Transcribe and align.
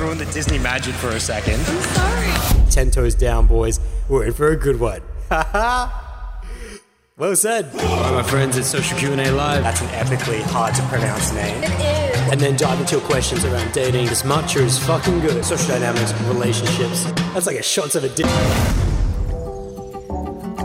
and 0.00 0.08
ruin 0.08 0.18
the 0.18 0.32
Disney 0.32 0.58
magic 0.58 0.94
for 0.94 1.08
a 1.08 1.20
second. 1.20 1.60
I'm 1.60 1.82
sorry. 1.82 2.70
Ten 2.70 2.90
toes 2.90 3.14
down, 3.14 3.46
boys. 3.46 3.80
We're 4.08 4.24
in 4.24 4.32
for 4.32 4.50
a 4.50 4.56
good 4.56 4.80
one. 4.80 5.02
well 7.16 7.36
said. 7.36 7.66
All 7.74 7.80
right, 7.80 8.14
my 8.14 8.22
friends, 8.22 8.56
it's 8.56 8.68
Social 8.68 8.98
Q&A 8.98 9.30
Live. 9.30 9.62
That's 9.62 9.80
an 9.80 9.88
epically 9.88 10.42
hard 10.42 10.74
to 10.76 10.82
pronounce 10.82 11.32
name. 11.32 11.62
It 11.62 11.70
is. 11.70 12.32
And 12.32 12.40
then 12.40 12.56
dive 12.56 12.80
into 12.80 12.96
your 12.96 13.04
questions 13.06 13.44
around 13.44 13.72
dating. 13.72 14.06
This 14.06 14.22
matcha 14.22 14.60
is 14.60 14.78
fucking 14.78 15.20
good. 15.20 15.44
Social 15.44 15.68
dynamics, 15.68 16.12
relationships. 16.22 17.04
That's 17.34 17.46
like 17.46 17.58
a 17.58 17.62
shot 17.62 17.94
of 17.94 18.04
a 18.04 18.08
dick. 18.08 18.26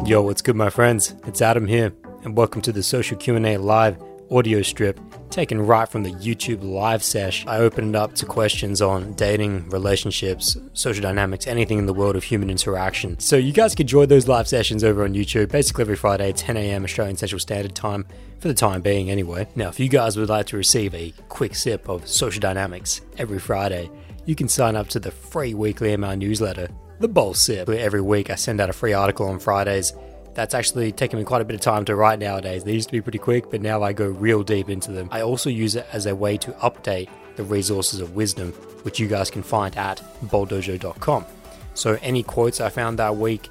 Yo, 0.08 0.22
what's 0.22 0.42
good, 0.42 0.56
my 0.56 0.70
friends? 0.70 1.16
It's 1.26 1.42
Adam 1.42 1.68
here, 1.68 1.94
and 2.24 2.38
welcome 2.38 2.62
to 2.62 2.72
the 2.72 2.84
Social 2.84 3.18
Q&A 3.18 3.58
Live 3.58 3.98
audio 4.32 4.62
strip 4.62 5.00
taken 5.30 5.62
right 5.62 5.88
from 5.88 6.04
the 6.04 6.12
YouTube 6.12 6.64
live 6.64 7.04
sesh. 7.04 7.46
I 7.46 7.58
opened 7.58 7.96
up 7.96 8.16
to 8.16 8.26
questions 8.26 8.82
on 8.82 9.14
dating, 9.14 9.70
relationships, 9.70 10.58
social 10.74 11.02
dynamics, 11.02 11.48
anything 11.48 11.78
in 11.78 11.86
the 11.86 11.94
world 11.94 12.16
of 12.16 12.24
human 12.24 12.50
interaction. 12.50 13.20
So 13.20 13.36
you 13.36 13.52
guys 13.52 13.76
can 13.76 13.88
join 13.88 14.08
those 14.08 14.28
live 14.28 14.48
sessions 14.48 14.84
over 14.84 15.04
on 15.04 15.14
YouTube, 15.14 15.50
basically 15.52 15.82
every 15.82 15.96
Friday, 15.96 16.32
10 16.32 16.58
a.m. 16.58 16.84
Australian 16.84 17.18
Central 17.18 17.40
Standard 17.40 17.76
Time, 17.76 18.06
for 18.40 18.48
the 18.48 18.54
time 18.54 18.82
being 18.82 19.10
anyway. 19.10 19.48
Now, 19.56 19.70
if 19.70 19.80
you 19.80 19.90
guys 19.90 20.18
would 20.18 20.30
like 20.30 20.48
to 20.48 20.58
receive 20.58 20.94
a 20.96 21.14
quick 21.30 21.56
sip 21.56 21.90
of 21.90 22.08
social 22.08 22.40
dynamics 22.40 23.02
every 23.18 23.40
Friday, 23.40 23.90
you 24.26 24.36
can 24.36 24.48
sign 24.48 24.76
up 24.76 24.88
to 24.90 25.00
the 25.00 25.12
free 25.12 25.54
weekly 25.54 25.94
email 25.94 26.16
newsletter, 26.16 26.70
The 27.00 27.08
Bowl 27.08 27.34
Sip. 27.34 27.68
Where 27.68 27.80
every 27.80 28.02
week 28.02 28.30
I 28.30 28.36
send 28.36 28.62
out 28.62 28.70
a 28.70 28.74
free 28.74 28.94
article 28.94 29.28
on 29.28 29.40
Fridays 29.40 29.94
that's 30.36 30.54
actually 30.54 30.92
taken 30.92 31.18
me 31.18 31.26
quite 31.26 31.42
a 31.42 31.46
bit 31.46 31.56
of 31.56 31.62
time 31.62 31.86
to 31.86 31.96
write 31.96 32.20
nowadays. 32.20 32.64
They 32.64 32.74
used 32.74 32.90
to 32.90 32.92
be 32.92 33.02
pretty 33.02 33.18
quick, 33.18 33.50
but 33.50 33.62
now 33.62 33.82
I 33.82 33.94
go 33.94 34.08
real 34.08 34.44
deep 34.44 34.70
into 34.70 34.92
them. 34.92 35.08
I 35.12 35.22
also 35.22 35.50
use 35.50 35.76
it 35.76 35.88
as 35.92 36.06
a 36.06 36.16
way 36.16 36.38
to 36.38 36.52
update 36.54 37.10
the 37.38 37.44
resources 37.44 38.02
of 38.02 38.16
wisdom, 38.16 38.52
which 38.84 39.00
you 39.00 39.08
guys 39.08 39.32
can 39.32 39.44
find 39.44 39.76
at 39.78 40.04
bowldojo.com. 40.26 41.26
So 41.74 41.98
any 42.02 42.22
quotes 42.22 42.62
I 42.62 42.70
found 42.70 43.00
that 43.00 43.16
week, 43.16 43.50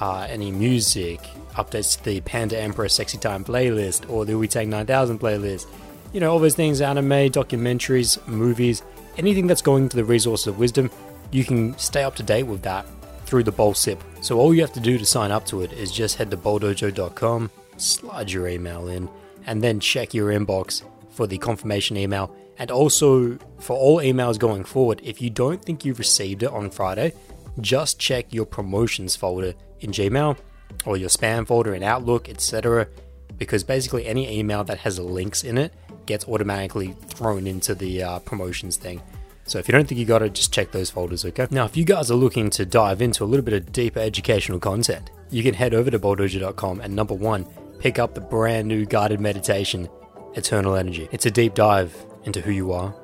uh, 0.00 0.26
any 0.28 0.50
music, 0.50 1.20
updates 1.54 1.96
to 1.98 2.04
the 2.04 2.20
Panda 2.20 2.58
Emperor 2.58 2.88
Sexy 2.88 3.16
Time 3.16 3.42
playlist 3.42 4.08
or 4.10 4.26
the 4.26 4.36
Wu 4.36 4.46
Tang 4.46 4.68
9000 4.68 5.18
playlist, 5.18 5.66
you 6.12 6.20
know, 6.20 6.30
all 6.30 6.38
those 6.38 6.54
things, 6.54 6.82
anime, 6.82 7.30
documentaries, 7.30 8.24
movies, 8.26 8.82
anything 9.16 9.46
that's 9.46 9.62
going 9.62 9.88
to 9.88 9.96
the 9.96 10.04
resources 10.04 10.46
of 10.46 10.58
wisdom, 10.58 10.90
you 11.30 11.44
can 11.44 11.76
stay 11.78 12.02
up 12.02 12.14
to 12.16 12.22
date 12.22 12.44
with 12.44 12.62
that 12.62 12.86
through 13.26 13.42
the 13.42 13.52
Bowl 13.52 13.74
Sip. 13.74 14.02
So 14.20 14.38
all 14.38 14.54
you 14.54 14.60
have 14.60 14.72
to 14.74 14.80
do 14.80 14.98
to 14.98 15.04
sign 15.04 15.30
up 15.30 15.44
to 15.46 15.62
it 15.62 15.72
is 15.72 15.92
just 15.92 16.16
head 16.16 16.30
to 16.30 16.36
bowldojo.com, 16.36 17.50
slide 17.76 18.30
your 18.30 18.48
email 18.48 18.88
in, 18.88 19.08
and 19.46 19.62
then 19.62 19.80
check 19.80 20.14
your 20.14 20.30
inbox 20.30 20.82
for 21.10 21.26
the 21.26 21.38
confirmation 21.38 21.96
email. 21.96 22.34
And 22.58 22.70
also 22.70 23.38
for 23.58 23.76
all 23.76 23.98
emails 23.98 24.38
going 24.38 24.64
forward, 24.64 25.00
if 25.02 25.20
you 25.20 25.30
don't 25.30 25.62
think 25.62 25.84
you've 25.84 25.98
received 25.98 26.42
it 26.42 26.50
on 26.50 26.70
Friday, 26.70 27.12
just 27.60 27.98
check 27.98 28.32
your 28.32 28.46
promotions 28.46 29.16
folder 29.16 29.54
in 29.80 29.90
Gmail 29.90 30.38
or 30.84 30.96
your 30.96 31.08
spam 31.08 31.46
folder 31.46 31.74
in 31.74 31.82
Outlook, 31.82 32.28
etc. 32.28 32.88
Because 33.36 33.64
basically 33.64 34.06
any 34.06 34.38
email 34.38 34.64
that 34.64 34.78
has 34.78 34.98
links 34.98 35.44
in 35.44 35.58
it 35.58 35.72
gets 36.06 36.26
automatically 36.28 36.94
thrown 37.08 37.46
into 37.46 37.74
the 37.74 38.02
uh, 38.02 38.18
promotions 38.20 38.76
thing. 38.76 39.02
So 39.46 39.58
if 39.60 39.68
you 39.68 39.72
don't 39.72 39.86
think 39.86 39.98
you 39.98 40.04
got 40.04 40.22
it, 40.22 40.34
just 40.34 40.52
check 40.52 40.72
those 40.72 40.90
folders, 40.90 41.24
okay? 41.24 41.46
Now, 41.50 41.64
if 41.64 41.76
you 41.76 41.84
guys 41.84 42.10
are 42.10 42.16
looking 42.16 42.50
to 42.50 42.66
dive 42.66 43.00
into 43.00 43.22
a 43.22 43.26
little 43.26 43.44
bit 43.44 43.54
of 43.54 43.72
deeper 43.72 44.00
educational 44.00 44.58
content, 44.58 45.10
you 45.30 45.42
can 45.42 45.54
head 45.54 45.72
over 45.72 45.90
to 45.90 45.98
bowldojo.com 45.98 46.80
and 46.80 46.94
number 46.94 47.14
one, 47.14 47.46
pick 47.78 47.98
up 47.98 48.14
the 48.14 48.20
brand 48.20 48.66
new 48.66 48.84
guided 48.84 49.20
meditation, 49.20 49.88
Eternal 50.34 50.74
Energy. 50.74 51.08
It's 51.12 51.26
a 51.26 51.30
deep 51.30 51.54
dive 51.54 51.94
into 52.24 52.40
who 52.40 52.50
you 52.50 52.72
are 52.72 52.94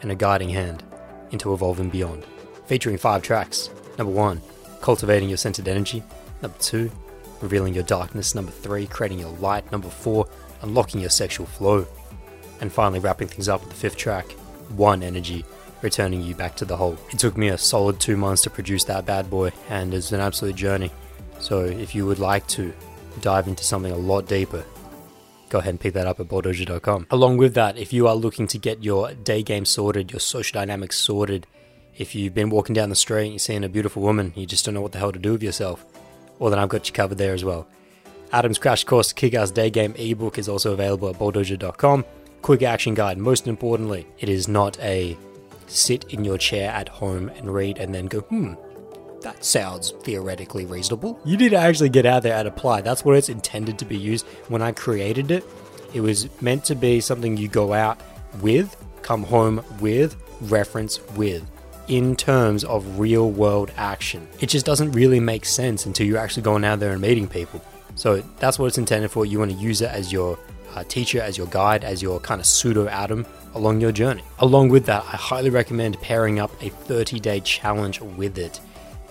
and 0.00 0.10
a 0.10 0.14
guiding 0.14 0.48
hand 0.48 0.82
into 1.30 1.52
evolving 1.52 1.90
beyond, 1.90 2.24
featuring 2.66 2.96
five 2.96 3.22
tracks. 3.22 3.68
Number 3.98 4.12
one, 4.12 4.40
cultivating 4.80 5.28
your 5.28 5.38
centered 5.38 5.68
energy. 5.68 6.02
Number 6.40 6.56
two, 6.58 6.90
revealing 7.40 7.74
your 7.74 7.84
darkness. 7.84 8.34
Number 8.34 8.50
three, 8.50 8.86
creating 8.86 9.18
your 9.18 9.32
light. 9.36 9.70
Number 9.70 9.88
four, 9.88 10.26
unlocking 10.62 11.00
your 11.00 11.10
sexual 11.10 11.46
flow. 11.46 11.86
And 12.60 12.72
finally, 12.72 13.00
wrapping 13.00 13.28
things 13.28 13.48
up 13.48 13.60
with 13.60 13.70
the 13.70 13.76
fifth 13.76 13.96
track, 13.96 14.32
One 14.76 15.02
Energy, 15.02 15.44
returning 15.84 16.22
you 16.22 16.34
back 16.34 16.56
to 16.56 16.64
the 16.64 16.76
whole. 16.76 16.98
It 17.10 17.20
took 17.20 17.36
me 17.36 17.48
a 17.48 17.58
solid 17.58 18.00
two 18.00 18.16
months 18.16 18.42
to 18.42 18.50
produce 18.50 18.82
that 18.84 19.06
bad 19.06 19.30
boy, 19.30 19.52
and 19.68 19.94
it's 19.94 20.10
an 20.10 20.20
absolute 20.20 20.56
journey. 20.56 20.90
So 21.38 21.60
if 21.60 21.94
you 21.94 22.06
would 22.06 22.18
like 22.18 22.46
to 22.48 22.72
dive 23.20 23.46
into 23.46 23.62
something 23.62 23.92
a 23.92 23.96
lot 23.96 24.26
deeper, 24.26 24.64
go 25.50 25.58
ahead 25.58 25.70
and 25.70 25.80
pick 25.80 25.94
that 25.94 26.06
up 26.06 26.18
at 26.18 26.26
bowldojo.com. 26.26 27.06
Along 27.10 27.36
with 27.36 27.54
that, 27.54 27.76
if 27.76 27.92
you 27.92 28.08
are 28.08 28.16
looking 28.16 28.48
to 28.48 28.58
get 28.58 28.82
your 28.82 29.12
day 29.12 29.42
game 29.44 29.64
sorted, 29.64 30.10
your 30.10 30.20
social 30.20 30.58
dynamics 30.58 30.96
sorted, 30.96 31.46
if 31.96 32.14
you've 32.14 32.34
been 32.34 32.50
walking 32.50 32.74
down 32.74 32.88
the 32.88 32.96
street 32.96 33.24
and 33.24 33.32
you're 33.34 33.38
seeing 33.38 33.62
a 33.62 33.68
beautiful 33.68 34.02
woman, 34.02 34.32
you 34.34 34.46
just 34.46 34.64
don't 34.64 34.74
know 34.74 34.80
what 34.80 34.90
the 34.90 34.98
hell 34.98 35.12
to 35.12 35.18
do 35.18 35.32
with 35.32 35.42
yourself, 35.42 35.84
well, 36.38 36.50
then 36.50 36.58
I've 36.58 36.68
got 36.68 36.88
you 36.88 36.92
covered 36.92 37.18
there 37.18 37.34
as 37.34 37.44
well. 37.44 37.68
Adam's 38.32 38.58
Crash 38.58 38.82
Course 38.82 39.12
Kick 39.12 39.34
Ass 39.34 39.52
Day 39.52 39.70
Game 39.70 39.94
ebook 39.96 40.38
is 40.38 40.48
also 40.48 40.72
available 40.72 41.08
at 41.08 41.16
bowldojo.com. 41.16 42.04
Quick 42.42 42.62
action 42.62 42.94
guide. 42.94 43.16
Most 43.16 43.46
importantly, 43.46 44.06
it 44.18 44.28
is 44.28 44.48
not 44.48 44.78
a 44.80 45.16
sit 45.66 46.04
in 46.12 46.24
your 46.24 46.38
chair 46.38 46.70
at 46.70 46.88
home 46.88 47.28
and 47.30 47.52
read 47.52 47.78
and 47.78 47.94
then 47.94 48.06
go, 48.06 48.20
hmm, 48.20 48.54
that 49.22 49.44
sounds 49.44 49.92
theoretically 50.02 50.66
reasonable. 50.66 51.18
You 51.24 51.36
need 51.36 51.50
to 51.50 51.56
actually 51.56 51.88
get 51.88 52.06
out 52.06 52.22
there 52.22 52.36
and 52.36 52.46
apply. 52.46 52.82
That's 52.82 53.04
what 53.04 53.16
it's 53.16 53.28
intended 53.28 53.78
to 53.78 53.84
be 53.84 53.96
used. 53.96 54.26
When 54.48 54.62
I 54.62 54.72
created 54.72 55.30
it, 55.30 55.44
it 55.94 56.00
was 56.00 56.28
meant 56.42 56.64
to 56.66 56.74
be 56.74 57.00
something 57.00 57.36
you 57.36 57.48
go 57.48 57.72
out 57.72 58.00
with, 58.40 58.76
come 59.02 59.22
home 59.22 59.64
with, 59.80 60.16
reference 60.42 61.00
with, 61.12 61.48
in 61.88 62.16
terms 62.16 62.64
of 62.64 62.98
real 62.98 63.30
world 63.30 63.70
action. 63.76 64.26
It 64.40 64.46
just 64.46 64.66
doesn't 64.66 64.92
really 64.92 65.20
make 65.20 65.44
sense 65.44 65.86
until 65.86 66.06
you're 66.06 66.18
actually 66.18 66.42
going 66.42 66.64
out 66.64 66.80
there 66.80 66.92
and 66.92 67.00
meeting 67.00 67.28
people. 67.28 67.64
So 67.94 68.20
that's 68.38 68.58
what 68.58 68.66
it's 68.66 68.78
intended 68.78 69.10
for. 69.10 69.24
You 69.24 69.38
want 69.38 69.52
to 69.52 69.56
use 69.56 69.80
it 69.80 69.90
as 69.90 70.12
your 70.12 70.38
uh, 70.74 70.84
teacher, 70.84 71.20
as 71.20 71.38
your 71.38 71.46
guide, 71.46 71.84
as 71.84 72.02
your 72.02 72.18
kind 72.20 72.40
of 72.40 72.46
pseudo 72.46 72.88
Adam 72.88 73.24
along 73.54 73.80
your 73.80 73.92
journey. 73.92 74.22
Along 74.38 74.68
with 74.68 74.86
that, 74.86 75.04
I 75.04 75.16
highly 75.16 75.50
recommend 75.50 76.00
pairing 76.00 76.38
up 76.38 76.50
a 76.62 76.68
30 76.68 77.20
day 77.20 77.40
challenge 77.40 78.00
with 78.00 78.38
it. 78.38 78.60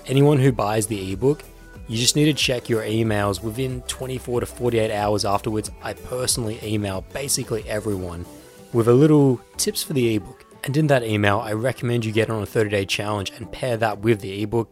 Anyone 0.05 0.39
who 0.39 0.51
buys 0.51 0.87
the 0.87 1.13
ebook, 1.13 1.43
you 1.87 1.97
just 1.97 2.15
need 2.15 2.25
to 2.25 2.33
check 2.33 2.69
your 2.69 2.83
emails 2.83 3.41
within 3.43 3.81
24 3.83 4.41
to 4.41 4.45
48 4.45 4.91
hours 4.91 5.25
afterwards. 5.25 5.71
I 5.81 5.93
personally 5.93 6.59
email 6.63 7.05
basically 7.13 7.67
everyone 7.67 8.25
with 8.71 8.87
a 8.87 8.93
little 8.93 9.39
tips 9.57 9.83
for 9.83 9.93
the 9.93 10.15
ebook. 10.15 10.45
And 10.63 10.75
in 10.77 10.87
that 10.87 11.03
email, 11.03 11.39
I 11.39 11.53
recommend 11.53 12.05
you 12.05 12.11
get 12.11 12.29
on 12.29 12.41
a 12.41 12.45
30 12.45 12.69
day 12.69 12.85
challenge 12.85 13.31
and 13.31 13.51
pair 13.51 13.77
that 13.77 13.99
with 13.99 14.21
the 14.21 14.43
ebook. 14.43 14.71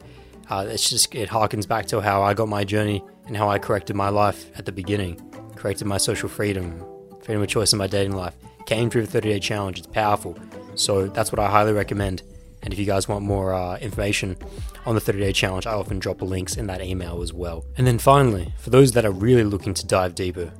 Uh, 0.49 0.65
it's 0.69 0.89
just, 0.89 1.13
it 1.15 1.29
harkens 1.29 1.67
back 1.67 1.85
to 1.87 2.01
how 2.01 2.23
I 2.23 2.33
got 2.33 2.49
my 2.49 2.63
journey 2.63 3.03
and 3.27 3.37
how 3.37 3.49
I 3.49 3.57
corrected 3.57 3.95
my 3.95 4.09
life 4.09 4.49
at 4.57 4.65
the 4.65 4.71
beginning, 4.71 5.21
corrected 5.55 5.87
my 5.87 5.97
social 5.97 6.27
freedom, 6.27 6.83
freedom 7.21 7.41
of 7.41 7.47
choice 7.47 7.71
in 7.71 7.79
my 7.79 7.87
dating 7.87 8.15
life 8.15 8.35
came 8.71 8.89
through 8.89 9.01
the 9.01 9.11
30 9.11 9.33
day 9.33 9.39
challenge. 9.39 9.79
It's 9.79 9.87
powerful. 9.87 10.37
So 10.75 11.07
that's 11.07 11.29
what 11.29 11.39
I 11.39 11.51
highly 11.51 11.73
recommend. 11.73 12.23
And 12.63 12.71
if 12.71 12.79
you 12.79 12.85
guys 12.85 13.05
want 13.05 13.25
more 13.25 13.53
uh, 13.53 13.77
information 13.79 14.37
on 14.85 14.95
the 14.95 15.01
30 15.01 15.19
day 15.19 15.33
challenge, 15.33 15.67
I 15.67 15.73
often 15.73 15.99
drop 15.99 16.21
links 16.21 16.55
in 16.55 16.67
that 16.67 16.81
email 16.81 17.21
as 17.21 17.33
well. 17.33 17.65
And 17.77 17.85
then 17.85 17.99
finally, 17.99 18.53
for 18.59 18.69
those 18.69 18.93
that 18.93 19.03
are 19.03 19.11
really 19.11 19.43
looking 19.43 19.73
to 19.73 19.85
dive 19.85 20.15
deeper, 20.15 20.53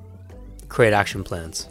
create 0.68 0.92
action 0.92 1.24
plans, 1.24 1.70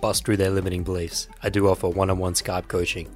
bust 0.00 0.24
through 0.24 0.38
their 0.38 0.48
limiting 0.48 0.84
beliefs. 0.84 1.28
I 1.42 1.50
do 1.50 1.68
offer 1.68 1.90
one 1.90 2.08
on 2.08 2.16
one 2.16 2.32
Skype 2.32 2.66
coaching. 2.66 3.14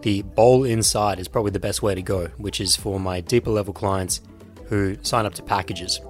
The 0.00 0.22
Bowl 0.22 0.64
Inside 0.64 1.18
is 1.18 1.28
probably 1.28 1.50
the 1.50 1.60
best 1.60 1.82
way 1.82 1.94
to 1.94 2.00
go, 2.00 2.28
which 2.38 2.62
is 2.62 2.76
for 2.76 2.98
my 2.98 3.20
deeper 3.20 3.50
level 3.50 3.74
clients 3.74 4.22
who 4.68 4.96
sign 5.02 5.26
up 5.26 5.34
to 5.34 5.42
packages. 5.42 6.00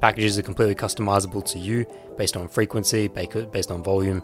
Packages 0.00 0.38
are 0.38 0.42
completely 0.42 0.74
customizable 0.74 1.44
to 1.52 1.58
you 1.58 1.84
based 2.16 2.34
on 2.34 2.48
frequency, 2.48 3.08
based 3.08 3.70
on 3.70 3.82
volume, 3.82 4.22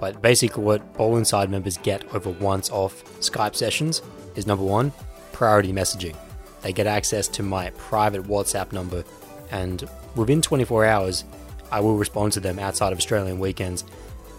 but 0.00 0.22
basically, 0.22 0.64
what 0.64 0.94
Bowl 0.94 1.16
Inside 1.18 1.50
members 1.50 1.76
get 1.76 2.12
over 2.14 2.30
once 2.30 2.70
off 2.70 3.04
Skype 3.20 3.54
sessions 3.54 4.02
is 4.34 4.46
number 4.46 4.64
one, 4.64 4.92
priority 5.32 5.72
messaging. 5.72 6.16
They 6.62 6.72
get 6.72 6.86
access 6.86 7.28
to 7.28 7.42
my 7.42 7.70
private 7.70 8.22
WhatsApp 8.24 8.72
number, 8.72 9.04
and 9.50 9.88
within 10.16 10.40
24 10.40 10.86
hours, 10.86 11.24
I 11.70 11.80
will 11.80 11.96
respond 11.96 12.32
to 12.32 12.40
them 12.40 12.58
outside 12.58 12.92
of 12.92 12.98
Australian 12.98 13.38
weekends 13.38 13.84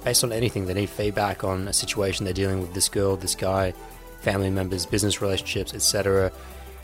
based 0.04 0.24
on 0.24 0.32
anything 0.32 0.66
they 0.66 0.74
need 0.74 0.90
feedback 0.90 1.44
on 1.44 1.68
a 1.68 1.74
situation 1.74 2.26
they're 2.26 2.34
dealing 2.34 2.60
with 2.60 2.74
this 2.74 2.90
girl, 2.90 3.16
this 3.16 3.36
guy, 3.36 3.74
family 4.22 4.50
members, 4.50 4.86
business 4.86 5.22
relationships, 5.22 5.74
etc. 5.74 6.32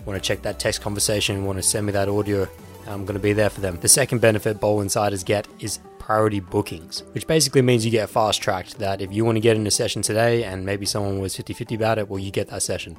Want 0.05 0.21
to 0.21 0.25
check 0.25 0.43
that 0.43 0.59
text 0.59 0.81
conversation, 0.81 1.45
want 1.45 1.57
to 1.57 1.63
send 1.63 1.87
me 1.87 1.91
that 1.93 2.07
audio, 2.07 2.47
I'm 2.87 3.05
going 3.05 3.15
to 3.15 3.19
be 3.19 3.33
there 3.33 3.49
for 3.49 3.61
them. 3.61 3.79
The 3.79 3.87
second 3.87 4.21
benefit 4.21 4.59
Bowl 4.59 4.81
Insiders 4.81 5.23
get 5.23 5.47
is 5.59 5.79
priority 6.07 6.39
bookings, 6.39 7.03
which 7.11 7.27
basically 7.27 7.61
means 7.61 7.83
you 7.83 7.91
get 7.91 8.09
fast 8.09 8.41
tracked. 8.41 8.79
That 8.79 9.01
if 9.01 9.11
you 9.11 9.25
want 9.25 9.35
to 9.35 9.41
get 9.41 9.57
in 9.57 9.67
a 9.67 9.71
session 9.71 10.01
today 10.01 10.45
and 10.45 10.65
maybe 10.65 10.85
someone 10.85 11.19
was 11.19 11.35
50 11.35 11.51
50 11.51 11.75
about 11.75 11.99
it, 11.99 12.07
well, 12.07 12.17
you 12.17 12.31
get 12.31 12.47
that 12.47 12.63
session. 12.63 12.95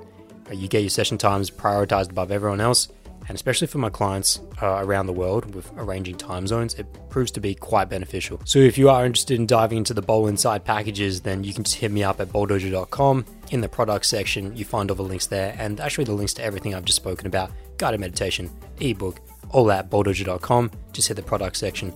You 0.53 0.69
get 0.69 0.83
your 0.83 0.91
session 0.91 1.17
times 1.17 1.51
prioritized 1.51 2.11
above 2.11 2.31
everyone 2.31 2.61
else, 2.61 2.89
And 3.27 3.35
especially 3.35 3.67
for 3.67 3.79
my 3.79 3.89
clients 3.89 4.41
uh, 4.61 4.85
around 4.85 5.07
the 5.07 5.15
world 5.15 5.55
with 5.55 5.73
arranging 5.79 6.17
time 6.17 6.47
zones, 6.47 6.75
it 6.75 6.87
proves 7.09 7.31
to 7.33 7.41
be 7.41 7.55
quite 7.55 7.89
beneficial. 7.89 8.43
So 8.45 8.59
if 8.59 8.77
you 8.77 8.91
are 8.91 9.07
interested 9.07 9.41
in 9.41 9.47
diving 9.47 9.79
into 9.79 9.95
the 9.95 10.03
Bowl 10.03 10.27
Inside 10.27 10.67
packages, 10.67 11.23
then 11.23 11.45
you 11.45 11.55
can 11.55 11.65
just 11.65 11.77
hit 11.77 11.91
me 11.91 12.05
up 12.05 12.21
at 12.21 12.29
bowldojo.com. 12.29 13.25
In 13.51 13.63
the 13.63 13.69
product 13.71 14.05
section, 14.05 14.55
you 14.55 14.67
find 14.67 14.91
all 14.91 14.97
the 14.97 15.03
links 15.03 15.27
there, 15.27 15.55
and 15.59 15.81
actually 15.81 16.05
the 16.05 16.13
links 16.13 16.35
to 16.35 16.43
everything 16.43 16.75
I've 16.75 16.85
just 16.85 16.97
spoken 16.97 17.27
about 17.27 17.53
guided 17.79 18.01
meditation, 18.01 18.51
ebook, 18.81 19.21
all 19.49 19.73
at 19.73 19.89
bowldojo.com. 19.89 20.71
Just 20.93 21.09
hit 21.09 21.15
the 21.15 21.23
product 21.23 21.57
section 21.57 21.95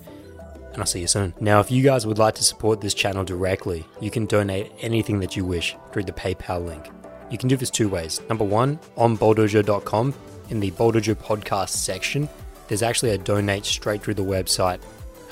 and 0.72 0.80
I'll 0.80 0.86
see 0.86 1.00
you 1.00 1.06
soon. 1.06 1.34
Now, 1.40 1.60
if 1.60 1.70
you 1.70 1.82
guys 1.82 2.06
would 2.06 2.18
like 2.18 2.34
to 2.36 2.44
support 2.44 2.80
this 2.80 2.94
channel 2.94 3.24
directly, 3.24 3.86
you 4.00 4.10
can 4.10 4.26
donate 4.26 4.72
anything 4.80 5.20
that 5.20 5.36
you 5.36 5.44
wish 5.44 5.76
through 5.92 6.04
the 6.04 6.12
PayPal 6.12 6.64
link. 6.64 6.90
You 7.30 7.38
can 7.38 7.48
do 7.48 7.56
this 7.56 7.70
two 7.70 7.88
ways. 7.88 8.20
Number 8.28 8.44
one, 8.44 8.78
on 8.96 9.16
bowldojo.com, 9.16 10.14
in 10.50 10.60
the 10.60 10.70
Bowldojo 10.72 11.14
podcast 11.14 11.70
section, 11.70 12.28
there's 12.68 12.82
actually 12.82 13.10
a 13.10 13.18
donate 13.18 13.64
straight 13.64 14.02
through 14.02 14.14
the 14.14 14.24
website 14.24 14.80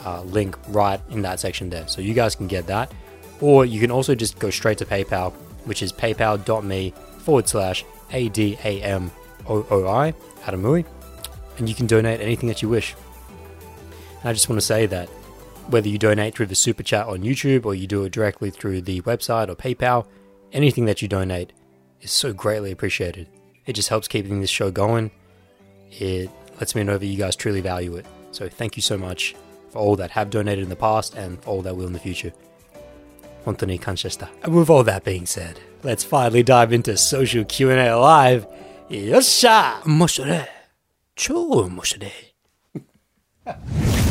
uh, 0.05 0.23
link 0.23 0.57
right 0.69 1.01
in 1.11 1.23
that 1.23 1.41
section 1.41 1.69
there. 1.71 1.87
So 1.89 2.01
you 2.01 2.15
guys 2.15 2.35
can 2.35 2.47
get 2.47 2.67
that. 2.69 2.93
Or 3.41 3.65
you 3.65 3.81
can 3.81 3.91
also 3.91 4.15
just 4.15 4.39
go 4.39 4.51
straight 4.51 4.79
to 4.79 4.85
PayPal, 4.85 5.33
which 5.65 5.83
is 5.83 5.93
paypal.me 5.93 6.95
forward 7.19 7.49
slash 7.49 7.85
ADAMOOI, 8.11 9.11
Adamui, 9.47 10.85
and 11.59 11.69
you 11.69 11.75
can 11.75 11.87
donate 11.87 12.21
anything 12.21 12.49
that 12.49 12.63
you 12.63 12.69
wish. 12.69 12.95
And 14.21 14.29
I 14.29 14.33
just 14.33 14.49
want 14.49 14.61
to 14.61 14.67
say 14.67 14.87
that 14.87 15.09
whether 15.71 15.89
you 15.89 15.99
donate 15.99 16.35
through 16.35 16.47
the 16.47 16.55
super 16.55 16.83
chat 16.83 17.07
on 17.07 17.23
YouTube 17.23 17.65
or 17.65 17.75
you 17.75 17.87
do 17.87 18.05
it 18.05 18.13
directly 18.13 18.51
through 18.51 18.83
the 18.83 19.01
website 19.03 19.49
or 19.49 19.55
PayPal, 19.55 20.07
anything 20.53 20.85
that 20.87 21.03
you 21.03 21.09
donate 21.09 21.53
is 22.01 22.11
so 22.11 22.33
greatly 22.33 22.73
appreciated. 22.73 23.29
It 23.67 23.75
just 23.75 23.89
helps 23.89 24.09
keeping 24.09 24.41
this 24.41 24.51
show 24.51 24.71
going. 24.71 25.11
It 25.93 26.31
lets 26.59 26.75
me 26.75 26.83
know 26.83 26.99
that 26.99 27.07
you 27.07 27.17
guys 27.17 27.37
truly 27.37 27.61
value 27.61 27.97
it. 27.97 28.07
So 28.33 28.49
thank 28.49 28.77
you 28.77 28.83
so 28.83 28.97
much 28.99 29.35
for 29.71 29.79
all 29.79 29.97
that 29.97 30.11
have 30.13 30.31
donated 30.31 30.65
in 30.65 30.71
the 30.71 30.77
past 30.77 31.15
and 31.15 31.43
for 31.43 31.51
all 31.51 31.63
that 31.63 31.77
will 31.77 31.87
in 31.87 31.93
the 31.93 31.99
future. 31.99 32.33
Anthony 33.47 33.79
Kanchesta. 33.79 34.29
And 34.43 34.55
with 34.55 34.71
all 34.71 34.83
that 34.85 35.05
being 35.05 35.27
said, 35.27 35.61
let's 35.83 36.05
finally 36.05 36.43
dive 36.43 36.73
into 36.73 36.97
social 36.97 37.45
Q&A 37.45 37.93
live. 37.93 38.47
Yosha! 38.91 39.85
Moshore. 39.85 40.47
Cho 41.17 41.69
moshore. 41.69 42.11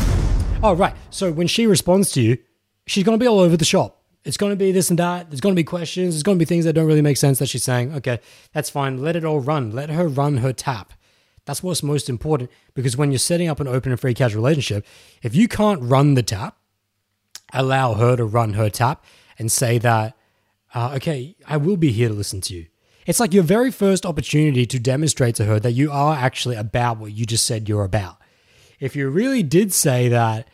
Oh, 0.62 0.74
right. 0.74 0.94
So 1.10 1.32
when 1.32 1.48
she 1.48 1.68
responds 1.68 2.12
to 2.12 2.22
you, 2.22 2.38
she's 2.86 3.06
going 3.06 3.18
to 3.18 3.24
be 3.24 3.28
all 3.28 3.40
over 3.40 3.56
the 3.56 3.64
shop. 3.64 4.04
It's 4.26 4.36
going 4.36 4.52
to 4.52 4.58
be 4.58 4.74
this 4.74 4.90
and 4.90 5.00
that. 5.00 5.30
There's 5.30 5.40
going 5.40 5.56
to 5.56 5.60
be 5.60 5.64
questions. 5.64 6.14
There's 6.14 6.24
going 6.24 6.38
to 6.38 6.40
be 6.40 6.46
things 6.46 6.66
that 6.66 6.74
don't 6.74 6.86
really 6.86 7.02
make 7.02 7.16
sense 7.16 7.40
that 7.40 7.48
she's 7.48 7.64
saying. 7.64 7.94
Okay, 7.96 8.20
that's 8.52 8.70
fine. 8.70 9.02
Let 9.02 9.16
it 9.16 9.24
all 9.24 9.40
run. 9.40 9.72
Let 9.72 9.90
her 9.90 10.10
run 10.10 10.38
her 10.38 10.52
tap. 10.52 10.92
That's 11.46 11.64
what's 11.64 11.82
most 11.82 12.10
important 12.10 12.52
because 12.74 12.98
when 12.98 13.10
you're 13.10 13.20
setting 13.20 13.48
up 13.48 13.62
an 13.62 13.70
open 13.70 13.94
and 13.94 14.00
free 14.00 14.14
casual 14.14 14.44
relationship, 14.44 14.86
if 15.24 15.34
you 15.34 15.48
can't 15.48 15.82
run 15.82 16.16
the 16.16 16.24
tap, 16.24 16.58
allow 17.54 17.94
her 17.94 18.18
to 18.18 18.26
run 18.26 18.54
her 18.54 18.70
tap 18.70 19.04
and 19.40 19.50
say 19.50 19.78
that, 19.78 20.18
uh, 20.76 20.92
okay, 20.96 21.38
I 21.48 21.56
will 21.56 21.78
be 21.78 21.94
here 21.94 22.10
to 22.10 22.14
listen 22.14 22.42
to 22.42 22.54
you. 22.54 22.66
It's 23.08 23.20
like 23.20 23.34
your 23.34 23.44
very 23.44 23.72
first 23.72 24.06
opportunity 24.06 24.66
to 24.66 24.78
demonstrate 24.78 25.36
to 25.36 25.46
her 25.46 25.60
that 25.62 25.72
you 25.72 25.90
are 25.90 26.16
actually 26.16 26.58
about 26.58 26.98
what 26.98 27.14
you 27.14 27.26
just 27.26 27.46
said 27.46 27.70
you're 27.70 27.86
about 27.86 28.19
if 28.80 28.96
you 28.96 29.10
really 29.10 29.44
did 29.44 29.74
say 29.74 30.08
that 30.10 30.48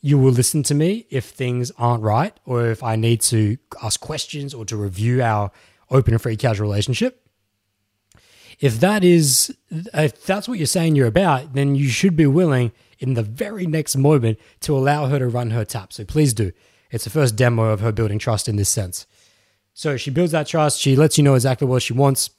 you 0.00 0.18
will 0.18 0.32
listen 0.32 0.62
to 0.64 0.74
me 0.74 1.06
if 1.10 1.24
things 1.24 1.72
aren't 1.78 2.02
right 2.02 2.38
or 2.44 2.66
if 2.66 2.82
I 2.82 2.96
need 2.96 3.20
to 3.22 3.58
ask 3.82 4.00
questions 4.00 4.54
or 4.54 4.64
to 4.66 4.76
review 4.76 5.22
our 5.22 5.50
open 5.90 6.14
and 6.14 6.22
free 6.22 6.36
casual 6.36 6.68
relationship, 6.68 7.26
if 8.60 8.80
that 8.80 9.04
is 9.04 9.56
if 9.70 10.24
that's 10.24 10.48
what 10.48 10.58
you're 10.58 10.66
saying 10.66 10.96
you're 10.96 11.06
about, 11.06 11.54
then 11.54 11.74
you 11.74 11.88
should 11.88 12.16
be 12.16 12.26
willing 12.26 12.72
in 12.98 13.14
the 13.14 13.22
very 13.22 13.66
next 13.66 13.96
moment 13.96 14.38
to 14.60 14.76
allow 14.76 15.06
her 15.06 15.18
to 15.18 15.28
run 15.28 15.50
her 15.50 15.64
tap. 15.64 15.92
So 15.92 16.04
please 16.04 16.34
do. 16.34 16.50
It's 16.90 17.04
the 17.04 17.10
first 17.10 17.36
demo 17.36 17.64
of 17.64 17.80
her 17.80 17.92
building 17.92 18.18
trust 18.18 18.48
in 18.48 18.56
this 18.56 18.68
sense. 18.68 19.06
So 19.74 19.96
she 19.96 20.10
builds 20.10 20.32
that 20.32 20.48
trust, 20.48 20.80
she 20.80 20.96
lets 20.96 21.18
you 21.18 21.24
know 21.24 21.34
exactly 21.34 21.68
what 21.68 21.82
she 21.82 21.92
wants. 21.92 22.30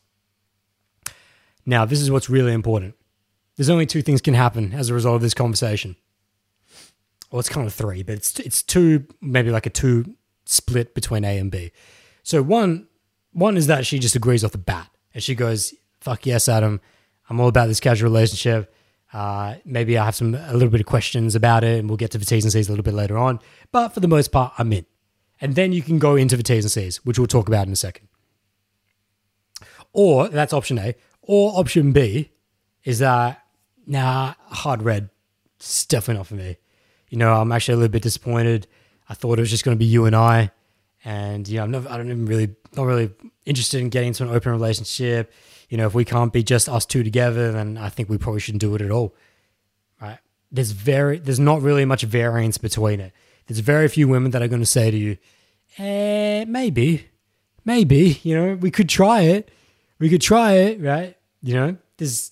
Now, 1.65 1.85
this 1.85 2.01
is 2.01 2.12
what's 2.12 2.30
really 2.30 2.51
important 2.51 2.95
there's 3.59 3.69
only 3.69 3.85
two 3.85 4.01
things 4.01 4.21
can 4.21 4.35
happen 4.35 4.71
as 4.71 4.89
a 4.89 4.94
result 4.94 5.17
of 5.17 5.21
this 5.21 5.33
conversation. 5.33 5.97
Well, 7.29 7.41
it's 7.41 7.50
kind 7.50 7.67
of 7.67 7.73
three, 7.73 8.03
but 8.03 8.15
it's 8.15 8.39
it's 8.39 8.63
two, 8.63 9.06
maybe 9.19 9.51
like 9.51 9.65
a 9.65 9.69
two 9.69 10.15
split 10.45 10.95
between 10.95 11.25
A 11.25 11.38
and 11.38 11.51
B. 11.51 11.73
So 12.23 12.41
one 12.41 12.88
one 13.33 13.57
is 13.57 13.67
that 13.67 13.85
she 13.85 14.00
just 14.00 14.15
agrees 14.15 14.45
off 14.45 14.53
the 14.53 14.57
bat, 14.57 14.89
and 15.13 15.21
she 15.21 15.35
goes, 15.35 15.73
"Fuck 16.00 16.25
yes, 16.25 16.47
Adam, 16.47 16.79
I'm 17.29 17.41
all 17.41 17.50
about 17.50 17.67
this 17.67 17.81
casual 17.81 18.09
relationship." 18.09 18.73
Uh, 19.11 19.56
maybe 19.65 19.97
I 19.97 20.06
have 20.06 20.15
some 20.15 20.35
a 20.35 20.53
little 20.53 20.69
bit 20.69 20.79
of 20.79 20.88
questions 20.88 21.35
about 21.35 21.65
it, 21.65 21.79
and 21.79 21.89
we'll 21.89 21.97
get 21.97 22.11
to 22.11 22.17
the 22.17 22.23
T's 22.25 22.45
and 22.45 22.53
C's 22.53 22.69
a 22.69 22.71
little 22.71 22.83
bit 22.83 22.94
later 22.94 23.17
on. 23.17 23.41
But 23.73 23.89
for 23.89 24.00
the 24.00 24.07
most 24.07 24.31
part, 24.31 24.53
I'm 24.57 24.71
in. 24.71 24.85
And 25.41 25.56
then 25.56 25.73
you 25.73 25.81
can 25.81 26.00
go 26.00 26.15
into 26.15 26.38
the 26.38 26.44
T's 26.44 26.63
and 26.63 26.71
C's, 26.71 27.03
which 27.06 27.19
we'll 27.19 27.27
talk 27.27 27.50
about 27.50 27.67
in 27.67 27.73
a 27.73 27.75
second. 27.75 28.07
Or 29.91 30.29
that's 30.29 30.53
option 30.53 30.77
A. 30.77 30.95
Or 31.21 31.59
option 31.59 31.91
B 31.91 32.31
is 32.85 33.00
that 33.00 33.38
nah, 33.89 34.36
hard 34.47 34.83
red. 34.83 35.09
It's 35.57 35.86
definitely 35.86 36.19
not 36.19 36.27
for 36.27 36.36
me. 36.36 36.57
You 37.09 37.18
know, 37.18 37.33
I'm 37.33 37.51
actually 37.51 37.74
a 37.74 37.77
little 37.77 37.91
bit 37.91 38.03
disappointed. 38.03 38.68
I 39.09 39.15
thought 39.15 39.39
it 39.39 39.41
was 39.41 39.50
just 39.50 39.65
going 39.65 39.75
to 39.75 39.80
be 39.80 39.86
you 39.86 40.06
and 40.06 40.15
I, 40.15 40.51
and 41.03 41.47
you 41.47 41.57
know, 41.57 41.63
I'm 41.63 41.71
not, 41.71 41.88
I 41.88 41.97
don't 41.97 42.07
even 42.07 42.25
really, 42.27 42.56
not 42.75 42.83
really 42.83 43.12
interested 43.45 43.81
in 43.81 43.89
getting 43.89 44.09
into 44.09 44.24
an 44.24 44.30
open 44.30 44.51
relationship. 44.51 45.33
You 45.69 45.77
know, 45.77 45.88
if 45.88 45.94
we 45.94 46.06
can't 46.06 46.31
be 46.31 46.44
just 46.44 46.69
us 46.69 46.86
two 46.86 47.03
together, 47.03 47.51
then 47.51 47.77
I 47.77 47.89
think 47.89 48.09
we 48.09 48.18
probably 48.18 48.39
shouldn't 48.39 48.62
do 48.62 48.75
it 48.75 48.81
at 48.81 48.91
all. 48.91 49.15
Right? 50.00 50.19
There's 50.51 50.71
very, 50.71 51.18
there's 51.18 51.39
not 51.39 51.62
really 51.62 51.85
much 51.85 52.03
variance 52.03 52.57
between 52.57 53.00
it. 53.00 53.12
There's 53.47 53.59
very 53.59 53.88
few 53.88 54.07
women 54.07 54.31
that 54.31 54.44
are 54.44 54.47
going 54.47 54.62
to 54.62 54.65
say 54.68 54.92
to 54.92 54.97
you, 54.97 55.18
eh, 55.80 56.45
maybe, 56.45 57.07
maybe, 57.65 58.19
you 58.21 58.35
know, 58.35 58.56
we 58.56 58.69
could 58.69 58.89
try 58.89 59.21
it. 59.21 59.50
We 59.97 60.09
could 60.09 60.21
try 60.21 60.53
it, 60.53 60.80
right? 60.80 61.18
You 61.42 61.56
know, 61.56 61.77
there's 61.97 62.31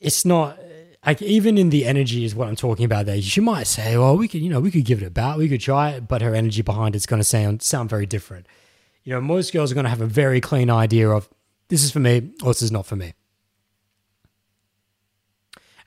it's 0.00 0.24
not 0.24 0.58
like 1.04 1.22
even 1.22 1.56
in 1.56 1.70
the 1.70 1.84
energy 1.84 2.24
is 2.24 2.34
what 2.34 2.48
I'm 2.48 2.56
talking 2.56 2.84
about 2.84 3.06
there. 3.06 3.20
She 3.22 3.40
might 3.40 3.68
say, 3.68 3.96
well, 3.96 4.16
we 4.16 4.26
could, 4.26 4.40
you 4.40 4.50
know, 4.50 4.60
we 4.60 4.72
could 4.72 4.84
give 4.84 5.00
it 5.02 5.06
a 5.06 5.10
bat, 5.10 5.38
we 5.38 5.48
could 5.48 5.60
try 5.60 5.90
it, 5.90 6.08
but 6.08 6.20
her 6.20 6.34
energy 6.34 6.62
behind 6.62 6.96
it's 6.96 7.06
going 7.06 7.20
to 7.20 7.24
sound 7.24 7.62
sound 7.62 7.88
very 7.88 8.06
different. 8.06 8.46
You 9.04 9.12
know, 9.12 9.20
most 9.20 9.52
girls 9.52 9.70
are 9.70 9.74
going 9.74 9.84
to 9.84 9.90
have 9.90 10.00
a 10.00 10.06
very 10.06 10.40
clean 10.40 10.68
idea 10.68 11.08
of 11.08 11.28
this 11.68 11.84
is 11.84 11.92
for 11.92 12.00
me 12.00 12.32
or 12.42 12.50
this 12.50 12.62
is 12.62 12.72
not 12.72 12.86
for 12.86 12.96
me. 12.96 13.14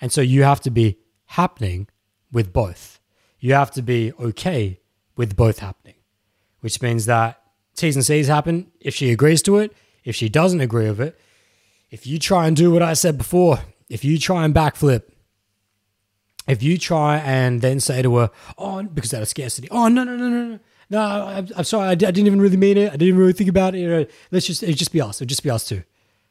And 0.02 0.12
so 0.12 0.22
you 0.22 0.44
have 0.44 0.62
to 0.62 0.72
be 0.72 0.98
happening 1.26 1.88
with 2.32 2.54
both. 2.54 3.00
You 3.40 3.54
have 3.54 3.72
to 3.72 3.82
be 3.82 4.14
okay 4.20 4.80
with 5.18 5.36
both 5.36 5.60
happening, 5.60 5.96
which 6.62 6.82
means 6.82 7.06
that 7.08 7.42
T's 7.76 7.96
and 7.96 8.06
C's 8.06 8.28
happen 8.28 8.72
if 8.80 8.96
she 8.96 9.12
agrees 9.12 9.42
to 9.44 9.58
it. 9.58 9.76
If 10.06 10.16
she 10.16 10.30
doesn't 10.30 10.62
agree 10.62 10.88
with 10.88 11.02
it, 11.02 11.20
if 11.92 12.08
you 12.08 12.20
try 12.20 12.48
and 12.48 12.56
do 12.56 12.72
what 12.72 12.82
I 12.82 12.94
said 12.94 13.18
before, 13.18 13.60
if 13.90 14.06
you 14.06 14.18
try 14.20 14.46
and 14.46 14.54
backflip, 14.54 15.04
if 16.48 16.64
you 16.64 16.78
try 16.78 17.18
and 17.18 17.62
then 17.62 17.80
say 17.80 18.02
to 18.02 18.16
her, 18.18 18.32
oh, 18.58 18.82
because 18.84 19.14
out 19.14 19.22
of 19.22 19.28
scarcity, 19.28 19.68
oh, 19.72 19.88
no, 19.88 20.04
no, 20.04 20.16
no, 20.16 20.30
no, 20.30 20.44
no. 20.46 20.60
No, 20.92 21.00
I'm, 21.00 21.48
I'm 21.56 21.64
sorry. 21.66 21.90
I, 21.90 21.96
d- 21.96 22.08
I 22.08 22.12
didn't 22.12 22.26
even 22.26 22.42
really 22.42 22.58
mean 22.58 22.76
it. 22.76 22.92
I 22.92 22.98
didn't 22.98 23.18
really 23.18 23.34
think 23.34 23.50
about 23.50 23.76
it. 23.76 24.10
Let's 24.32 24.48
just, 24.48 24.64
it 24.64 24.74
just 24.74 24.92
be 24.92 25.02
us. 25.02 25.22
It'll 25.22 25.30
just 25.30 25.44
be 25.44 25.52
us 25.52 25.68
two. 25.68 25.84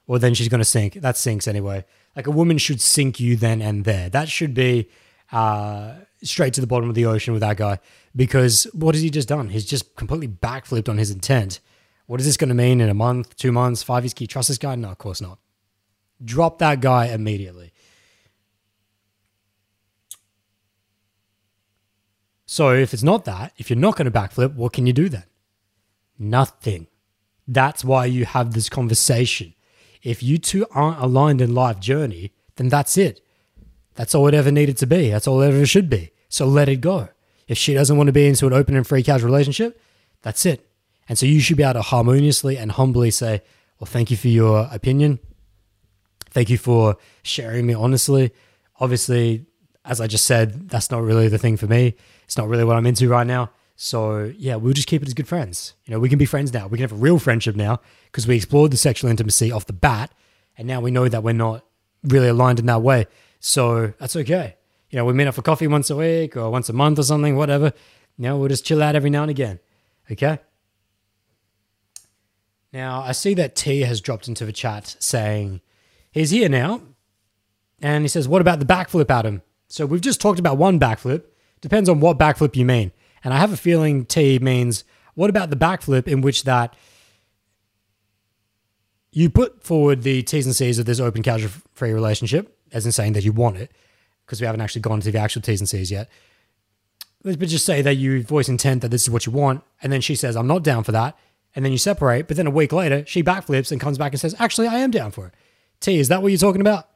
Or 0.08 0.18
then 0.18 0.34
she's 0.34 0.48
to 0.48 0.64
sink. 0.64 0.94
That 0.94 1.16
sinks 1.16 1.46
anyway. 1.46 1.84
Like 2.16 2.26
a 2.26 2.32
woman 2.32 2.58
should 2.58 2.80
sink 2.80 3.20
you 3.20 3.36
then 3.36 3.62
and 3.62 3.84
there. 3.84 4.08
That 4.08 4.28
should 4.28 4.54
be 4.54 4.88
uh, 5.30 5.94
straight 6.24 6.54
to 6.54 6.60
the 6.60 6.66
bottom 6.66 6.88
of 6.88 6.96
the 6.96 7.06
ocean 7.06 7.34
with 7.34 7.42
that 7.42 7.56
guy. 7.56 7.78
Because 8.16 8.64
what 8.72 8.96
has 8.96 9.02
he 9.02 9.10
just 9.10 9.28
done? 9.28 9.50
He's 9.50 9.64
just 9.64 9.94
completely 9.94 10.26
backflipped 10.26 10.88
on 10.88 10.98
his 10.98 11.12
intent. 11.12 11.60
What 12.06 12.18
is 12.18 12.26
this 12.26 12.36
to 12.36 12.46
mean 12.46 12.80
in 12.80 12.88
a 12.88 12.94
month, 12.94 13.36
two 13.36 13.52
months, 13.52 13.84
five 13.84 14.02
years? 14.02 14.14
Can 14.14 14.24
you 14.24 14.28
trust 14.28 14.48
this 14.48 14.58
guy? 14.58 14.74
No, 14.74 14.88
of 14.88 14.98
course 14.98 15.20
not. 15.20 15.38
Drop 16.24 16.58
that 16.58 16.80
guy 16.80 17.06
immediately. 17.06 17.72
So 22.46 22.72
if 22.72 22.94
it's 22.94 23.02
not 23.02 23.24
that, 23.26 23.52
if 23.58 23.68
you're 23.68 23.78
not 23.78 23.96
going 23.96 24.10
to 24.10 24.18
backflip, 24.18 24.54
what 24.54 24.72
can 24.72 24.86
you 24.86 24.92
do 24.92 25.08
then? 25.08 25.24
Nothing. 26.18 26.86
That's 27.46 27.84
why 27.84 28.06
you 28.06 28.24
have 28.24 28.54
this 28.54 28.68
conversation. 28.68 29.54
If 30.02 30.22
you 30.22 30.38
two 30.38 30.66
aren't 30.70 30.98
aligned 30.98 31.40
in 31.40 31.54
life 31.54 31.78
journey, 31.78 32.32
then 32.56 32.68
that's 32.68 32.96
it. 32.96 33.20
That's 33.94 34.14
all 34.14 34.28
it 34.28 34.34
ever 34.34 34.50
needed 34.50 34.76
to 34.78 34.86
be. 34.86 35.10
That's 35.10 35.26
all 35.26 35.42
it 35.42 35.48
ever 35.48 35.66
should 35.66 35.90
be. 35.90 36.10
So 36.28 36.46
let 36.46 36.68
it 36.68 36.80
go. 36.80 37.08
If 37.46 37.58
she 37.58 37.74
doesn't 37.74 37.96
want 37.96 38.08
to 38.08 38.12
be 38.12 38.26
into 38.26 38.46
an 38.46 38.52
open 38.52 38.76
and 38.76 38.86
free 38.86 39.02
casual 39.02 39.30
relationship, 39.30 39.80
that's 40.22 40.44
it. 40.46 40.68
And 41.08 41.18
so 41.18 41.26
you 41.26 41.40
should 41.40 41.56
be 41.56 41.62
able 41.62 41.74
to 41.74 41.82
harmoniously 41.82 42.56
and 42.58 42.72
humbly 42.72 43.10
say, 43.10 43.42
Well, 43.80 43.86
thank 43.86 44.10
you 44.10 44.16
for 44.16 44.28
your 44.28 44.68
opinion. 44.70 45.18
Thank 46.38 46.50
you 46.50 46.56
for 46.56 46.96
sharing 47.24 47.66
me 47.66 47.74
honestly. 47.74 48.30
Obviously, 48.78 49.44
as 49.84 50.00
I 50.00 50.06
just 50.06 50.24
said, 50.24 50.68
that's 50.68 50.88
not 50.88 51.02
really 51.02 51.26
the 51.26 51.36
thing 51.36 51.56
for 51.56 51.66
me. 51.66 51.96
It's 52.26 52.36
not 52.36 52.46
really 52.46 52.62
what 52.62 52.76
I'm 52.76 52.86
into 52.86 53.08
right 53.08 53.26
now. 53.26 53.50
So 53.74 54.32
yeah, 54.38 54.54
we'll 54.54 54.72
just 54.72 54.86
keep 54.86 55.02
it 55.02 55.08
as 55.08 55.14
good 55.14 55.26
friends. 55.26 55.74
You 55.84 55.92
know, 55.92 55.98
we 55.98 56.08
can 56.08 56.16
be 56.16 56.26
friends 56.26 56.52
now. 56.52 56.68
We 56.68 56.78
can 56.78 56.84
have 56.84 56.92
a 56.92 57.02
real 57.02 57.18
friendship 57.18 57.56
now 57.56 57.80
because 58.04 58.28
we 58.28 58.36
explored 58.36 58.70
the 58.70 58.76
sexual 58.76 59.10
intimacy 59.10 59.50
off 59.50 59.66
the 59.66 59.72
bat, 59.72 60.12
and 60.56 60.68
now 60.68 60.80
we 60.80 60.92
know 60.92 61.08
that 61.08 61.24
we're 61.24 61.32
not 61.32 61.64
really 62.04 62.28
aligned 62.28 62.60
in 62.60 62.66
that 62.66 62.82
way. 62.82 63.08
So 63.40 63.94
that's 63.98 64.14
okay. 64.14 64.54
You 64.90 64.98
know, 64.98 65.04
we 65.04 65.14
meet 65.14 65.26
up 65.26 65.34
for 65.34 65.42
coffee 65.42 65.66
once 65.66 65.90
a 65.90 65.96
week 65.96 66.36
or 66.36 66.50
once 66.50 66.68
a 66.68 66.72
month 66.72 67.00
or 67.00 67.02
something, 67.02 67.34
whatever. 67.34 67.72
You 68.16 68.22
know, 68.22 68.38
we'll 68.38 68.48
just 68.48 68.64
chill 68.64 68.80
out 68.80 68.94
every 68.94 69.10
now 69.10 69.22
and 69.22 69.30
again. 69.32 69.58
Okay. 70.08 70.38
Now, 72.72 73.00
I 73.00 73.10
see 73.10 73.34
that 73.34 73.56
T 73.56 73.80
has 73.80 74.00
dropped 74.00 74.28
into 74.28 74.46
the 74.46 74.52
chat 74.52 74.94
saying 75.00 75.62
he's 76.18 76.30
here 76.30 76.48
now. 76.48 76.82
And 77.80 78.04
he 78.04 78.08
says, 78.08 78.28
What 78.28 78.40
about 78.40 78.58
the 78.58 78.66
backflip, 78.66 79.10
Adam? 79.10 79.42
So 79.68 79.86
we've 79.86 80.00
just 80.00 80.20
talked 80.20 80.38
about 80.38 80.56
one 80.56 80.80
backflip. 80.80 81.24
Depends 81.60 81.88
on 81.88 82.00
what 82.00 82.18
backflip 82.18 82.56
you 82.56 82.64
mean. 82.64 82.92
And 83.24 83.34
I 83.34 83.38
have 83.38 83.52
a 83.52 83.56
feeling 83.56 84.04
T 84.04 84.38
means, 84.38 84.84
What 85.14 85.30
about 85.30 85.50
the 85.50 85.56
backflip 85.56 86.08
in 86.08 86.20
which 86.20 86.44
that 86.44 86.74
you 89.10 89.30
put 89.30 89.62
forward 89.62 90.02
the 90.02 90.22
T's 90.22 90.46
and 90.46 90.54
C's 90.54 90.78
of 90.78 90.86
this 90.86 91.00
open 91.00 91.22
casual 91.22 91.50
free 91.72 91.92
relationship, 91.92 92.56
as 92.72 92.84
in 92.84 92.92
saying 92.92 93.14
that 93.14 93.24
you 93.24 93.32
want 93.32 93.56
it, 93.56 93.72
because 94.26 94.40
we 94.40 94.46
haven't 94.46 94.60
actually 94.60 94.82
gone 94.82 95.00
to 95.00 95.10
the 95.10 95.18
actual 95.18 95.42
T's 95.42 95.60
and 95.60 95.68
C's 95.68 95.90
yet. 95.90 96.08
Let's 97.24 97.38
just 97.50 97.66
say 97.66 97.82
that 97.82 97.94
you 97.94 98.22
voice 98.22 98.48
intent 98.48 98.82
that 98.82 98.90
this 98.90 99.02
is 99.02 99.10
what 99.10 99.26
you 99.26 99.32
want, 99.32 99.64
and 99.82 99.92
then 99.92 100.00
she 100.00 100.14
says, 100.14 100.36
I'm 100.36 100.46
not 100.46 100.62
down 100.62 100.84
for 100.84 100.92
that. 100.92 101.16
And 101.56 101.64
then 101.64 101.72
you 101.72 101.78
separate, 101.78 102.28
but 102.28 102.36
then 102.36 102.46
a 102.46 102.50
week 102.50 102.72
later, 102.72 103.04
she 103.06 103.24
backflips 103.24 103.72
and 103.72 103.80
comes 103.80 103.98
back 103.98 104.12
and 104.12 104.20
says, 104.20 104.36
Actually, 104.38 104.68
I 104.68 104.76
am 104.76 104.90
down 104.90 105.10
for 105.10 105.26
it. 105.26 105.34
T, 105.80 105.98
is 105.98 106.08
that 106.08 106.22
what 106.22 106.28
you're 106.28 106.38
talking 106.38 106.60
about? 106.60 106.88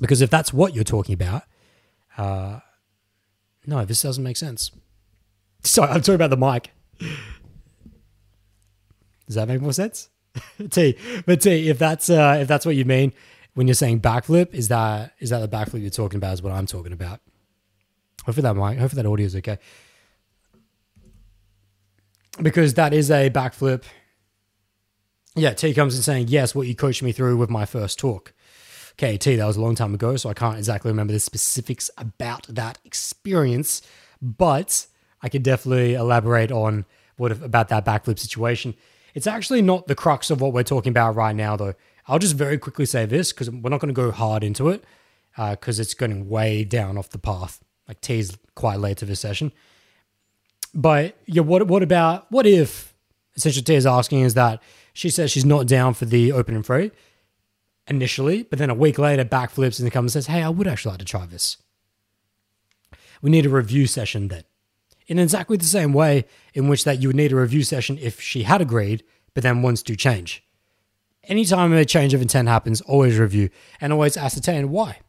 Because 0.00 0.20
if 0.20 0.30
that's 0.30 0.52
what 0.52 0.74
you're 0.74 0.84
talking 0.84 1.14
about, 1.14 1.42
uh, 2.18 2.60
no, 3.66 3.84
this 3.84 4.02
doesn't 4.02 4.22
make 4.22 4.36
sense. 4.36 4.70
Sorry, 5.62 5.90
I'm 5.90 6.00
talking 6.00 6.14
about 6.14 6.30
the 6.30 6.36
mic. 6.36 6.70
Does 9.26 9.34
that 9.34 9.48
make 9.48 9.60
more 9.60 9.72
sense? 9.72 10.08
T, 10.70 10.96
but 11.24 11.40
T, 11.40 11.68
if 11.68 11.78
that's 11.78 12.10
uh, 12.10 12.38
if 12.40 12.46
that's 12.46 12.66
what 12.66 12.76
you 12.76 12.84
mean 12.84 13.12
when 13.54 13.66
you're 13.66 13.74
saying 13.74 14.00
backflip, 14.00 14.54
is 14.54 14.68
that 14.68 15.14
is 15.18 15.30
that 15.30 15.38
the 15.38 15.48
backflip 15.48 15.80
you're 15.80 15.90
talking 15.90 16.18
about? 16.18 16.34
Is 16.34 16.42
what 16.42 16.52
I'm 16.52 16.66
talking 16.66 16.92
about. 16.92 17.20
Hopefully 18.24 18.42
that 18.42 18.54
mic, 18.54 18.78
hopefully 18.78 19.02
that 19.02 19.08
audio 19.08 19.26
is 19.26 19.36
okay. 19.36 19.58
Because 22.40 22.74
that 22.74 22.92
is 22.92 23.10
a 23.10 23.30
backflip. 23.30 23.84
Yeah, 25.36 25.52
T 25.52 25.74
comes 25.74 25.94
in 25.94 26.02
saying, 26.02 26.28
yes, 26.28 26.54
what 26.54 26.66
you 26.66 26.74
coached 26.74 27.02
me 27.02 27.12
through 27.12 27.36
with 27.36 27.50
my 27.50 27.66
first 27.66 27.98
talk. 27.98 28.32
Okay, 28.92 29.18
T, 29.18 29.36
that 29.36 29.46
was 29.46 29.58
a 29.58 29.60
long 29.60 29.74
time 29.74 29.92
ago, 29.92 30.16
so 30.16 30.30
I 30.30 30.34
can't 30.34 30.56
exactly 30.56 30.90
remember 30.90 31.12
the 31.12 31.20
specifics 31.20 31.90
about 31.98 32.46
that 32.48 32.78
experience, 32.86 33.82
but 34.22 34.86
I 35.22 35.28
could 35.28 35.42
definitely 35.42 35.92
elaborate 35.92 36.50
on 36.50 36.86
what 37.18 37.32
about 37.32 37.68
that 37.68 37.84
backflip 37.84 38.18
situation. 38.18 38.74
It's 39.14 39.26
actually 39.26 39.60
not 39.60 39.86
the 39.88 39.94
crux 39.94 40.30
of 40.30 40.40
what 40.40 40.54
we're 40.54 40.62
talking 40.62 40.90
about 40.90 41.14
right 41.14 41.36
now, 41.36 41.54
though. 41.56 41.74
I'll 42.08 42.18
just 42.18 42.34
very 42.34 42.56
quickly 42.56 42.86
say 42.86 43.04
this 43.04 43.32
because 43.32 43.50
we're 43.50 43.68
not 43.68 43.80
going 43.80 43.94
to 43.94 43.94
go 43.94 44.10
hard 44.10 44.42
into 44.42 44.70
it 44.70 44.84
because 45.36 45.78
uh, 45.78 45.82
it's 45.82 45.92
going 45.92 46.30
way 46.30 46.64
down 46.64 46.96
off 46.96 47.10
the 47.10 47.18
path. 47.18 47.60
Like 47.86 48.00
T's 48.00 48.36
quite 48.54 48.78
late 48.78 48.96
to 48.98 49.04
this 49.04 49.20
session. 49.20 49.52
But 50.72 51.18
yeah, 51.26 51.42
what 51.42 51.66
what 51.66 51.82
about 51.82 52.30
what 52.32 52.46
if 52.46 52.94
essentially 53.36 53.62
T 53.62 53.74
is 53.74 53.86
asking 53.86 54.20
is 54.20 54.34
that 54.34 54.62
she 54.96 55.10
says 55.10 55.30
she's 55.30 55.44
not 55.44 55.66
down 55.66 55.92
for 55.92 56.06
the 56.06 56.32
open 56.32 56.54
and 56.54 56.64
free 56.64 56.90
initially, 57.86 58.44
but 58.44 58.58
then 58.58 58.70
a 58.70 58.74
week 58.74 58.98
later 58.98 59.26
backflips 59.26 59.78
and 59.78 59.92
comes 59.92 60.16
and 60.16 60.24
says, 60.24 60.34
Hey, 60.34 60.42
I 60.42 60.48
would 60.48 60.66
actually 60.66 60.92
like 60.92 61.00
to 61.00 61.04
try 61.04 61.26
this. 61.26 61.58
We 63.20 63.28
need 63.30 63.44
a 63.44 63.50
review 63.50 63.86
session 63.86 64.28
then. 64.28 64.44
In 65.06 65.18
exactly 65.18 65.58
the 65.58 65.66
same 65.66 65.92
way 65.92 66.24
in 66.54 66.66
which 66.66 66.84
that 66.84 67.02
you 67.02 67.10
would 67.10 67.16
need 67.16 67.32
a 67.32 67.36
review 67.36 67.62
session 67.62 67.98
if 68.00 68.20
she 68.22 68.44
had 68.44 68.62
agreed, 68.62 69.04
but 69.34 69.42
then 69.42 69.60
wants 69.60 69.82
to 69.82 69.96
change. 69.96 70.42
Anytime 71.24 71.74
a 71.74 71.84
change 71.84 72.14
of 72.14 72.22
intent 72.22 72.48
happens, 72.48 72.80
always 72.80 73.18
review 73.18 73.50
and 73.82 73.92
always 73.92 74.16
ascertain 74.16 74.70
why. 74.70 75.00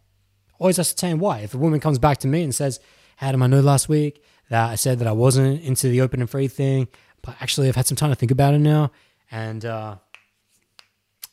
Always 0.59 0.79
ascertain 0.79 1.19
why. 1.19 1.39
If 1.39 1.53
a 1.53 1.57
woman 1.57 1.79
comes 1.79 1.97
back 1.97 2.17
to 2.19 2.27
me 2.27 2.43
and 2.43 2.53
says, 2.53 2.79
did 3.21 3.41
I 3.41 3.47
know 3.47 3.61
last 3.61 3.87
week 3.87 4.21
that 4.49 4.69
I 4.69 4.75
said 4.75 4.99
that 4.99 5.07
I 5.07 5.13
wasn't 5.13 5.61
into 5.61 5.87
the 5.87 6.01
open 6.01 6.19
and 6.19 6.29
free 6.29 6.49
thing, 6.49 6.89
but 7.21 7.37
actually 7.39 7.69
I've 7.69 7.75
had 7.77 7.87
some 7.87 7.95
time 7.95 8.09
to 8.09 8.15
think 8.15 8.31
about 8.31 8.53
it 8.53 8.59
now, 8.59 8.91
and 9.31 9.65
uh, 9.65 9.97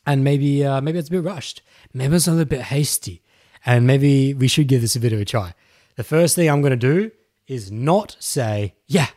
and 0.05 0.23
maybe 0.23 0.63
uh, 0.65 0.81
maybe 0.81 0.99
it's 0.99 1.09
a 1.09 1.11
bit 1.11 1.23
rushed, 1.23 1.61
maybe 1.93 2.15
it's 2.15 2.27
a 2.27 2.31
little 2.31 2.45
bit 2.45 2.61
hasty, 2.61 3.21
and 3.65 3.87
maybe 3.87 4.33
we 4.33 4.47
should 4.47 4.67
give 4.67 4.81
this 4.81 4.95
a 4.95 4.99
bit 4.99 5.13
of 5.13 5.19
a 5.19 5.25
try. 5.25 5.53
The 5.95 6.03
first 6.03 6.35
thing 6.35 6.49
I'm 6.49 6.61
going 6.61 6.71
to 6.71 6.77
do 6.77 7.11
is 7.47 7.71
not 7.71 8.17
say, 8.19 8.75
yeah, 8.87 9.07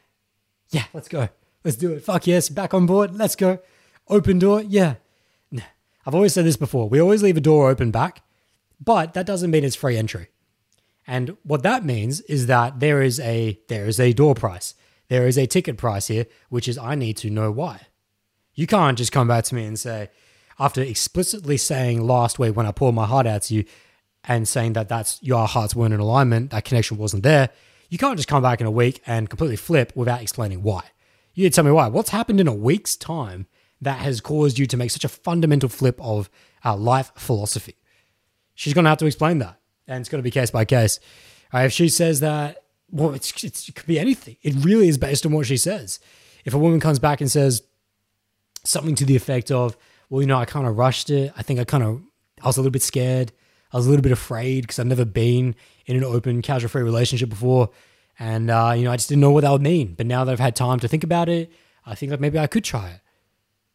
yeah, 0.70 0.84
let's 0.92 1.08
go, 1.08 1.28
let's 1.64 1.76
do 1.76 1.92
it. 1.92 2.04
Fuck 2.04 2.26
yes, 2.26 2.48
back 2.48 2.74
on 2.74 2.86
board, 2.86 3.14
let's 3.14 3.36
go. 3.36 3.58
Open 4.08 4.38
door, 4.38 4.62
yeah. 4.62 4.94
I've 6.08 6.14
always 6.14 6.32
said 6.32 6.46
this 6.46 6.56
before. 6.56 6.88
We 6.88 7.02
always 7.02 7.22
leave 7.22 7.36
a 7.36 7.40
door 7.42 7.68
open 7.68 7.90
back, 7.90 8.22
but 8.80 9.12
that 9.12 9.26
doesn't 9.26 9.50
mean 9.50 9.62
it's 9.62 9.76
free 9.76 9.98
entry. 9.98 10.28
And 11.06 11.36
what 11.42 11.62
that 11.64 11.84
means 11.84 12.22
is 12.22 12.46
that 12.46 12.80
there 12.80 13.02
is 13.02 13.20
a 13.20 13.60
there 13.68 13.84
is 13.84 14.00
a 14.00 14.14
door 14.14 14.34
price. 14.34 14.74
There 15.08 15.26
is 15.26 15.36
a 15.36 15.46
ticket 15.46 15.76
price 15.76 16.06
here, 16.06 16.24
which 16.48 16.66
is 16.66 16.78
I 16.78 16.94
need 16.94 17.18
to 17.18 17.28
know 17.28 17.50
why. 17.50 17.87
You 18.58 18.66
can't 18.66 18.98
just 18.98 19.12
come 19.12 19.28
back 19.28 19.44
to 19.44 19.54
me 19.54 19.66
and 19.66 19.78
say, 19.78 20.10
after 20.58 20.82
explicitly 20.82 21.56
saying 21.56 22.04
last 22.04 22.40
week 22.40 22.56
when 22.56 22.66
I 22.66 22.72
poured 22.72 22.92
my 22.92 23.06
heart 23.06 23.24
out 23.24 23.42
to 23.42 23.54
you 23.54 23.64
and 24.24 24.48
saying 24.48 24.72
that 24.72 24.88
that's 24.88 25.22
your 25.22 25.46
hearts 25.46 25.76
weren't 25.76 25.94
in 25.94 26.00
alignment, 26.00 26.50
that 26.50 26.64
connection 26.64 26.96
wasn't 26.96 27.22
there, 27.22 27.50
you 27.88 27.98
can't 27.98 28.16
just 28.16 28.28
come 28.28 28.42
back 28.42 28.60
in 28.60 28.66
a 28.66 28.70
week 28.72 29.00
and 29.06 29.30
completely 29.30 29.54
flip 29.54 29.92
without 29.94 30.22
explaining 30.22 30.64
why. 30.64 30.82
You 31.34 31.48
tell 31.50 31.62
me 31.62 31.70
why. 31.70 31.86
What's 31.86 32.10
happened 32.10 32.40
in 32.40 32.48
a 32.48 32.52
week's 32.52 32.96
time 32.96 33.46
that 33.80 34.00
has 34.00 34.20
caused 34.20 34.58
you 34.58 34.66
to 34.66 34.76
make 34.76 34.90
such 34.90 35.04
a 35.04 35.08
fundamental 35.08 35.68
flip 35.68 35.96
of 36.00 36.28
uh, 36.64 36.74
life 36.74 37.12
philosophy? 37.14 37.76
She's 38.56 38.74
going 38.74 38.86
to 38.86 38.88
have 38.88 38.98
to 38.98 39.06
explain 39.06 39.38
that. 39.38 39.60
And 39.86 40.00
it's 40.00 40.08
going 40.08 40.18
to 40.18 40.24
be 40.24 40.32
case 40.32 40.50
by 40.50 40.64
case. 40.64 40.98
Uh, 41.54 41.58
if 41.58 41.72
she 41.72 41.88
says 41.88 42.18
that, 42.20 42.64
well, 42.90 43.14
it's, 43.14 43.44
it's, 43.44 43.68
it 43.68 43.76
could 43.76 43.86
be 43.86 44.00
anything. 44.00 44.36
It 44.42 44.64
really 44.64 44.88
is 44.88 44.98
based 44.98 45.24
on 45.24 45.30
what 45.30 45.46
she 45.46 45.56
says. 45.56 46.00
If 46.44 46.54
a 46.54 46.58
woman 46.58 46.80
comes 46.80 46.98
back 46.98 47.20
and 47.20 47.30
says 47.30 47.62
something 48.68 48.94
to 48.96 49.04
the 49.04 49.16
effect 49.16 49.50
of, 49.50 49.76
well, 50.10 50.20
you 50.20 50.26
know, 50.26 50.38
I 50.38 50.44
kind 50.44 50.66
of 50.66 50.76
rushed 50.76 51.10
it. 51.10 51.32
I 51.36 51.42
think 51.42 51.58
I 51.58 51.64
kind 51.64 51.82
of, 51.82 52.02
I 52.42 52.46
was 52.46 52.56
a 52.56 52.60
little 52.60 52.70
bit 52.70 52.82
scared. 52.82 53.32
I 53.72 53.76
was 53.76 53.86
a 53.86 53.90
little 53.90 54.02
bit 54.02 54.12
afraid 54.12 54.62
because 54.62 54.78
I've 54.78 54.86
never 54.86 55.04
been 55.04 55.54
in 55.86 55.96
an 55.96 56.04
open, 56.04 56.42
casual 56.42 56.68
free 56.68 56.82
relationship 56.82 57.28
before. 57.28 57.70
And, 58.18 58.50
uh, 58.50 58.74
you 58.76 58.84
know, 58.84 58.92
I 58.92 58.96
just 58.96 59.08
didn't 59.08 59.20
know 59.20 59.30
what 59.30 59.42
that 59.42 59.52
would 59.52 59.62
mean. 59.62 59.94
But 59.94 60.06
now 60.06 60.24
that 60.24 60.32
I've 60.32 60.40
had 60.40 60.56
time 60.56 60.80
to 60.80 60.88
think 60.88 61.04
about 61.04 61.28
it, 61.28 61.52
I 61.84 61.94
think 61.94 62.10
that 62.10 62.20
maybe 62.20 62.38
I 62.38 62.46
could 62.46 62.64
try 62.64 62.90
it. 62.90 63.00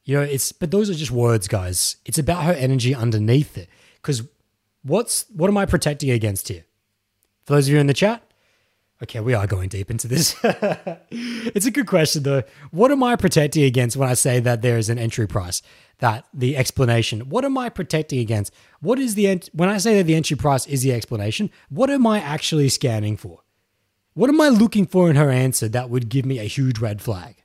You 0.05 0.17
know, 0.17 0.23
it's, 0.23 0.51
but 0.51 0.71
those 0.71 0.89
are 0.89 0.93
just 0.93 1.11
words, 1.11 1.47
guys. 1.47 1.95
It's 2.05 2.17
about 2.17 2.43
her 2.43 2.53
energy 2.53 2.93
underneath 2.93 3.57
it. 3.57 3.69
Because 3.95 4.23
what's, 4.83 5.25
what 5.29 5.47
am 5.47 5.57
I 5.57 5.65
protecting 5.65 6.09
against 6.09 6.49
here? 6.49 6.65
For 7.45 7.53
those 7.53 7.67
of 7.67 7.73
you 7.73 7.79
in 7.79 7.87
the 7.87 7.93
chat, 7.93 8.21
Okay, 9.03 9.19
we 9.19 9.33
are 9.33 9.45
going 9.45 9.67
deep 9.67 9.91
into 9.91 10.07
this. 10.07 10.33
it's 11.11 11.65
a 11.65 11.71
good 11.71 11.87
question, 11.87 12.23
though. 12.23 12.43
What 12.71 12.89
am 12.89 13.03
I 13.03 13.17
protecting 13.17 13.65
against 13.65 13.97
when 13.97 14.07
I 14.07 14.13
say 14.13 14.39
that 14.39 14.61
there 14.61 14.77
is 14.77 14.89
an 14.89 14.97
entry 14.97 15.27
price? 15.27 15.61
That 15.99 16.25
the 16.33 16.55
explanation. 16.55 17.27
What 17.27 17.43
am 17.43 17.57
I 17.57 17.67
protecting 17.67 18.19
against? 18.19 18.53
What 18.79 18.99
is 18.99 19.15
the 19.15 19.27
ent- 19.27 19.49
when 19.51 19.67
I 19.67 19.77
say 19.77 19.97
that 19.97 20.05
the 20.05 20.15
entry 20.15 20.37
price 20.37 20.65
is 20.67 20.83
the 20.83 20.93
explanation? 20.93 21.51
What 21.67 21.89
am 21.89 22.07
I 22.07 22.19
actually 22.19 22.69
scanning 22.69 23.17
for? 23.17 23.41
What 24.13 24.29
am 24.29 24.39
I 24.39 24.47
looking 24.47 24.85
for 24.85 25.09
in 25.09 25.17
her 25.17 25.29
answer 25.29 25.67
that 25.67 25.89
would 25.89 26.07
give 26.07 26.25
me 26.25 26.39
a 26.39 26.43
huge 26.43 26.79
red 26.79 27.01
flag? 27.01 27.43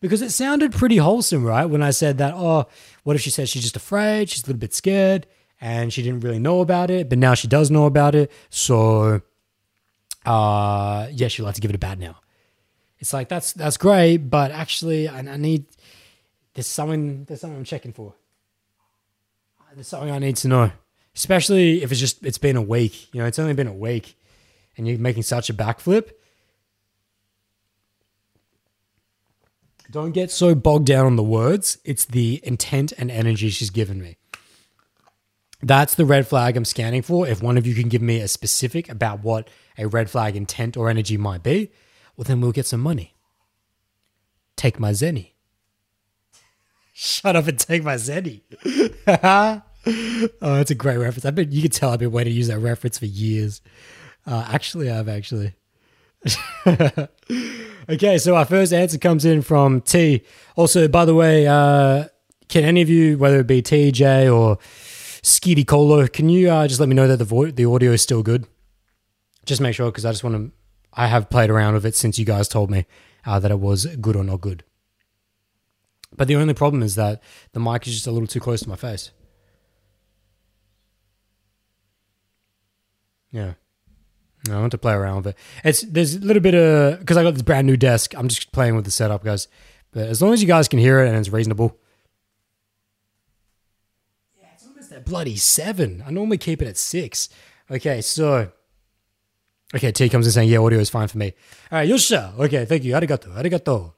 Because 0.00 0.22
it 0.22 0.30
sounded 0.30 0.72
pretty 0.72 0.96
wholesome, 0.96 1.44
right? 1.44 1.66
When 1.66 1.82
I 1.82 1.90
said 1.90 2.16
that, 2.16 2.32
oh, 2.34 2.68
what 3.02 3.16
if 3.16 3.22
she 3.22 3.30
says 3.30 3.50
she's 3.50 3.62
just 3.62 3.76
afraid, 3.76 4.30
she's 4.30 4.44
a 4.44 4.46
little 4.46 4.58
bit 4.58 4.72
scared, 4.72 5.26
and 5.60 5.92
she 5.92 6.02
didn't 6.02 6.20
really 6.20 6.38
know 6.38 6.60
about 6.60 6.90
it, 6.90 7.10
but 7.10 7.18
now 7.18 7.34
she 7.34 7.48
does 7.48 7.70
know 7.70 7.84
about 7.84 8.14
it. 8.14 8.32
So 8.50 9.20
uh, 10.24 11.08
yes, 11.10 11.38
you'd 11.38 11.44
like 11.44 11.54
to 11.56 11.60
give 11.60 11.70
it 11.70 11.74
a 11.74 11.78
bad 11.78 11.98
now. 11.98 12.16
It's 12.98 13.12
like 13.12 13.28
that's 13.28 13.52
that's 13.52 13.76
great, 13.76 14.18
but 14.18 14.50
actually, 14.52 15.08
I, 15.08 15.18
I 15.18 15.36
need 15.36 15.66
there's 16.54 16.66
something 16.66 17.24
there's 17.24 17.40
something 17.40 17.58
I'm 17.58 17.64
checking 17.64 17.92
for. 17.92 18.14
There's 19.74 19.88
something 19.88 20.10
I 20.10 20.18
need 20.18 20.36
to 20.36 20.48
know, 20.48 20.70
especially 21.14 21.82
if 21.82 21.90
it's 21.90 22.00
just 22.00 22.24
it's 22.24 22.38
been 22.38 22.56
a 22.56 22.62
week. 22.62 23.12
You 23.12 23.20
know, 23.20 23.26
it's 23.26 23.38
only 23.38 23.54
been 23.54 23.66
a 23.66 23.72
week, 23.72 24.16
and 24.76 24.86
you're 24.86 24.98
making 24.98 25.24
such 25.24 25.50
a 25.50 25.54
backflip. 25.54 26.10
Don't 29.90 30.12
get 30.12 30.30
so 30.30 30.54
bogged 30.54 30.86
down 30.86 31.04
on 31.04 31.16
the 31.16 31.22
words. 31.22 31.78
It's 31.84 32.04
the 32.04 32.40
intent 32.44 32.92
and 32.96 33.10
energy 33.10 33.50
she's 33.50 33.68
given 33.70 34.00
me. 34.00 34.16
That's 35.62 35.94
the 35.94 36.04
red 36.04 36.26
flag 36.26 36.56
I'm 36.56 36.64
scanning 36.64 37.02
for. 37.02 37.26
If 37.26 37.40
one 37.40 37.56
of 37.56 37.66
you 37.66 37.74
can 37.74 37.88
give 37.88 38.02
me 38.02 38.20
a 38.20 38.26
specific 38.26 38.88
about 38.88 39.22
what 39.22 39.48
a 39.78 39.86
red 39.86 40.10
flag 40.10 40.34
intent 40.34 40.76
or 40.76 40.90
energy 40.90 41.16
might 41.16 41.42
be, 41.44 41.70
well, 42.16 42.24
then 42.24 42.40
we'll 42.40 42.52
get 42.52 42.66
some 42.66 42.80
money. 42.80 43.14
Take 44.56 44.80
my 44.80 44.90
zenny. 44.90 45.30
Shut 46.92 47.36
up 47.36 47.46
and 47.46 47.58
take 47.58 47.84
my 47.84 47.94
zenny. 47.94 48.42
oh, 50.42 50.54
that's 50.54 50.70
a 50.70 50.74
great 50.74 50.96
reference. 50.96 51.24
I 51.24 51.30
bet 51.30 51.52
you 51.52 51.62
can 51.62 51.70
tell 51.70 51.90
I've 51.90 52.00
been 52.00 52.12
waiting 52.12 52.32
to 52.32 52.36
use 52.36 52.48
that 52.48 52.58
reference 52.58 52.98
for 52.98 53.06
years. 53.06 53.60
Uh, 54.26 54.44
actually, 54.48 54.90
I've 54.90 55.08
actually. 55.08 55.54
okay, 57.88 58.18
so 58.18 58.36
our 58.36 58.44
first 58.44 58.72
answer 58.72 58.98
comes 58.98 59.24
in 59.24 59.42
from 59.42 59.80
T. 59.80 60.22
Also, 60.56 60.86
by 60.88 61.04
the 61.04 61.14
way, 61.14 61.46
uh, 61.46 62.06
can 62.48 62.64
any 62.64 62.82
of 62.82 62.88
you, 62.90 63.16
whether 63.16 63.40
it 63.40 63.46
be 63.46 63.62
TJ 63.62 64.32
or 64.32 64.58
Skeety 65.22 65.64
Colo, 65.66 66.06
can 66.08 66.28
you 66.28 66.50
uh, 66.50 66.66
just 66.66 66.80
let 66.80 66.88
me 66.88 66.94
know 66.94 67.06
that 67.06 67.18
the 67.18 67.24
vo- 67.24 67.50
the 67.50 67.64
audio 67.64 67.92
is 67.92 68.02
still 68.02 68.22
good? 68.22 68.46
Just 69.44 69.60
make 69.60 69.74
sure 69.74 69.90
because 69.90 70.04
I 70.04 70.10
just 70.10 70.24
want 70.24 70.36
to. 70.36 70.52
I 70.94 71.06
have 71.06 71.30
played 71.30 71.48
around 71.50 71.74
with 71.74 71.86
it 71.86 71.94
since 71.96 72.18
you 72.18 72.24
guys 72.24 72.48
told 72.48 72.70
me 72.70 72.86
uh, 73.24 73.38
that 73.38 73.50
it 73.50 73.60
was 73.60 73.86
good 73.86 74.16
or 74.16 74.24
not 74.24 74.40
good. 74.40 74.64
But 76.14 76.28
the 76.28 76.36
only 76.36 76.54
problem 76.54 76.82
is 76.82 76.96
that 76.96 77.22
the 77.52 77.60
mic 77.60 77.86
is 77.86 77.94
just 77.94 78.06
a 78.06 78.10
little 78.10 78.26
too 78.26 78.40
close 78.40 78.60
to 78.62 78.68
my 78.68 78.76
face. 78.76 79.10
Yeah. 83.30 83.54
No, 84.46 84.58
I 84.58 84.60
want 84.60 84.72
to 84.72 84.78
play 84.78 84.92
around 84.92 85.16
with 85.18 85.28
it. 85.28 85.36
It's 85.64 85.82
there's 85.82 86.16
a 86.16 86.20
little 86.20 86.42
bit 86.42 86.54
of 86.54 86.98
because 86.98 87.16
I 87.16 87.22
got 87.22 87.34
this 87.34 87.42
brand 87.42 87.66
new 87.66 87.76
desk. 87.76 88.12
I'm 88.14 88.28
just 88.28 88.52
playing 88.52 88.74
with 88.76 88.84
the 88.84 88.90
setup, 88.90 89.24
guys. 89.24 89.48
But 89.92 90.08
as 90.08 90.20
long 90.20 90.32
as 90.32 90.42
you 90.42 90.48
guys 90.48 90.68
can 90.68 90.78
hear 90.78 91.00
it 91.00 91.08
and 91.08 91.16
it's 91.16 91.28
reasonable. 91.28 91.78
Yeah, 94.38 94.48
it's 94.54 94.66
almost 94.66 94.90
that 94.90 94.91
bloody 95.04 95.36
seven. 95.36 96.02
I 96.06 96.10
normally 96.10 96.38
keep 96.38 96.62
it 96.62 96.68
at 96.68 96.76
six. 96.76 97.28
Okay, 97.70 98.00
so 98.00 98.50
okay, 99.74 99.92
T 99.92 100.08
comes 100.08 100.26
in 100.26 100.32
saying 100.32 100.48
yeah, 100.48 100.58
audio 100.58 100.78
is 100.78 100.90
fine 100.90 101.08
for 101.08 101.18
me. 101.18 101.32
All 101.70 101.78
right, 101.78 101.88
Yosha. 101.88 102.38
Okay, 102.38 102.64
thank 102.64 102.84
you. 102.84 102.94
Arigato. 102.94 103.34
Arigato. 103.34 103.94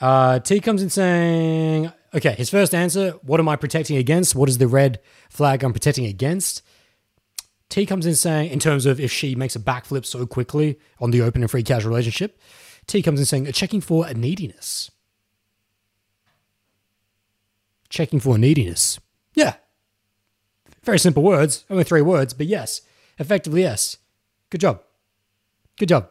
Uh, 0.00 0.38
T 0.40 0.60
comes 0.60 0.82
in 0.82 0.90
saying 0.90 1.92
okay, 2.14 2.32
his 2.32 2.50
first 2.50 2.74
answer. 2.74 3.10
What 3.22 3.40
am 3.40 3.48
I 3.48 3.56
protecting 3.56 3.96
against? 3.96 4.34
What 4.34 4.48
is 4.48 4.58
the 4.58 4.68
red 4.68 5.00
flag 5.30 5.62
I'm 5.64 5.72
protecting 5.72 6.06
against? 6.06 6.62
T 7.72 7.86
comes 7.86 8.04
in 8.04 8.14
saying, 8.14 8.50
in 8.50 8.58
terms 8.58 8.84
of 8.84 9.00
if 9.00 9.10
she 9.10 9.34
makes 9.34 9.56
a 9.56 9.58
backflip 9.58 10.04
so 10.04 10.26
quickly 10.26 10.78
on 11.00 11.10
the 11.10 11.22
open 11.22 11.40
and 11.40 11.50
free 11.50 11.62
casual 11.62 11.88
relationship, 11.88 12.38
T 12.86 13.00
comes 13.00 13.18
in 13.18 13.24
saying, 13.24 13.50
checking 13.52 13.80
for 13.80 14.06
a 14.06 14.12
neediness. 14.12 14.90
Checking 17.88 18.20
for 18.20 18.34
a 18.36 18.38
neediness. 18.38 19.00
Yeah. 19.34 19.54
Very 20.84 20.98
simple 20.98 21.22
words, 21.22 21.64
only 21.70 21.84
three 21.84 22.02
words, 22.02 22.34
but 22.34 22.46
yes. 22.46 22.82
Effectively, 23.18 23.62
yes. 23.62 23.98
Good 24.50 24.60
job. 24.60 24.82
Good 25.78 25.88
job. 25.88 26.10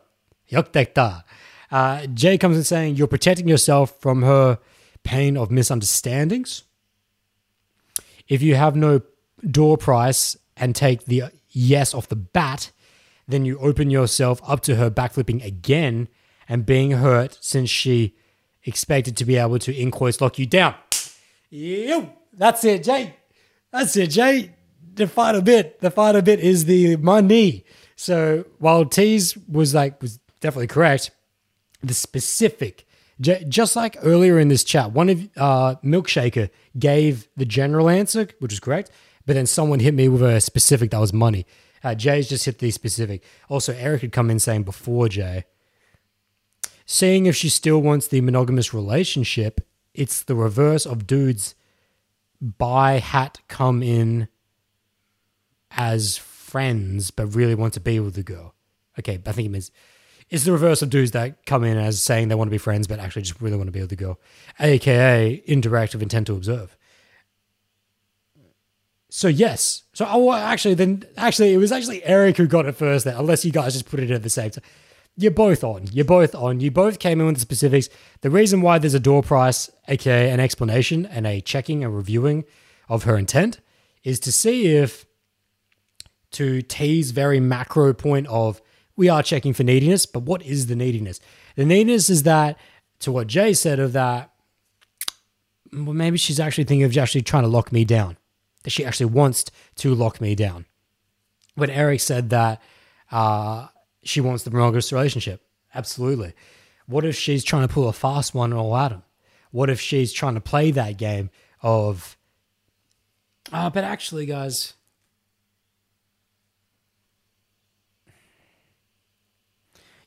Yoktekta. 0.50 1.24
Uh, 1.70 2.06
Jay 2.08 2.38
comes 2.38 2.58
in 2.58 2.64
saying, 2.64 2.96
you're 2.96 3.08
protecting 3.08 3.48
yourself 3.48 4.00
from 4.00 4.24
her 4.24 4.60
pain 5.04 5.38
of 5.38 5.52
misunderstandings. 5.52 6.64
If 8.28 8.42
you 8.42 8.56
have 8.56 8.76
no 8.76 9.02
door 9.50 9.78
price 9.78 10.38
and 10.56 10.76
take 10.76 11.06
the 11.06 11.24
yes 11.50 11.94
off 11.94 12.08
the 12.08 12.16
bat, 12.16 12.72
then 13.28 13.46
you 13.46 13.58
open 13.60 13.90
yourself 13.90 14.42
up 14.48 14.62
to 14.62 14.76
her 14.76 14.90
backflipping 14.90 15.44
again 15.44 16.08
and 16.48 16.66
being 16.66 16.92
hurt 16.92 17.38
since 17.42 17.70
she 17.70 18.16
expected 18.64 19.18
to 19.18 19.26
be 19.26 19.38
able 19.38 19.60
to 19.60 19.76
in 19.76 19.92
quotes 19.92 20.22
lock 20.22 20.38
you 20.38 20.46
down. 20.46 20.76
Yo, 21.50 22.14
that's 22.34 22.64
it, 22.64 22.84
Jay. 22.84 23.16
That's 23.72 23.96
it, 23.96 24.08
Jay. 24.08 24.52
The 24.94 25.08
final 25.08 25.42
bit, 25.42 25.80
the 25.80 25.92
final 25.92 26.22
bit 26.22 26.40
is 26.40 26.66
the 26.66 26.98
money. 26.98 27.66
So 27.96 28.46
while 28.60 28.86
T's 28.86 29.38
was 29.48 29.74
like 29.74 30.02
was 30.02 30.20
definitely 30.40 30.68
correct, 30.68 31.12
the 31.82 31.94
specific, 31.94 32.86
just 33.20 33.76
like 33.76 33.98
earlier 34.02 34.40
in 34.40 34.48
this 34.48 34.64
chat, 34.64 34.92
one 34.92 35.10
of 35.10 35.30
uh, 35.38 35.76
Milkshaker 35.84 36.50
gave 36.78 37.28
the 37.38 37.46
general 37.46 37.90
answer, 37.90 38.28
which 38.40 38.54
is 38.54 38.60
correct 38.60 38.92
but 39.26 39.34
then 39.34 39.46
someone 39.46 39.80
hit 39.80 39.94
me 39.94 40.08
with 40.10 40.22
a 40.22 40.42
specific 40.42 40.92
that 40.92 41.00
was 41.00 41.14
money. 41.14 41.46
Uh, 41.84 41.96
Jay's 41.96 42.30
just 42.30 42.46
hit 42.46 42.60
the 42.60 42.72
specific. 42.72 43.24
Also, 43.50 43.74
Eric 43.74 44.02
had 44.02 44.12
come 44.12 44.30
in 44.30 44.40
saying 44.40 44.64
before 44.64 45.10
Jay, 45.10 45.46
seeing 46.86 47.26
if 47.26 47.36
she 47.36 47.50
still 47.50 47.82
wants 47.82 48.08
the 48.08 48.22
monogamous 48.22 48.74
relationship, 48.74 49.62
it's 49.94 50.24
the 50.24 50.36
reverse 50.36 50.86
of 50.86 51.08
dudes 51.08 51.56
buy 52.40 53.00
hat 53.00 53.40
come 53.48 53.84
in 53.84 54.28
as 55.72 56.18
friends 56.18 57.12
but 57.12 57.36
really 57.36 57.56
want 57.56 57.74
to 57.74 57.80
be 57.80 58.00
with 58.00 58.16
the 58.16 58.24
girl. 58.24 58.56
Okay, 59.00 59.20
I 59.26 59.32
think 59.32 59.48
it 59.48 59.52
means 59.52 59.72
it's 60.30 60.46
the 60.46 60.52
reverse 60.52 60.82
of 60.82 60.90
dudes 60.90 61.12
that 61.12 61.46
come 61.46 61.64
in 61.64 61.78
as 61.78 62.02
saying 62.02 62.28
they 62.28 62.36
want 62.36 62.48
to 62.48 62.52
be 62.52 62.58
friends 62.58 62.88
but 62.88 63.00
actually 63.00 63.24
just 63.24 63.42
really 63.42 63.58
want 63.58 63.68
to 63.68 63.72
be 63.72 63.82
with 63.82 63.90
the 63.90 63.96
girl, 63.96 64.20
aka 64.60 65.44
indirect 65.46 65.94
of 65.94 66.02
intent 66.02 66.28
to 66.28 66.34
observe. 66.34 66.78
So 69.10 69.28
yes. 69.28 69.84
So 69.94 70.08
oh, 70.10 70.32
actually, 70.34 70.74
then 70.74 71.04
actually, 71.18 71.54
it 71.54 71.58
was 71.58 71.72
actually 71.72 72.04
Eric 72.06 72.38
who 72.38 72.48
got 72.48 72.66
it 72.66 72.78
first. 72.78 73.04
There, 73.04 73.16
unless 73.16 73.44
you 73.44 73.52
guys 73.52 73.74
just 73.74 73.90
put 73.90 74.00
it 74.00 74.10
at 74.10 74.24
the 74.24 74.30
same 74.30 74.52
time. 74.52 74.64
You're 75.18 75.32
both 75.32 75.66
on. 75.66 75.88
You're 75.92 76.06
both 76.06 76.34
on. 76.34 76.62
You 76.62 76.72
both 76.72 77.00
came 77.00 77.20
in 77.20 77.26
with 77.26 77.36
the 77.36 77.42
specifics. 77.42 77.90
The 78.22 78.30
reason 78.30 78.62
why 78.62 78.80
there's 78.80 78.94
a 78.94 79.00
door 79.00 79.22
price, 79.22 79.70
aka 79.90 80.32
an 80.32 80.40
explanation 80.40 81.06
and 81.06 81.28
a 81.28 81.42
checking 81.42 81.84
and 81.84 81.94
reviewing 81.94 82.46
of 82.88 83.04
her 83.04 83.18
intent, 83.18 83.60
is 84.06 84.20
to 84.22 84.32
see 84.32 84.68
if, 84.68 85.06
to 86.32 86.62
T's 86.62 87.12
very 87.12 87.40
macro 87.40 87.94
point 87.94 88.28
of 88.28 88.62
we 88.96 89.10
are 89.10 89.24
checking 89.24 89.54
for 89.54 89.64
neediness, 89.64 90.06
but 90.06 90.24
what 90.24 90.42
is 90.44 90.68
the 90.68 90.76
neediness? 90.76 91.20
The 91.56 91.66
neediness 91.66 92.10
is 92.10 92.24
that, 92.24 92.58
to 93.00 93.12
what 93.12 93.28
Jay 93.28 93.54
said 93.54 93.80
of 93.80 93.94
that, 93.94 94.32
well, 95.74 95.94
maybe 95.94 96.18
she's 96.18 96.40
actually 96.40 96.66
thinking 96.66 96.84
of 96.84 96.98
actually 96.98 97.22
trying 97.22 97.44
to 97.44 97.50
lock 97.50 97.72
me 97.72 97.86
down 97.86 98.18
that 98.64 98.70
she 98.70 98.86
actually 98.86 99.08
wants 99.08 99.46
to 99.76 99.96
lock 99.96 100.22
me 100.22 100.36
down. 100.36 100.66
When 101.56 101.70
Eric 101.70 102.00
said 102.00 102.30
that 102.30 102.62
uh, 103.12 103.68
she 104.04 104.22
wants 104.22 104.44
the 104.44 104.52
monogamous 104.52 104.92
relationship, 104.92 105.42
absolutely. 105.74 106.34
What 106.86 107.06
if 107.06 107.16
she's 107.16 107.44
trying 107.44 107.68
to 107.68 107.74
pull 107.74 107.88
a 107.88 107.94
fast 107.94 108.36
one 108.36 108.54
all 108.54 108.76
Adam? 108.76 109.04
What 109.52 109.70
if 109.70 109.80
she's 109.80 110.14
trying 110.14 110.36
to 110.36 110.42
play 110.42 110.72
that 110.72 110.98
game 110.98 111.30
of, 111.62 112.18
uh, 113.52 113.70
but 113.70 113.84
actually, 113.84 114.26
guys, 114.26 114.74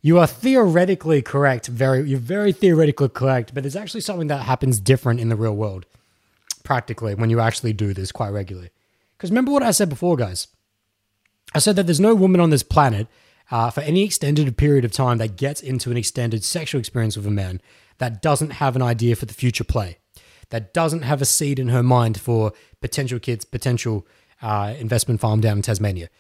you 0.05 0.19
are 0.19 0.27
theoretically 0.27 1.23
correct. 1.23 1.67
Very, 1.67 2.07
you're 2.07 2.19
very 2.19 2.53
theoretically 2.53 3.09
correct, 3.09 3.55
but 3.55 3.63
there's 3.63 3.75
actually 3.75 4.03
something 4.03 4.27
that 4.27 4.43
happens 4.43 4.79
different 4.79 5.19
in 5.19 5.31
the 5.31 5.35
real 5.35 5.57
world 5.57 5.87
practically 6.63 7.15
when 7.15 7.31
you 7.31 7.41
actually 7.41 7.73
do 7.73 7.95
this 7.95 8.13
quite 8.13 8.29
regularly. 8.29 8.69
Because 9.17 9.31
remember 9.31 9.51
what 9.51 9.63
I 9.63 9.71
said 9.71 9.89
before, 9.89 10.15
guys. 10.17 10.49
I 11.55 11.59
said 11.59 11.77
that 11.77 11.87
there's 11.87 12.01
no 12.01 12.15
woman 12.15 12.39
on 12.39 12.51
this 12.51 12.63
planet 12.63 13.07
uh, 13.51 13.71
for 13.71 13.81
any 13.81 14.05
extended 14.05 14.55
period 14.59 14.85
of 14.85 14.93
time 14.93 15.17
that 15.19 15.37
gets 15.37 15.63
into 15.63 15.91
an 15.91 15.97
extended 15.97 16.45
sexual 16.45 16.81
experience 16.81 17.17
with 17.17 17.27
a 17.27 17.31
man 17.31 17.63
that 17.97 18.21
doesn't 18.21 18.51
have 18.51 18.77
an 18.77 18.83
idea 18.83 19.17
for 19.17 19.25
the 19.25 19.33
future 19.33 19.65
play, 19.65 19.97
that 20.51 20.75
doesn't 20.75 21.03
have 21.03 21.23
a 21.23 21.25
seed 21.25 21.59
in 21.59 21.69
her 21.69 21.83
mind 21.83 22.21
for 22.21 22.53
potential 22.83 23.19
kids, 23.19 23.47
potential 23.47 24.07
uh, 24.43 24.75
investment 24.79 25.19
farm 25.19 25.41
down 25.41 25.57
in 25.57 25.63
Tasmania. 25.63 26.11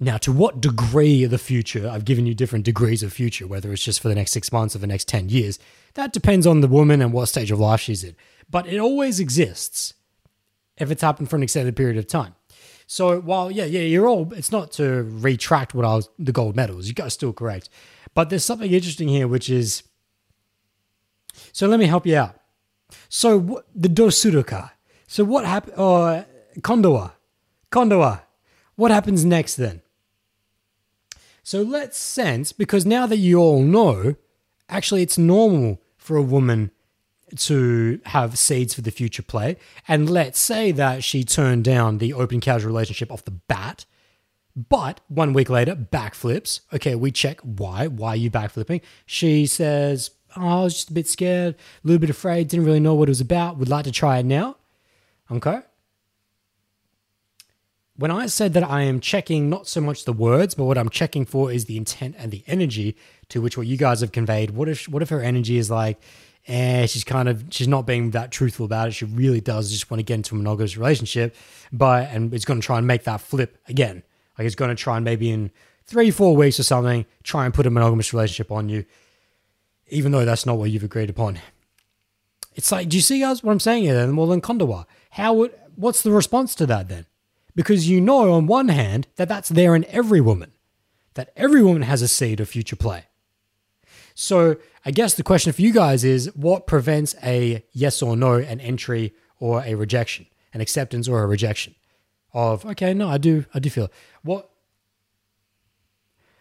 Now, 0.00 0.16
to 0.18 0.32
what 0.32 0.60
degree 0.60 1.22
of 1.22 1.30
the 1.30 1.38
future, 1.38 1.88
I've 1.88 2.04
given 2.04 2.26
you 2.26 2.34
different 2.34 2.64
degrees 2.64 3.02
of 3.02 3.12
future, 3.12 3.46
whether 3.46 3.72
it's 3.72 3.84
just 3.84 4.00
for 4.00 4.08
the 4.08 4.14
next 4.14 4.32
six 4.32 4.50
months 4.50 4.74
or 4.74 4.80
the 4.80 4.88
next 4.88 5.06
10 5.06 5.28
years, 5.28 5.58
that 5.94 6.12
depends 6.12 6.46
on 6.46 6.60
the 6.60 6.68
woman 6.68 7.00
and 7.00 7.12
what 7.12 7.26
stage 7.26 7.52
of 7.52 7.60
life 7.60 7.80
she's 7.80 8.02
in 8.02 8.16
but 8.50 8.66
it 8.66 8.78
always 8.78 9.20
exists 9.20 9.94
if 10.76 10.90
it's 10.90 11.02
happened 11.02 11.30
for 11.30 11.36
an 11.36 11.42
extended 11.42 11.76
period 11.76 11.96
of 11.96 12.06
time. 12.06 12.34
So 12.86 13.20
while 13.20 13.50
yeah, 13.50 13.64
yeah, 13.64 13.80
you're 13.80 14.06
all 14.06 14.32
it's 14.34 14.52
not 14.52 14.72
to 14.72 15.04
retract 15.04 15.74
what 15.74 15.84
I 15.84 15.94
was 15.94 16.08
the 16.18 16.32
gold 16.32 16.56
medals. 16.56 16.86
You 16.86 16.94
guys 16.94 17.14
still 17.14 17.32
correct. 17.32 17.68
But 18.14 18.30
there's 18.30 18.44
something 18.44 18.70
interesting 18.70 19.08
here 19.08 19.26
which 19.26 19.48
is 19.48 19.82
so 21.52 21.66
let 21.66 21.80
me 21.80 21.86
help 21.86 22.06
you 22.06 22.16
out. 22.16 22.36
So 23.08 23.64
the 23.74 23.88
dosuruka. 23.88 24.70
So 25.06 25.24
what 25.24 25.44
happened 25.44 25.74
uh 25.76 26.24
kondowa. 26.60 27.12
Kondowa. 27.72 28.22
What 28.76 28.90
happens 28.90 29.24
next 29.24 29.56
then? 29.56 29.80
So 31.44 31.60
let's 31.62 31.98
sense 31.98 32.52
because 32.52 32.86
now 32.86 33.06
that 33.06 33.18
you 33.18 33.38
all 33.38 33.62
know, 33.62 34.16
actually 34.68 35.02
it's 35.02 35.18
normal 35.18 35.80
for 35.96 36.16
a 36.16 36.22
woman 36.22 36.70
to 37.36 38.00
have 38.06 38.38
seeds 38.38 38.74
for 38.74 38.80
the 38.80 38.90
future 38.90 39.22
play. 39.22 39.56
And 39.86 40.08
let's 40.08 40.38
say 40.38 40.72
that 40.72 41.04
she 41.04 41.22
turned 41.22 41.64
down 41.64 41.98
the 41.98 42.14
open 42.14 42.40
casual 42.40 42.68
relationship 42.68 43.12
off 43.12 43.24
the 43.24 43.30
bat, 43.30 43.84
but 44.56 45.00
one 45.08 45.34
week 45.34 45.50
later, 45.50 45.76
backflips. 45.76 46.60
Okay, 46.72 46.94
we 46.94 47.10
check 47.10 47.40
why. 47.40 47.88
Why 47.88 48.10
are 48.10 48.16
you 48.16 48.30
backflipping? 48.30 48.80
She 49.04 49.46
says, 49.46 50.12
oh, 50.36 50.60
I 50.60 50.62
was 50.62 50.74
just 50.74 50.90
a 50.90 50.94
bit 50.94 51.08
scared, 51.08 51.56
a 51.56 51.86
little 51.86 52.00
bit 52.00 52.10
afraid, 52.10 52.48
didn't 52.48 52.66
really 52.66 52.80
know 52.80 52.94
what 52.94 53.08
it 53.08 53.10
was 53.10 53.20
about, 53.20 53.58
would 53.58 53.68
like 53.68 53.84
to 53.84 53.92
try 53.92 54.18
it 54.18 54.26
now. 54.26 54.56
Okay. 55.30 55.60
When 57.96 58.10
I 58.10 58.26
said 58.26 58.54
that 58.54 58.68
I 58.68 58.82
am 58.82 58.98
checking 58.98 59.48
not 59.48 59.68
so 59.68 59.80
much 59.80 60.04
the 60.04 60.12
words, 60.12 60.54
but 60.54 60.64
what 60.64 60.76
I'm 60.76 60.88
checking 60.88 61.24
for 61.24 61.52
is 61.52 61.66
the 61.66 61.76
intent 61.76 62.16
and 62.18 62.32
the 62.32 62.42
energy 62.48 62.96
to 63.28 63.40
which 63.40 63.56
what 63.56 63.68
you 63.68 63.76
guys 63.76 64.00
have 64.00 64.10
conveyed. 64.10 64.50
What 64.50 64.68
if 64.68 64.88
what 64.88 65.00
if 65.00 65.10
her 65.10 65.20
energy 65.20 65.58
is 65.58 65.70
like, 65.70 66.00
and 66.48 66.90
she's 66.90 67.04
kind 67.04 67.28
of 67.28 67.44
she's 67.50 67.68
not 67.68 67.86
being 67.86 68.10
that 68.10 68.32
truthful 68.32 68.66
about 68.66 68.88
it. 68.88 68.92
She 68.92 69.04
really 69.04 69.40
does 69.40 69.70
just 69.70 69.90
want 69.90 70.00
to 70.00 70.04
get 70.04 70.14
into 70.14 70.34
a 70.34 70.38
monogamous 70.38 70.76
relationship, 70.76 71.36
but 71.72 72.08
and 72.10 72.34
it's 72.34 72.44
going 72.44 72.60
to 72.60 72.66
try 72.66 72.78
and 72.78 72.86
make 72.86 73.04
that 73.04 73.20
flip 73.20 73.58
again. 73.68 74.02
Like 74.36 74.46
it's 74.46 74.56
going 74.56 74.70
to 74.70 74.74
try 74.74 74.96
and 74.96 75.04
maybe 75.04 75.30
in 75.30 75.52
three 75.86 76.10
four 76.10 76.36
weeks 76.36 76.58
or 76.58 76.64
something 76.64 77.06
try 77.22 77.44
and 77.44 77.54
put 77.54 77.64
a 77.64 77.70
monogamous 77.70 78.12
relationship 78.12 78.50
on 78.50 78.68
you, 78.68 78.84
even 79.88 80.10
though 80.10 80.24
that's 80.24 80.46
not 80.46 80.58
what 80.58 80.70
you've 80.70 80.82
agreed 80.82 81.10
upon. 81.10 81.38
It's 82.56 82.72
like, 82.72 82.88
do 82.88 82.96
you 82.96 83.02
see 83.02 83.20
guys 83.20 83.44
what 83.44 83.52
I'm 83.52 83.60
saying 83.60 83.84
here 83.84 83.94
then? 83.94 84.16
Well, 84.16 84.26
then 84.26 84.40
Kondawa, 84.40 84.86
how 85.10 85.34
would, 85.34 85.52
what's 85.76 86.02
the 86.02 86.12
response 86.12 86.54
to 86.56 86.66
that 86.66 86.88
then? 86.88 87.06
Because 87.54 87.88
you 87.88 88.00
know, 88.00 88.32
on 88.32 88.46
one 88.46 88.68
hand, 88.68 89.06
that 89.16 89.28
that's 89.28 89.48
there 89.48 89.74
in 89.76 89.84
every 89.86 90.20
woman, 90.20 90.52
that 91.14 91.32
every 91.36 91.62
woman 91.62 91.82
has 91.82 92.02
a 92.02 92.08
seed 92.08 92.40
of 92.40 92.48
future 92.48 92.76
play. 92.76 93.04
So 94.14 94.56
I 94.84 94.90
guess 94.90 95.14
the 95.14 95.22
question 95.22 95.52
for 95.52 95.62
you 95.62 95.72
guys 95.72 96.04
is 96.04 96.34
what 96.36 96.66
prevents 96.66 97.14
a 97.22 97.64
yes 97.72 98.02
or 98.02 98.16
no, 98.16 98.34
an 98.34 98.60
entry 98.60 99.12
or 99.38 99.62
a 99.64 99.74
rejection, 99.74 100.26
an 100.52 100.60
acceptance 100.60 101.08
or 101.08 101.22
a 101.22 101.26
rejection 101.26 101.74
of, 102.32 102.64
okay, 102.66 102.94
no, 102.94 103.08
I 103.08 103.18
do, 103.18 103.44
I 103.54 103.58
do 103.58 103.70
feel. 103.70 103.90
What, 104.22 104.50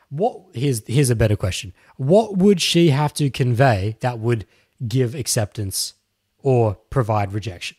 what, 0.09 0.41
here's, 0.53 0.85
here's 0.87 1.09
a 1.09 1.15
better 1.15 1.35
question. 1.35 1.73
What 1.97 2.37
would 2.37 2.61
she 2.61 2.89
have 2.89 3.13
to 3.15 3.29
convey 3.29 3.97
that 4.01 4.19
would 4.19 4.45
give 4.87 5.15
acceptance 5.15 5.93
or 6.39 6.75
provide 6.89 7.33
rejection? 7.33 7.77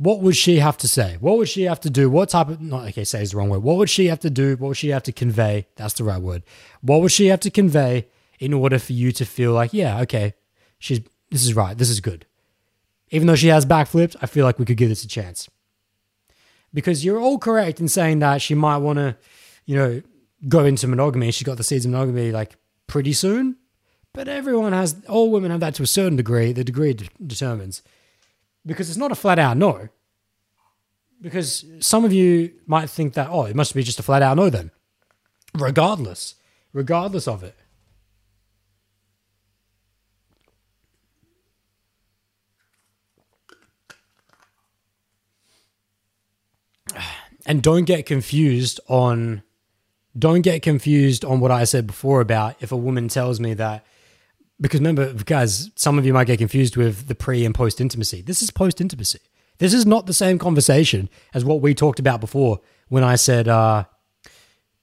What 0.00 0.20
would 0.20 0.34
she 0.34 0.60
have 0.60 0.78
to 0.78 0.88
say? 0.88 1.18
What 1.20 1.36
would 1.36 1.50
she 1.50 1.64
have 1.64 1.78
to 1.80 1.90
do? 1.90 2.08
What 2.08 2.30
type 2.30 2.48
of, 2.48 2.58
not, 2.58 2.88
okay, 2.88 3.04
say 3.04 3.20
is 3.20 3.32
the 3.32 3.36
wrong 3.36 3.50
word. 3.50 3.62
What 3.62 3.76
would 3.76 3.90
she 3.90 4.06
have 4.06 4.20
to 4.20 4.30
do? 4.30 4.56
What 4.56 4.68
would 4.68 4.76
she 4.78 4.88
have 4.88 5.02
to 5.02 5.12
convey? 5.12 5.66
That's 5.76 5.92
the 5.92 6.04
right 6.04 6.22
word. 6.22 6.42
What 6.80 7.02
would 7.02 7.12
she 7.12 7.26
have 7.26 7.40
to 7.40 7.50
convey 7.50 8.06
in 8.38 8.54
order 8.54 8.78
for 8.78 8.94
you 8.94 9.12
to 9.12 9.26
feel 9.26 9.52
like, 9.52 9.74
yeah, 9.74 10.00
okay, 10.00 10.32
she's, 10.78 11.02
this 11.30 11.44
is 11.44 11.52
right. 11.52 11.76
This 11.76 11.90
is 11.90 12.00
good. 12.00 12.24
Even 13.10 13.26
though 13.26 13.34
she 13.34 13.48
has 13.48 13.66
backflipped, 13.66 14.16
I 14.22 14.26
feel 14.26 14.46
like 14.46 14.58
we 14.58 14.64
could 14.64 14.78
give 14.78 14.88
this 14.88 15.04
a 15.04 15.08
chance. 15.08 15.50
Because 16.72 17.04
you're 17.04 17.20
all 17.20 17.38
correct 17.38 17.78
in 17.78 17.86
saying 17.88 18.20
that 18.20 18.40
she 18.40 18.54
might 18.54 18.78
want 18.78 18.98
to, 18.98 19.18
you 19.66 19.76
know, 19.76 20.00
go 20.48 20.64
into 20.64 20.88
monogamy. 20.88 21.30
She's 21.30 21.46
got 21.46 21.58
the 21.58 21.62
seeds 21.62 21.84
of 21.84 21.90
monogamy 21.90 22.32
like 22.32 22.56
pretty 22.86 23.12
soon. 23.12 23.56
But 24.14 24.28
everyone 24.28 24.72
has, 24.72 24.96
all 25.10 25.30
women 25.30 25.50
have 25.50 25.60
that 25.60 25.74
to 25.74 25.82
a 25.82 25.86
certain 25.86 26.16
degree. 26.16 26.54
The 26.54 26.64
degree 26.64 26.94
de- 26.94 27.10
determines. 27.26 27.82
Because 28.64 28.88
it's 28.88 28.98
not 28.98 29.12
a 29.12 29.14
flat 29.14 29.38
out 29.38 29.56
no. 29.56 29.88
Because 31.20 31.64
some 31.80 32.04
of 32.04 32.12
you 32.12 32.52
might 32.66 32.88
think 32.88 33.14
that, 33.14 33.28
oh, 33.30 33.44
it 33.44 33.56
must 33.56 33.74
be 33.74 33.82
just 33.82 33.98
a 33.98 34.02
flat 34.02 34.22
out 34.22 34.36
no 34.36 34.50
then. 34.50 34.70
Regardless, 35.54 36.36
regardless 36.72 37.28
of 37.28 37.42
it. 37.42 37.56
And 47.46 47.62
don't 47.62 47.84
get 47.84 48.06
confused 48.06 48.80
on 48.88 49.42
don't 50.18 50.42
get 50.42 50.62
confused 50.62 51.24
on 51.24 51.40
what 51.40 51.50
I 51.50 51.64
said 51.64 51.86
before 51.86 52.20
about 52.20 52.56
if 52.60 52.72
a 52.72 52.76
woman 52.76 53.08
tells 53.08 53.38
me 53.38 53.54
that 53.54 53.84
because 54.60 54.80
remember 54.80 55.12
guys 55.24 55.70
some 55.74 55.98
of 55.98 56.06
you 56.06 56.12
might 56.12 56.26
get 56.26 56.38
confused 56.38 56.76
with 56.76 57.08
the 57.08 57.14
pre 57.14 57.44
and 57.44 57.54
post 57.54 57.80
intimacy. 57.80 58.22
This 58.22 58.42
is 58.42 58.50
post 58.50 58.80
intimacy. 58.80 59.20
This 59.58 59.74
is 59.74 59.84
not 59.84 60.06
the 60.06 60.14
same 60.14 60.38
conversation 60.38 61.08
as 61.34 61.44
what 61.44 61.60
we 61.60 61.74
talked 61.74 61.98
about 61.98 62.20
before 62.20 62.60
when 62.88 63.04
I 63.04 63.16
said 63.16 63.46
uh, 63.48 63.84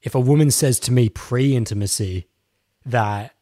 if 0.02 0.14
a 0.14 0.20
woman 0.20 0.50
says 0.50 0.78
to 0.80 0.92
me 0.92 1.08
pre 1.08 1.56
intimacy 1.56 2.28
that 2.86 3.34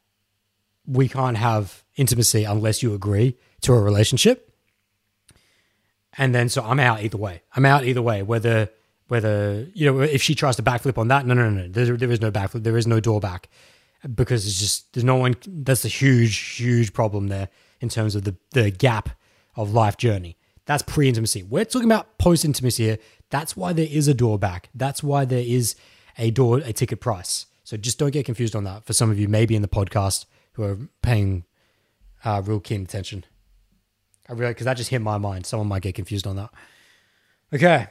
we 0.87 1.09
can't 1.09 1.37
have 1.37 1.85
intimacy 1.96 2.44
unless 2.44 2.83
you 2.83 2.94
agree 2.94 3.37
to 3.62 3.72
a 3.72 3.81
relationship 3.81 4.55
and 6.18 6.35
then 6.35 6.49
so 6.49 6.62
I'm 6.62 6.81
out 6.81 7.03
either 7.03 7.18
way. 7.18 7.42
I'm 7.55 7.66
out 7.66 7.85
either 7.85 8.03
way 8.03 8.22
whether 8.22 8.70
whether 9.09 9.66
you 9.72 9.90
know 9.90 10.01
if 10.01 10.22
she 10.22 10.35
tries 10.35 10.57
to 10.57 10.62
backflip 10.62 10.99
on 10.99 11.09
that 11.09 11.27
no 11.27 11.35
no 11.35 11.49
no, 11.49 11.62
no. 11.62 11.68
There, 11.68 11.96
there 11.96 12.11
is 12.11 12.20
no 12.20 12.31
backflip. 12.31 12.64
There 12.64 12.77
is 12.77 12.87
no 12.87 13.01
door 13.01 13.20
back 13.20 13.49
because 14.14 14.47
it's 14.47 14.59
just 14.59 14.92
there's 14.92 15.05
no 15.05 15.16
one 15.16 15.37
that's 15.47 15.85
a 15.85 15.88
huge 15.88 16.37
huge 16.37 16.92
problem 16.92 17.29
there 17.29 17.49
in 17.81 17.88
terms 17.88 18.14
of 18.14 18.25
the 18.25 18.37
the 18.53 18.71
gap 18.71 19.11
of 19.55 19.73
life 19.73 19.97
journey. 19.97 20.37
That's 20.66 20.83
pre-intimacy. 20.83 21.45
We're 21.45 21.64
talking 21.64 21.88
about 21.88 22.19
post-intimacy 22.19 22.85
here. 22.85 22.99
That's 23.31 23.57
why 23.57 23.73
there 23.73 23.88
is 23.88 24.09
a 24.09 24.14
door 24.14 24.38
back 24.38 24.69
that's 24.75 25.03
why 25.03 25.25
there 25.25 25.45
is 25.45 25.77
a 26.19 26.31
door 26.31 26.59
a 26.59 26.73
ticket 26.73 27.01
price. 27.01 27.47
So 27.64 27.77
just 27.77 27.99
don't 27.99 28.12
get 28.12 28.27
confused 28.27 28.55
on 28.55 28.64
that. 28.64 28.85
For 28.85 28.92
some 28.92 29.11
of 29.11 29.19
you 29.19 29.29
maybe 29.29 29.57
in 29.57 29.62
the 29.62 29.69
podcast 29.69 30.27
who 30.53 30.62
are 30.62 30.79
paying 31.03 31.45
uh, 32.25 32.42
real 32.45 32.61
keen 32.61 32.83
attention. 32.83 33.25
I 34.29 34.33
really 34.33 34.53
because 34.53 34.64
that 34.64 34.77
just 34.77 34.90
hit 34.90 35.01
my 35.01 35.19
mind. 35.19 35.47
Someone 35.47 35.69
might 35.69 35.83
get 35.83 35.95
confused 35.95 36.27
on 36.27 36.37
that. 36.37 36.51
Okay 37.53 37.88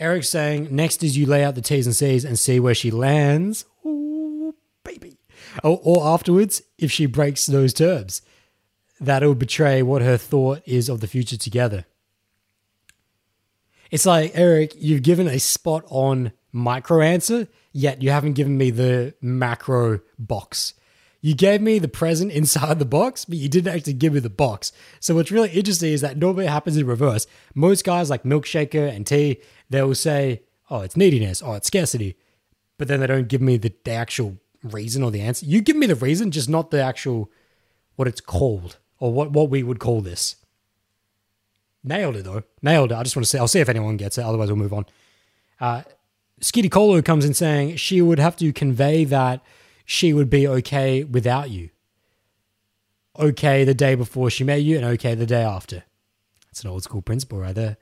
Eric's 0.00 0.30
saying 0.30 0.68
next 0.70 1.04
is 1.04 1.16
you 1.16 1.26
lay 1.26 1.44
out 1.44 1.54
the 1.54 1.60
T's 1.60 1.86
and 1.86 1.94
C's 1.94 2.24
and 2.24 2.38
see 2.38 2.58
where 2.58 2.74
she 2.74 2.90
lands. 2.90 3.66
Ooh, 3.84 4.54
baby. 4.82 5.18
Or, 5.62 5.78
or 5.82 6.06
afterwards, 6.08 6.62
if 6.78 6.90
she 6.90 7.04
breaks 7.04 7.44
those 7.44 7.74
terms, 7.74 8.22
that'll 8.98 9.34
betray 9.34 9.82
what 9.82 10.00
her 10.00 10.16
thought 10.16 10.62
is 10.66 10.88
of 10.88 11.00
the 11.00 11.06
future 11.06 11.36
together. 11.36 11.84
It's 13.90 14.06
like, 14.06 14.32
Eric, 14.34 14.72
you've 14.78 15.02
given 15.02 15.28
a 15.28 15.38
spot 15.38 15.84
on 15.88 16.32
micro 16.52 17.02
answer, 17.02 17.48
yet 17.72 18.02
you 18.02 18.10
haven't 18.10 18.34
given 18.34 18.56
me 18.56 18.70
the 18.70 19.14
macro 19.20 20.00
box. 20.18 20.74
You 21.20 21.34
gave 21.34 21.60
me 21.60 21.78
the 21.78 21.88
present 21.88 22.32
inside 22.32 22.78
the 22.78 22.86
box, 22.86 23.26
but 23.26 23.36
you 23.36 23.48
didn't 23.48 23.74
actually 23.74 23.92
give 23.94 24.14
me 24.14 24.20
the 24.20 24.30
box. 24.30 24.72
So 25.00 25.14
what's 25.14 25.30
really 25.30 25.50
interesting 25.50 25.92
is 25.92 26.00
that 26.00 26.16
normally 26.16 26.46
happens 26.46 26.76
in 26.76 26.86
reverse. 26.86 27.26
Most 27.54 27.84
guys 27.84 28.08
like 28.08 28.22
Milkshaker 28.22 28.88
and 28.88 29.06
T, 29.06 29.40
they 29.70 29.82
will 29.82 29.94
say, 29.94 30.42
oh, 30.68 30.80
it's 30.80 30.96
neediness, 30.96 31.42
oh, 31.42 31.54
it's 31.54 31.68
scarcity. 31.68 32.16
But 32.76 32.88
then 32.88 33.00
they 33.00 33.06
don't 33.06 33.28
give 33.28 33.40
me 33.40 33.56
the, 33.56 33.72
the 33.84 33.92
actual 33.92 34.38
reason 34.62 35.02
or 35.02 35.10
the 35.10 35.20
answer. 35.20 35.46
You 35.46 35.60
give 35.60 35.76
me 35.76 35.86
the 35.86 35.94
reason, 35.94 36.30
just 36.30 36.48
not 36.48 36.70
the 36.70 36.82
actual 36.82 37.30
what 37.96 38.08
it's 38.08 38.20
called 38.20 38.78
or 38.98 39.12
what, 39.12 39.30
what 39.30 39.48
we 39.48 39.62
would 39.62 39.78
call 39.78 40.00
this. 40.00 40.36
Nailed 41.82 42.16
it 42.16 42.24
though. 42.24 42.42
Nailed 42.62 42.92
it. 42.92 42.96
I 42.96 43.02
just 43.02 43.16
want 43.16 43.24
to 43.24 43.30
say, 43.30 43.38
I'll 43.38 43.48
see 43.48 43.60
if 43.60 43.68
anyone 43.68 43.96
gets 43.96 44.18
it. 44.18 44.24
Otherwise, 44.24 44.48
we'll 44.48 44.56
move 44.56 44.74
on. 44.74 44.86
Uh, 45.60 45.82
Skitty 46.40 46.70
Colo 46.70 47.00
comes 47.00 47.24
in 47.24 47.34
saying 47.34 47.76
she 47.76 48.02
would 48.02 48.18
have 48.18 48.36
to 48.36 48.52
convey 48.52 49.04
that 49.04 49.42
she 49.84 50.12
would 50.12 50.30
be 50.30 50.48
okay 50.48 51.04
without 51.04 51.50
you. 51.50 51.70
Okay 53.18 53.64
the 53.64 53.74
day 53.74 53.94
before 53.94 54.30
she 54.30 54.44
met 54.44 54.62
you 54.62 54.76
and 54.76 54.84
okay 54.84 55.14
the 55.14 55.26
day 55.26 55.42
after. 55.42 55.84
That's 56.46 56.64
an 56.64 56.70
old 56.70 56.82
school 56.82 57.02
principle 57.02 57.38
right 57.38 57.54
there 57.54 57.76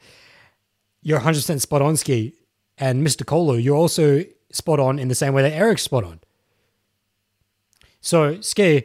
you're 1.03 1.21
100% 1.21 1.61
spot 1.61 1.83
on, 1.83 1.97
Ski. 1.97 2.35
And 2.77 3.07
Mr. 3.07 3.25
Colo, 3.27 3.55
you're 3.55 3.77
also 3.77 4.25
spot 4.53 4.81
on 4.81 4.99
in 4.99 5.09
the 5.09 5.15
same 5.15 5.35
way 5.35 5.43
that 5.43 5.53
Eric's 5.53 5.83
spot 5.83 6.05
on. 6.05 6.21
So, 8.01 8.41
Ski, 8.41 8.85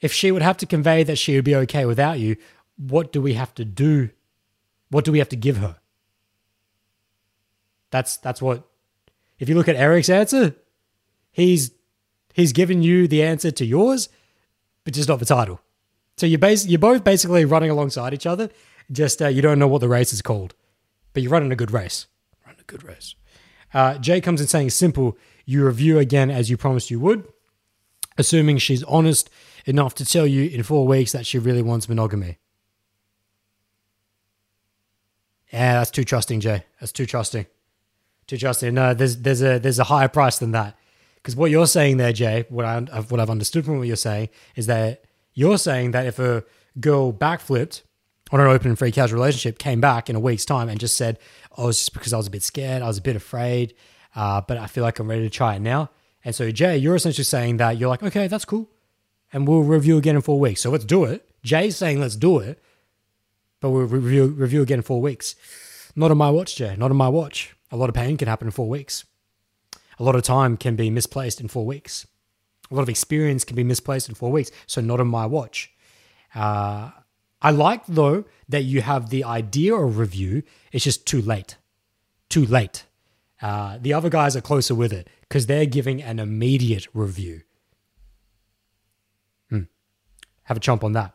if 0.00 0.12
she 0.12 0.30
would 0.30 0.42
have 0.42 0.56
to 0.58 0.66
convey 0.66 1.02
that 1.02 1.18
she 1.18 1.34
would 1.34 1.44
be 1.44 1.56
okay 1.56 1.84
without 1.84 2.18
you, 2.18 2.36
what 2.76 3.12
do 3.12 3.20
we 3.20 3.34
have 3.34 3.54
to 3.56 3.64
do? 3.64 4.10
What 4.90 5.04
do 5.04 5.12
we 5.12 5.18
have 5.18 5.28
to 5.30 5.36
give 5.36 5.56
her? 5.56 5.76
That's 7.90 8.16
that's 8.18 8.42
what 8.42 8.68
if 9.38 9.48
you 9.48 9.54
look 9.54 9.68
at 9.68 9.76
Eric's 9.76 10.08
answer, 10.08 10.54
he's 11.32 11.72
he's 12.34 12.52
given 12.52 12.82
you 12.82 13.08
the 13.08 13.22
answer 13.22 13.50
to 13.50 13.64
yours, 13.64 14.08
but 14.84 14.94
just 14.94 15.08
not 15.08 15.18
the 15.18 15.24
title. 15.24 15.60
So 16.16 16.26
you're 16.26 16.38
bas- 16.38 16.66
you're 16.66 16.78
both 16.78 17.04
basically 17.04 17.44
running 17.44 17.70
alongside 17.70 18.14
each 18.14 18.26
other. 18.26 18.50
Just 18.92 19.22
uh, 19.22 19.28
you 19.28 19.42
don't 19.42 19.58
know 19.58 19.68
what 19.68 19.80
the 19.80 19.88
race 19.88 20.12
is 20.12 20.22
called 20.22 20.54
but 21.16 21.22
you're 21.22 21.32
running 21.32 21.50
a 21.50 21.56
good 21.56 21.70
race. 21.70 22.08
Running 22.44 22.60
a 22.60 22.64
good 22.64 22.84
race. 22.84 23.14
Uh, 23.72 23.96
Jay 23.96 24.20
comes 24.20 24.38
in 24.38 24.48
saying 24.48 24.68
simple. 24.68 25.16
You 25.46 25.64
review 25.64 25.98
again 25.98 26.30
as 26.30 26.50
you 26.50 26.58
promised 26.58 26.90
you 26.90 27.00
would, 27.00 27.26
assuming 28.18 28.58
she's 28.58 28.82
honest 28.82 29.30
enough 29.64 29.94
to 29.94 30.04
tell 30.04 30.26
you 30.26 30.50
in 30.50 30.62
four 30.62 30.86
weeks 30.86 31.12
that 31.12 31.24
she 31.24 31.38
really 31.38 31.62
wants 31.62 31.88
monogamy. 31.88 32.36
Yeah, 35.50 35.78
that's 35.78 35.90
too 35.90 36.04
trusting, 36.04 36.40
Jay. 36.40 36.64
That's 36.80 36.92
too 36.92 37.06
trusting. 37.06 37.46
Too 38.26 38.36
trusting. 38.36 38.74
No, 38.74 38.92
there's 38.92 39.16
there's 39.16 39.40
a 39.40 39.58
there's 39.58 39.78
a 39.78 39.84
higher 39.84 40.08
price 40.08 40.36
than 40.36 40.50
that. 40.50 40.76
Because 41.14 41.34
what 41.34 41.50
you're 41.50 41.66
saying 41.66 41.96
there, 41.96 42.12
Jay, 42.12 42.44
what 42.50 42.66
I 42.66 42.80
what 43.08 43.20
I've 43.20 43.30
understood 43.30 43.64
from 43.64 43.78
what 43.78 43.86
you're 43.86 43.96
saying 43.96 44.28
is 44.54 44.66
that 44.66 45.04
you're 45.32 45.56
saying 45.56 45.92
that 45.92 46.04
if 46.04 46.18
a 46.18 46.44
girl 46.78 47.10
backflipped 47.10 47.80
on 48.32 48.40
an 48.40 48.46
open 48.46 48.68
and 48.68 48.78
free 48.78 48.92
casual 48.92 49.18
relationship 49.18 49.58
came 49.58 49.80
back 49.80 50.10
in 50.10 50.16
a 50.16 50.20
week's 50.20 50.44
time 50.44 50.68
and 50.68 50.80
just 50.80 50.96
said, 50.96 51.18
"Oh, 51.56 51.66
was 51.66 51.78
just 51.78 51.92
because 51.92 52.12
I 52.12 52.16
was 52.16 52.26
a 52.26 52.30
bit 52.30 52.42
scared, 52.42 52.82
I 52.82 52.86
was 52.86 52.98
a 52.98 53.02
bit 53.02 53.16
afraid, 53.16 53.74
uh, 54.14 54.40
but 54.40 54.56
I 54.58 54.66
feel 54.66 54.82
like 54.82 54.98
I'm 54.98 55.08
ready 55.08 55.22
to 55.22 55.30
try 55.30 55.56
it 55.56 55.60
now." 55.60 55.90
And 56.24 56.34
so, 56.34 56.50
Jay, 56.50 56.76
you're 56.76 56.96
essentially 56.96 57.24
saying 57.24 57.58
that 57.58 57.78
you're 57.78 57.88
like, 57.88 58.02
"Okay, 58.02 58.26
that's 58.26 58.44
cool, 58.44 58.68
and 59.32 59.46
we'll 59.46 59.62
review 59.62 59.96
again 59.96 60.16
in 60.16 60.22
four 60.22 60.40
weeks." 60.40 60.60
So 60.60 60.70
let's 60.70 60.84
do 60.84 61.04
it. 61.04 61.28
Jay's 61.42 61.76
saying 61.76 62.00
let's 62.00 62.16
do 62.16 62.38
it, 62.38 62.60
but 63.60 63.70
we'll 63.70 63.86
review 63.86 64.26
review 64.26 64.62
again 64.62 64.78
in 64.78 64.82
four 64.82 65.00
weeks. 65.00 65.36
Not 65.94 66.10
on 66.10 66.18
my 66.18 66.30
watch, 66.30 66.56
Jay. 66.56 66.74
Not 66.76 66.90
on 66.90 66.96
my 66.96 67.08
watch. 67.08 67.54
A 67.70 67.76
lot 67.76 67.88
of 67.88 67.94
pain 67.94 68.16
can 68.16 68.28
happen 68.28 68.48
in 68.48 68.52
four 68.52 68.68
weeks. 68.68 69.04
A 69.98 70.02
lot 70.02 70.14
of 70.14 70.22
time 70.22 70.56
can 70.56 70.76
be 70.76 70.90
misplaced 70.90 71.40
in 71.40 71.48
four 71.48 71.64
weeks. 71.64 72.06
A 72.70 72.74
lot 72.74 72.82
of 72.82 72.88
experience 72.88 73.44
can 73.44 73.56
be 73.56 73.64
misplaced 73.64 74.08
in 74.08 74.14
four 74.14 74.30
weeks. 74.30 74.50
So 74.66 74.80
not 74.80 75.00
on 75.00 75.06
my 75.06 75.24
watch. 75.26 75.72
Uh, 76.34 76.90
I 77.46 77.50
like 77.50 77.86
though 77.86 78.24
that 78.48 78.62
you 78.62 78.80
have 78.80 79.10
the 79.10 79.22
idea 79.22 79.72
of 79.72 79.98
review. 79.98 80.42
It's 80.72 80.82
just 80.82 81.06
too 81.06 81.22
late. 81.22 81.56
Too 82.28 82.44
late. 82.44 82.86
Uh, 83.40 83.78
the 83.80 83.92
other 83.92 84.10
guys 84.10 84.34
are 84.34 84.40
closer 84.40 84.74
with 84.74 84.92
it 84.92 85.08
because 85.20 85.46
they're 85.46 85.64
giving 85.64 86.02
an 86.02 86.18
immediate 86.18 86.88
review. 86.92 87.42
Hmm. 89.48 89.62
have 90.42 90.56
a 90.56 90.60
chomp 90.60 90.82
on 90.82 90.90
that. 90.92 91.14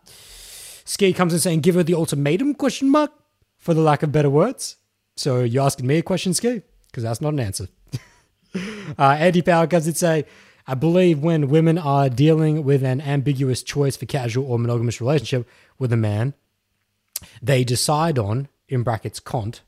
Ski 0.86 1.12
comes 1.12 1.34
in 1.34 1.40
saying, 1.40 1.60
give 1.60 1.76
her 1.76 1.84
the 1.84 1.96
ultimatum 1.96 2.56
question 2.56 2.90
mark 2.90 3.12
for 3.58 3.74
the 3.74 3.82
lack 3.82 4.02
of 4.02 4.14
better 4.14 4.30
words. 4.30 4.78
So 5.18 5.42
you're 5.42 5.66
asking 5.66 5.86
me 5.86 5.98
a 5.98 6.02
question, 6.02 6.34
Ski? 6.34 6.62
Because 6.88 7.04
that's 7.04 7.20
not 7.20 7.34
an 7.34 7.42
answer. 7.42 7.68
uh, 8.98 9.18
Andy 9.20 9.42
Power 9.42 9.68
comes 9.68 9.86
in 9.86 9.96
say, 9.96 10.24
I 10.68 10.76
believe 10.76 11.20
when 11.20 11.50
women 11.50 11.78
are 11.78 12.08
dealing 12.08 12.64
with 12.64 12.84
an 12.84 13.02
ambiguous 13.02 13.64
choice 13.64 13.98
for 13.98 14.06
casual 14.06 14.50
or 14.50 14.60
monogamous 14.60 15.02
relationship 15.02 15.48
with 15.82 15.92
a 15.92 15.98
man, 15.98 16.36
they 17.42 17.64
decide 17.64 18.20
on, 18.20 18.48
in 18.70 18.84
brackets, 18.84 19.20
cont. 19.20 19.62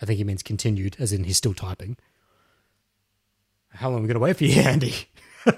I 0.00 0.06
think 0.06 0.16
he 0.16 0.24
means 0.24 0.42
continued, 0.42 0.96
as 0.98 1.12
in 1.12 1.24
he's 1.24 1.36
still 1.36 1.52
typing. 1.52 1.98
How 3.68 3.90
long 3.90 3.98
are 3.98 4.02
we 4.02 4.08
going 4.08 4.14
to 4.14 4.20
wait 4.20 4.36
for 4.38 4.44
you, 4.44 4.60
Andy? 4.62 4.94
How 5.44 5.56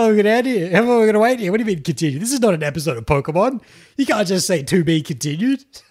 long 0.00 0.10
are 0.10 0.14
we 0.14 0.22
going 0.22 0.44
to 0.44 0.48
here? 0.48 0.70
How 0.70 0.82
long 0.82 0.90
are 0.90 1.00
we 1.00 1.06
going 1.06 1.14
to 1.14 1.20
wait 1.20 1.40
here? 1.40 1.50
What 1.50 1.58
do 1.58 1.64
you 1.64 1.66
mean 1.66 1.82
continue? 1.82 2.20
This 2.20 2.32
is 2.32 2.40
not 2.40 2.54
an 2.54 2.62
episode 2.62 2.96
of 2.96 3.06
Pokemon. 3.06 3.60
You 3.96 4.06
can't 4.06 4.28
just 4.28 4.46
say 4.46 4.62
to 4.62 4.84
be 4.84 5.02
continued. 5.02 5.64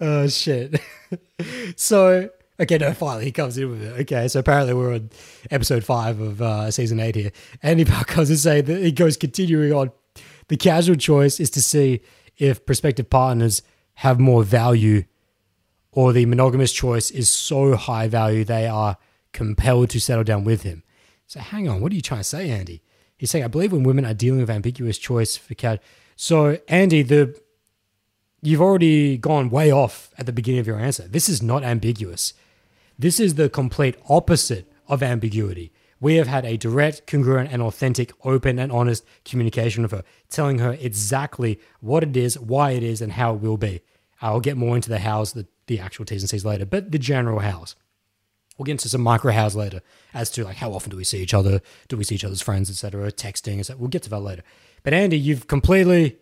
oh 0.00 0.28
shit. 0.28 0.80
so 1.76 2.30
okay, 2.60 2.78
no, 2.78 2.92
finally 2.92 3.24
he 3.24 3.32
comes 3.32 3.58
in 3.58 3.70
with 3.70 3.82
it. 3.82 4.00
Okay, 4.02 4.28
so 4.28 4.38
apparently 4.38 4.74
we're 4.74 4.94
on 4.94 5.10
episode 5.50 5.82
five 5.82 6.20
of 6.20 6.40
uh, 6.40 6.70
season 6.70 7.00
eight 7.00 7.16
here. 7.16 7.32
Andy 7.64 7.84
Park 7.84 8.06
comes 8.06 8.30
and 8.30 8.38
say 8.38 8.60
that 8.60 8.80
he 8.80 8.92
goes 8.92 9.16
continuing 9.16 9.72
on. 9.72 9.90
The 10.48 10.56
casual 10.56 10.96
choice 10.96 11.40
is 11.40 11.50
to 11.50 11.62
see 11.62 12.00
if 12.36 12.66
prospective 12.66 13.10
partners 13.10 13.62
have 13.94 14.20
more 14.20 14.42
value, 14.42 15.04
or 15.92 16.12
the 16.12 16.26
monogamous 16.26 16.72
choice 16.72 17.10
is 17.10 17.28
so 17.28 17.74
high 17.76 18.08
value 18.08 18.44
they 18.44 18.66
are 18.66 18.96
compelled 19.32 19.90
to 19.90 20.00
settle 20.00 20.24
down 20.24 20.44
with 20.44 20.62
him. 20.62 20.82
So 21.26 21.40
hang 21.40 21.68
on, 21.68 21.80
what 21.80 21.92
are 21.92 21.94
you 21.94 22.00
trying 22.00 22.20
to 22.20 22.24
say, 22.24 22.50
Andy? 22.50 22.82
He's 23.16 23.30
saying, 23.30 23.44
I 23.44 23.48
believe 23.48 23.72
when 23.72 23.82
women 23.82 24.06
are 24.06 24.14
dealing 24.14 24.40
with 24.40 24.50
ambiguous 24.50 24.96
choice 24.96 25.36
for 25.36 25.54
cat. 25.54 25.82
So 26.16 26.58
Andy, 26.68 27.02
the 27.02 27.38
you've 28.40 28.60
already 28.60 29.18
gone 29.18 29.50
way 29.50 29.72
off 29.72 30.10
at 30.16 30.26
the 30.26 30.32
beginning 30.32 30.60
of 30.60 30.66
your 30.66 30.78
answer. 30.78 31.08
This 31.08 31.28
is 31.28 31.42
not 31.42 31.64
ambiguous. 31.64 32.34
This 32.98 33.18
is 33.18 33.34
the 33.34 33.48
complete 33.48 33.96
opposite 34.08 34.72
of 34.86 35.02
ambiguity. 35.02 35.72
We 36.00 36.14
have 36.16 36.28
had 36.28 36.44
a 36.44 36.56
direct, 36.56 37.06
congruent, 37.06 37.52
and 37.52 37.60
authentic, 37.60 38.12
open, 38.24 38.58
and 38.58 38.70
honest 38.70 39.04
communication 39.24 39.82
with 39.82 39.92
her, 39.92 40.04
telling 40.28 40.58
her 40.58 40.74
exactly 40.80 41.58
what 41.80 42.02
it 42.04 42.16
is, 42.16 42.38
why 42.38 42.72
it 42.72 42.82
is, 42.82 43.02
and 43.02 43.12
how 43.12 43.34
it 43.34 43.40
will 43.40 43.56
be. 43.56 43.80
I'll 44.20 44.40
get 44.40 44.56
more 44.56 44.76
into 44.76 44.90
the 44.90 45.00
hows, 45.00 45.32
the, 45.32 45.46
the 45.66 45.80
actual 45.80 46.04
T's 46.04 46.22
and 46.22 46.30
C's 46.30 46.44
later, 46.44 46.66
but 46.66 46.92
the 46.92 46.98
general 46.98 47.40
hows. 47.40 47.74
We'll 48.56 48.64
get 48.64 48.72
into 48.72 48.88
some 48.88 49.02
micro 49.02 49.32
hows 49.32 49.54
later 49.54 49.80
as 50.12 50.30
to 50.32 50.44
like 50.44 50.56
how 50.56 50.72
often 50.72 50.90
do 50.90 50.96
we 50.96 51.04
see 51.04 51.18
each 51.18 51.34
other, 51.34 51.60
do 51.86 51.96
we 51.96 52.02
see 52.02 52.16
each 52.16 52.24
other's 52.24 52.42
friends, 52.42 52.68
etc., 52.68 53.12
texting, 53.12 53.60
etc. 53.60 53.76
We'll 53.78 53.88
get 53.88 54.02
to 54.04 54.10
that 54.10 54.20
later. 54.20 54.42
But 54.82 54.94
Andy, 54.94 55.18
you've 55.18 55.46
completely 55.46 56.18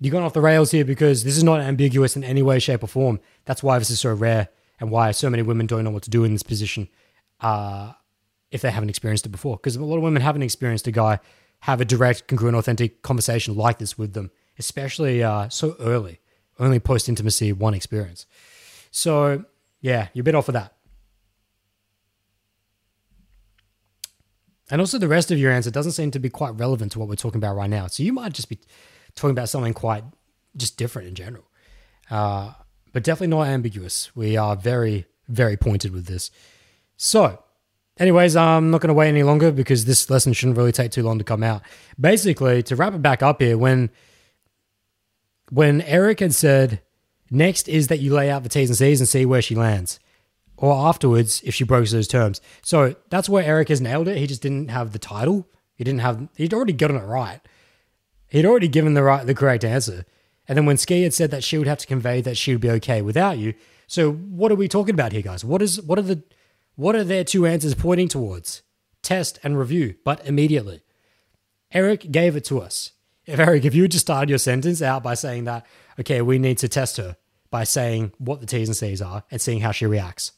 you've 0.00 0.12
gone 0.12 0.22
off 0.22 0.32
the 0.32 0.40
rails 0.40 0.70
here 0.70 0.84
because 0.84 1.24
this 1.24 1.36
is 1.36 1.44
not 1.44 1.60
ambiguous 1.60 2.16
in 2.16 2.24
any 2.24 2.42
way, 2.42 2.58
shape, 2.58 2.82
or 2.82 2.86
form. 2.86 3.20
That's 3.44 3.62
why 3.62 3.78
this 3.78 3.90
is 3.90 4.00
so 4.00 4.14
rare 4.14 4.48
and 4.80 4.90
why 4.90 5.10
so 5.10 5.28
many 5.28 5.42
women 5.42 5.66
don't 5.66 5.84
know 5.84 5.90
what 5.90 6.04
to 6.04 6.10
do 6.10 6.24
in 6.24 6.32
this 6.32 6.42
position 6.42 6.88
uh, 7.40 7.92
if 8.56 8.62
they 8.62 8.70
haven't 8.70 8.88
experienced 8.88 9.24
it 9.24 9.30
before. 9.30 9.56
Because 9.56 9.76
a 9.76 9.84
lot 9.84 9.96
of 9.96 10.02
women 10.02 10.20
haven't 10.20 10.42
experienced 10.42 10.88
a 10.88 10.90
guy 10.90 11.20
have 11.60 11.80
a 11.80 11.84
direct, 11.84 12.28
congruent, 12.28 12.56
authentic 12.56 13.02
conversation 13.02 13.54
like 13.54 13.78
this 13.78 13.96
with 13.96 14.12
them, 14.12 14.30
especially 14.58 15.22
uh, 15.22 15.48
so 15.48 15.76
early, 15.80 16.20
only 16.58 16.78
post 16.78 17.08
intimacy, 17.08 17.52
one 17.52 17.74
experience. 17.74 18.26
So, 18.90 19.44
yeah, 19.80 20.08
you're 20.12 20.22
a 20.22 20.24
bit 20.24 20.34
off 20.34 20.48
of 20.48 20.54
that. 20.54 20.74
And 24.70 24.80
also, 24.80 24.98
the 24.98 25.08
rest 25.08 25.30
of 25.30 25.38
your 25.38 25.52
answer 25.52 25.70
doesn't 25.70 25.92
seem 25.92 26.10
to 26.10 26.18
be 26.18 26.28
quite 26.28 26.50
relevant 26.50 26.92
to 26.92 26.98
what 26.98 27.08
we're 27.08 27.14
talking 27.14 27.38
about 27.38 27.56
right 27.56 27.70
now. 27.70 27.86
So 27.86 28.02
you 28.02 28.12
might 28.12 28.32
just 28.32 28.48
be 28.48 28.58
talking 29.14 29.30
about 29.30 29.48
something 29.48 29.74
quite 29.74 30.02
just 30.56 30.76
different 30.76 31.08
in 31.08 31.14
general, 31.14 31.44
uh, 32.10 32.52
but 32.92 33.04
definitely 33.04 33.28
not 33.28 33.46
ambiguous. 33.46 34.14
We 34.16 34.36
are 34.36 34.56
very, 34.56 35.06
very 35.28 35.56
pointed 35.56 35.92
with 35.92 36.06
this. 36.06 36.30
So, 36.96 37.42
anyways, 37.98 38.36
I'm 38.36 38.70
not 38.70 38.80
going 38.80 38.88
to 38.88 38.94
wait 38.94 39.08
any 39.08 39.22
longer 39.22 39.50
because 39.50 39.84
this 39.84 40.08
lesson 40.10 40.32
shouldn't 40.32 40.56
really 40.56 40.72
take 40.72 40.90
too 40.90 41.02
long 41.02 41.18
to 41.18 41.24
come 41.24 41.42
out. 41.42 41.62
Basically, 41.98 42.62
to 42.64 42.76
wrap 42.76 42.94
it 42.94 43.02
back 43.02 43.22
up 43.22 43.40
here, 43.40 43.58
when 43.58 43.90
when 45.50 45.80
Eric 45.82 46.20
had 46.20 46.34
said, 46.34 46.82
next 47.30 47.68
is 47.68 47.88
that 47.88 48.00
you 48.00 48.12
lay 48.12 48.30
out 48.30 48.42
the 48.42 48.48
T's 48.48 48.68
and 48.68 48.76
C's 48.76 49.00
and 49.00 49.08
see 49.08 49.24
where 49.24 49.42
she 49.42 49.54
lands 49.54 50.00
or 50.56 50.74
afterwards 50.74 51.42
if 51.44 51.54
she 51.54 51.64
broke 51.64 51.88
those 51.88 52.08
terms. 52.08 52.40
So 52.62 52.96
that's 53.10 53.28
where 53.28 53.44
Eric 53.44 53.68
has 53.68 53.80
nailed 53.80 54.08
it. 54.08 54.16
He 54.16 54.26
just 54.26 54.42
didn't 54.42 54.68
have 54.68 54.92
the 54.92 54.98
title. 54.98 55.48
He 55.74 55.84
didn't 55.84 56.00
have. 56.00 56.28
He'd 56.36 56.54
already 56.54 56.72
gotten 56.72 56.96
it 56.96 57.04
right. 57.04 57.40
He'd 58.28 58.46
already 58.46 58.68
given 58.68 58.94
the 58.94 59.02
right, 59.02 59.26
the 59.26 59.34
correct 59.34 59.64
answer. 59.64 60.04
And 60.48 60.56
then 60.56 60.66
when 60.66 60.76
Ski 60.76 61.02
had 61.02 61.14
said 61.14 61.30
that 61.30 61.44
she 61.44 61.58
would 61.58 61.66
have 61.66 61.78
to 61.78 61.86
convey 61.86 62.20
that 62.20 62.36
she 62.36 62.52
would 62.52 62.60
be 62.60 62.70
okay 62.70 63.02
without 63.02 63.38
you. 63.38 63.54
So 63.86 64.12
what 64.12 64.50
are 64.50 64.56
we 64.56 64.68
talking 64.68 64.94
about 64.94 65.12
here, 65.12 65.22
guys? 65.22 65.44
What 65.44 65.62
is 65.62 65.80
what 65.82 65.98
are 65.98 66.02
the 66.02 66.22
what 66.76 66.94
are 66.94 67.04
their 67.04 67.24
two 67.24 67.46
answers 67.46 67.74
pointing 67.74 68.08
towards? 68.08 68.62
Test 69.02 69.38
and 69.42 69.58
review, 69.58 69.96
but 70.04 70.24
immediately. 70.26 70.82
Eric 71.72 72.12
gave 72.12 72.36
it 72.36 72.44
to 72.46 72.60
us. 72.60 72.92
If 73.24 73.40
Eric, 73.40 73.64
if 73.64 73.74
you 73.74 73.82
would 73.82 73.90
just 73.90 74.06
start 74.06 74.28
your 74.28 74.38
sentence 74.38 74.80
out 74.80 75.02
by 75.02 75.14
saying 75.14 75.44
that, 75.44 75.66
okay, 75.98 76.22
we 76.22 76.38
need 76.38 76.58
to 76.58 76.68
test 76.68 76.96
her 76.98 77.16
by 77.50 77.64
saying 77.64 78.12
what 78.18 78.40
the 78.40 78.46
T's 78.46 78.68
and 78.68 78.76
C's 78.76 79.02
are 79.02 79.24
and 79.30 79.40
seeing 79.40 79.60
how 79.60 79.72
she 79.72 79.86
reacts. 79.86 80.32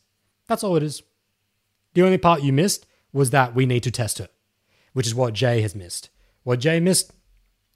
That's 0.47 0.65
all 0.65 0.77
it 0.77 0.83
is. 0.83 1.03
The 1.95 2.03
only 2.03 2.19
part 2.19 2.43
you 2.43 2.53
missed 2.53 2.87
was 3.13 3.31
that 3.31 3.55
we 3.55 3.67
need 3.67 3.83
to 3.83 3.91
test 3.91 4.19
her, 4.19 4.29
which 4.93 5.07
is 5.07 5.15
what 5.15 5.35
Jay 5.35 5.61
has 5.61 5.75
missed. 5.75 6.09
What 6.45 6.61
Jay 6.61 6.81
missed 6.81 7.13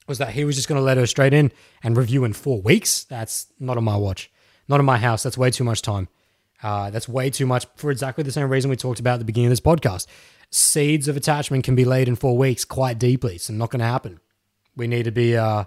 was 0.07 0.19
that 0.19 0.31
he 0.31 0.45
was 0.45 0.57
just 0.57 0.69
going 0.69 0.79
to 0.79 0.85
let 0.85 0.97
her 0.97 1.07
straight 1.07 1.35
in 1.35 1.53
and 1.83 1.97
review 1.97 2.25
in 2.25 2.33
four 2.33 2.61
weeks. 2.61 3.05
That's 3.05 3.47
not 3.59 3.77
on 3.77 3.85
my 3.85 3.97
watch, 3.97 4.31
not 4.69 4.81
in 4.81 4.87
my 4.87 4.99
house. 4.99 5.23
That's 5.23 5.39
way 5.39 5.51
too 5.51 5.65
much 5.65 5.83
time. 5.83 6.09
Uh, 6.63 6.91
that's 6.91 7.09
way 7.09 7.29
too 7.31 7.47
much 7.47 7.67
for 7.77 7.91
exactly 7.91 8.23
the 8.23 8.33
same 8.33 8.49
reason 8.49 8.71
we 8.71 8.77
talked 8.77 9.01
about 9.01 9.15
at 9.15 9.19
the 9.19 9.25
beginning 9.25 9.49
of 9.49 9.51
this 9.51 9.61
podcast. 9.61 10.07
Seeds 10.51 11.09
of 11.09 11.17
attachment 11.17 11.65
can 11.65 11.75
be 11.75 11.85
laid 11.85 12.09
in 12.09 12.15
four 12.15 12.37
weeks 12.37 12.65
quite 12.65 12.99
deeply. 12.99 13.35
It's 13.35 13.51
not 13.51 13.71
going 13.71 13.81
to 13.81 13.87
happen. 13.87 14.21
We 14.77 14.87
need 14.87 15.05
to 15.05 15.11
be, 15.11 15.37
uh, 15.37 15.65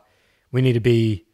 we 0.52 0.62
need 0.62 0.74
to 0.74 0.80
be, 0.80 1.26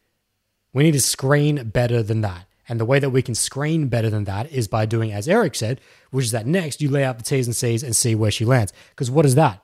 we 0.73 0.83
need 0.83 0.93
to 0.93 1.01
screen 1.01 1.69
better 1.69 2.01
than 2.01 2.21
that. 2.21 2.47
And 2.69 2.79
the 2.79 2.85
way 2.85 2.99
that 2.99 3.09
we 3.09 3.21
can 3.21 3.35
screen 3.35 3.87
better 3.89 4.09
than 4.09 4.23
that 4.23 4.51
is 4.51 4.67
by 4.67 4.85
doing 4.85 5.11
as 5.11 5.27
Eric 5.27 5.55
said, 5.55 5.81
which 6.11 6.25
is 6.25 6.31
that 6.31 6.47
next 6.47 6.81
you 6.81 6.89
lay 6.89 7.03
out 7.03 7.17
the 7.17 7.23
T's 7.23 7.45
and 7.45 7.55
C's 7.55 7.83
and 7.83 7.95
see 7.95 8.15
where 8.15 8.31
she 8.31 8.45
lands. 8.45 8.71
Because 8.91 9.11
what 9.11 9.25
is 9.25 9.35
that? 9.35 9.61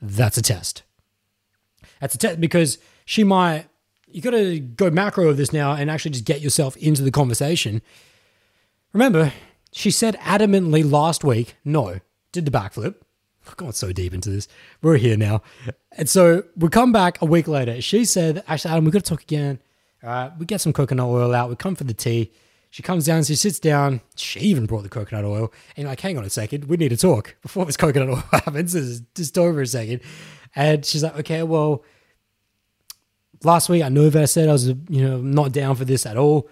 That's 0.00 0.38
a 0.38 0.42
test. 0.42 0.82
That's 2.00 2.14
a 2.14 2.18
test 2.18 2.40
because 2.40 2.78
she 3.04 3.24
might, 3.24 3.66
you 4.06 4.22
got 4.22 4.30
to 4.30 4.58
go 4.60 4.90
macro 4.90 5.28
of 5.28 5.36
this 5.36 5.52
now 5.52 5.72
and 5.72 5.90
actually 5.90 6.12
just 6.12 6.24
get 6.24 6.40
yourself 6.40 6.76
into 6.78 7.02
the 7.02 7.10
conversation. 7.10 7.82
Remember, 8.96 9.30
she 9.72 9.90
said 9.90 10.16
adamantly 10.20 10.90
last 10.90 11.22
week, 11.22 11.56
no, 11.66 12.00
did 12.32 12.46
the 12.46 12.50
backflip. 12.50 12.94
Oh, 12.98 13.04
I've 13.46 13.56
gone 13.58 13.74
so 13.74 13.92
deep 13.92 14.14
into 14.14 14.30
this. 14.30 14.48
We're 14.80 14.96
here 14.96 15.18
now. 15.18 15.42
And 15.92 16.08
so 16.08 16.44
we 16.56 16.70
come 16.70 16.92
back 16.92 17.20
a 17.20 17.26
week 17.26 17.46
later. 17.46 17.82
She 17.82 18.06
said, 18.06 18.42
actually, 18.48 18.70
Adam, 18.70 18.86
we've 18.86 18.94
got 18.94 19.04
to 19.04 19.10
talk 19.10 19.20
again. 19.20 19.58
All 20.02 20.08
right, 20.08 20.32
we 20.38 20.46
get 20.46 20.62
some 20.62 20.72
coconut 20.72 21.08
oil 21.08 21.34
out. 21.34 21.50
We 21.50 21.56
come 21.56 21.74
for 21.74 21.84
the 21.84 21.92
tea. 21.92 22.32
She 22.70 22.82
comes 22.82 23.04
down, 23.04 23.24
she 23.24 23.34
sits 23.34 23.58
down. 23.58 24.00
She 24.14 24.40
even 24.40 24.64
brought 24.64 24.82
the 24.82 24.88
coconut 24.88 25.26
oil. 25.26 25.52
And 25.76 25.88
like, 25.88 26.00
hang 26.00 26.16
on 26.16 26.24
a 26.24 26.30
second, 26.30 26.64
we 26.64 26.78
need 26.78 26.88
to 26.88 26.96
talk 26.96 27.36
before 27.42 27.66
this 27.66 27.76
coconut 27.76 28.08
oil 28.08 28.24
happens. 28.32 28.74
is 28.74 29.02
Just 29.14 29.36
over 29.36 29.60
a 29.60 29.66
second. 29.66 30.00
And 30.54 30.86
she's 30.86 31.02
like, 31.02 31.18
okay, 31.18 31.42
well, 31.42 31.84
last 33.44 33.68
week 33.68 33.82
I 33.82 33.90
know 33.90 34.08
that 34.08 34.22
I 34.22 34.24
said 34.24 34.48
I 34.48 34.52
was, 34.52 34.68
you 34.68 35.06
know, 35.06 35.18
not 35.18 35.52
down 35.52 35.76
for 35.76 35.84
this 35.84 36.06
at 36.06 36.16
all. 36.16 36.48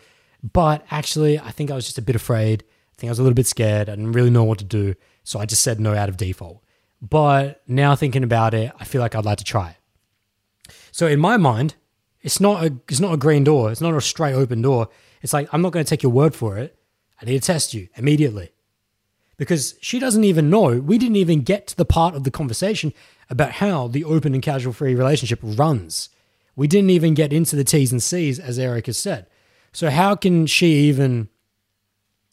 But 0.53 0.85
actually, 0.91 1.39
I 1.39 1.51
think 1.51 1.71
I 1.71 1.75
was 1.75 1.87
just 1.87 1.99
a 1.99 2.03
bit 2.03 2.15
afraid. 2.15 2.63
I 2.63 2.95
think 3.01 3.09
I 3.09 3.13
was 3.13 3.19
a 3.19 3.23
little 3.23 3.35
bit 3.35 3.47
scared. 3.47 3.89
I 3.89 3.97
didn't 3.97 4.13
really 4.13 4.31
know 4.31 4.45
what 4.45 4.59
to 4.59 4.65
do. 4.65 4.95
So 5.25 5.41
I 5.41 5.47
just 5.47 5.63
said 5.63 5.81
no 5.81 5.95
out 5.95 6.11
of 6.11 6.19
default. 6.19 6.63
But 7.01 7.63
now 7.67 7.97
thinking 7.97 8.23
about 8.23 8.53
it, 8.55 8.71
I 8.79 8.85
feel 8.85 9.01
like 9.01 9.15
I'd 9.15 9.25
like 9.25 9.39
to 9.39 9.45
try 9.45 9.71
it. 9.71 10.75
So 10.93 11.07
in 11.07 11.19
my 11.19 11.39
mind, 11.39 11.75
it's 12.21 12.41
not 12.41 12.63
a 12.63 12.75
it's 12.89 13.01
not 13.01 13.15
a 13.15 13.17
green 13.17 13.43
door. 13.43 13.73
It's 13.73 13.81
not 13.81 13.95
a 13.95 14.01
straight 14.01 14.35
open 14.35 14.63
door. 14.63 14.89
It's 15.23 15.33
like, 15.33 15.49
I'm 15.53 15.63
not 15.63 15.73
going 15.73 15.85
to 15.85 15.89
take 15.89 16.03
your 16.03 16.13
word 16.13 16.35
for 16.35 16.59
it. 16.59 16.79
I 17.21 17.25
need 17.25 17.41
to 17.41 17.47
test 17.47 17.73
you 17.73 17.89
immediately. 17.97 18.53
Because 19.37 19.75
she 19.81 19.99
doesn't 19.99 20.25
even 20.25 20.51
know. 20.51 20.79
We 20.79 20.99
didn't 20.99 21.17
even 21.17 21.43
get 21.43 21.67
to 21.69 21.77
the 21.77 21.85
part 21.85 22.15
of 22.15 22.25
the 22.25 22.31
conversation 22.31 22.93
about 23.31 23.53
how 23.53 23.89
the 23.89 24.05
open 24.05 24.35
and 24.35 24.43
casual 24.43 24.73
free 24.73 24.95
relationship 24.95 25.41
runs. 25.43 26.11
We 26.55 26.69
didn't 26.69 26.91
even 26.91 27.15
get 27.15 27.33
into 27.33 27.57
the 27.57 27.65
T's 27.65 27.91
and 27.91 28.03
C's, 28.03 28.39
as 28.39 28.59
Eric 28.59 28.87
has 28.87 28.99
said. 28.99 29.27
So, 29.75 29.91
how 29.91 30.17
can 30.17 30.47
she 30.47 30.89
even. 30.89 31.29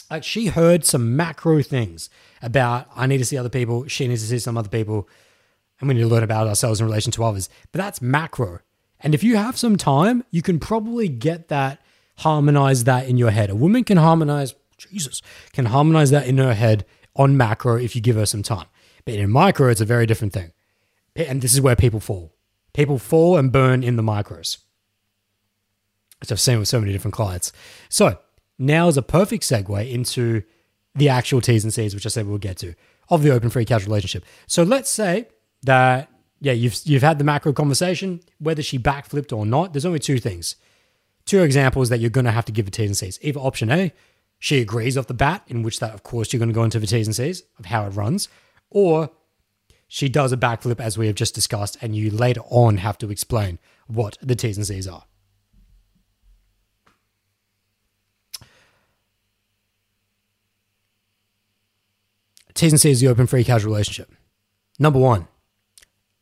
Like, 0.09 0.25
she 0.25 0.47
heard 0.47 0.83
some 0.83 1.15
macro 1.15 1.61
things 1.61 2.09
about, 2.41 2.89
I 2.93 3.07
need 3.07 3.19
to 3.19 3.25
see 3.25 3.37
other 3.37 3.47
people, 3.47 3.87
she 3.87 4.09
needs 4.09 4.21
to 4.23 4.27
see 4.27 4.39
some 4.39 4.57
other 4.57 4.67
people, 4.67 5.07
and 5.79 5.87
we 5.87 5.93
need 5.93 6.01
to 6.01 6.07
learn 6.07 6.21
about 6.21 6.47
ourselves 6.47 6.81
in 6.81 6.85
relation 6.85 7.13
to 7.13 7.23
others. 7.23 7.47
But 7.71 7.79
that's 7.79 8.01
macro. 8.01 8.59
And 8.99 9.15
if 9.15 9.23
you 9.23 9.37
have 9.37 9.57
some 9.57 9.77
time, 9.77 10.25
you 10.29 10.41
can 10.41 10.59
probably 10.59 11.07
get 11.07 11.47
that 11.47 11.81
harmonize 12.17 12.83
that 12.83 13.07
in 13.07 13.17
your 13.17 13.31
head. 13.31 13.49
A 13.49 13.55
woman 13.55 13.85
can 13.85 13.97
harmonize, 13.97 14.53
Jesus, 14.77 15.21
can 15.53 15.67
harmonize 15.67 16.11
that 16.11 16.27
in 16.27 16.37
her 16.39 16.53
head 16.53 16.85
on 17.15 17.37
macro 17.37 17.77
if 17.77 17.95
you 17.95 18.01
give 18.01 18.17
her 18.17 18.25
some 18.25 18.43
time. 18.43 18.67
But 19.05 19.15
in 19.15 19.29
micro, 19.29 19.69
it's 19.69 19.81
a 19.81 19.85
very 19.85 20.05
different 20.05 20.33
thing. 20.33 20.51
And 21.15 21.41
this 21.41 21.53
is 21.53 21.61
where 21.61 21.77
people 21.77 21.99
fall. 21.99 22.33
People 22.73 22.99
fall 22.99 23.37
and 23.37 23.51
burn 23.51 23.83
in 23.83 23.95
the 23.95 24.03
micros, 24.03 24.57
which 26.21 26.31
I've 26.31 26.39
seen 26.39 26.59
with 26.59 26.67
so 26.67 26.79
many 26.79 26.93
different 26.93 27.13
clients. 27.13 27.51
So 27.89 28.17
now 28.57 28.87
is 28.87 28.97
a 28.97 29.01
perfect 29.01 29.43
segue 29.43 29.91
into 29.91 30.43
the 30.95 31.09
actual 31.09 31.41
T's 31.41 31.63
and 31.63 31.73
C's, 31.73 31.93
which 31.95 32.05
I 32.05 32.09
said 32.09 32.27
we'll 32.27 32.37
get 32.37 32.57
to, 32.57 32.75
of 33.09 33.23
the 33.23 33.31
open 33.31 33.49
free 33.49 33.65
cash 33.65 33.85
relationship. 33.85 34.23
So 34.47 34.63
let's 34.63 34.89
say 34.89 35.27
that 35.63 36.09
yeah, 36.39 36.53
you've 36.53 36.79
you've 36.85 37.03
had 37.03 37.19
the 37.19 37.23
macro 37.23 37.53
conversation, 37.53 38.21
whether 38.39 38.63
she 38.63 38.79
backflipped 38.79 39.35
or 39.35 39.45
not. 39.45 39.73
There's 39.73 39.85
only 39.85 39.99
two 39.99 40.17
things, 40.17 40.55
two 41.25 41.43
examples 41.43 41.89
that 41.89 41.99
you're 41.99 42.09
going 42.09 42.25
to 42.25 42.31
have 42.31 42.45
to 42.45 42.51
give 42.51 42.65
the 42.65 42.71
T's 42.71 42.87
and 42.87 42.97
C's. 42.97 43.19
Either 43.21 43.39
option 43.39 43.71
A, 43.71 43.93
she 44.39 44.59
agrees 44.59 44.97
off 44.97 45.07
the 45.07 45.13
bat, 45.13 45.43
in 45.47 45.61
which 45.61 45.79
that 45.79 45.93
of 45.93 46.01
course 46.03 46.33
you're 46.33 46.39
going 46.39 46.49
to 46.49 46.55
go 46.55 46.63
into 46.63 46.79
the 46.79 46.87
T's 46.87 47.07
and 47.07 47.15
C's 47.15 47.43
of 47.59 47.65
how 47.65 47.85
it 47.85 47.91
runs, 47.91 48.27
or 48.69 49.11
she 49.87 50.09
does 50.09 50.31
a 50.31 50.37
backflip 50.37 50.79
as 50.79 50.97
we 50.97 51.07
have 51.07 51.15
just 51.15 51.35
discussed, 51.35 51.77
and 51.81 51.95
you 51.95 52.09
later 52.09 52.41
on 52.49 52.77
have 52.77 52.97
to 52.99 53.11
explain 53.11 53.59
what 53.87 54.17
the 54.21 54.35
T's 54.35 54.57
and 54.57 54.65
C's 54.65 54.87
are. 54.87 55.03
T's 62.53 62.71
and 62.71 62.79
C's 62.79 62.99
the 62.99 63.07
open 63.07 63.27
free 63.27 63.43
casual 63.43 63.71
relationship. 63.71 64.11
Number 64.79 64.99
one, 64.99 65.27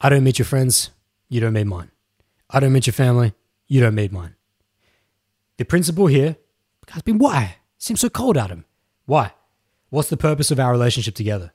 I 0.01 0.09
don't 0.09 0.23
meet 0.23 0.39
your 0.39 0.45
friends, 0.45 0.91
you 1.27 1.39
don't 1.39 1.53
meet 1.53 1.67
mine. 1.67 1.91
I 2.49 2.59
don't 2.59 2.73
meet 2.73 2.87
your 2.87 2.93
family, 2.93 3.33
you 3.67 3.81
don't 3.81 3.95
meet 3.95 4.11
mine. 4.11 4.35
The 5.57 5.65
principle 5.65 6.07
here 6.07 6.37
has 6.89 7.03
been 7.03 7.17
why? 7.17 7.57
Seems 7.77 8.01
so 8.01 8.09
cold, 8.09 8.37
Adam. 8.37 8.65
Why? 9.05 9.33
What's 9.89 10.09
the 10.09 10.17
purpose 10.17 10.51
of 10.51 10.59
our 10.59 10.71
relationship 10.71 11.15
together? 11.15 11.53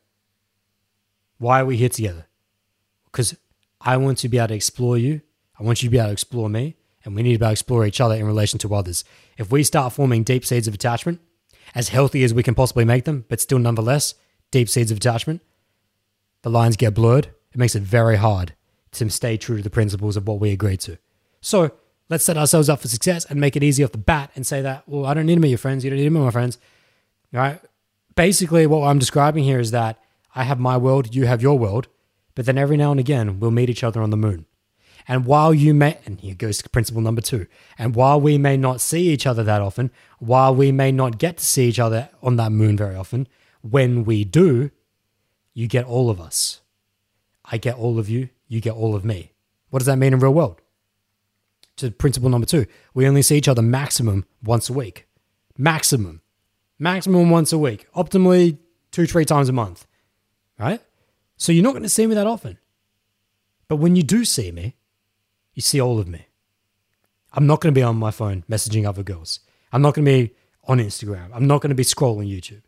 Why 1.39 1.61
are 1.61 1.67
we 1.67 1.77
here 1.77 1.89
together? 1.89 2.27
Because 3.05 3.37
I 3.81 3.97
want 3.97 4.19
to 4.19 4.29
be 4.29 4.39
able 4.39 4.49
to 4.49 4.55
explore 4.55 4.99
you. 4.99 5.21
I 5.59 5.63
want 5.63 5.83
you 5.83 5.89
to 5.89 5.91
be 5.91 5.99
able 5.99 6.09
to 6.09 6.13
explore 6.13 6.49
me. 6.49 6.77
And 7.05 7.15
we 7.15 7.23
need 7.23 7.35
to 7.35 7.39
be 7.39 7.45
able 7.45 7.51
to 7.51 7.53
explore 7.53 7.87
each 7.87 8.01
other 8.01 8.15
in 8.15 8.27
relation 8.27 8.59
to 8.61 8.75
others. 8.75 9.05
If 9.37 9.53
we 9.53 9.63
start 9.63 9.93
forming 9.93 10.23
deep 10.23 10.45
seeds 10.45 10.67
of 10.67 10.75
attachment, 10.75 11.21
as 11.75 11.89
healthy 11.89 12.25
as 12.25 12.33
we 12.33 12.43
can 12.43 12.55
possibly 12.55 12.85
make 12.85 13.05
them, 13.05 13.25
but 13.29 13.41
still 13.41 13.59
nonetheless 13.59 14.15
deep 14.55 14.69
seeds 14.69 14.93
of 14.93 14.99
attachment, 14.99 15.43
the 16.43 16.49
lines 16.49 16.77
get 16.77 16.95
blurred. 16.95 17.27
It 17.53 17.59
makes 17.59 17.75
it 17.75 17.83
very 17.83 18.17
hard 18.17 18.55
to 18.93 19.11
stay 19.11 19.37
true 19.37 19.57
to 19.57 19.63
the 19.65 19.69
principles 19.69 20.17
of 20.17 20.29
what 20.29 20.39
we 20.39 20.53
agreed 20.53 20.79
to. 20.83 20.97
So 21.41 21.73
let's 22.09 22.25
set 22.25 22.37
ourselves 22.37 22.69
up 22.69 22.81
for 22.81 22.87
success 22.87 23.25
and 23.25 23.41
make 23.41 23.57
it 23.57 23.65
easy 23.65 23.83
off 23.83 23.91
the 23.91 23.99
bat 23.99 24.31
and 24.37 24.47
say 24.47 24.63
that, 24.63 24.85
well, 24.87 25.07
I 25.07 25.15
don't 25.15 25.27
need 25.27 25.35
to 25.35 25.41
meet 25.41 25.49
your 25.49 25.59
friends. 25.59 25.83
You 25.83 25.91
don't 25.91 25.99
need 25.99 26.05
to 26.05 26.11
meet 26.11 26.21
my 26.21 26.31
friends. 26.31 26.59
All 27.35 27.41
right. 27.41 27.61
Basically, 28.15 28.65
what 28.65 28.87
I'm 28.87 29.01
describing 29.01 29.43
here 29.43 29.59
is 29.59 29.73
that 29.73 30.01
I 30.37 30.45
have 30.45 30.61
my 30.61 30.77
world, 30.77 31.17
you 31.17 31.27
have 31.27 31.43
your 31.43 31.59
world, 31.59 31.89
but 32.37 32.47
then 32.47 32.57
every 32.57 32.77
now 32.77 32.93
and 32.93 33.01
again 33.01 33.41
we'll 33.41 33.51
meet 33.51 33.71
each 33.71 33.83
other 33.83 34.03
on 34.03 34.11
the 34.11 34.17
moon. 34.17 34.47
And 35.09 35.27
while 35.27 35.53
you 35.53 35.75
may, 35.75 35.99
and 36.07 36.21
here 36.21 36.37
goes 36.37 36.63
principle 36.63 37.03
number 37.03 37.21
two, 37.21 37.49
and 37.77 37.97
while 37.97 38.21
we 38.21 38.39
may 38.39 38.57
not 38.57 38.81
see 38.81 39.09
each 39.09 39.27
other 39.27 39.43
that 39.43 39.61
often, 39.61 39.91
while 40.21 40.55
we 40.55 40.71
may 40.71 40.93
not 40.93 41.19
get 41.19 41.39
to 41.39 41.45
see 41.45 41.69
each 41.69 41.81
other 41.81 42.09
on 42.23 42.37
that 42.37 42.53
moon 42.53 42.77
very 42.77 42.95
often, 42.95 43.27
when 43.69 44.05
we 44.05 44.25
do, 44.25 44.71
you 45.53 45.67
get 45.67 45.85
all 45.85 46.11
of 46.11 46.21
us. 46.21 46.61
I 47.45 47.59
get 47.59 47.77
all 47.77 47.99
of 47.99 48.09
you, 48.09 48.29
you 48.49 48.61
get 48.61 48.75
all 48.75 48.95
of 48.95 49.05
me. 49.05 49.33
What 49.71 49.81
does 49.81 49.87
that 49.87 49.99
mean 49.99 50.13
in 50.13 50.21
real 50.21 50.35
world? 50.35 50.61
To 51.77 51.91
principle 51.91 52.29
number 52.29 52.47
two, 52.47 52.67
we 52.95 53.07
only 53.07 53.23
see 53.23 53.37
each 53.37 53.49
other 53.49 53.63
maximum 53.63 54.25
once 54.43 54.71
a 54.71 54.73
week. 54.73 55.09
Maximum. 55.59 56.21
Maximum 56.79 57.31
once 57.31 57.53
a 57.53 57.59
week. 57.59 57.87
Optimally 57.95 58.59
two, 58.91 59.07
three 59.07 59.25
times 59.25 59.49
a 59.49 59.53
month 59.53 59.87
right? 60.59 60.81
So 61.37 61.53
you're 61.53 61.65
not 61.65 61.73
going 61.73 61.83
to 61.83 61.89
see 61.89 62.07
me 62.07 62.15
that 62.15 62.27
often. 62.27 62.59
But 63.69 63.77
when 63.77 63.97
you 63.97 64.03
do 64.03 64.25
see 64.25 64.53
me, 64.53 64.77
you 65.55 65.63
see 65.63 65.81
all 65.81 65.99
of 65.99 66.09
me. 66.09 66.27
I'm 67.33 67.47
not 67.47 67.61
going 67.61 67.75
to 67.75 67.79
be 67.79 67.83
on 67.83 67.97
my 67.97 68.11
phone 68.11 68.45
messaging 68.49 68.87
other 68.87 69.03
girls. 69.03 69.41
I'm 69.73 69.83
not 69.83 69.95
going 69.95 70.05
to 70.05 70.11
be 70.11 70.35
on 70.65 70.79
Instagram. 70.79 71.31
I'm 71.33 71.47
not 71.47 71.61
going 71.61 71.71
to 71.71 71.75
be 71.75 71.83
scrolling 71.83 72.31
YouTube. 72.31 72.63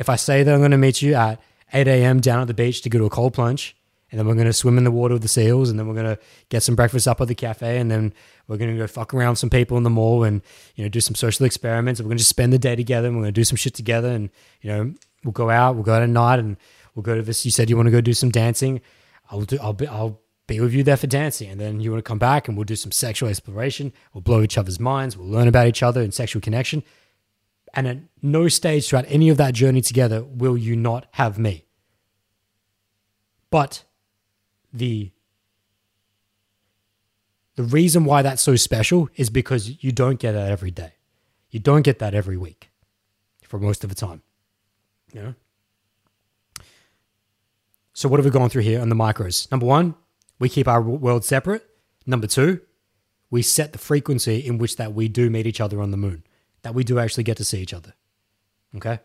If 0.00 0.08
I 0.08 0.16
say 0.16 0.42
that 0.42 0.52
I'm 0.52 0.60
going 0.60 0.72
to 0.72 0.76
meet 0.76 1.00
you 1.00 1.14
at 1.14 1.40
8 1.72 1.86
a.m. 1.86 2.20
down 2.20 2.40
at 2.40 2.48
the 2.48 2.54
beach 2.54 2.82
to 2.82 2.90
go 2.90 2.98
to 2.98 3.04
a 3.04 3.10
cold 3.10 3.34
plunge, 3.34 3.76
and 4.10 4.18
then 4.18 4.26
we're 4.26 4.34
going 4.34 4.48
to 4.48 4.52
swim 4.52 4.76
in 4.76 4.82
the 4.82 4.90
water 4.90 5.14
with 5.14 5.22
the 5.22 5.28
seals, 5.28 5.70
and 5.70 5.78
then 5.78 5.86
we're 5.86 5.94
going 5.94 6.16
to 6.16 6.18
get 6.48 6.64
some 6.64 6.74
breakfast 6.74 7.06
up 7.06 7.20
at 7.20 7.28
the 7.28 7.34
cafe, 7.36 7.78
and 7.78 7.88
then 7.88 8.12
we're 8.48 8.56
going 8.56 8.72
to 8.72 8.76
go 8.76 8.88
fuck 8.88 9.14
around 9.14 9.30
with 9.30 9.38
some 9.38 9.50
people 9.50 9.76
in 9.76 9.84
the 9.84 9.90
mall, 9.90 10.24
and 10.24 10.42
you 10.74 10.82
know 10.82 10.88
do 10.88 11.00
some 11.00 11.14
social 11.14 11.46
experiments. 11.46 12.00
And 12.00 12.06
we're 12.06 12.10
going 12.10 12.18
to 12.18 12.22
just 12.22 12.30
spend 12.30 12.52
the 12.52 12.58
day 12.58 12.74
together, 12.74 13.06
and 13.06 13.16
we're 13.16 13.22
going 13.22 13.34
to 13.34 13.40
do 13.40 13.44
some 13.44 13.54
shit 13.54 13.74
together, 13.74 14.08
and 14.08 14.30
you 14.62 14.70
know 14.72 14.94
we'll 15.22 15.30
go 15.30 15.48
out, 15.48 15.76
we'll 15.76 15.84
go 15.84 15.94
out 15.94 16.02
at 16.02 16.08
night, 16.08 16.40
and 16.40 16.56
We'll 16.94 17.02
go 17.02 17.14
to 17.14 17.22
this. 17.22 17.44
You 17.44 17.50
said 17.50 17.70
you 17.70 17.76
want 17.76 17.86
to 17.86 17.92
go 17.92 18.00
do 18.00 18.12
some 18.12 18.30
dancing. 18.30 18.80
I'll 19.30 19.42
do. 19.42 19.58
I'll 19.60 19.72
be. 19.72 19.86
I'll 19.86 20.20
be 20.46 20.60
with 20.60 20.74
you 20.74 20.82
there 20.82 20.96
for 20.96 21.06
dancing, 21.06 21.48
and 21.48 21.60
then 21.60 21.80
you 21.80 21.92
want 21.92 22.04
to 22.04 22.08
come 22.08 22.18
back 22.18 22.48
and 22.48 22.56
we'll 22.56 22.64
do 22.64 22.74
some 22.74 22.90
sexual 22.90 23.28
exploration. 23.28 23.92
We'll 24.12 24.22
blow 24.22 24.42
each 24.42 24.58
other's 24.58 24.80
minds. 24.80 25.16
We'll 25.16 25.28
learn 25.28 25.46
about 25.46 25.68
each 25.68 25.82
other 25.82 26.02
and 26.02 26.12
sexual 26.12 26.42
connection. 26.42 26.82
And 27.72 27.86
at 27.86 27.98
no 28.22 28.48
stage 28.48 28.88
throughout 28.88 29.04
any 29.08 29.28
of 29.28 29.36
that 29.36 29.54
journey 29.54 29.80
together 29.80 30.24
will 30.24 30.56
you 30.56 30.74
not 30.76 31.06
have 31.12 31.38
me. 31.38 31.66
But 33.50 33.84
the 34.72 35.12
the 37.56 37.62
reason 37.64 38.04
why 38.04 38.22
that's 38.22 38.42
so 38.42 38.56
special 38.56 39.08
is 39.16 39.28
because 39.28 39.84
you 39.84 39.92
don't 39.92 40.18
get 40.18 40.32
that 40.32 40.50
every 40.50 40.70
day. 40.70 40.94
You 41.50 41.60
don't 41.60 41.82
get 41.82 41.98
that 41.98 42.14
every 42.14 42.36
week 42.36 42.70
for 43.42 43.58
most 43.58 43.84
of 43.84 43.90
the 43.90 43.96
time. 43.96 44.22
You 45.12 45.22
know? 45.22 45.34
So, 47.92 48.08
what 48.08 48.18
have 48.18 48.24
we 48.24 48.30
gone 48.30 48.48
through 48.48 48.62
here 48.62 48.80
on 48.80 48.88
the 48.88 48.94
micros? 48.94 49.50
Number 49.50 49.66
one, 49.66 49.94
we 50.38 50.48
keep 50.48 50.66
our 50.66 50.80
world 50.80 51.24
separate. 51.24 51.66
Number 52.06 52.26
two, 52.26 52.60
we 53.30 53.42
set 53.42 53.72
the 53.72 53.78
frequency 53.78 54.38
in 54.38 54.56
which 54.56 54.76
that 54.76 54.94
we 54.94 55.08
do 55.08 55.28
meet 55.28 55.46
each 55.46 55.60
other 55.60 55.82
on 55.82 55.90
the 55.90 55.96
moon, 55.96 56.24
that 56.62 56.74
we 56.74 56.84
do 56.84 56.98
actually 56.98 57.24
get 57.24 57.36
to 57.38 57.44
see 57.44 57.60
each 57.60 57.74
other. 57.74 57.94
Okay? 58.76 59.00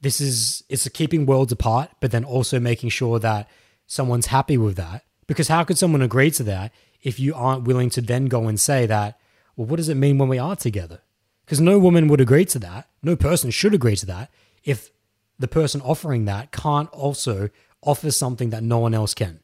This 0.00 0.20
is 0.20 0.64
it's 0.68 0.88
keeping 0.88 1.26
worlds 1.26 1.52
apart, 1.52 1.90
but 2.00 2.10
then 2.10 2.24
also 2.24 2.58
making 2.58 2.90
sure 2.90 3.18
that 3.18 3.48
someone's 3.86 4.26
happy 4.26 4.56
with 4.56 4.76
that. 4.76 5.04
Because 5.26 5.48
how 5.48 5.64
could 5.64 5.78
someone 5.78 6.02
agree 6.02 6.30
to 6.32 6.42
that 6.44 6.72
if 7.02 7.20
you 7.20 7.34
aren't 7.34 7.64
willing 7.64 7.90
to 7.90 8.00
then 8.00 8.26
go 8.26 8.48
and 8.48 8.58
say 8.58 8.86
that, 8.86 9.18
well, 9.56 9.66
what 9.66 9.76
does 9.76 9.88
it 9.88 9.94
mean 9.94 10.18
when 10.18 10.28
we 10.28 10.38
are 10.38 10.56
together? 10.56 11.00
Because 11.44 11.60
no 11.60 11.78
woman 11.78 12.08
would 12.08 12.20
agree 12.20 12.44
to 12.46 12.58
that. 12.60 12.88
No 13.02 13.16
person 13.16 13.50
should 13.50 13.74
agree 13.74 13.96
to 13.96 14.06
that 14.06 14.30
if 14.64 14.90
the 15.38 15.48
person 15.48 15.80
offering 15.80 16.26
that 16.26 16.52
can't 16.52 16.90
also 16.90 17.50
offer 17.82 18.10
something 18.10 18.50
that 18.50 18.62
no 18.62 18.78
one 18.78 18.94
else 18.94 19.14
can. 19.14 19.40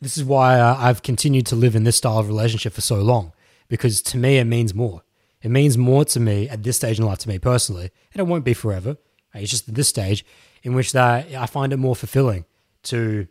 This 0.00 0.16
is 0.16 0.24
why 0.24 0.60
uh, 0.60 0.76
I've 0.78 1.02
continued 1.02 1.46
to 1.46 1.56
live 1.56 1.74
in 1.74 1.84
this 1.84 1.96
style 1.96 2.18
of 2.18 2.28
relationship 2.28 2.72
for 2.72 2.80
so 2.80 3.00
long, 3.00 3.32
because 3.68 4.02
to 4.02 4.16
me, 4.16 4.38
it 4.38 4.44
means 4.44 4.74
more. 4.74 5.02
It 5.42 5.50
means 5.50 5.78
more 5.78 6.04
to 6.06 6.20
me 6.20 6.48
at 6.48 6.62
this 6.62 6.76
stage 6.76 6.98
in 6.98 7.06
life, 7.06 7.18
to 7.18 7.28
me 7.28 7.38
personally, 7.38 7.90
and 8.12 8.20
it 8.20 8.26
won't 8.26 8.44
be 8.44 8.54
forever. 8.54 8.96
It's 9.34 9.50
just 9.50 9.72
this 9.72 9.88
stage 9.88 10.24
in 10.62 10.74
which 10.74 10.92
that 10.92 11.32
I 11.34 11.46
find 11.46 11.72
it 11.72 11.76
more 11.76 11.94
fulfilling 11.94 12.44
to 12.84 13.28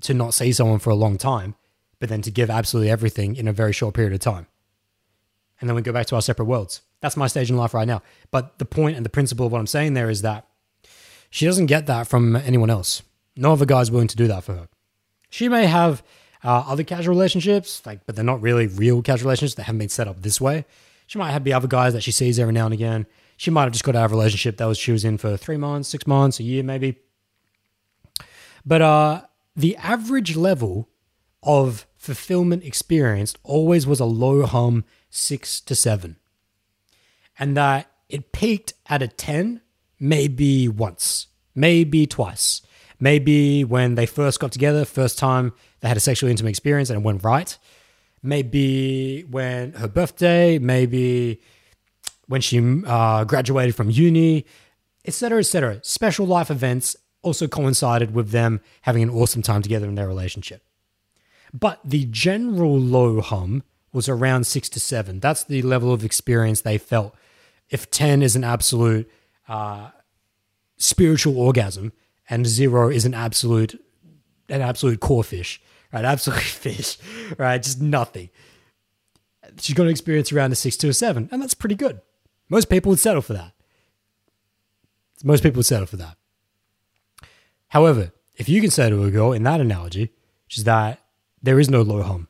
to 0.00 0.14
not 0.14 0.34
see 0.34 0.52
someone 0.52 0.80
for 0.80 0.90
a 0.90 0.94
long 0.94 1.18
time, 1.18 1.54
but 2.00 2.08
then 2.08 2.22
to 2.22 2.30
give 2.30 2.50
absolutely 2.50 2.90
everything 2.90 3.36
in 3.36 3.46
a 3.46 3.52
very 3.52 3.72
short 3.72 3.94
period 3.94 4.12
of 4.12 4.20
time. 4.20 4.46
And 5.60 5.68
then 5.68 5.76
we 5.76 5.82
go 5.82 5.92
back 5.92 6.06
to 6.06 6.16
our 6.16 6.22
separate 6.22 6.46
worlds. 6.46 6.82
That's 7.00 7.16
my 7.16 7.26
stage 7.26 7.48
in 7.48 7.56
life 7.56 7.74
right 7.74 7.86
now. 7.86 8.02
But 8.30 8.58
the 8.58 8.64
point 8.64 8.96
and 8.96 9.04
the 9.04 9.10
principle 9.10 9.46
of 9.46 9.52
what 9.52 9.60
I'm 9.60 9.66
saying 9.66 9.94
there 9.94 10.10
is 10.10 10.22
that 10.22 10.46
she 11.30 11.46
doesn't 11.46 11.66
get 11.66 11.86
that 11.86 12.06
from 12.06 12.36
anyone 12.36 12.70
else. 12.70 13.02
No 13.36 13.52
other 13.52 13.66
guy's 13.66 13.90
willing 13.90 14.08
to 14.08 14.16
do 14.16 14.26
that 14.28 14.44
for 14.44 14.54
her. 14.54 14.68
She 15.30 15.48
may 15.48 15.66
have 15.66 16.02
uh, 16.44 16.64
other 16.66 16.84
casual 16.84 17.14
relationships, 17.14 17.82
like, 17.86 18.04
but 18.06 18.14
they're 18.14 18.24
not 18.24 18.42
really 18.42 18.66
real 18.66 19.00
casual 19.02 19.28
relationships. 19.28 19.54
They 19.54 19.62
haven't 19.62 19.78
been 19.78 19.88
set 19.88 20.06
up 20.06 20.20
this 20.22 20.40
way. 20.40 20.66
She 21.06 21.18
might 21.18 21.32
have 21.32 21.44
the 21.44 21.54
other 21.54 21.68
guys 21.68 21.94
that 21.94 22.02
she 22.02 22.12
sees 22.12 22.38
every 22.38 22.52
now 22.52 22.66
and 22.66 22.74
again. 22.74 23.06
She 23.36 23.50
might 23.50 23.64
have 23.64 23.72
just 23.72 23.84
got 23.84 23.96
out 23.96 24.04
of 24.04 24.12
a 24.12 24.14
relationship 24.14 24.58
that 24.58 24.66
was 24.66 24.78
she 24.78 24.92
was 24.92 25.04
in 25.04 25.18
for 25.18 25.36
three 25.36 25.56
months, 25.56 25.88
six 25.88 26.06
months, 26.06 26.38
a 26.38 26.42
year 26.42 26.62
maybe. 26.62 26.98
But 28.64 28.82
uh, 28.82 29.22
the 29.56 29.76
average 29.76 30.36
level 30.36 30.88
of 31.42 31.86
fulfillment 31.96 32.64
experienced 32.64 33.38
always 33.42 33.86
was 33.86 34.00
a 34.00 34.04
low 34.04 34.46
hum 34.46 34.84
six 35.10 35.60
to 35.62 35.74
seven, 35.74 36.16
and 37.38 37.56
that 37.56 37.90
it 38.08 38.32
peaked 38.32 38.74
at 38.88 39.02
a 39.02 39.08
ten 39.08 39.60
maybe 39.98 40.68
once, 40.68 41.26
maybe 41.54 42.06
twice. 42.06 42.62
Maybe 43.00 43.64
when 43.64 43.96
they 43.96 44.06
first 44.06 44.38
got 44.40 44.52
together, 44.52 44.84
first 44.84 45.18
time 45.18 45.52
they 45.84 45.88
had 45.88 45.98
a 45.98 46.00
sexually 46.00 46.30
intimate 46.30 46.48
experience 46.48 46.88
and 46.88 46.98
it 46.98 47.04
went 47.04 47.22
right. 47.22 47.58
Maybe 48.22 49.20
when 49.30 49.74
her 49.74 49.86
birthday, 49.86 50.58
maybe 50.58 51.42
when 52.26 52.40
she 52.40 52.82
uh, 52.86 53.24
graduated 53.24 53.74
from 53.74 53.90
uni, 53.90 54.46
etc., 55.04 55.40
etc. 55.40 55.80
Special 55.82 56.26
life 56.26 56.50
events 56.50 56.96
also 57.20 57.46
coincided 57.46 58.14
with 58.14 58.30
them 58.30 58.62
having 58.80 59.02
an 59.02 59.10
awesome 59.10 59.42
time 59.42 59.60
together 59.60 59.86
in 59.86 59.94
their 59.94 60.08
relationship. 60.08 60.64
But 61.52 61.80
the 61.84 62.06
general 62.06 62.78
low 62.78 63.20
hum 63.20 63.62
was 63.92 64.08
around 64.08 64.46
six 64.46 64.70
to 64.70 64.80
seven. 64.80 65.20
That's 65.20 65.44
the 65.44 65.60
level 65.60 65.92
of 65.92 66.02
experience 66.02 66.62
they 66.62 66.78
felt. 66.78 67.14
If 67.68 67.90
10 67.90 68.22
is 68.22 68.36
an 68.36 68.42
absolute 68.42 69.10
uh, 69.48 69.90
spiritual 70.78 71.38
orgasm, 71.38 71.92
and 72.30 72.46
zero 72.46 72.88
is 72.88 73.04
an 73.04 73.12
absolute 73.12 73.78
an 74.48 74.62
absolute 74.62 75.00
core 75.00 75.24
fish, 75.24 75.60
right? 75.94 76.04
Absolutely 76.04 76.44
fish, 76.44 76.98
right? 77.38 77.62
Just 77.62 77.80
nothing. 77.80 78.28
She's 79.58 79.74
going 79.74 79.86
to 79.86 79.92
experience 79.92 80.32
around 80.32 80.52
a 80.52 80.56
six 80.56 80.76
to 80.78 80.88
a 80.88 80.92
seven, 80.92 81.28
and 81.30 81.40
that's 81.40 81.54
pretty 81.54 81.76
good. 81.76 82.00
Most 82.48 82.68
people 82.68 82.90
would 82.90 82.98
settle 82.98 83.22
for 83.22 83.32
that. 83.34 83.52
Most 85.22 85.42
people 85.42 85.58
would 85.58 85.66
settle 85.66 85.86
for 85.86 85.96
that. 85.96 86.16
However, 87.68 88.12
if 88.34 88.48
you 88.48 88.60
can 88.60 88.70
say 88.70 88.90
to 88.90 89.04
a 89.04 89.10
girl 89.10 89.32
in 89.32 89.44
that 89.44 89.60
analogy, 89.60 90.12
which 90.46 90.58
is 90.58 90.64
that 90.64 91.00
there 91.42 91.60
is 91.60 91.70
no 91.70 91.82
low 91.82 92.02
hum, 92.02 92.28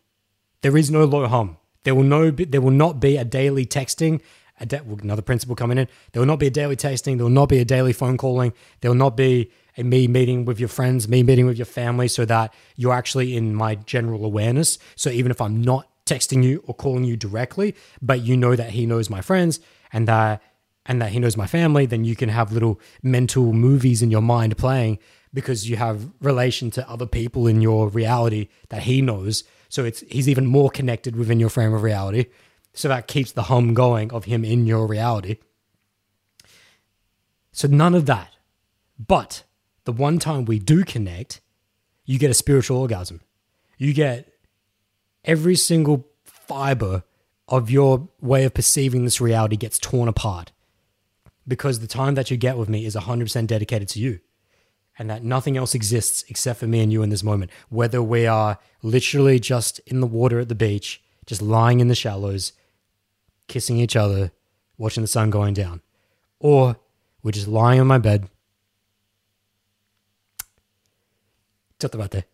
there 0.60 0.76
is 0.76 0.90
no 0.90 1.04
low 1.04 1.26
hum. 1.26 1.56
There 1.82 1.94
will 1.94 2.04
no, 2.04 2.30
there 2.30 2.62
will 2.62 2.70
not 2.70 2.98
be 2.98 3.18
a 3.18 3.24
daily 3.24 3.66
texting. 3.66 4.22
A 4.60 4.80
another 5.02 5.22
principle 5.22 5.56
coming 5.56 5.78
in. 5.78 5.88
There 6.12 6.20
will 6.20 6.26
not 6.26 6.38
be 6.38 6.46
a 6.46 6.50
daily 6.50 6.76
texting. 6.76 7.16
There 7.16 7.24
will 7.24 7.30
not 7.30 7.48
be 7.48 7.58
a 7.58 7.64
daily 7.64 7.92
phone 7.92 8.16
calling. 8.16 8.52
There 8.80 8.90
will 8.90 8.96
not 8.96 9.16
be 9.16 9.50
a 9.76 9.82
me 9.82 10.06
meeting 10.06 10.44
with 10.44 10.60
your 10.60 10.68
friends, 10.68 11.08
me 11.08 11.22
meeting 11.22 11.46
with 11.46 11.58
your 11.58 11.66
family, 11.66 12.06
so 12.06 12.24
that 12.26 12.54
you're 12.76 12.92
actually 12.92 13.36
in 13.36 13.54
my 13.54 13.74
general 13.74 14.24
awareness. 14.24 14.78
So 14.94 15.10
even 15.10 15.32
if 15.32 15.40
I'm 15.40 15.60
not 15.60 15.88
texting 16.06 16.44
you 16.44 16.62
or 16.66 16.74
calling 16.74 17.04
you 17.04 17.16
directly, 17.16 17.74
but 18.00 18.20
you 18.20 18.36
know 18.36 18.54
that 18.54 18.70
he 18.70 18.86
knows 18.86 19.10
my 19.10 19.20
friends 19.20 19.60
and 19.92 20.06
that 20.08 20.42
and 20.86 21.00
that 21.00 21.10
he 21.10 21.18
knows 21.18 21.36
my 21.36 21.46
family, 21.46 21.86
then 21.86 22.04
you 22.04 22.14
can 22.14 22.28
have 22.28 22.52
little 22.52 22.78
mental 23.02 23.54
movies 23.54 24.02
in 24.02 24.10
your 24.10 24.20
mind 24.20 24.56
playing 24.58 24.98
because 25.32 25.68
you 25.68 25.76
have 25.76 26.10
relation 26.20 26.70
to 26.70 26.88
other 26.88 27.06
people 27.06 27.46
in 27.46 27.62
your 27.62 27.88
reality 27.88 28.48
that 28.68 28.82
he 28.82 29.00
knows. 29.00 29.44
So 29.68 29.84
it's 29.84 30.00
he's 30.08 30.28
even 30.28 30.46
more 30.46 30.70
connected 30.70 31.16
within 31.16 31.40
your 31.40 31.48
frame 31.48 31.72
of 31.72 31.82
reality. 31.82 32.26
So 32.74 32.88
that 32.88 33.06
keeps 33.06 33.32
the 33.32 33.44
hum 33.44 33.72
going 33.72 34.12
of 34.12 34.24
him 34.24 34.44
in 34.44 34.66
your 34.66 34.86
reality. 34.86 35.38
So 37.52 37.68
none 37.68 37.94
of 37.94 38.06
that. 38.06 38.34
But 38.98 39.44
the 39.84 39.92
one 39.92 40.18
time 40.18 40.44
we 40.44 40.58
do 40.58 40.84
connect, 40.84 41.40
you 42.04 42.18
get 42.18 42.30
a 42.30 42.34
spiritual 42.34 42.78
orgasm. 42.78 43.20
You 43.78 43.94
get 43.94 44.32
every 45.24 45.56
single 45.56 46.08
fiber 46.24 47.04
of 47.48 47.70
your 47.70 48.08
way 48.20 48.44
of 48.44 48.54
perceiving 48.54 49.04
this 49.04 49.20
reality 49.20 49.56
gets 49.56 49.78
torn 49.78 50.08
apart 50.08 50.52
because 51.46 51.80
the 51.80 51.86
time 51.86 52.14
that 52.14 52.30
you 52.30 52.36
get 52.36 52.56
with 52.56 52.68
me 52.68 52.84
is 52.84 52.96
100% 52.96 53.46
dedicated 53.46 53.88
to 53.88 54.00
you 54.00 54.20
and 54.98 55.10
that 55.10 55.24
nothing 55.24 55.56
else 55.56 55.74
exists 55.74 56.24
except 56.28 56.60
for 56.60 56.66
me 56.66 56.80
and 56.80 56.92
you 56.92 57.02
in 57.02 57.10
this 57.10 57.22
moment. 57.22 57.50
Whether 57.68 58.02
we 58.02 58.26
are 58.26 58.58
literally 58.82 59.38
just 59.38 59.78
in 59.80 60.00
the 60.00 60.06
water 60.06 60.40
at 60.40 60.48
the 60.48 60.54
beach, 60.54 61.02
just 61.26 61.42
lying 61.42 61.80
in 61.80 61.88
the 61.88 61.94
shallows, 61.94 62.52
kissing 63.46 63.78
each 63.78 63.96
other, 63.96 64.32
watching 64.78 65.02
the 65.02 65.08
sun 65.08 65.30
going 65.30 65.54
down, 65.54 65.80
or 66.40 66.76
we're 67.22 67.32
just 67.32 67.48
lying 67.48 67.80
on 67.80 67.86
my 67.86 67.98
bed. 67.98 68.28
Chat 71.80 71.94
about 71.94 72.10
that. 72.12 72.26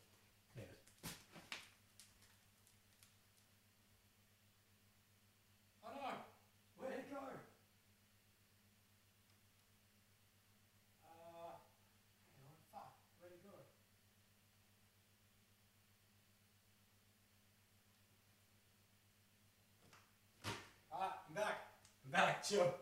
I'm 22.13 22.27
back. 22.27 22.30
Chill. 22.43 22.75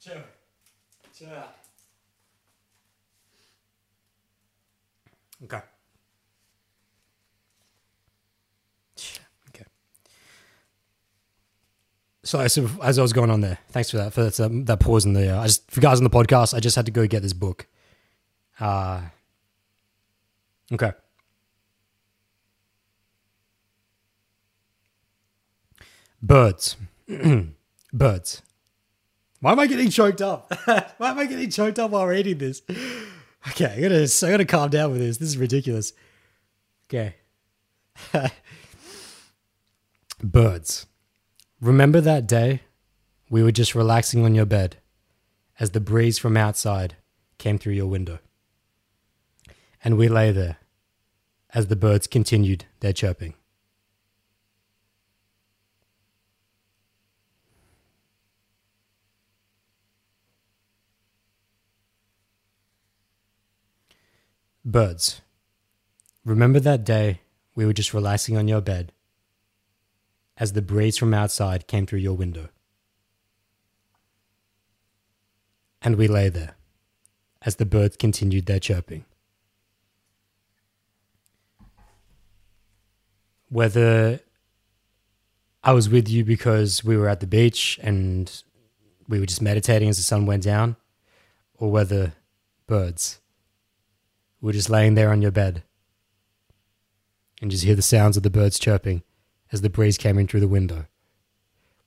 Chill. 0.00 0.22
Chill 1.14 1.30
out. 1.30 1.56
Okay. 5.44 5.60
Okay. 9.48 9.64
So 12.22 12.40
as, 12.40 12.58
as 12.82 12.98
I 12.98 13.02
was 13.02 13.12
going 13.12 13.30
on 13.30 13.40
there, 13.40 13.58
thanks 13.70 13.90
for 13.90 13.96
that 13.96 14.12
for 14.12 14.24
that, 14.24 14.38
um, 14.40 14.64
that 14.66 14.80
pause 14.80 15.04
in 15.04 15.14
the. 15.14 15.34
Uh, 15.34 15.40
I 15.40 15.46
just 15.46 15.70
for 15.70 15.80
guys 15.80 15.98
on 15.98 16.04
the 16.04 16.10
podcast, 16.10 16.54
I 16.54 16.60
just 16.60 16.76
had 16.76 16.86
to 16.86 16.92
go 16.92 17.06
get 17.06 17.22
this 17.22 17.32
book. 17.32 17.66
Uh 18.58 19.00
okay. 20.72 20.92
Birds. 26.22 26.76
Birds. 27.92 28.42
Why 29.40 29.52
am 29.52 29.58
I 29.58 29.66
getting 29.66 29.90
choked 29.90 30.20
up? 30.20 30.52
Why 30.98 31.10
am 31.10 31.18
I 31.18 31.26
getting 31.26 31.50
choked 31.50 31.78
up 31.78 31.90
while 31.90 32.06
reading 32.06 32.38
this? 32.38 32.62
Okay, 33.48 33.66
I 33.66 33.80
gotta, 33.80 34.26
I 34.26 34.30
gotta 34.30 34.44
calm 34.44 34.68
down 34.68 34.92
with 34.92 35.00
this. 35.00 35.16
This 35.16 35.30
is 35.30 35.38
ridiculous. 35.38 35.94
Okay. 36.88 37.14
Birds. 40.22 40.86
Remember 41.60 42.00
that 42.02 42.26
day 42.26 42.60
we 43.30 43.42
were 43.42 43.52
just 43.52 43.74
relaxing 43.74 44.24
on 44.24 44.34
your 44.34 44.44
bed 44.44 44.76
as 45.58 45.70
the 45.70 45.80
breeze 45.80 46.18
from 46.18 46.36
outside 46.36 46.96
came 47.38 47.58
through 47.58 47.74
your 47.74 47.86
window. 47.86 48.18
And 49.82 49.96
we 49.96 50.08
lay 50.08 50.32
there 50.32 50.58
as 51.54 51.68
the 51.68 51.76
birds 51.76 52.06
continued 52.06 52.66
their 52.80 52.92
chirping. 52.92 53.34
Birds. 64.70 65.20
Remember 66.24 66.60
that 66.60 66.84
day 66.84 67.22
we 67.56 67.66
were 67.66 67.72
just 67.72 67.92
relaxing 67.92 68.36
on 68.36 68.46
your 68.46 68.60
bed 68.60 68.92
as 70.36 70.52
the 70.52 70.62
breeze 70.62 70.96
from 70.96 71.12
outside 71.12 71.66
came 71.66 71.86
through 71.86 71.98
your 71.98 72.16
window. 72.16 72.50
And 75.82 75.96
we 75.96 76.06
lay 76.06 76.28
there 76.28 76.54
as 77.42 77.56
the 77.56 77.66
birds 77.66 77.96
continued 77.96 78.46
their 78.46 78.60
chirping. 78.60 79.04
Whether 83.48 84.20
I 85.64 85.72
was 85.72 85.88
with 85.88 86.08
you 86.08 86.24
because 86.24 86.84
we 86.84 86.96
were 86.96 87.08
at 87.08 87.18
the 87.18 87.26
beach 87.26 87.80
and 87.82 88.30
we 89.08 89.18
were 89.18 89.26
just 89.26 89.42
meditating 89.42 89.88
as 89.88 89.96
the 89.96 90.04
sun 90.04 90.26
went 90.26 90.44
down, 90.44 90.76
or 91.58 91.72
whether 91.72 92.12
birds 92.68 93.18
were 94.40 94.52
just 94.52 94.70
laying 94.70 94.94
there 94.94 95.10
on 95.10 95.22
your 95.22 95.30
bed 95.30 95.62
and 97.40 97.50
just 97.50 97.64
hear 97.64 97.74
the 97.74 97.82
sounds 97.82 98.16
of 98.16 98.22
the 98.22 98.30
birds 98.30 98.58
chirping 98.58 99.02
as 99.52 99.62
the 99.62 99.70
breeze 99.70 99.98
came 99.98 100.18
in 100.18 100.26
through 100.26 100.40
the 100.40 100.48
window. 100.48 100.86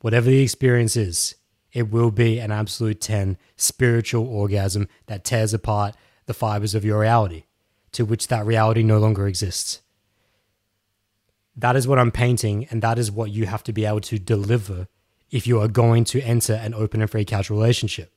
Whatever 0.02 0.30
the 0.30 0.42
experience 0.42 0.98
is, 0.98 1.36
it 1.72 1.90
will 1.90 2.12
be 2.12 2.40
an 2.40 2.52
absolute 2.52 3.02
10 3.02 3.38
spiritual 3.56 4.28
orgasm 4.28 4.88
that 5.08 5.24
tears 5.24 5.54
apart 5.54 5.96
the 6.26 6.34
fibers 6.34 6.76
of 6.76 6.86
your 6.86 7.00
reality, 7.00 7.44
to 7.92 8.06
which 8.06 8.28
that 8.28 8.46
reality 8.46 8.84
no 8.84 9.00
longer 9.00 9.28
exists. 9.28 9.82
That 11.56 11.76
is 11.76 11.88
what 11.88 12.00
I'm 12.00 12.12
painting, 12.12 12.68
and 12.70 12.82
that 12.82 12.98
is 12.98 13.12
what 13.12 13.32
you 13.32 13.46
have 13.46 13.64
to 13.64 13.74
be 13.74 13.86
able 13.86 14.02
to 14.02 14.20
deliver 14.20 14.88
if 15.32 15.48
you 15.48 15.60
are 15.60 15.68
going 15.68 16.04
to 16.06 16.22
enter 16.22 16.54
an 16.54 16.74
open 16.74 17.02
and 17.02 17.10
free 17.10 17.26
casual 17.26 17.58
relationship. 17.58 18.12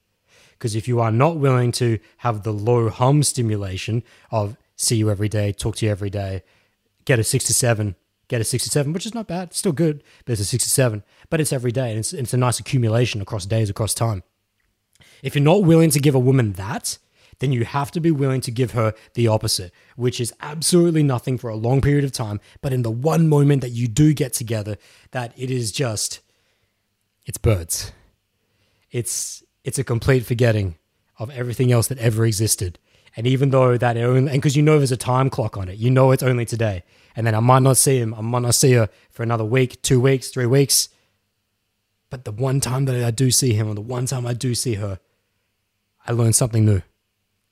Because 0.58 0.74
if 0.74 0.88
you 0.88 1.00
are 1.00 1.12
not 1.12 1.36
willing 1.36 1.72
to 1.72 1.98
have 2.18 2.42
the 2.42 2.52
low 2.52 2.88
hum 2.88 3.22
stimulation 3.22 4.02
of 4.30 4.56
see 4.74 4.96
you 4.96 5.10
every 5.10 5.28
day, 5.28 5.52
talk 5.52 5.76
to 5.76 5.86
you 5.86 5.92
every 5.92 6.10
day, 6.10 6.42
get 7.04 7.18
a 7.18 7.24
six 7.24 7.44
to 7.44 7.54
seven, 7.54 7.94
get 8.28 8.40
a 8.40 8.44
six 8.44 8.64
to 8.64 8.70
seven, 8.70 8.92
which 8.92 9.06
is 9.06 9.14
not 9.14 9.26
bad, 9.26 9.54
still 9.54 9.72
good, 9.72 10.02
but 10.24 10.32
it's 10.32 10.40
a 10.40 10.44
six 10.44 10.64
to 10.64 10.70
seven, 10.70 11.02
but 11.30 11.40
it's 11.40 11.52
every 11.52 11.72
day 11.72 11.90
and 11.90 11.98
it's, 11.98 12.12
it's 12.12 12.34
a 12.34 12.38
nice 12.38 12.58
accumulation 12.58 13.20
across 13.20 13.46
days, 13.46 13.70
across 13.70 13.94
time. 13.94 14.22
If 15.22 15.34
you're 15.34 15.44
not 15.44 15.64
willing 15.64 15.90
to 15.90 16.00
give 16.00 16.14
a 16.14 16.20
woman 16.20 16.52
that, 16.52 16.98
then 17.38 17.52
you 17.52 17.64
have 17.64 17.90
to 17.92 18.00
be 18.00 18.10
willing 18.10 18.40
to 18.42 18.50
give 18.50 18.72
her 18.72 18.94
the 19.14 19.28
opposite, 19.28 19.72
which 19.94 20.20
is 20.20 20.32
absolutely 20.40 21.02
nothing 21.02 21.36
for 21.36 21.50
a 21.50 21.56
long 21.56 21.80
period 21.80 22.04
of 22.04 22.12
time. 22.12 22.40
But 22.62 22.72
in 22.72 22.82
the 22.82 22.90
one 22.90 23.28
moment 23.28 23.60
that 23.60 23.70
you 23.70 23.88
do 23.88 24.14
get 24.14 24.32
together, 24.32 24.78
that 25.10 25.32
it 25.36 25.50
is 25.50 25.70
just, 25.70 26.20
it's 27.26 27.38
birds. 27.38 27.92
It's 28.90 29.42
it's 29.66 29.80
a 29.80 29.84
complete 29.84 30.24
forgetting 30.24 30.76
of 31.18 31.28
everything 31.30 31.72
else 31.72 31.88
that 31.88 31.98
ever 31.98 32.24
existed. 32.24 32.78
And 33.16 33.26
even 33.26 33.50
though 33.50 33.76
that 33.76 33.96
only, 33.96 34.30
and 34.30 34.40
because 34.40 34.56
you 34.56 34.62
know 34.62 34.78
there's 34.78 34.92
a 34.92 34.96
time 34.96 35.28
clock 35.28 35.56
on 35.56 35.68
it, 35.68 35.76
you 35.76 35.90
know 35.90 36.12
it's 36.12 36.22
only 36.22 36.44
today. 36.44 36.84
And 37.16 37.26
then 37.26 37.34
I 37.34 37.40
might 37.40 37.62
not 37.62 37.76
see 37.76 37.98
him, 37.98 38.14
I 38.14 38.20
might 38.20 38.42
not 38.42 38.54
see 38.54 38.72
her 38.74 38.88
for 39.10 39.24
another 39.24 39.44
week, 39.44 39.82
two 39.82 40.00
weeks, 40.00 40.28
three 40.28 40.46
weeks. 40.46 40.88
But 42.10 42.24
the 42.24 42.30
one 42.30 42.60
time 42.60 42.84
that 42.84 43.04
I 43.04 43.10
do 43.10 43.32
see 43.32 43.54
him, 43.54 43.68
or 43.68 43.74
the 43.74 43.80
one 43.80 44.06
time 44.06 44.24
I 44.24 44.34
do 44.34 44.54
see 44.54 44.74
her, 44.74 45.00
I 46.06 46.12
learn 46.12 46.32
something 46.32 46.64
new. 46.64 46.82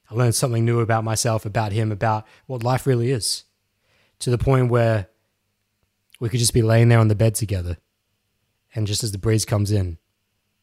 I 0.09 0.15
learned 0.15 0.37
something 0.37 0.65
new 0.65 0.79
about 0.79 1.03
myself, 1.03 1.45
about 1.45 1.73
him, 1.73 1.91
about 1.91 2.25
what 2.47 2.63
life 2.63 2.87
really 2.87 3.11
is. 3.11 3.43
To 4.21 4.31
the 4.31 4.39
point 4.39 4.71
where 4.71 5.09
we 6.21 6.29
could 6.29 6.39
just 6.39 6.55
be 6.55 6.63
laying 6.63 6.91
there 6.91 7.01
on 7.01 7.09
the 7.09 7.17
bed 7.17 7.35
together. 7.35 7.79
And 8.73 8.87
just 8.87 9.03
as 9.03 9.11
the 9.11 9.19
breeze 9.19 9.45
comes 9.45 9.73
in, 9.73 9.99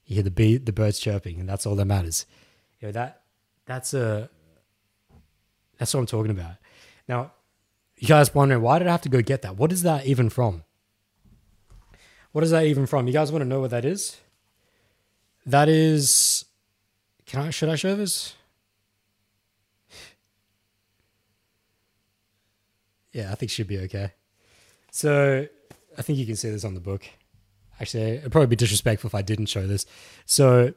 you 0.05 0.15
hear 0.15 0.23
the 0.23 0.31
bee, 0.31 0.57
the 0.57 0.73
birds 0.73 0.99
chirping, 0.99 1.39
and 1.39 1.47
that's 1.47 1.65
all 1.65 1.75
that 1.75 1.85
matters. 1.85 2.25
You 2.79 2.87
know 2.87 2.91
that 2.93 3.21
that's 3.65 3.93
a 3.93 4.29
that's 5.77 5.93
what 5.93 6.01
I'm 6.01 6.05
talking 6.05 6.31
about. 6.31 6.55
Now, 7.07 7.31
you 7.97 8.07
guys 8.07 8.33
wondering 8.33 8.61
why 8.61 8.79
did 8.79 8.87
I 8.87 8.91
have 8.91 9.01
to 9.01 9.09
go 9.09 9.21
get 9.21 9.41
that? 9.43 9.57
What 9.57 9.71
is 9.71 9.83
that 9.83 10.05
even 10.05 10.29
from? 10.29 10.63
What 12.31 12.43
is 12.43 12.51
that 12.51 12.65
even 12.65 12.85
from? 12.85 13.07
You 13.07 13.13
guys 13.13 13.31
want 13.31 13.41
to 13.41 13.47
know 13.47 13.59
what 13.59 13.71
that 13.71 13.85
is? 13.85 14.17
That 15.45 15.69
is. 15.69 16.45
Can 17.25 17.41
I? 17.41 17.49
Should 17.49 17.69
I 17.69 17.75
show 17.75 17.95
this? 17.95 18.35
Yeah, 23.11 23.31
I 23.31 23.35
think 23.35 23.51
should 23.51 23.67
be 23.67 23.79
okay. 23.79 24.13
So 24.91 25.47
I 25.97 26.01
think 26.01 26.17
you 26.17 26.25
can 26.25 26.35
see 26.35 26.49
this 26.49 26.63
on 26.63 26.73
the 26.73 26.79
book. 26.79 27.05
Actually, 27.81 28.17
it'd 28.17 28.31
probably 28.31 28.45
be 28.45 28.55
disrespectful 28.55 29.07
if 29.07 29.15
I 29.15 29.23
didn't 29.23 29.47
show 29.47 29.65
this. 29.65 29.87
So, 30.27 30.73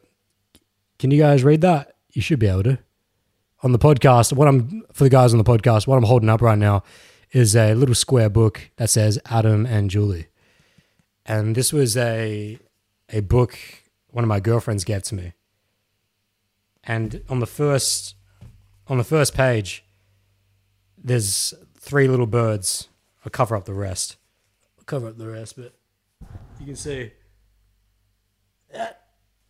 can 0.99 1.11
you 1.11 1.21
guys 1.21 1.45
read 1.45 1.61
that? 1.61 1.97
You 2.13 2.23
should 2.23 2.39
be 2.39 2.47
able 2.47 2.63
to. 2.63 2.79
On 3.63 3.73
the 3.73 3.79
podcast, 3.79 4.33
what 4.33 4.49
I'm 4.49 4.83
for 4.95 5.05
the 5.05 5.11
guys 5.11 5.35
on 5.35 5.39
the 5.39 5.45
podcast, 5.45 5.87
what 5.87 5.99
I'm 5.99 6.05
holding 6.05 6.31
up 6.31 6.41
right 6.41 6.57
now 6.57 6.83
is 7.31 7.55
a 7.55 7.75
little 7.75 7.95
square 7.95 8.31
book 8.31 8.71
that 8.77 8.89
says 8.89 9.19
Adam 9.27 9.67
and 9.67 9.91
Julie. 9.91 10.29
And 11.27 11.55
this 11.55 11.75
was 11.75 11.95
a 11.95 12.59
a 13.11 13.21
book 13.21 13.59
one 14.11 14.25
of 14.25 14.29
my 14.29 14.41
girlfriends 14.41 14.85
gave 14.85 15.03
to 15.03 15.15
me. 15.15 15.35
And 16.85 17.23
on 17.29 17.41
the 17.41 17.47
first 17.47 18.15
on 18.89 18.97
the 18.97 19.05
first 19.05 19.35
page, 19.35 19.85
there's 20.97 21.53
three 21.79 22.09
little 22.09 22.27
birds. 22.27 22.89
I'll 23.27 23.31
cover 23.31 23.57
up 23.57 23.67
the 23.67 23.75
rest. 23.75 24.17
I'll 24.79 24.85
cover 24.85 25.09
up 25.09 25.19
the 25.19 25.29
rest, 25.29 25.57
but 25.57 25.75
you 26.65 26.73
can 26.73 26.77
see 26.77 27.11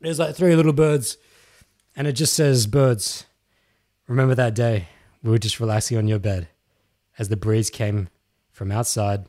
there's 0.00 0.18
like 0.18 0.34
three 0.34 0.56
little 0.56 0.72
birds, 0.72 1.16
and 1.94 2.08
it 2.08 2.12
just 2.12 2.34
says 2.34 2.66
birds. 2.66 3.24
Remember 4.08 4.34
that 4.34 4.54
day 4.54 4.88
we 5.22 5.30
were 5.30 5.38
just 5.38 5.60
relaxing 5.60 5.96
on 5.96 6.08
your 6.08 6.18
bed 6.18 6.48
as 7.16 7.28
the 7.28 7.36
breeze 7.36 7.70
came 7.70 8.08
from 8.50 8.72
outside, 8.72 9.26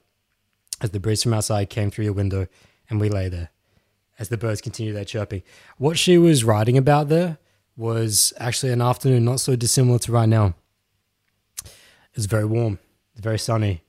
as 0.81 0.89
the 0.89 0.99
breeze 0.99 1.21
from 1.21 1.35
outside 1.35 1.69
came 1.69 1.91
through 1.91 2.05
your 2.05 2.13
window, 2.13 2.47
and 2.89 2.99
we 2.99 3.07
lay 3.07 3.29
there 3.29 3.51
as 4.17 4.29
the 4.29 4.37
birds 4.37 4.61
continued 4.61 4.95
their 4.95 5.05
chirping. 5.05 5.43
What 5.77 5.99
she 5.99 6.17
was 6.17 6.43
writing 6.43 6.79
about 6.79 7.07
there 7.07 7.37
was 7.77 8.33
actually 8.37 8.71
an 8.71 8.81
afternoon 8.81 9.25
not 9.25 9.41
so 9.41 9.55
dissimilar 9.55 9.99
to 9.99 10.11
right 10.11 10.27
now. 10.27 10.55
It 11.63 12.17
was 12.17 12.25
very 12.25 12.45
warm, 12.45 12.79
it's 13.11 13.21
very 13.21 13.39
sunny, 13.39 13.83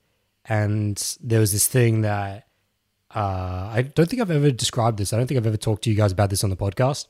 and 0.45 1.17
there 1.19 1.39
was 1.39 1.51
this 1.51 1.65
thing 1.65 2.01
that 2.01 2.46
uh, 3.15 3.69
I 3.73 3.83
don't 3.95 4.09
think 4.09 4.21
I've 4.21 4.31
ever 4.31 4.51
described 4.51 4.97
this. 4.97 5.13
I 5.13 5.17
don't 5.17 5.27
think 5.27 5.37
I've 5.37 5.47
ever 5.47 5.57
talked 5.57 5.83
to 5.83 5.89
you 5.89 5.95
guys 5.95 6.11
about 6.11 6.29
this 6.29 6.43
on 6.43 6.49
the 6.49 6.57
podcast. 6.57 7.07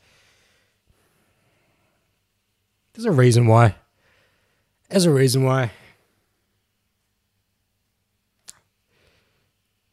There's 2.93 3.05
a 3.05 3.11
reason 3.11 3.47
why. 3.47 3.75
There's 4.89 5.05
a 5.05 5.11
reason 5.11 5.43
why. 5.43 5.71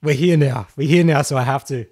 We're 0.02 0.14
here 0.14 0.36
now. 0.36 0.68
We're 0.76 0.88
here 0.88 1.04
now, 1.04 1.22
so 1.22 1.36
I 1.36 1.42
have 1.42 1.64
to 1.66 1.86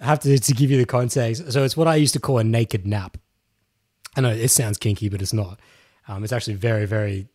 I 0.00 0.04
have 0.04 0.20
to 0.20 0.38
to 0.38 0.52
give 0.52 0.70
you 0.70 0.76
the 0.76 0.86
context. 0.86 1.52
So 1.52 1.64
it's 1.64 1.76
what 1.76 1.88
I 1.88 1.96
used 1.96 2.12
to 2.14 2.20
call 2.20 2.38
a 2.38 2.44
naked 2.44 2.86
nap. 2.86 3.16
I 4.16 4.20
know 4.20 4.30
it 4.30 4.48
sounds 4.48 4.78
kinky, 4.78 5.08
but 5.08 5.22
it's 5.22 5.32
not. 5.32 5.58
Um, 6.08 6.22
it's 6.22 6.32
actually 6.32 6.54
very, 6.54 6.86
very 6.86 7.28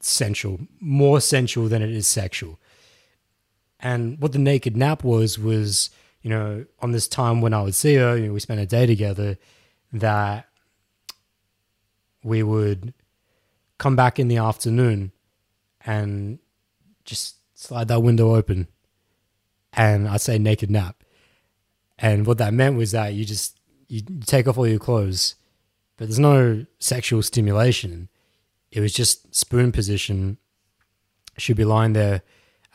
sensual, 0.00 0.60
more 0.80 1.20
sensual 1.20 1.68
than 1.68 1.82
it 1.82 1.90
is 1.90 2.06
sexual. 2.06 2.58
And 3.82 4.18
what 4.20 4.32
the 4.32 4.38
naked 4.38 4.76
nap 4.76 5.02
was 5.02 5.38
was, 5.38 5.90
you 6.22 6.30
know, 6.30 6.64
on 6.80 6.92
this 6.92 7.08
time 7.08 7.40
when 7.40 7.52
I 7.52 7.62
would 7.62 7.74
see 7.74 7.96
her, 7.96 8.16
you 8.16 8.28
know, 8.28 8.32
we 8.32 8.40
spent 8.40 8.60
a 8.60 8.66
day 8.66 8.86
together, 8.86 9.36
that 9.92 10.48
we 12.22 12.42
would 12.42 12.94
come 13.78 13.96
back 13.96 14.18
in 14.18 14.28
the 14.28 14.36
afternoon 14.36 15.10
and 15.84 16.38
just 17.04 17.36
slide 17.54 17.88
that 17.88 18.02
window 18.02 18.34
open 18.36 18.68
and 19.72 20.08
I'd 20.08 20.20
say 20.20 20.38
naked 20.38 20.70
nap. 20.70 21.02
And 21.98 22.26
what 22.26 22.38
that 22.38 22.54
meant 22.54 22.76
was 22.76 22.92
that 22.92 23.14
you 23.14 23.24
just 23.24 23.58
you 23.88 24.02
take 24.24 24.48
off 24.48 24.58
all 24.58 24.66
your 24.66 24.78
clothes, 24.78 25.34
but 25.96 26.08
there's 26.08 26.18
no 26.18 26.66
sexual 26.78 27.22
stimulation. 27.22 28.08
It 28.70 28.80
was 28.80 28.92
just 28.92 29.34
spoon 29.34 29.72
position. 29.72 30.38
She'd 31.36 31.56
be 31.56 31.64
lying 31.64 31.92
there 31.92 32.22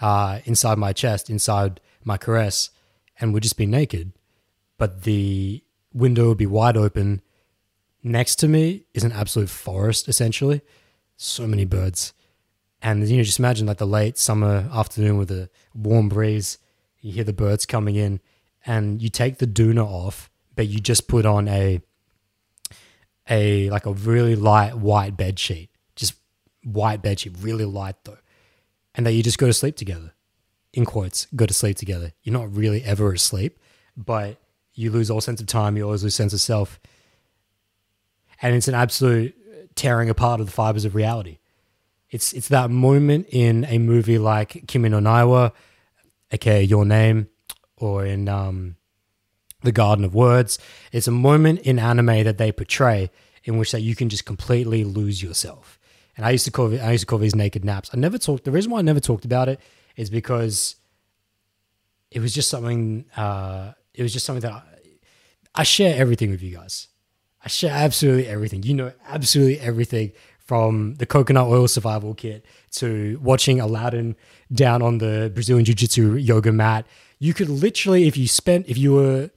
uh, 0.02 0.40
inside 0.46 0.78
my 0.78 0.94
chest, 0.94 1.30
inside 1.30 1.80
my 2.04 2.18
caress, 2.18 2.70
and 3.20 3.34
would 3.34 3.44
just 3.44 3.58
be 3.58 3.66
naked. 3.66 4.14
But 4.78 5.04
the 5.04 5.64
window 5.94 6.30
would 6.30 6.38
be 6.38 6.46
wide 6.46 6.78
open. 6.78 7.22
Next 8.04 8.36
to 8.38 8.48
me 8.48 8.86
is 8.94 9.04
an 9.04 9.12
absolute 9.12 9.50
forest, 9.50 10.08
essentially. 10.08 10.62
So 11.16 11.48
many 11.48 11.66
birds. 11.66 12.14
And 12.82 13.08
you 13.08 13.18
know, 13.18 13.24
just 13.24 13.40
imagine 13.40 13.66
like 13.66 13.78
the 13.78 13.88
late 13.88 14.18
summer 14.18 14.70
afternoon 14.72 15.18
with 15.18 15.32
a 15.32 15.50
warm 15.74 16.10
breeze. 16.10 16.60
You 17.02 17.12
hear 17.12 17.24
the 17.24 17.34
birds 17.34 17.66
coming 17.66 17.96
in, 17.96 18.20
and 18.66 19.02
you 19.02 19.10
take 19.10 19.38
the 19.38 19.48
doona 19.48 19.86
off, 19.86 20.30
but 20.56 20.68
you 20.68 20.80
just 20.80 21.08
put 21.08 21.26
on 21.26 21.48
a 21.48 21.82
a 23.30 23.70
like 23.72 23.86
a 23.86 23.94
really 23.94 24.36
light 24.36 24.76
white 24.76 25.18
bed 25.18 25.40
sheet, 25.40 25.72
just 25.96 26.14
white 26.64 27.02
bed 27.02 27.20
sheet, 27.20 27.36
really 27.42 27.66
light 27.66 27.96
though 28.04 28.18
and 28.98 29.06
that 29.06 29.14
you 29.14 29.24
just 29.24 29.38
go 29.38 29.46
to 29.46 29.54
sleep 29.54 29.78
together. 29.78 30.14
In 30.74 30.84
quotes, 30.84 31.28
go 31.36 31.46
to 31.46 31.54
sleep 31.54 31.78
together. 31.78 32.12
You're 32.24 32.34
not 32.34 32.54
really 32.54 32.84
ever 32.84 33.14
asleep, 33.14 33.60
but 33.96 34.38
you 34.74 34.92
lose 34.92 35.10
all 35.10 35.22
sense 35.22 35.40
of 35.40 35.48
time. 35.48 35.78
You 35.78 35.84
always 35.86 36.04
lose 36.04 36.16
sense 36.16 36.34
of 36.34 36.42
self. 36.42 36.80
And 38.42 38.56
it's 38.56 38.68
an 38.68 38.76
absolute 38.76 39.36
tearing 39.76 40.10
apart 40.10 40.40
of 40.40 40.48
the 40.48 40.52
fibers 40.52 40.84
of 40.84 40.96
reality. 40.96 41.38
It's 42.10 42.34
it's 42.34 42.48
that 42.50 42.70
moment 42.70 43.28
in 43.30 43.66
a 43.66 43.78
movie 43.78 44.18
like 44.18 44.66
Kimi 44.68 44.90
no 44.90 45.00
Na 45.00 45.26
wa, 45.26 45.50
aka 46.32 46.64
Your 46.64 46.86
Name, 46.86 47.28
or 47.76 48.06
in 48.06 48.30
um, 48.30 48.78
The 49.62 49.72
Garden 49.72 50.06
of 50.06 50.16
Words. 50.16 50.58
It's 50.92 51.08
a 51.08 51.12
moment 51.12 51.60
in 51.62 51.80
anime 51.80 52.24
that 52.24 52.38
they 52.38 52.52
portray 52.52 53.12
in 53.44 53.58
which 53.58 53.72
that 53.72 53.82
you 53.82 53.96
can 53.96 54.10
just 54.10 54.26
completely 54.26 54.84
lose 54.84 55.22
yourself 55.22 55.77
and 56.18 56.26
I 56.26 56.32
used 56.32 56.46
to 56.46 56.52
call 56.52 56.74
I 56.82 56.92
used 56.92 57.04
to 57.04 57.06
call 57.06 57.20
these 57.20 57.36
naked 57.36 57.64
naps. 57.64 57.92
I 57.94 57.98
never 57.98 58.18
talked. 58.18 58.44
The 58.44 58.52
reason 58.52 58.72
why 58.72 58.80
I 58.80 58.82
never 58.82 59.00
talked 59.00 59.24
about 59.24 59.48
it 59.48 59.62
is 59.96 60.10
because 60.10 60.76
it 62.12 62.20
was 62.20 62.34
just 62.34 62.50
something. 62.50 63.06
Uh, 63.16 63.74
it 63.94 64.04
was 64.04 64.12
just 64.12 64.26
something 64.26 64.42
that 64.42 64.52
I, 64.52 64.64
I 65.56 65.64
share 65.64 65.96
everything 65.96 66.32
with 66.32 66.42
you 66.42 66.56
guys. 66.56 66.88
I 67.44 67.48
share 67.48 67.72
absolutely 67.72 68.28
everything. 68.28 68.64
You 68.64 68.74
know 68.74 68.92
absolutely 69.08 69.60
everything 69.60 70.12
from 70.40 70.96
the 70.96 71.06
coconut 71.06 71.48
oil 71.48 71.68
survival 71.68 72.14
kit 72.14 72.46
to 72.72 73.20
watching 73.22 73.60
Aladdin 73.60 74.16
down 74.52 74.82
on 74.82 74.98
the 74.98 75.30
Brazilian 75.34 75.66
Jiu 75.66 75.76
Jitsu 75.76 76.16
yoga 76.16 76.52
mat. 76.52 76.88
You 77.20 77.34
could 77.34 77.50
literally, 77.50 78.08
if 78.08 78.16
you 78.16 78.28
spent, 78.28 78.68
if 78.68 78.78
you 78.78 78.94
were 78.94 79.30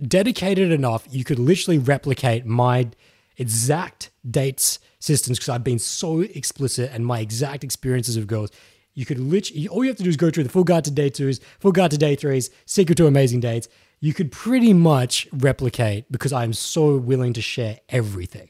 dedicated 0.00 0.72
enough, 0.72 1.06
you 1.10 1.24
could 1.24 1.38
literally 1.38 1.78
replicate 1.78 2.46
my 2.46 2.88
exact 3.36 4.10
dates 4.28 4.78
systems 5.06 5.38
because 5.38 5.48
I've 5.48 5.64
been 5.64 5.78
so 5.78 6.20
explicit 6.20 6.90
and 6.92 7.06
my 7.06 7.20
exact 7.20 7.64
experiences 7.64 8.16
of 8.16 8.26
girls. 8.26 8.50
You 8.94 9.06
could 9.06 9.18
literally, 9.18 9.68
all 9.68 9.84
you 9.84 9.90
have 9.90 9.98
to 9.98 10.02
do 10.02 10.10
is 10.10 10.16
go 10.16 10.30
through 10.30 10.44
the 10.44 10.50
full 10.50 10.64
guide 10.64 10.84
to 10.84 10.90
day 10.90 11.10
twos, 11.10 11.40
full 11.60 11.72
guide 11.72 11.92
to 11.92 11.98
day 11.98 12.16
threes, 12.16 12.50
secret 12.64 12.96
to 12.96 13.06
amazing 13.06 13.40
dates. 13.40 13.68
You 14.00 14.12
could 14.12 14.32
pretty 14.32 14.72
much 14.72 15.28
replicate 15.32 16.10
because 16.10 16.32
I'm 16.32 16.52
so 16.52 16.96
willing 16.96 17.32
to 17.34 17.42
share 17.42 17.78
everything 17.88 18.48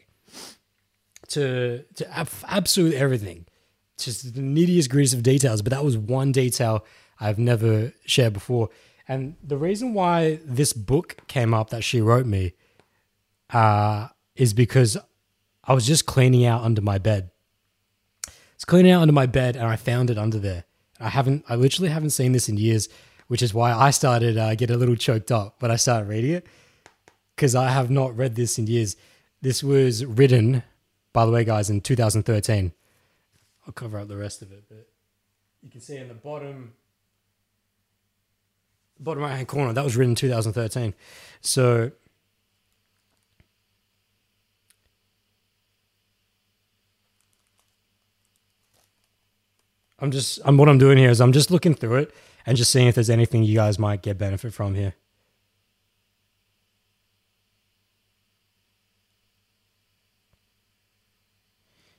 to, 1.28 1.84
to 1.94 2.18
ab- 2.18 2.28
absolutely 2.48 2.98
everything, 2.98 3.46
just 3.98 4.34
the 4.34 4.42
neediest, 4.42 4.90
grittiest 4.90 5.14
of 5.14 5.22
details. 5.22 5.62
But 5.62 5.70
that 5.70 5.84
was 5.84 5.96
one 5.96 6.32
detail 6.32 6.84
I've 7.20 7.38
never 7.38 7.92
shared 8.04 8.32
before. 8.32 8.70
And 9.09 9.36
the 9.42 9.57
reason 9.57 9.94
why 9.94 10.40
this 10.44 10.72
book 10.72 11.16
came 11.28 11.54
up 11.54 11.70
that 11.70 11.84
she 11.84 12.00
wrote 12.00 12.26
me 12.26 12.54
uh, 13.50 14.09
is 14.34 14.52
because 14.52 14.96
I 15.67 15.75
was 15.75 15.87
just 15.87 16.07
cleaning 16.07 16.45
out 16.45 16.62
under 16.62 16.81
my 16.81 16.99
bed. 16.99 17.31
It's 18.55 18.64
cleaning 18.64 18.93
out 18.93 19.03
under 19.03 19.12
my 19.12 19.27
bed, 19.27 19.57
and 19.57 19.67
I 19.67 19.77
found 19.77 20.11
it 20.11 20.19
under 20.19 20.39
there. 20.39 20.64
I 21.01 21.09
haven't, 21.09 21.45
I 21.49 21.57
literally 21.57 21.91
haven't 21.91 22.11
seen 22.11 22.33
this 22.33 22.49
in 22.49 22.57
years, 22.57 22.89
which 23.27 23.43
is 23.43 23.53
why 23.53 23.73
I 23.73 23.91
started 23.91 24.39
uh, 24.39 24.55
get 24.55 24.71
a 24.71 24.77
little 24.77 24.97
choked 24.97 25.31
up 25.31 25.61
when 25.61 25.71
I 25.71 25.77
started 25.77 26.09
reading 26.09 26.33
it, 26.33 26.47
because 27.35 27.55
I 27.55 27.69
have 27.69 27.91
not 27.91 28.17
read 28.17 28.35
this 28.37 28.59
in 28.59 28.67
years. 28.67 28.97
This 29.43 29.62
was 29.62 30.05
written, 30.05 30.62
by 31.12 31.27
the 31.27 31.33
way, 31.33 31.45
guys, 31.45 31.69
in 31.69 31.81
2013. 31.81 32.73
I'll 33.67 33.73
cover 33.73 33.99
up 33.99 34.09
the 34.09 34.17
rest 34.17 34.43
of 34.43 34.53
it, 34.53 34.64
but 34.69 34.89
you 35.62 35.71
can 35.71 35.81
see 35.81 35.97
in 35.97 36.09
the 36.09 36.14
bottom, 36.14 36.75
bottom 39.01 39.23
right 39.25 39.35
hand 39.35 39.49
corner, 39.49 39.73
that 39.73 39.85
was 39.85 39.97
written 39.97 40.12
in 40.12 40.17
2013. 40.17 40.95
So 41.41 41.91
I'm 49.99 50.11
just 50.11 50.40
I'm 50.44 50.57
what 50.57 50.68
I'm 50.68 50.78
doing 50.78 50.99
here 50.99 51.11
is 51.11 51.20
I'm 51.20 51.32
just 51.32 51.51
looking 51.51 51.74
through 51.74 51.97
it 51.97 52.14
and 52.44 52.57
just 52.57 52.70
seeing 52.70 52.86
if 52.86 52.94
there's 52.94 53.11
anything 53.11 53.42
you 53.42 53.55
guys 53.55 53.78
might 53.78 54.03
get 54.03 54.18
benefit 54.18 54.53
from 54.53 54.74
here. 54.74 54.94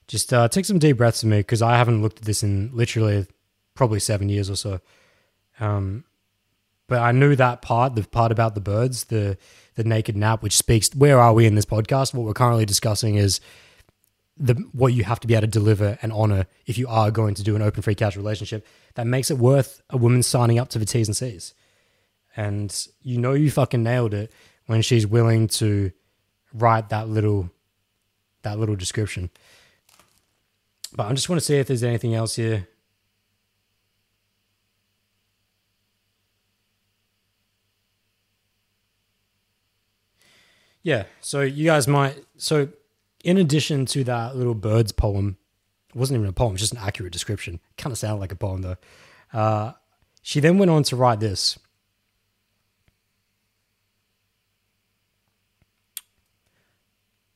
Just 0.07 0.31
uh, 0.31 0.47
take 0.47 0.63
some 0.63 0.79
deep 0.79 0.97
breaths 0.97 1.21
with 1.21 1.31
me 1.31 1.39
because 1.39 1.61
I 1.61 1.75
haven't 1.75 2.01
looked 2.01 2.19
at 2.19 2.25
this 2.25 2.41
in 2.41 2.69
literally 2.73 3.27
probably 3.75 3.99
seven 3.99 4.29
years 4.29 4.49
or 4.49 4.55
so. 4.55 4.79
Um, 5.59 6.05
but 6.87 6.99
I 6.99 7.11
knew 7.11 7.35
that 7.35 7.61
part, 7.61 7.95
the 7.95 8.03
part 8.03 8.31
about 8.31 8.55
the 8.55 8.61
birds, 8.61 9.05
the 9.05 9.37
the 9.75 9.83
naked 9.83 10.15
nap, 10.15 10.41
which 10.41 10.55
speaks. 10.55 10.89
Where 10.95 11.19
are 11.19 11.33
we 11.33 11.45
in 11.45 11.55
this 11.55 11.65
podcast? 11.65 12.13
What 12.13 12.25
we're 12.25 12.33
currently 12.33 12.65
discussing 12.65 13.15
is 13.15 13.41
the 14.39 14.53
what 14.71 14.93
you 14.93 15.03
have 15.03 15.19
to 15.19 15.27
be 15.27 15.33
able 15.33 15.41
to 15.41 15.47
deliver 15.47 15.97
and 16.01 16.13
honor 16.13 16.45
if 16.65 16.77
you 16.77 16.87
are 16.87 17.11
going 17.11 17.33
to 17.35 17.43
do 17.43 17.55
an 17.55 17.61
open 17.61 17.81
free 17.81 17.95
couch 17.95 18.15
relationship 18.15 18.65
that 18.95 19.07
makes 19.07 19.31
it 19.31 19.37
worth 19.37 19.81
a 19.89 19.97
woman 19.97 20.21
signing 20.23 20.59
up 20.59 20.69
to 20.69 20.79
the 20.79 20.85
T's 20.85 21.07
and 21.07 21.17
C's. 21.17 21.53
And 22.35 22.87
you 23.01 23.17
know 23.17 23.33
you 23.33 23.49
fucking 23.49 23.83
nailed 23.83 24.13
it 24.13 24.31
when 24.67 24.81
she's 24.81 25.07
willing 25.07 25.47
to 25.47 25.91
write 26.53 26.89
that 26.89 27.09
little 27.09 27.49
that 28.43 28.59
little 28.59 28.75
description. 28.75 29.29
But 30.95 31.07
I 31.07 31.13
just 31.13 31.29
want 31.29 31.39
to 31.41 31.45
see 31.45 31.57
if 31.57 31.67
there's 31.67 31.83
anything 31.83 32.13
else 32.13 32.35
here. 32.35 32.67
Yeah, 40.83 41.03
so 41.19 41.41
you 41.41 41.65
guys 41.65 41.85
might 41.87 42.23
so 42.37 42.69
in 43.27 43.37
addition 43.37 43.85
to 43.85 44.05
that 44.05 44.37
little 44.37 44.55
birds 44.55 44.93
poem, 44.93 45.35
it 45.89 45.97
wasn't 45.97 46.17
even 46.17 46.29
a 46.29 46.33
poem, 46.33 46.55
just 46.55 46.71
an 46.71 46.79
accurate 46.79 47.11
description. 47.11 47.59
Kind 47.77 47.91
of 47.91 47.97
sounded 47.97 48.21
like 48.21 48.31
a 48.31 48.37
poem 48.37 48.61
though. 48.61 48.77
Uh, 49.33 49.73
she 50.21 50.39
then 50.39 50.57
went 50.57 50.71
on 50.71 50.83
to 50.83 50.95
write 50.95 51.19
this. 51.19 51.59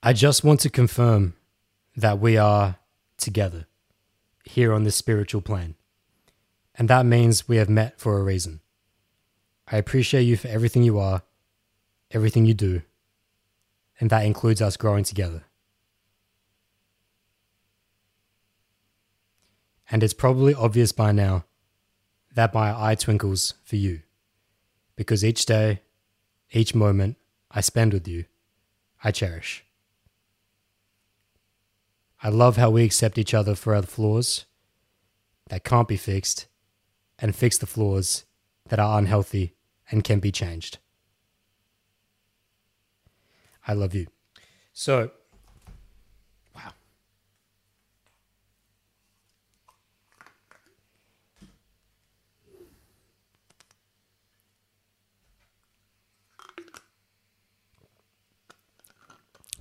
I 0.02 0.14
just 0.14 0.46
want 0.46 0.62
to 0.62 0.70
confirm 0.70 1.34
that 1.98 2.20
we 2.20 2.38
are 2.38 2.78
together 3.18 3.68
here 4.46 4.72
on 4.72 4.86
this 4.86 4.96
spiritual 4.96 5.42
plane. 5.42 5.76
And 6.74 6.88
that 6.88 7.06
means 7.06 7.50
we 7.50 7.58
have 7.58 7.70
met 7.70 8.00
for 8.00 8.18
a 8.18 8.24
reason. 8.24 8.62
I 9.70 9.76
appreciate 9.76 10.24
you 10.24 10.38
for 10.38 10.48
everything 10.48 10.84
you 10.84 11.00
are, 11.00 11.24
everything 12.12 12.46
you 12.46 12.54
do, 12.54 12.82
and 14.00 14.10
that 14.10 14.26
includes 14.26 14.62
us 14.62 14.78
growing 14.78 15.04
together. 15.04 15.44
And 19.92 20.02
it's 20.04 20.14
probably 20.14 20.54
obvious 20.54 20.94
by 20.94 21.12
now 21.12 21.44
that 22.34 22.54
my 22.54 22.74
eye 22.74 22.96
twinkles 22.96 23.56
for 23.66 23.76
you, 23.76 24.02
because 24.96 25.24
each 25.24 25.46
day, 25.46 25.82
each 26.52 26.74
moment 26.74 27.18
I 27.52 27.60
spend 27.60 27.92
with 27.92 28.08
you, 28.08 28.24
I 29.04 29.12
cherish. 29.12 29.66
I 32.24 32.30
love 32.30 32.56
how 32.56 32.70
we 32.70 32.86
accept 32.86 33.18
each 33.18 33.34
other 33.34 33.54
for 33.54 33.76
our 33.76 33.82
flaws 33.82 34.46
that 35.50 35.66
can't 35.66 35.88
be 35.88 35.98
fixed 35.98 36.48
and 37.20 37.36
fix 37.36 37.58
the 37.58 37.66
flaws 37.66 38.24
that 38.70 38.80
are 38.80 38.98
unhealthy 38.98 39.56
and 39.90 40.04
can 40.04 40.20
be 40.20 40.32
changed. 40.32 40.78
I 43.68 43.74
love 43.74 43.94
you. 43.94 44.08
So, 44.72 45.12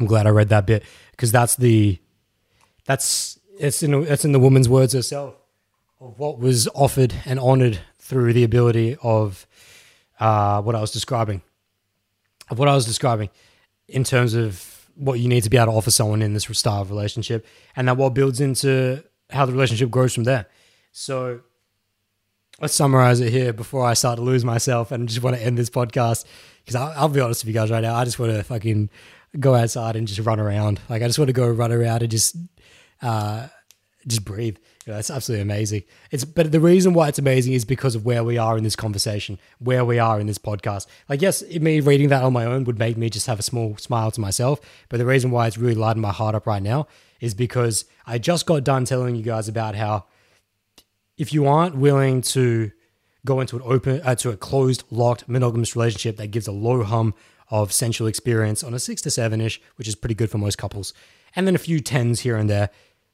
I'm 0.01 0.07
glad 0.07 0.27
I 0.27 0.31
read 0.31 0.49
that 0.49 0.67
bit 0.67 0.83
because 1.13 1.31
that's 1.31 1.57
the 1.57 1.99
that's 2.87 3.39
it's 3.59 3.83
in 3.83 3.93
it's 4.05 4.25
in 4.25 4.33
the 4.33 4.41
woman's 4.41 4.69
words 4.69 4.95
herself 4.95 5.35
of 6.01 6.19
what 6.19 6.39
was 6.39 6.67
offered 6.69 7.15
and 7.27 7.39
honored 7.39 7.79
through 7.99 8.33
the 8.33 8.43
ability 8.43 8.97
of 9.03 9.47
uh, 10.19 10.63
what 10.63 10.75
I 10.75 10.81
was 10.81 10.91
describing, 10.91 11.43
of 12.49 12.59
what 12.59 12.69
I 12.69 12.75
was 12.75 12.87
describing 12.87 13.29
in 13.87 14.03
terms 14.03 14.33
of 14.33 14.89
what 14.95 15.21
you 15.21 15.29
need 15.29 15.43
to 15.43 15.51
be 15.51 15.59
able 15.59 15.73
to 15.73 15.73
offer 15.73 15.91
someone 15.91 16.23
in 16.23 16.33
this 16.33 16.45
style 16.45 16.81
of 16.81 16.91
relationship, 16.91 17.47
and 17.77 17.87
that 17.87 17.99
what 17.99 18.15
builds 18.15 18.41
into 18.41 19.05
how 19.29 19.45
the 19.45 19.53
relationship 19.53 19.91
grows 19.91 20.15
from 20.15 20.25
there. 20.25 20.47
So 20.93 21.41
let's 22.61 22.75
summarize 22.75 23.21
it 23.21 23.31
here 23.31 23.53
before 23.53 23.85
I 23.85 23.95
start 23.95 24.17
to 24.17 24.23
lose 24.23 24.45
myself 24.45 24.93
and 24.93 25.09
just 25.09 25.23
want 25.23 25.37
to 25.37 25.43
end 25.43 25.59
this 25.59 25.71
podcast 25.71 26.25
because 26.61 26.75
I'll, 26.75 26.93
I'll, 26.97 27.09
be 27.09 27.21
honest 27.21 27.45
with 27.45 27.49
you 27.49 27.61
guys 27.61 27.71
right 27.71 27.81
now. 27.81 27.95
I 27.95 28.05
just 28.05 28.19
want 28.19 28.33
to 28.33 28.43
fucking 28.43 28.91
go 29.39 29.55
outside 29.55 29.97
and 29.97 30.09
just 30.09 30.21
run 30.21 30.41
around. 30.41 30.81
Like 30.89 31.03
I 31.03 31.07
just 31.07 31.19
want 31.19 31.29
to 31.29 31.35
go 31.35 31.49
run 31.49 31.73
around 31.73 32.03
and 32.03 32.11
just 32.11 32.37
uh, 33.03 33.49
just 34.07 34.25
breathe. 34.25 34.57
You 34.87 34.93
know, 34.93 34.97
that's 34.97 35.11
absolutely 35.11 35.43
amazing. 35.43 35.83
It's 36.11 36.25
but 36.25 36.51
the 36.51 36.61
reason 36.61 36.95
why 36.95 37.09
it's 37.09 37.19
amazing 37.19 37.53
is 37.53 37.65
because 37.65 37.95
of 37.95 38.05
where 38.05 38.25
we 38.25 38.39
are 38.39 38.57
in 38.57 38.65
this 38.65 38.77
conversation, 38.77 39.39
where 39.59 39.85
we 39.85 39.99
are 39.99 40.19
in 40.19 40.27
this 40.27 40.39
podcast. 40.39 40.87
Like, 41.09 41.21
yes, 41.21 41.43
me 41.43 41.81
reading 41.81 42.09
that 42.09 42.23
on 42.23 42.33
my 42.33 42.45
own 42.45 42.65
would 42.65 42.79
make 42.79 42.97
me 42.97 43.11
just 43.11 43.27
have 43.27 43.39
a 43.39 43.43
small 43.43 43.77
smile 43.77 44.11
to 44.11 44.21
myself. 44.21 44.61
But 44.89 44.99
the 44.99 45.07
reason 45.07 45.31
why 45.31 45.47
it's 45.47 45.59
really 45.59 45.75
lighting 45.75 46.03
my 46.03 46.13
heart 46.13 46.35
up 46.35 46.47
right 46.47 46.63
now 46.63 46.87
is 47.21 47.35
because 47.35 47.85
I 48.07 48.19
just 48.19 48.47
got 48.47 48.65
done 48.65 48.85
telling 48.87 49.15
you 49.15 49.23
guys 49.23 49.49
about 49.49 49.75
how 49.75 50.07
if 51.19 51.35
you 51.35 51.47
aren't 51.47 51.77
willing 51.77 52.23
to 52.23 52.73
go 53.27 53.41
into 53.41 53.57
an 53.57 53.63
open 53.65 54.01
uh, 54.03 54.15
to 54.17 54.31
a 54.31 54.37
closed, 54.37 54.85
locked, 54.91 55.29
monogamous 55.29 55.77
relationship 55.77 56.17
that 56.17 56.29
gives 56.29 56.47
a 56.47 56.53
low 56.53 56.83
hum 56.83 57.15
of 57.51 57.73
sensual 57.73 58.07
experience 58.07 58.63
on 58.63 58.75
a 58.75 58.79
six 58.79 59.03
to 59.03 59.11
seven 59.11 59.41
ish, 59.41 59.61
which 59.77 59.89
is 59.89 59.95
pretty 59.95 60.15
good 60.15 60.31
for 60.31 60.39
most 60.39 60.59
couples, 60.59 60.95
and 61.37 61.47
then 61.47 61.55
a 61.55 61.59
few 61.59 61.81
tens 61.81 62.21
here 62.21 62.37
and 62.37 62.49
there 62.49 62.71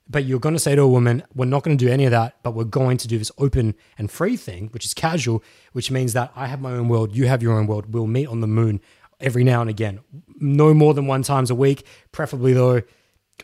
but 0.09 0.25
you're 0.25 0.39
going 0.39 0.55
to 0.55 0.61
say 0.61 0.75
to 0.75 0.83
a 0.83 0.89
woman, 0.89 1.23
we're 1.35 1.47
not 1.47 1.63
going 1.63 1.77
to 1.77 1.85
do 1.85 1.91
any 1.91 2.05
of 2.05 2.13
that, 2.13 2.37
but 2.43 2.53
we're 2.53 2.65
going 2.65 2.97
to 2.99 3.09
do 3.09 3.19
this 3.19 3.33
open 3.39 3.75
and 3.99 4.11
free 4.11 4.37
thing, 4.37 4.69
which 4.69 4.85
is 4.85 4.95
casual, 4.95 5.43
which 5.73 5.91
means 5.91 6.13
that 6.13 6.33
I 6.37 6.47
have 6.47 6.61
my 6.61 6.73
own 6.73 6.89
world, 6.89 7.15
you 7.15 7.27
have 7.27 7.43
your 7.43 7.59
own 7.59 7.67
world. 7.67 7.93
We'll 7.93 8.07
meet 8.07 8.29
on 8.29 8.41
the 8.41 8.47
moon 8.47 8.81
every 9.21 9.43
now 9.43 9.61
and 9.61 9.71
again. 9.71 10.01
No 10.37 10.75
more 10.75 10.95
than 10.95 11.07
one 11.07 11.23
times 11.23 11.51
a 11.51 11.55
week, 11.55 11.87
preferably 12.13 12.53
though, 12.53 12.83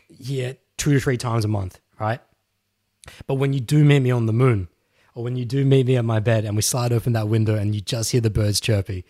yeah, 0.09 0.53
two 0.77 0.93
to 0.93 0.99
three 0.99 1.17
times 1.17 1.43
a 1.43 1.49
month, 1.49 1.79
right? 1.99 2.21
But 3.27 3.35
when 3.35 3.51
you 3.51 3.59
do 3.59 3.83
meet 3.83 3.99
me 3.99 4.11
on 4.11 4.25
the 4.25 4.33
moon, 4.33 4.69
or 5.15 5.23
when 5.23 5.35
you 5.35 5.45
do 5.45 5.65
meet 5.65 5.85
me 5.85 5.97
at 5.97 6.05
my 6.05 6.19
bed 6.19 6.45
and 6.45 6.55
we 6.55 6.61
slide 6.61 6.93
open 6.93 7.13
that 7.13 7.27
window 7.27 7.55
and 7.55 7.75
you 7.75 7.81
just 7.81 8.11
hear 8.11 8.21
the 8.21 8.29
birds 8.29 8.59
chirping, 8.59 9.03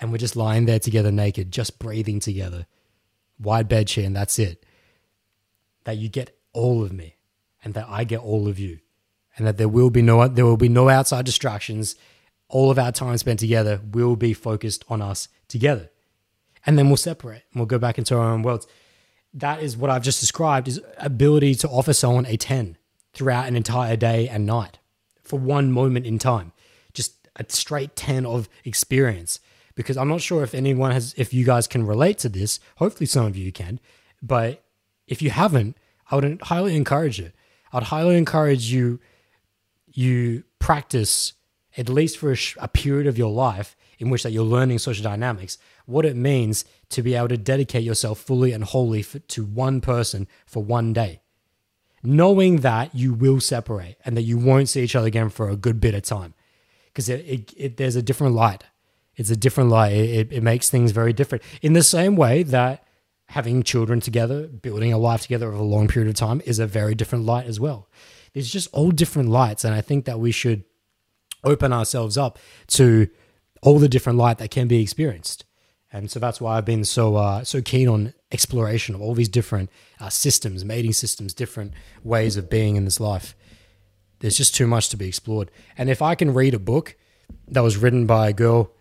and 0.00 0.10
we're 0.10 0.18
just 0.18 0.36
lying 0.36 0.64
there 0.64 0.78
together 0.78 1.12
naked, 1.12 1.52
just 1.52 1.78
breathing 1.78 2.20
together, 2.20 2.66
wide 3.38 3.68
bed 3.68 3.88
sheet, 3.88 4.04
and 4.04 4.16
that's 4.16 4.38
it. 4.38 4.64
That 5.84 5.98
you 5.98 6.08
get 6.08 6.36
all 6.52 6.82
of 6.82 6.92
me 6.92 7.16
and 7.62 7.74
that 7.74 7.86
I 7.88 8.04
get 8.04 8.20
all 8.20 8.48
of 8.48 8.58
you 8.58 8.80
and 9.36 9.46
that 9.46 9.58
there 9.58 9.68
will 9.68 9.90
be 9.90 10.02
no 10.02 10.26
there 10.26 10.44
will 10.44 10.56
be 10.56 10.68
no 10.68 10.88
outside 10.88 11.24
distractions. 11.24 11.94
All 12.48 12.70
of 12.70 12.78
our 12.78 12.92
time 12.92 13.16
spent 13.18 13.38
together 13.38 13.80
will 13.92 14.16
be 14.16 14.32
focused 14.32 14.84
on 14.88 15.00
us 15.00 15.28
together. 15.46 15.90
And 16.66 16.78
then 16.78 16.88
we'll 16.88 16.96
separate 16.96 17.44
and 17.52 17.60
we'll 17.60 17.66
go 17.66 17.78
back 17.78 17.96
into 17.96 18.16
our 18.16 18.32
own 18.32 18.42
worlds. 18.42 18.66
That 19.32 19.62
is 19.62 19.76
what 19.76 19.90
I've 19.90 20.02
just 20.02 20.20
described 20.20 20.66
is 20.66 20.80
ability 20.98 21.54
to 21.56 21.68
offer 21.68 21.92
someone 21.92 22.26
a 22.26 22.36
10 22.36 22.76
throughout 23.12 23.46
an 23.46 23.56
entire 23.56 23.96
day 23.96 24.28
and 24.28 24.44
night 24.44 24.78
for 25.22 25.38
one 25.38 25.70
moment 25.70 26.06
in 26.06 26.18
time. 26.18 26.52
Just 26.92 27.28
a 27.36 27.44
straight 27.48 27.94
10 27.94 28.26
of 28.26 28.48
experience 28.64 29.38
because 29.80 29.96
I'm 29.96 30.08
not 30.08 30.20
sure 30.20 30.42
if 30.42 30.54
anyone 30.54 30.92
has 30.92 31.14
if 31.16 31.34
you 31.34 31.44
guys 31.44 31.66
can 31.66 31.86
relate 31.86 32.18
to 32.18 32.28
this. 32.28 32.60
Hopefully 32.76 33.06
some 33.06 33.26
of 33.26 33.36
you 33.36 33.50
can. 33.52 33.80
But 34.22 34.62
if 35.06 35.22
you 35.22 35.30
haven't 35.30 35.76
I 36.10 36.16
would 36.16 36.42
highly 36.42 36.76
encourage 36.76 37.20
it. 37.20 37.34
I'd 37.72 37.84
highly 37.84 38.16
encourage 38.16 38.72
you 38.72 38.98
you 39.92 40.44
practice 40.58 41.34
at 41.76 41.88
least 41.88 42.18
for 42.18 42.32
a, 42.32 42.36
sh- 42.36 42.56
a, 42.60 42.68
period 42.68 43.06
of 43.06 43.16
your 43.16 43.30
life 43.30 43.76
in 43.98 44.10
which 44.10 44.24
that 44.24 44.32
you're 44.32 44.44
learning 44.44 44.78
social 44.78 45.04
dynamics. 45.04 45.56
What 45.86 46.04
it 46.04 46.16
means 46.16 46.64
to 46.90 47.02
be 47.02 47.14
able 47.14 47.28
to 47.28 47.36
dedicate 47.36 47.84
yourself 47.84 48.18
fully 48.20 48.52
and 48.52 48.64
wholly 48.64 49.02
to 49.02 49.44
one 49.44 49.80
person 49.80 50.26
for 50.46 50.62
one 50.62 50.92
day. 50.92 51.20
Knowing 52.02 52.58
that 52.58 52.94
you 52.94 53.12
will 53.12 53.40
separate 53.40 53.96
and 54.04 54.16
that 54.16 54.22
you 54.22 54.38
won't 54.38 54.68
see 54.68 54.82
each 54.82 54.96
other 54.96 55.06
again 55.06 55.28
for 55.28 55.48
a 55.48 55.56
good 55.56 55.80
bit 55.80 55.94
of 55.94 56.02
time. 56.02 56.34
Because 56.86 57.06
there's 57.06 57.96
a 57.96 58.02
different 58.02 58.34
light 58.34 58.64
it's 59.20 59.30
a 59.30 59.36
different 59.36 59.70
light 59.70 59.92
it, 59.92 60.32
it 60.32 60.42
makes 60.42 60.70
things 60.70 60.90
very 60.90 61.12
different 61.12 61.44
in 61.62 61.74
the 61.74 61.82
same 61.82 62.16
way 62.16 62.42
that 62.42 62.84
having 63.30 63.62
children 63.62 64.00
together, 64.00 64.48
building 64.48 64.92
a 64.92 64.98
life 64.98 65.22
together 65.22 65.48
over 65.48 65.56
a 65.56 65.62
long 65.62 65.86
period 65.86 66.08
of 66.08 66.16
time 66.16 66.42
is 66.46 66.58
a 66.58 66.66
very 66.66 66.96
different 66.96 67.24
light 67.24 67.46
as 67.46 67.60
well. 67.60 67.88
There's 68.32 68.50
just 68.50 68.68
all 68.72 68.90
different 68.90 69.28
lights. 69.28 69.64
And 69.64 69.72
I 69.72 69.80
think 69.80 70.04
that 70.04 70.18
we 70.18 70.32
should 70.32 70.64
open 71.44 71.72
ourselves 71.72 72.18
up 72.18 72.40
to 72.66 73.08
all 73.62 73.78
the 73.78 73.88
different 73.88 74.18
light 74.18 74.38
that 74.38 74.50
can 74.50 74.66
be 74.66 74.82
experienced. 74.82 75.44
And 75.92 76.10
so 76.10 76.18
that's 76.18 76.40
why 76.40 76.56
I've 76.56 76.64
been 76.64 76.84
so 76.84 77.16
uh, 77.16 77.44
so 77.44 77.62
keen 77.62 77.88
on 77.88 78.14
exploration 78.32 78.96
of 78.96 79.00
all 79.00 79.14
these 79.14 79.28
different 79.28 79.70
uh, 80.00 80.08
systems, 80.08 80.64
mating 80.64 80.92
systems, 80.92 81.32
different 81.32 81.72
ways 82.02 82.36
of 82.36 82.50
being 82.50 82.74
in 82.74 82.84
this 82.84 82.98
life. 82.98 83.36
There's 84.18 84.36
just 84.36 84.56
too 84.56 84.66
much 84.66 84.88
to 84.88 84.96
be 84.96 85.06
explored. 85.06 85.52
And 85.78 85.88
if 85.88 86.02
I 86.02 86.16
can 86.16 86.34
read 86.34 86.54
a 86.54 86.58
book 86.58 86.96
that 87.48 87.62
was 87.62 87.76
written 87.76 88.06
by 88.06 88.28
a 88.28 88.32
girl 88.32 88.72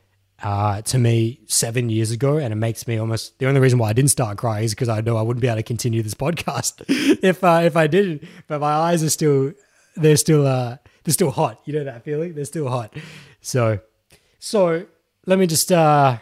uh, 0.44 0.82
to 0.84 0.98
me 0.98 1.40
seven 1.48 1.90
years 1.90 2.12
ago, 2.12 2.38
and 2.38 2.52
it 2.52 2.56
makes 2.58 2.88
me 2.88 2.98
almost 2.98 3.38
the 3.40 3.48
only 3.48 3.60
reason 3.60 3.80
why 3.80 3.90
I 3.90 3.94
didn't 3.94 4.12
start 4.12 4.38
crying 4.38 4.64
is 4.66 4.74
because 4.74 4.90
I 4.90 5.02
know 5.02 5.18
I 5.18 5.22
wouldn't 5.22 5.42
be 5.42 5.48
able 5.48 5.58
to 5.58 5.64
continue 5.64 6.02
this 6.04 6.14
podcast 6.14 6.84
if 7.24 7.44
uh, 7.44 7.62
if 7.64 7.76
I 7.76 7.88
didn't. 7.88 8.24
But 8.48 8.62
my 8.62 8.72
eyes 8.72 9.04
are 9.04 9.10
still 9.10 9.54
they're 9.96 10.18
still 10.18 10.46
uh, 10.48 10.78
they're 11.04 11.14
still 11.14 11.32
hot. 11.32 11.62
You 11.66 11.74
know 11.74 11.84
that 11.84 12.04
feeling? 12.04 12.34
They're 12.34 12.46
still 12.46 12.70
hot. 12.70 12.96
So, 13.42 13.80
so 14.40 14.86
let 15.26 15.40
me 15.40 15.48
just. 15.48 15.72
uh 15.72 16.18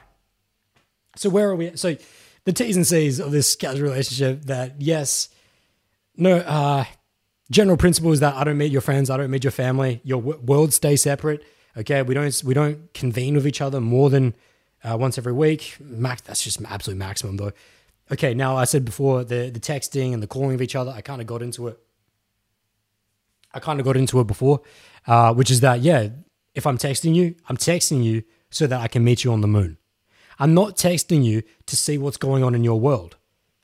So 1.15 1.29
where 1.29 1.49
are 1.49 1.55
we? 1.55 1.75
So 1.75 1.95
the 2.45 2.53
T's 2.53 2.75
and 2.75 2.87
C's 2.87 3.19
of 3.19 3.31
this 3.31 3.55
casual 3.55 3.89
relationship. 3.89 4.43
That 4.43 4.81
yes, 4.81 5.29
no. 6.15 6.37
uh 6.37 6.85
General 7.49 7.77
principle 7.77 8.11
is 8.11 8.19
that 8.19 8.35
I 8.35 8.43
don't 8.43 8.57
meet 8.57 8.73
your 8.73 8.81
friends. 8.81 9.09
I 9.09 9.15
don't 9.15 9.31
meet 9.31 9.45
your 9.45 9.51
family. 9.51 10.01
Your 10.03 10.19
w- 10.21 10.39
worlds 10.45 10.75
stay 10.75 10.97
separate. 10.97 11.45
Okay, 11.77 12.01
we 12.01 12.15
don't 12.15 12.41
we 12.43 12.53
don't 12.53 12.91
convene 12.93 13.35
with 13.35 13.45
each 13.45 13.61
other 13.61 13.79
more 13.79 14.09
than 14.09 14.33
uh, 14.83 14.97
once 14.97 15.17
every 15.17 15.33
week. 15.33 15.77
Max, 15.79 16.21
that's 16.21 16.43
just 16.43 16.61
absolute 16.63 16.97
maximum 16.97 17.37
though. 17.37 17.51
Okay, 18.11 18.33
now 18.33 18.57
I 18.57 18.63
said 18.63 18.83
before 18.83 19.23
the 19.23 19.51
the 19.51 19.59
texting 19.59 20.13
and 20.13 20.23
the 20.23 20.27
calling 20.27 20.55
of 20.55 20.61
each 20.61 20.75
other. 20.75 20.91
I 20.91 21.01
kind 21.01 21.21
of 21.21 21.27
got 21.27 21.41
into 21.41 21.67
it. 21.67 21.79
I 23.53 23.59
kind 23.59 23.79
of 23.79 23.85
got 23.85 23.95
into 23.95 24.19
it 24.19 24.27
before, 24.27 24.61
uh, 25.05 25.33
which 25.33 25.51
is 25.51 25.59
that 25.61 25.81
yeah, 25.81 26.09
if 26.55 26.65
I'm 26.65 26.77
texting 26.77 27.13
you, 27.13 27.35
I'm 27.47 27.57
texting 27.57 28.03
you 28.03 28.23
so 28.49 28.65
that 28.65 28.81
I 28.81 28.87
can 28.87 29.03
meet 29.03 29.23
you 29.23 29.31
on 29.31 29.41
the 29.41 29.47
moon. 29.47 29.77
I'm 30.39 30.53
not 30.53 30.77
texting 30.77 31.23
you 31.23 31.43
to 31.67 31.75
see 31.75 31.97
what's 31.97 32.17
going 32.17 32.43
on 32.43 32.55
in 32.55 32.63
your 32.63 32.79
world. 32.79 33.17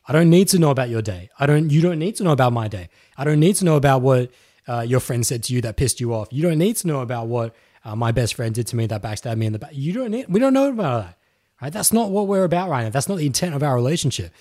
I 0.07 0.14
don't 0.14 0.30
need 0.30 0.49
to 0.49 0.59
know 0.59 0.70
about 0.70 0.89
your 0.89 1.01
day. 1.01 1.30
I 1.39 1.47
don't. 1.47 1.72
You 1.72 1.82
don't 1.82 1.99
need 1.99 2.16
to 2.18 2.24
know 2.24 2.32
about 2.32 2.53
my 2.53 2.68
day. 2.68 2.89
I 3.18 3.24
don't 3.24 3.39
need 3.39 3.55
to 3.55 3.66
know 3.66 3.76
about 3.76 4.01
what 4.01 4.32
uh, 4.68 4.82
your 4.82 4.99
friend 4.99 5.26
said 5.26 5.43
to 5.43 5.53
you 5.53 5.61
that 5.61 5.78
pissed 5.78 5.99
you 5.99 6.14
off. 6.14 6.28
You 6.32 6.43
don't 6.43 6.59
need 6.59 6.76
to 6.78 6.88
know 6.88 7.01
about 7.01 7.28
what 7.28 7.55
uh, 7.84 7.96
my 7.96 8.12
best 8.12 8.36
friend 8.36 8.54
did 8.54 8.68
to 8.68 8.76
me 8.76 8.86
that 8.88 9.02
backstabbed 9.02 9.38
me 9.38 9.46
in 9.46 9.54
the 9.54 9.60
back. 9.60 9.72
You 9.74 9.94
don't 9.94 10.12
need. 10.12 10.28
We 10.30 10.40
don't 10.40 10.54
know 10.54 10.70
about 10.70 11.06
that. 11.06 11.18
Right? 11.62 11.74
That's 11.74 11.94
not 11.94 12.12
what 12.12 12.28
we're 12.28 12.44
about 12.44 12.70
right 12.70 12.84
now. 12.84 12.90
That's 12.90 13.08
not 13.08 13.18
the 13.18 13.26
intent 13.26 13.56
of 13.56 13.64
our 13.64 13.76
relationship. 13.76 14.34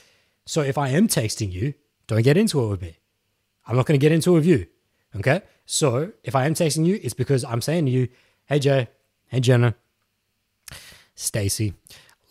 So 0.45 0.61
if 0.63 0.77
I 0.77 0.89
am 0.89 1.09
texting 1.09 1.53
you, 1.53 1.75
don't 2.07 2.23
get 2.23 2.37
into 2.37 2.63
it 2.65 2.69
with 2.69 2.83
me. 2.83 2.99
I'm 3.67 3.77
not 3.77 3.87
going 3.87 3.99
to 3.99 4.05
get 4.05 4.13
into 4.13 4.31
it 4.33 4.35
with 4.35 4.47
you. 4.47 4.67
Okay. 5.17 5.43
So 5.67 6.13
if 6.25 6.35
I 6.35 6.47
am 6.47 6.55
texting 6.55 6.85
you, 6.85 6.99
it's 7.03 7.15
because 7.15 7.45
I'm 7.45 7.61
saying 7.61 7.87
to 7.87 7.93
you, 7.93 8.09
"Hey 8.47 8.59
Jay, 8.59 8.89
hey 9.29 9.41
Jenna, 9.41 9.75
Stacy, 11.15 11.75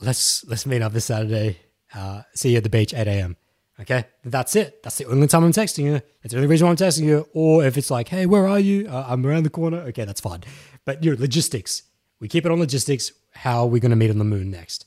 let's 0.01 0.43
let's 0.45 0.66
meet 0.66 0.82
up 0.82 0.91
this 0.91 1.05
Saturday 1.05 1.59
uh, 1.93 2.22
see 2.34 2.51
you 2.51 2.57
at 2.57 2.64
the 2.64 2.70
beach 2.70 2.93
8 2.93 3.07
a.m. 3.07 3.38
Okay, 3.80 4.05
that's 4.24 4.55
it. 4.55 4.84
That's 4.84 4.97
the 4.97 5.05
only 5.05 5.28
time 5.28 5.43
I'm 5.43 5.51
texting 5.51 5.86
you. 5.86 6.01
It's 6.22 6.34
the 6.34 6.38
only 6.38 6.47
reason 6.47 6.68
why 6.68 6.72
I'm 6.72 6.78
texting 6.78 7.03
you. 7.03 7.28
Or 7.34 7.66
if 7.66 7.78
it's 7.78 7.89
like, 7.89 8.09
hey, 8.09 8.28
where 8.28 8.47
are 8.47 8.59
you? 8.59 8.88
Uh, 8.88 9.05
I'm 9.07 9.26
around 9.26 9.43
the 9.43 9.49
corner. 9.49 9.80
Okay, 9.80 10.05
that's 10.05 10.22
fine. 10.22 10.41
But 10.86 11.03
your 11.03 11.15
logistics, 11.15 11.84
we 12.19 12.27
keep 12.27 12.45
it 12.45 12.51
on 12.51 12.59
logistics. 12.59 13.11
How 13.32 13.61
are 13.61 13.67
we 13.67 13.79
going 13.79 13.91
to 13.91 13.95
meet 13.95 14.09
on 14.09 14.17
the 14.17 14.23
moon 14.25 14.51
next? 14.51 14.86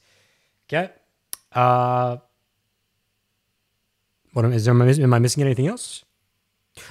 Okay. 0.68 0.90
Uh, 1.52 2.18
what 4.32 4.44
am, 4.44 4.52
is 4.52 4.64
there, 4.64 4.74
am 4.74 5.14
I 5.14 5.18
missing 5.18 5.42
anything 5.42 5.66
else? 5.66 6.04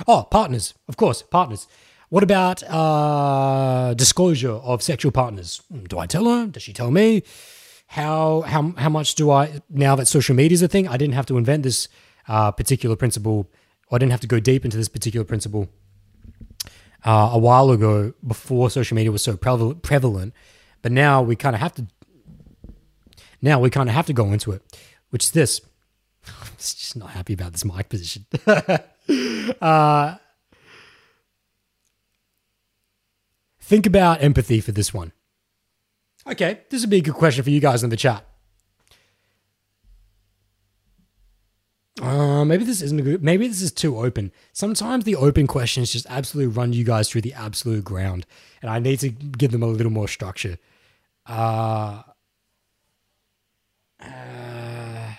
Oh, 0.07 0.23
partners, 0.23 0.73
of 0.87 0.95
course, 0.95 1.21
partners. 1.21 1.67
What 2.09 2.23
about 2.23 2.63
uh, 2.63 3.93
disclosure 3.95 4.51
of 4.51 4.81
sexual 4.81 5.11
partners? 5.11 5.61
Do 5.89 5.99
I 5.99 6.05
tell 6.05 6.25
her? 6.25 6.47
Does 6.47 6.63
she 6.63 6.71
tell 6.71 6.91
me? 6.91 7.23
how 7.93 8.41
how 8.41 8.73
how 8.77 8.89
much 8.89 9.13
do 9.13 9.29
I 9.29 9.61
now 9.69 9.95
that 9.95 10.07
social 10.07 10.35
media 10.35 10.55
is 10.55 10.63
a 10.63 10.67
thing? 10.67 10.87
I 10.87 10.97
didn't 10.97 11.13
have 11.13 11.27
to 11.27 11.37
invent 11.37 11.61
this 11.61 11.87
uh, 12.27 12.51
particular 12.51 12.95
principle. 12.95 13.49
I 13.91 13.99
didn't 13.99 14.11
have 14.11 14.21
to 14.21 14.27
go 14.27 14.39
deep 14.39 14.65
into 14.65 14.77
this 14.77 14.89
particular 14.89 15.23
principle 15.23 15.67
uh, 17.05 17.29
a 17.33 17.37
while 17.37 17.71
ago 17.71 18.13
before 18.25 18.69
social 18.69 18.95
media 18.95 19.11
was 19.11 19.23
so 19.23 19.37
prevalent. 19.37 20.33
But 20.81 20.91
now 20.91 21.21
we 21.21 21.35
kind 21.35 21.55
of 21.55 21.61
have 21.61 21.73
to. 21.75 21.87
Now 23.41 23.59
we 23.59 23.69
kind 23.69 23.89
of 23.89 23.95
have 23.95 24.05
to 24.07 24.13
go 24.13 24.31
into 24.31 24.51
it, 24.51 24.61
which 25.09 25.25
is 25.25 25.31
this. 25.31 25.61
I'm 26.27 26.51
just 26.57 26.95
not 26.95 27.11
happy 27.11 27.33
about 27.33 27.51
this 27.51 27.65
mic 27.65 27.89
position. 27.89 28.25
uh, 29.61 30.15
think 33.61 33.85
about 33.85 34.21
empathy 34.21 34.61
for 34.61 34.71
this 34.71 34.93
one. 34.93 35.11
Okay, 36.25 36.61
this 36.69 36.81
would 36.81 36.89
be 36.89 36.97
a 36.97 37.01
good 37.01 37.15
question 37.15 37.43
for 37.43 37.49
you 37.49 37.59
guys 37.59 37.83
in 37.83 37.89
the 37.89 37.97
chat. 37.97 38.25
Uh, 42.01 42.43
maybe 42.43 42.63
this 42.63 42.81
isn't 42.81 42.99
a 42.99 43.03
good. 43.03 43.23
Maybe 43.23 43.47
this 43.47 43.61
is 43.61 43.71
too 43.71 43.99
open. 43.99 44.31
Sometimes 44.51 45.03
the 45.03 45.15
open 45.15 45.45
questions 45.45 45.91
just 45.91 46.07
absolutely 46.09 46.53
run 46.53 46.73
you 46.73 46.83
guys 46.83 47.09
through 47.09 47.21
the 47.21 47.33
absolute 47.33 47.83
ground, 47.83 48.25
and 48.61 48.71
I 48.71 48.79
need 48.79 48.99
to 49.01 49.09
give 49.09 49.51
them 49.51 49.61
a 49.61 49.67
little 49.67 49.91
more 49.91 50.07
structure. 50.07 50.57
Uh, 51.27 52.01
uh 54.01 55.13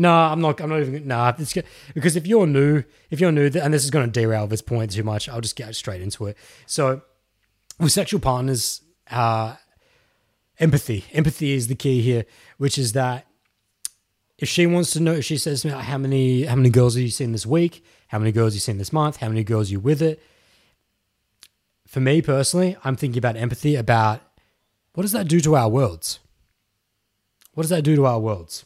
no, 0.00 0.10
I'm 0.10 0.40
not. 0.40 0.60
I'm 0.60 0.70
not 0.70 0.80
even. 0.80 1.06
Nah, 1.06 1.34
it's, 1.38 1.52
because 1.92 2.16
if 2.16 2.26
you're 2.26 2.46
new, 2.46 2.84
if 3.10 3.20
you're 3.20 3.32
new, 3.32 3.50
and 3.52 3.74
this 3.74 3.84
is 3.84 3.90
going 3.90 4.10
to 4.10 4.20
derail 4.20 4.46
this 4.46 4.62
point 4.62 4.92
too 4.92 5.02
much, 5.02 5.28
I'll 5.28 5.42
just 5.42 5.56
get 5.56 5.74
straight 5.74 6.00
into 6.00 6.26
it. 6.26 6.38
So, 6.64 7.02
with 7.78 7.92
sexual 7.92 8.20
partners, 8.20 8.82
uh, 9.10 9.56
empathy. 10.58 11.04
Empathy 11.12 11.52
is 11.52 11.66
the 11.66 11.74
key 11.74 12.00
here, 12.00 12.24
which 12.56 12.78
is 12.78 12.92
that 12.92 13.26
if 14.40 14.48
she 14.48 14.66
wants 14.66 14.92
to 14.94 15.00
know, 15.00 15.12
if 15.12 15.24
she 15.26 15.36
says 15.36 15.62
to 15.62 15.68
me, 15.68 15.74
how 15.74 15.98
many 15.98 16.44
how 16.44 16.56
many 16.56 16.70
girls 16.70 16.94
have 16.94 17.02
you 17.02 17.10
seen 17.10 17.32
this 17.32 17.44
week? 17.44 17.84
How 18.08 18.18
many 18.18 18.32
girls 18.32 18.52
have 18.52 18.54
you 18.54 18.60
seen 18.60 18.78
this 18.78 18.92
month? 18.92 19.18
How 19.18 19.28
many 19.28 19.44
girls 19.44 19.68
are 19.68 19.72
you 19.72 19.80
with 19.80 20.00
it? 20.00 20.22
For 21.86 22.00
me 22.00 22.22
personally, 22.22 22.76
I'm 22.82 22.96
thinking 22.96 23.18
about 23.18 23.36
empathy 23.36 23.76
about 23.76 24.22
what 24.94 25.02
does 25.02 25.12
that 25.12 25.28
do 25.28 25.40
to 25.40 25.56
our 25.56 25.68
worlds? 25.68 26.20
What 27.52 27.64
does 27.64 27.70
that 27.70 27.82
do 27.82 27.94
to 27.96 28.06
our 28.06 28.18
worlds? 28.18 28.64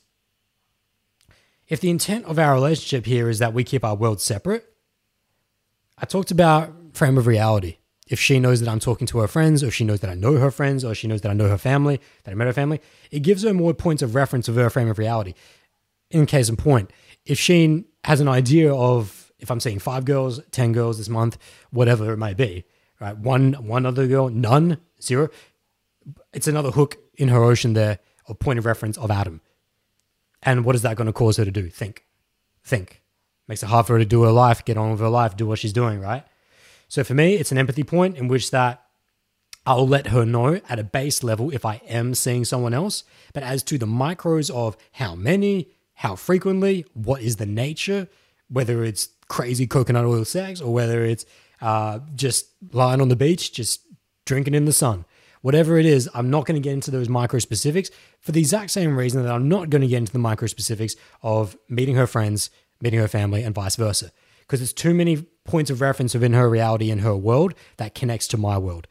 If 1.66 1.80
the 1.80 1.90
intent 1.90 2.26
of 2.26 2.38
our 2.38 2.54
relationship 2.54 3.04
here 3.06 3.28
is 3.28 3.40
that 3.40 3.52
we 3.52 3.64
keep 3.64 3.84
our 3.84 3.96
worlds 3.96 4.22
separate, 4.22 4.72
I 5.98 6.04
talked 6.04 6.30
about 6.30 6.72
frame 6.92 7.18
of 7.18 7.26
reality 7.26 7.78
if 8.06 8.20
she 8.20 8.38
knows 8.38 8.60
that 8.60 8.68
I'm 8.68 8.80
talking 8.80 9.06
to 9.08 9.18
her 9.18 9.28
friends, 9.28 9.64
or 9.64 9.70
she 9.70 9.84
knows 9.84 10.00
that 10.00 10.10
I 10.10 10.14
know 10.14 10.36
her 10.36 10.50
friends, 10.50 10.84
or 10.84 10.94
she 10.94 11.08
knows 11.08 11.22
that 11.22 11.30
I 11.30 11.34
know 11.34 11.48
her 11.48 11.58
family, 11.58 12.00
that 12.24 12.32
I 12.32 12.34
met 12.34 12.46
her 12.46 12.52
family, 12.52 12.80
it 13.10 13.20
gives 13.20 13.42
her 13.44 13.54
more 13.54 13.72
points 13.72 14.02
of 14.02 14.14
reference 14.14 14.46
of 14.46 14.56
her 14.56 14.68
frame 14.68 14.90
of 14.90 14.98
reality. 14.98 15.34
In 16.10 16.26
case 16.26 16.48
in 16.48 16.56
point, 16.56 16.92
if 17.24 17.38
she 17.38 17.84
has 18.04 18.20
an 18.20 18.28
idea 18.28 18.72
of 18.72 19.32
if 19.38 19.50
I'm 19.50 19.60
seeing 19.60 19.78
five 19.78 20.04
girls, 20.04 20.40
ten 20.50 20.72
girls 20.72 20.98
this 20.98 21.08
month, 21.08 21.38
whatever 21.70 22.12
it 22.12 22.16
may 22.16 22.34
be, 22.34 22.64
right? 23.00 23.16
One 23.16 23.54
one 23.54 23.86
other 23.86 24.06
girl, 24.06 24.28
none, 24.28 24.78
zero. 25.02 25.28
It's 26.32 26.48
another 26.48 26.70
hook 26.70 26.98
in 27.16 27.28
her 27.28 27.42
ocean 27.42 27.72
there, 27.72 27.98
a 28.28 28.34
point 28.34 28.58
of 28.58 28.66
reference 28.66 28.96
of 28.98 29.10
Adam. 29.10 29.40
And 30.42 30.64
what 30.64 30.74
is 30.74 30.82
that 30.82 30.96
going 30.96 31.06
to 31.06 31.12
cause 31.12 31.36
her 31.38 31.44
to 31.44 31.50
do? 31.50 31.68
Think. 31.70 32.04
Think. 32.62 33.02
Makes 33.48 33.62
it 33.62 33.66
hard 33.66 33.86
for 33.86 33.94
her 33.94 33.98
to 33.98 34.04
do 34.04 34.22
her 34.22 34.30
life, 34.30 34.64
get 34.64 34.76
on 34.76 34.92
with 34.92 35.00
her 35.00 35.08
life, 35.08 35.36
do 35.36 35.46
what 35.46 35.58
she's 35.58 35.72
doing, 35.72 36.00
right? 36.00 36.24
So 36.88 37.02
for 37.04 37.14
me, 37.14 37.34
it's 37.34 37.52
an 37.52 37.58
empathy 37.58 37.82
point 37.82 38.16
in 38.16 38.28
which 38.28 38.50
that 38.50 38.82
I'll 39.66 39.88
let 39.88 40.08
her 40.08 40.24
know 40.24 40.60
at 40.68 40.78
a 40.78 40.84
base 40.84 41.22
level 41.22 41.50
if 41.50 41.64
I 41.64 41.80
am 41.88 42.14
seeing 42.14 42.44
someone 42.44 42.74
else. 42.74 43.04
But 43.32 43.42
as 43.42 43.62
to 43.64 43.78
the 43.78 43.86
micros 43.86 44.50
of 44.50 44.76
how 44.92 45.14
many, 45.14 45.68
how 45.94 46.16
frequently, 46.16 46.84
what 46.94 47.22
is 47.22 47.36
the 47.36 47.46
nature, 47.46 48.08
whether 48.48 48.84
it's 48.84 49.08
crazy 49.28 49.66
coconut 49.66 50.04
oil 50.04 50.24
sex 50.24 50.60
or 50.60 50.72
whether 50.72 51.04
it's 51.04 51.24
uh, 51.60 52.00
just 52.14 52.48
lying 52.72 53.00
on 53.00 53.08
the 53.08 53.16
beach, 53.16 53.52
just 53.52 53.80
drinking 54.24 54.54
in 54.54 54.64
the 54.64 54.72
sun. 54.72 55.04
Whatever 55.40 55.78
it 55.78 55.86
is, 55.86 56.08
I'm 56.14 56.30
not 56.30 56.46
going 56.46 56.60
to 56.60 56.66
get 56.66 56.72
into 56.72 56.90
those 56.90 57.08
micro 57.08 57.38
specifics 57.38 57.90
for 58.20 58.32
the 58.32 58.40
exact 58.40 58.70
same 58.70 58.96
reason 58.96 59.22
that 59.22 59.32
I'm 59.32 59.48
not 59.48 59.70
going 59.70 59.82
to 59.82 59.88
get 59.88 59.98
into 59.98 60.12
the 60.12 60.18
micro 60.18 60.46
specifics 60.46 60.94
of 61.22 61.56
meeting 61.68 61.96
her 61.96 62.06
friends, 62.06 62.50
meeting 62.80 63.00
her 63.00 63.08
family, 63.08 63.42
and 63.42 63.54
vice 63.54 63.76
versa 63.76 64.10
because 64.46 64.60
there's 64.60 64.72
too 64.72 64.94
many 64.94 65.22
points 65.44 65.70
of 65.70 65.80
reference 65.80 66.14
within 66.14 66.32
her 66.32 66.48
reality 66.48 66.90
and 66.90 67.00
her 67.00 67.16
world 67.16 67.54
that 67.78 67.94
connects 67.94 68.28
to 68.28 68.36
my 68.36 68.58
world. 68.58 68.86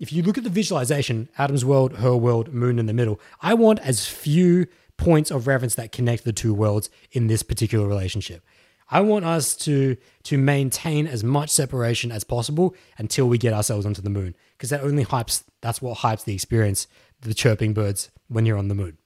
If 0.00 0.12
you 0.12 0.22
look 0.22 0.36
at 0.38 0.44
the 0.44 0.50
visualization, 0.50 1.28
Adam's 1.38 1.64
world, 1.64 1.96
her 1.96 2.16
world, 2.16 2.52
moon 2.52 2.78
in 2.78 2.86
the 2.86 2.92
middle, 2.92 3.20
I 3.40 3.54
want 3.54 3.78
as 3.80 4.06
few 4.06 4.66
points 4.96 5.30
of 5.30 5.46
reference 5.46 5.74
that 5.74 5.92
connect 5.92 6.24
the 6.24 6.32
two 6.32 6.54
worlds 6.54 6.90
in 7.12 7.26
this 7.26 7.42
particular 7.42 7.86
relationship. 7.86 8.44
I 8.90 9.00
want 9.00 9.24
us 9.24 9.56
to 9.58 9.96
to 10.24 10.38
maintain 10.38 11.06
as 11.06 11.24
much 11.24 11.50
separation 11.50 12.12
as 12.12 12.22
possible 12.22 12.74
until 12.98 13.28
we 13.28 13.38
get 13.38 13.52
ourselves 13.52 13.86
onto 13.86 14.02
the 14.02 14.10
moon 14.10 14.34
because 14.52 14.70
that 14.70 14.82
only 14.82 15.04
hypes 15.04 15.42
that's 15.62 15.80
what 15.80 15.98
hypes 15.98 16.24
the 16.24 16.34
experience 16.34 16.86
the 17.20 17.34
chirping 17.34 17.72
birds 17.72 18.10
when 18.28 18.46
you're 18.46 18.58
on 18.58 18.68
the 18.68 18.74
moon. 18.74 18.98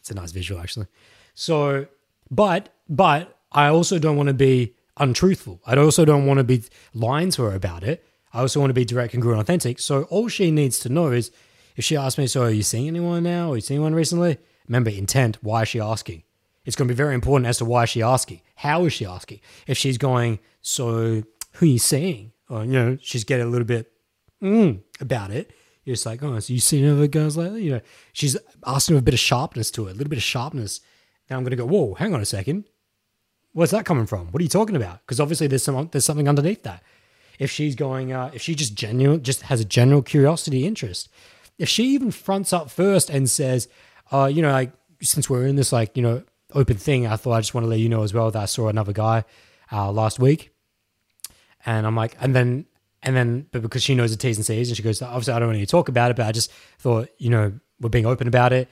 It's 0.00 0.10
a 0.10 0.14
nice 0.14 0.30
visual 0.32 0.60
actually. 0.60 0.86
So, 1.34 1.86
but 2.30 2.68
but 2.88 3.38
I 3.50 3.68
also 3.68 3.98
don't 3.98 4.16
want 4.16 4.28
to 4.28 4.34
be 4.34 4.74
untruthful. 4.98 5.60
I 5.66 5.76
also 5.76 6.04
don't 6.04 6.26
want 6.26 6.38
to 6.38 6.44
be 6.44 6.64
lying 6.94 7.30
to 7.32 7.42
her 7.44 7.54
about 7.54 7.82
it. 7.82 8.04
I 8.32 8.40
also 8.40 8.60
want 8.60 8.70
to 8.70 8.74
be 8.74 8.84
direct, 8.84 9.12
congruent, 9.12 9.40
authentic. 9.40 9.78
So 9.78 10.02
all 10.04 10.28
she 10.28 10.50
needs 10.50 10.78
to 10.80 10.88
know 10.88 11.08
is 11.08 11.30
if 11.76 11.84
she 11.84 11.96
asks 11.96 12.18
me, 12.18 12.26
so 12.26 12.42
are 12.42 12.50
you 12.50 12.62
seeing 12.62 12.88
anyone 12.88 13.22
now? 13.22 13.52
Are 13.52 13.56
you 13.56 13.62
seeing 13.62 13.82
one 13.82 13.94
recently? 13.94 14.38
Remember, 14.68 14.90
intent. 14.90 15.38
Why 15.42 15.62
is 15.62 15.68
she 15.68 15.80
asking? 15.80 16.22
It's 16.64 16.76
going 16.76 16.88
to 16.88 16.94
be 16.94 16.96
very 16.96 17.14
important 17.14 17.46
as 17.46 17.58
to 17.58 17.64
why 17.64 17.84
is 17.84 17.90
she 17.90 18.02
asking. 18.02 18.40
How 18.56 18.84
is 18.84 18.92
she 18.92 19.06
asking? 19.06 19.40
If 19.66 19.78
she's 19.78 19.98
going, 19.98 20.40
so 20.60 21.22
who 21.52 21.66
are 21.66 21.68
you 21.68 21.78
seeing? 21.78 22.32
Or, 22.48 22.64
you 22.64 22.72
know, 22.72 22.98
she's 23.00 23.24
getting 23.24 23.46
a 23.46 23.50
little 23.50 23.66
bit 23.66 23.92
mm, 24.42 24.80
about 25.00 25.30
it. 25.30 25.52
You're 25.84 25.94
just 25.94 26.06
like, 26.06 26.22
oh, 26.24 26.38
so 26.40 26.52
you 26.52 26.58
seen 26.58 26.88
other 26.88 27.06
girls 27.06 27.36
lately? 27.36 27.62
You 27.62 27.72
know, 27.72 27.80
she's 28.12 28.36
asking 28.66 28.98
a 28.98 29.02
bit 29.02 29.14
of 29.14 29.20
sharpness 29.20 29.70
to 29.72 29.86
it, 29.86 29.92
a 29.92 29.94
little 29.94 30.08
bit 30.08 30.16
of 30.16 30.24
sharpness. 30.24 30.80
Now 31.30 31.36
I'm 31.36 31.44
going 31.44 31.50
to 31.50 31.56
go, 31.56 31.66
whoa, 31.66 31.94
hang 31.94 32.12
on 32.14 32.20
a 32.20 32.24
second. 32.24 32.64
Where's 33.52 33.70
that 33.70 33.84
coming 33.86 34.06
from? 34.06 34.32
What 34.32 34.40
are 34.40 34.42
you 34.42 34.48
talking 34.48 34.76
about? 34.76 35.00
Because 35.06 35.20
obviously 35.20 35.46
there's 35.46 35.62
some 35.62 35.88
there's 35.92 36.04
something 36.04 36.28
underneath 36.28 36.64
that. 36.64 36.82
if 37.38 37.50
she's 37.50 37.74
going, 37.74 38.12
uh, 38.12 38.30
if 38.34 38.42
she 38.42 38.54
just 38.54 38.74
genuine, 38.74 39.22
just 39.22 39.42
has 39.42 39.60
a 39.60 39.64
general 39.64 40.02
curiosity 40.02 40.66
interest. 40.66 41.08
If 41.58 41.68
she 41.68 41.84
even 41.94 42.10
fronts 42.10 42.52
up 42.52 42.70
first 42.70 43.08
and 43.10 43.28
says, 43.30 43.68
uh, 44.12 44.26
you 44.26 44.42
know, 44.42 44.52
like 44.52 44.72
since 45.02 45.28
we're 45.28 45.46
in 45.46 45.56
this 45.56 45.72
like 45.72 45.96
you 45.96 46.02
know 46.02 46.22
open 46.52 46.76
thing, 46.76 47.06
I 47.06 47.16
thought 47.16 47.32
I 47.32 47.40
just 47.40 47.54
want 47.54 47.64
to 47.64 47.68
let 47.68 47.78
you 47.78 47.88
know 47.88 48.02
as 48.02 48.14
well 48.14 48.30
that 48.30 48.42
I 48.42 48.46
saw 48.46 48.68
another 48.68 48.92
guy 48.92 49.24
uh, 49.72 49.90
last 49.90 50.18
week, 50.18 50.54
and 51.64 51.86
I'm 51.86 51.96
like, 51.96 52.16
and 52.20 52.34
then 52.34 52.66
and 53.02 53.14
then, 53.14 53.46
but 53.52 53.62
because 53.62 53.84
she 53.84 53.94
knows 53.94 54.10
the 54.10 54.16
T's 54.16 54.36
and 54.36 54.44
C's, 54.44 54.68
and 54.68 54.76
she 54.76 54.82
goes, 54.82 55.00
obviously 55.00 55.32
I 55.32 55.38
don't 55.38 55.48
want 55.48 55.60
to 55.60 55.66
talk 55.66 55.88
about 55.88 56.10
it, 56.10 56.16
but 56.16 56.26
I 56.26 56.32
just 56.32 56.50
thought, 56.78 57.08
you 57.18 57.30
know, 57.30 57.52
we're 57.80 57.88
being 57.88 58.04
open 58.04 58.26
about 58.26 58.52
it. 58.52 58.68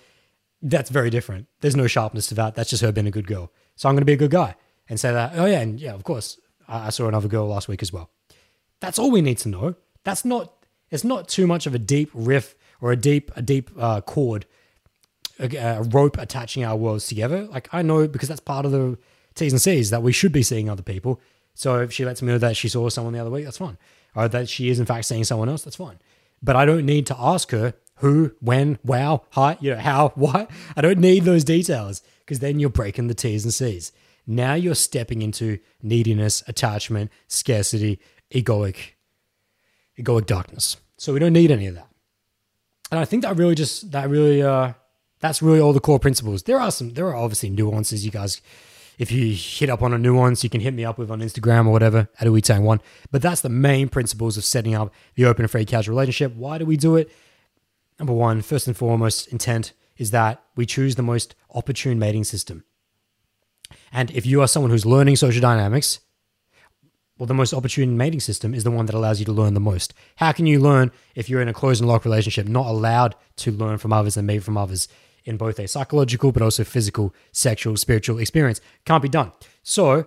That's 0.61 0.91
very 0.91 1.09
different. 1.09 1.47
There's 1.61 1.76
no 1.76 1.87
sharpness 1.87 2.26
to 2.28 2.35
that. 2.35 2.57
That's 2.57 2.70
just 2.70 2.82
her 2.82 2.91
being 2.91 3.07
a 3.07 3.12
good 3.12 3.28
girl. 3.28 3.53
So 3.76 3.89
I'm 3.89 3.95
going 3.95 4.01
to 4.01 4.07
be 4.07 4.14
a 4.14 4.16
good 4.16 4.32
guy 4.32 4.57
and 4.89 4.99
say 4.99 5.12
that, 5.12 5.32
oh 5.37 5.45
yeah, 5.45 5.61
and 5.61 5.78
yeah, 5.80 5.93
of 5.93 6.03
course, 6.03 6.41
I, 6.66 6.87
I 6.87 6.91
saw 6.91 7.07
another 7.07 7.28
girl 7.28 7.47
last 7.47 7.68
week 7.68 7.80
as 7.80 7.93
well. 7.93 8.11
That's 8.80 8.99
all 8.99 9.12
we 9.12 9.20
need 9.20 9.39
to 9.39 9.49
know. 9.49 9.76
That's 10.03 10.24
not. 10.24 10.53
It's 10.91 11.05
not 11.05 11.28
too 11.28 11.47
much 11.47 11.66
of 11.66 11.74
a 11.74 11.78
deep 11.78 12.11
riff 12.12 12.57
or 12.80 12.93
a 12.93 12.97
deep 12.97 13.30
a 13.37 13.43
deep 13.43 13.70
uh, 13.78 14.01
cord, 14.01 14.47
a, 15.39 15.57
a 15.57 15.82
rope 15.82 16.18
attaching 16.18 16.64
our 16.64 16.76
worlds 16.76 17.07
together. 17.07 17.45
Like 17.45 17.68
I 17.72 17.82
know 17.82 18.07
because 18.09 18.28
that's 18.28 18.41
part 18.41 18.66
of 18.66 18.72
the 18.72 18.99
T's 19.35 19.53
and 19.53 19.61
C's 19.61 19.91
that 19.91 20.03
we 20.03 20.12
should 20.12 20.32
be 20.32 20.43
seeing 20.43 20.68
other 20.68 20.82
people. 20.82 21.20
So 21.55 21.80
if 21.80 21.93
she 21.93 22.05
lets 22.05 22.22
me 22.22 22.28
know 22.28 22.39
that 22.39 22.57
she 22.57 22.68
saw 22.68 22.89
someone 22.89 23.14
the 23.14 23.20
other 23.20 23.30
week, 23.30 23.45
that's 23.45 23.59
fine. 23.59 23.78
Or 24.14 24.28
that 24.28 24.49
she 24.49 24.68
is 24.68 24.78
in 24.78 24.87
fact 24.87 25.07
seeing 25.07 25.24
someone 25.24 25.49
else, 25.49 25.62
that's 25.62 25.76
fine. 25.76 25.99
But 26.43 26.57
I 26.57 26.64
don't 26.64 26.85
need 26.85 27.07
to 27.07 27.16
ask 27.18 27.51
her 27.51 27.74
who, 27.99 28.32
when, 28.41 28.78
wow, 28.85 29.22
hi, 29.30 29.57
you 29.61 29.72
know, 29.72 29.80
how, 29.80 30.09
why. 30.14 30.47
I 30.76 30.80
don't 30.80 30.99
need 30.99 31.24
those 31.24 31.45
details 31.45 32.03
because 32.20 32.41
then 32.41 32.59
you're 32.59 32.70
breaking 32.70 33.09
the 33.09 33.14
T's 33.14 33.45
and 33.45 33.55
C's. 33.55 33.93
Now 34.26 34.55
you're 34.55 34.74
stepping 34.74 35.22
into 35.22 35.59
neediness, 35.82 36.43
attachment, 36.49 37.11
scarcity, 37.28 38.01
egoic, 38.32 38.93
egoic 39.99 40.26
darkness. 40.26 40.78
So 40.97 41.12
we 41.12 41.18
don't 41.18 41.32
need 41.32 41.51
any 41.51 41.66
of 41.66 41.74
that. 41.74 41.89
And 42.91 43.01
I 43.01 43.05
think 43.05 43.22
that 43.22 43.37
really 43.37 43.55
just 43.55 43.91
that 43.93 44.09
really 44.09 44.43
uh 44.43 44.72
that's 45.25 45.41
really 45.41 45.59
all 45.59 45.72
the 45.72 45.81
core 45.81 45.99
principles. 45.99 46.43
There 46.43 46.61
are 46.61 46.70
some 46.70 46.91
there 46.91 47.07
are 47.07 47.16
obviously 47.16 47.49
nuances 47.49 48.05
you 48.05 48.11
guys 48.11 48.43
if 48.99 49.11
you 49.11 49.35
hit 49.35 49.70
up 49.70 49.83
on 49.83 49.93
a 49.93 49.99
nuance, 49.99 50.45
you 50.45 50.51
can 50.51 50.61
hit 50.61 50.75
me 50.75 50.85
up 50.85 50.99
with 50.99 51.11
on 51.11 51.20
Instagram 51.20 51.66
or 51.66 51.70
whatever 51.70 52.09
at 52.20 52.29
ooitang1. 52.29 52.81
But 53.11 53.22
that's 53.22 53.41
the 53.41 53.49
main 53.49 53.89
principles 53.89 54.37
of 54.37 54.45
setting 54.45 54.75
up 54.75 54.93
the 55.14 55.25
open 55.25 55.45
and 55.45 55.51
free 55.51 55.64
casual 55.64 55.95
relationship. 55.95 56.37
Why 56.37 56.59
do 56.59 56.66
we 56.66 56.77
do 56.77 56.95
it? 56.97 57.11
Number 57.99 58.12
one, 58.12 58.43
first 58.43 58.66
and 58.66 58.77
foremost, 58.77 59.29
intent 59.29 59.72
is 59.97 60.11
that 60.11 60.43
we 60.57 60.66
choose 60.66 60.95
the 60.95 61.03
most 61.03 61.35
opportune 61.53 61.99
mating 61.99 62.25
system. 62.25 62.64
And 63.93 64.11
if 64.11 64.27
you 64.27 64.43
are 64.43 64.47
someone 64.47 64.70
who's 64.70 64.87
learning 64.87 65.16
social 65.16 65.41
dynamics, 65.41 66.01
well, 67.18 67.27
the 67.27 67.35
most 67.35 67.55
opportune 67.55 67.97
mating 67.97 68.20
system 68.20 68.55
is 68.55 68.64
the 68.64 68.70
one 68.70 68.87
that 68.87 68.95
allows 68.95 69.20
you 69.20 69.27
to 69.27 69.33
learn 69.33 69.55
the 69.55 69.61
most. 69.61 69.95
How 70.16 70.33
can 70.33 70.47
you 70.47 70.61
learn 70.61 70.91
if 71.14 71.29
you're 71.29 71.43
in 71.43 71.49
a 71.49 71.55
closed 71.55 71.81
and 71.81 71.89
locked 71.89 72.05
relationship, 72.05 72.47
not 72.47 72.66
allowed 72.66 73.14
to 73.37 73.53
learn 73.53 73.79
from 73.79 73.93
others 73.93 74.16
and 74.16 74.27
mate 74.27 74.43
from 74.43 74.57
others 74.57 74.89
in 75.25 75.37
both 75.37 75.59
a 75.59 75.66
psychological 75.66 76.33
but 76.33 76.43
also 76.43 76.64
physical, 76.64 77.14
sexual, 77.33 77.77
spiritual 77.77 78.18
experience? 78.18 78.61
Can't 78.85 79.03
be 79.03 79.09
done. 79.09 79.33
So, 79.62 80.07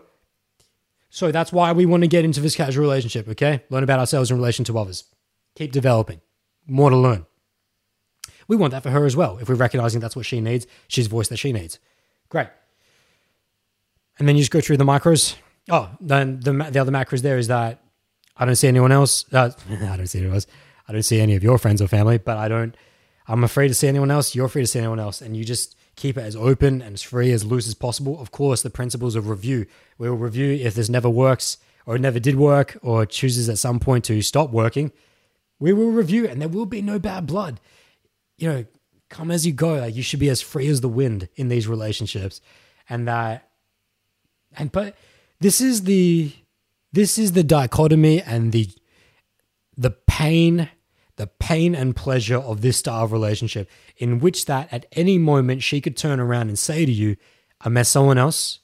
so 1.09 1.31
that's 1.31 1.51
why 1.51 1.71
we 1.71 1.85
want 1.85 2.03
to 2.03 2.07
get 2.07 2.25
into 2.25 2.39
this 2.39 2.55
casual 2.55 2.83
relationship. 2.83 3.27
Okay, 3.27 3.63
learn 3.69 3.83
about 3.83 3.99
ourselves 3.99 4.31
in 4.31 4.37
relation 4.37 4.65
to 4.65 4.77
others. 4.77 5.05
Keep 5.55 5.71
developing. 5.71 6.21
More 6.67 6.89
to 6.89 6.97
learn. 6.97 7.25
We 8.47 8.55
want 8.55 8.71
that 8.71 8.83
for 8.83 8.91
her 8.91 9.05
as 9.05 9.15
well. 9.15 9.37
If 9.39 9.49
we're 9.49 9.55
recognizing 9.55 9.99
that's 9.99 10.15
what 10.15 10.25
she 10.25 10.39
needs, 10.39 10.67
she's 10.87 11.07
voiced 11.07 11.29
that 11.29 11.37
she 11.37 11.51
needs. 11.51 11.79
Great. 12.29 12.47
And 14.19 14.27
then 14.27 14.35
you 14.35 14.41
just 14.41 14.51
go 14.51 14.61
through 14.61 14.77
the 14.77 14.85
macros. 14.85 15.35
Oh, 15.69 15.89
then 15.99 16.39
the 16.39 16.51
the 16.51 16.79
other 16.79 16.91
macros 16.91 17.21
there 17.21 17.37
is 17.37 17.47
that 17.47 17.81
I 18.35 18.45
don't 18.45 18.55
see 18.55 18.67
anyone 18.67 18.91
else. 18.91 19.25
Uh, 19.33 19.51
I 19.69 19.97
don't 19.97 20.07
see 20.07 20.19
anyone 20.19 20.35
else. 20.35 20.47
I 20.87 20.93
don't 20.93 21.03
see 21.03 21.19
any 21.19 21.35
of 21.35 21.43
your 21.43 21.57
friends 21.57 21.81
or 21.81 21.87
family, 21.87 22.17
but 22.17 22.37
I 22.37 22.47
don't. 22.47 22.75
I'm 23.27 23.43
afraid 23.43 23.67
to 23.67 23.73
see 23.73 23.87
anyone 23.87 24.11
else. 24.11 24.35
You're 24.35 24.47
free 24.47 24.63
to 24.63 24.67
see 24.67 24.79
anyone 24.79 24.99
else, 24.99 25.21
and 25.21 25.35
you 25.35 25.43
just 25.43 25.75
keep 25.95 26.17
it 26.17 26.21
as 26.21 26.35
open 26.35 26.81
and 26.81 26.93
as 26.93 27.01
free 27.01 27.31
as 27.31 27.43
loose 27.43 27.67
as 27.67 27.73
possible. 27.73 28.19
Of 28.21 28.31
course, 28.31 28.61
the 28.61 28.69
principles 28.69 29.15
of 29.15 29.27
review. 29.27 29.65
We 29.97 30.09
will 30.09 30.17
review 30.17 30.53
if 30.53 30.75
this 30.75 30.89
never 30.89 31.09
works 31.09 31.57
or 31.85 31.97
never 31.97 32.19
did 32.19 32.35
work 32.35 32.77
or 32.81 33.05
chooses 33.05 33.49
at 33.49 33.57
some 33.57 33.79
point 33.79 34.05
to 34.05 34.21
stop 34.21 34.51
working. 34.51 34.91
We 35.59 35.73
will 35.73 35.91
review, 35.91 36.27
and 36.27 36.41
there 36.41 36.49
will 36.49 36.65
be 36.65 36.81
no 36.81 36.99
bad 36.99 37.25
blood. 37.25 37.59
You 38.37 38.49
know, 38.49 38.65
come 39.09 39.31
as 39.31 39.45
you 39.45 39.51
go. 39.51 39.75
Like 39.75 39.95
you 39.95 40.03
should 40.03 40.19
be 40.19 40.29
as 40.29 40.41
free 40.41 40.67
as 40.67 40.81
the 40.81 40.89
wind 40.89 41.27
in 41.35 41.49
these 41.49 41.67
relationships, 41.67 42.39
and 42.87 43.07
that, 43.07 43.49
and 44.55 44.71
but 44.71 44.95
this 45.39 45.59
is 45.59 45.83
the 45.83 46.31
this 46.93 47.17
is 47.17 47.33
the 47.33 47.43
dichotomy 47.43 48.21
and 48.21 48.51
the 48.51 48.69
the 49.75 49.91
pain 49.91 50.69
the 51.17 51.27
pain 51.27 51.75
and 51.75 51.95
pleasure 51.95 52.37
of 52.37 52.61
this 52.61 52.77
style 52.77 53.03
of 53.03 53.11
relationship 53.11 53.69
in 53.97 54.19
which 54.19 54.45
that 54.45 54.71
at 54.71 54.85
any 54.93 55.17
moment 55.17 55.61
she 55.63 55.81
could 55.81 55.97
turn 55.97 56.19
around 56.19 56.47
and 56.47 56.57
say 56.57 56.85
to 56.85 56.91
you 56.91 57.17
i 57.61 57.69
met 57.69 57.85
someone 57.85 58.17
else 58.17 58.59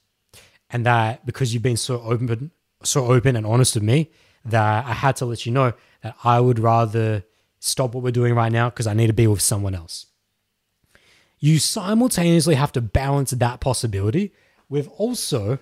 and 0.70 0.86
that 0.86 1.24
because 1.26 1.52
you've 1.52 1.62
been 1.62 1.76
so 1.76 2.00
open 2.02 2.50
so 2.82 3.06
open 3.06 3.36
and 3.36 3.46
honest 3.46 3.74
with 3.74 3.84
me 3.84 4.10
that 4.44 4.84
i 4.84 4.92
had 4.92 5.16
to 5.16 5.26
let 5.26 5.44
you 5.44 5.52
know 5.52 5.72
that 6.02 6.16
i 6.24 6.40
would 6.40 6.58
rather 6.58 7.24
stop 7.60 7.94
what 7.94 8.02
we're 8.02 8.10
doing 8.10 8.34
right 8.34 8.52
now 8.52 8.70
because 8.70 8.86
i 8.86 8.94
need 8.94 9.08
to 9.08 9.12
be 9.12 9.26
with 9.26 9.40
someone 9.40 9.74
else 9.74 10.06
you 11.38 11.58
simultaneously 11.58 12.54
have 12.54 12.72
to 12.72 12.80
balance 12.80 13.30
that 13.32 13.60
possibility 13.60 14.32
with 14.68 14.88
also 14.96 15.58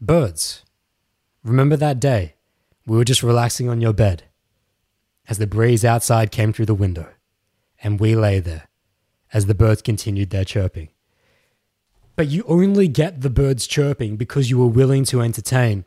Birds. 0.00 0.65
Remember 1.46 1.76
that 1.76 2.00
day? 2.00 2.34
We 2.86 2.96
were 2.96 3.04
just 3.04 3.22
relaxing 3.22 3.68
on 3.68 3.80
your 3.80 3.92
bed 3.92 4.24
as 5.28 5.38
the 5.38 5.46
breeze 5.46 5.84
outside 5.84 6.32
came 6.32 6.52
through 6.52 6.66
the 6.66 6.74
window, 6.74 7.08
and 7.80 8.00
we 8.00 8.16
lay 8.16 8.40
there 8.40 8.68
as 9.32 9.46
the 9.46 9.54
birds 9.54 9.80
continued 9.80 10.30
their 10.30 10.44
chirping. 10.44 10.88
But 12.16 12.28
you 12.28 12.42
only 12.48 12.88
get 12.88 13.20
the 13.20 13.30
birds 13.30 13.66
chirping 13.68 14.16
because 14.16 14.50
you 14.50 14.58
were 14.58 14.66
willing 14.66 15.04
to 15.04 15.20
entertain 15.20 15.84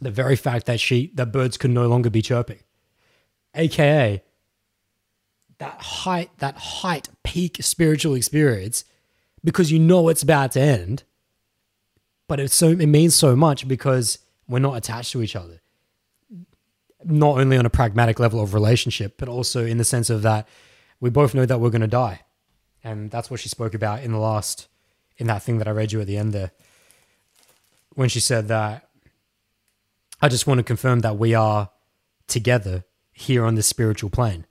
the 0.00 0.10
very 0.10 0.36
fact 0.36 0.64
that 0.64 0.80
she 0.80 1.10
that 1.14 1.32
birds 1.32 1.58
could 1.58 1.72
no 1.72 1.86
longer 1.86 2.08
be 2.08 2.22
chirping. 2.22 2.60
AKA 3.54 4.22
that 5.58 5.82
height, 5.82 6.30
that 6.38 6.56
height 6.56 7.10
peak 7.22 7.58
spiritual 7.60 8.14
experience, 8.14 8.84
because 9.44 9.70
you 9.70 9.78
know 9.78 10.08
it's 10.08 10.22
about 10.22 10.52
to 10.52 10.60
end 10.60 11.04
but 12.30 12.38
it's 12.38 12.54
so 12.54 12.68
it 12.68 12.86
means 12.86 13.12
so 13.12 13.34
much 13.34 13.66
because 13.66 14.18
we're 14.50 14.58
not 14.58 14.76
attached 14.76 15.12
to 15.12 15.22
each 15.22 15.36
other. 15.36 15.60
Not 17.04 17.38
only 17.38 17.56
on 17.56 17.64
a 17.64 17.70
pragmatic 17.70 18.20
level 18.20 18.40
of 18.40 18.52
relationship 18.52 19.16
but 19.16 19.28
also 19.28 19.64
in 19.64 19.78
the 19.78 19.84
sense 19.84 20.10
of 20.10 20.22
that 20.22 20.46
we 21.00 21.08
both 21.08 21.34
know 21.34 21.46
that 21.46 21.60
we're 21.60 21.70
going 21.70 21.80
to 21.80 21.86
die. 21.86 22.20
And 22.84 23.10
that's 23.10 23.30
what 23.30 23.40
she 23.40 23.48
spoke 23.48 23.74
about 23.74 24.02
in 24.02 24.12
the 24.12 24.18
last 24.18 24.68
in 25.16 25.26
that 25.26 25.42
thing 25.42 25.58
that 25.58 25.68
i 25.68 25.70
read 25.70 25.92
you 25.92 26.00
at 26.00 26.06
the 26.06 26.16
end 26.16 26.32
there 26.32 26.50
when 27.94 28.08
she 28.08 28.20
said 28.20 28.48
that 28.48 28.88
i 30.22 30.28
just 30.30 30.46
want 30.46 30.56
to 30.56 30.64
confirm 30.64 31.00
that 31.00 31.18
we 31.18 31.34
are 31.34 31.68
together 32.26 32.84
here 33.12 33.44
on 33.44 33.54
this 33.54 33.66
spiritual 33.66 34.10
plane. 34.10 34.46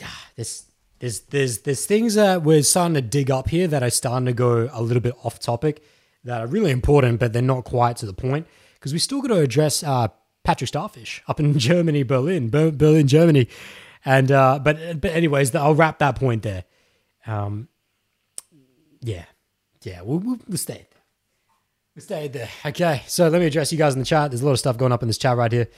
There's 0.36 0.64
there's 0.98 1.20
there's 1.20 1.58
there's 1.60 1.86
things 1.86 2.14
that 2.14 2.42
we're 2.42 2.62
starting 2.62 2.94
to 2.94 3.00
dig 3.00 3.30
up 3.30 3.48
here 3.48 3.66
that 3.66 3.82
are 3.82 3.90
starting 3.90 4.26
to 4.26 4.34
go 4.34 4.68
a 4.70 4.82
little 4.82 5.00
bit 5.00 5.14
off 5.22 5.38
topic 5.38 5.82
that 6.24 6.42
are 6.42 6.46
really 6.46 6.70
important, 6.70 7.18
but 7.18 7.32
they're 7.32 7.40
not 7.40 7.64
quite 7.64 7.96
to 7.98 8.06
the 8.06 8.12
point 8.12 8.46
because 8.80 8.92
we 8.94 8.98
still 8.98 9.20
got 9.20 9.28
to 9.28 9.38
address 9.38 9.82
uh, 9.82 10.08
Patrick 10.42 10.68
Starfish 10.68 11.22
up 11.28 11.38
in 11.38 11.58
Germany, 11.58 12.02
Berlin, 12.02 12.48
Ber- 12.48 12.72
Berlin, 12.72 13.06
Germany, 13.06 13.46
and 14.04 14.32
uh, 14.32 14.58
but 14.58 15.00
but 15.00 15.12
anyways, 15.12 15.54
I'll 15.54 15.74
wrap 15.74 15.98
that 15.98 16.16
point 16.16 16.42
there. 16.42 16.64
Um, 17.26 17.68
yeah, 19.02 19.26
yeah, 19.82 20.02
we'll, 20.02 20.18
we'll, 20.18 20.38
we'll 20.48 20.58
stay. 20.58 20.86
We'll 21.94 22.02
stay 22.02 22.28
there. 22.28 22.48
Okay, 22.64 23.02
so 23.06 23.28
let 23.28 23.40
me 23.40 23.46
address 23.46 23.72
you 23.72 23.78
guys 23.78 23.94
in 23.94 23.98
the 24.00 24.06
chat. 24.06 24.30
There's 24.30 24.42
a 24.42 24.46
lot 24.46 24.52
of 24.52 24.58
stuff 24.58 24.78
going 24.78 24.92
up 24.92 25.02
in 25.02 25.08
this 25.08 25.18
chat 25.18 25.36
right 25.36 25.52
here. 25.52 25.68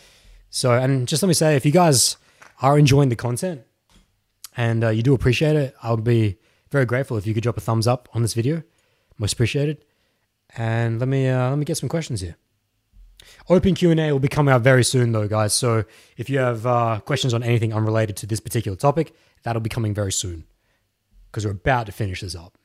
So, 0.51 0.73
and 0.73 1.09
just 1.09 1.23
let 1.23 1.29
me 1.29 1.35
say, 1.35 1.57
if 1.57 1.65
you 1.65 1.73
guys 1.73 2.17
are 2.61 2.79
enjoying 2.79 3.09
the 3.09 3.17
content 3.17 3.63
and 4.57 4.85
uh, 4.85 4.89
you 4.91 5.03
do 5.03 5.15
appreciate 5.15 5.57
it, 5.57 5.75
I'll 5.83 5.97
be 5.97 6.39
very 6.71 6.85
grateful 6.85 7.17
if 7.17 7.27
you 7.27 7.35
could 7.35 7.43
drop 7.43 7.57
a 7.57 7.61
thumbs 7.61 7.87
up 7.87 8.09
on 8.13 8.23
this 8.23 8.35
video. 8.35 8.63
Most 9.19 9.33
appreciated. 9.33 9.85
And 10.57 11.01
let 11.01 11.09
me 11.09 11.29
uh, 11.29 11.51
let 11.51 11.59
me 11.59 11.65
get 11.65 11.79
some 11.79 11.89
questions 11.89 12.21
here. 12.21 12.37
Open 13.49 13.75
Q 13.75 13.91
and 13.91 14.01
A 14.01 14.12
will 14.12 14.18
be 14.18 14.29
coming 14.29 14.53
out 14.53 14.62
very 14.62 14.85
soon, 14.85 15.12
though, 15.12 15.29
guys. 15.29 15.53
So 15.53 15.85
if 16.16 16.31
you 16.31 16.39
have 16.39 16.66
uh, 16.66 17.01
questions 17.01 17.35
on 17.35 17.43
anything 17.43 17.73
unrelated 17.73 18.16
to 18.18 18.27
this 18.27 18.41
particular 18.41 18.77
topic, 18.77 19.14
that'll 19.43 19.61
be 19.61 19.68
coming 19.68 19.95
very 19.95 20.12
soon 20.12 20.45
because 21.31 21.45
we're 21.45 21.53
about 21.53 21.87
to 21.87 21.93
finish 21.93 22.20
this 22.20 22.35
up. 22.35 22.59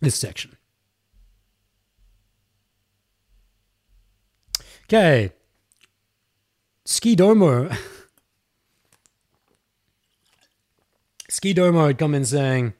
This 0.00 0.14
section. 0.14 0.56
Okay. 4.84 5.32
Ski 6.84 7.14
Domo. 7.14 7.70
Ski 11.28 11.52
Domo 11.52 11.86
had 11.88 11.98
come 11.98 12.14
in 12.14 12.24
saying, 12.24 12.72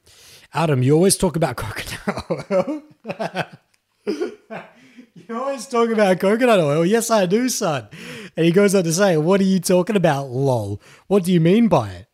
Adam, 0.54 0.82
you 0.82 0.94
always 0.94 1.16
talk 1.16 1.36
about 1.36 1.56
crocodile. 1.56 2.82
You 5.28 5.36
always 5.40 5.66
talk 5.66 5.90
about 5.90 6.18
coconut 6.20 6.58
oil. 6.58 6.86
Yes, 6.86 7.10
I 7.10 7.26
do, 7.26 7.48
son. 7.48 7.88
And 8.36 8.46
he 8.46 8.52
goes 8.52 8.74
on 8.74 8.84
to 8.84 8.92
say, 8.92 9.16
What 9.16 9.40
are 9.40 9.44
you 9.44 9.60
talking 9.60 9.96
about, 9.96 10.30
lol? 10.30 10.80
What 11.06 11.24
do 11.24 11.32
you 11.32 11.40
mean 11.40 11.68
by 11.68 11.90
it? 11.90 12.06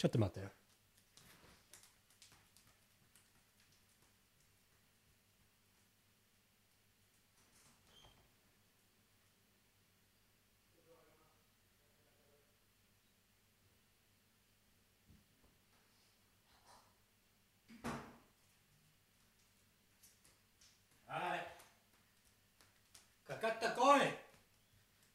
Shut 0.00 0.12
them 0.12 0.22
up 0.22 0.34
there. 0.34 0.52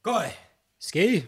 Koi. 0.03 0.33
Ski. 0.79 1.25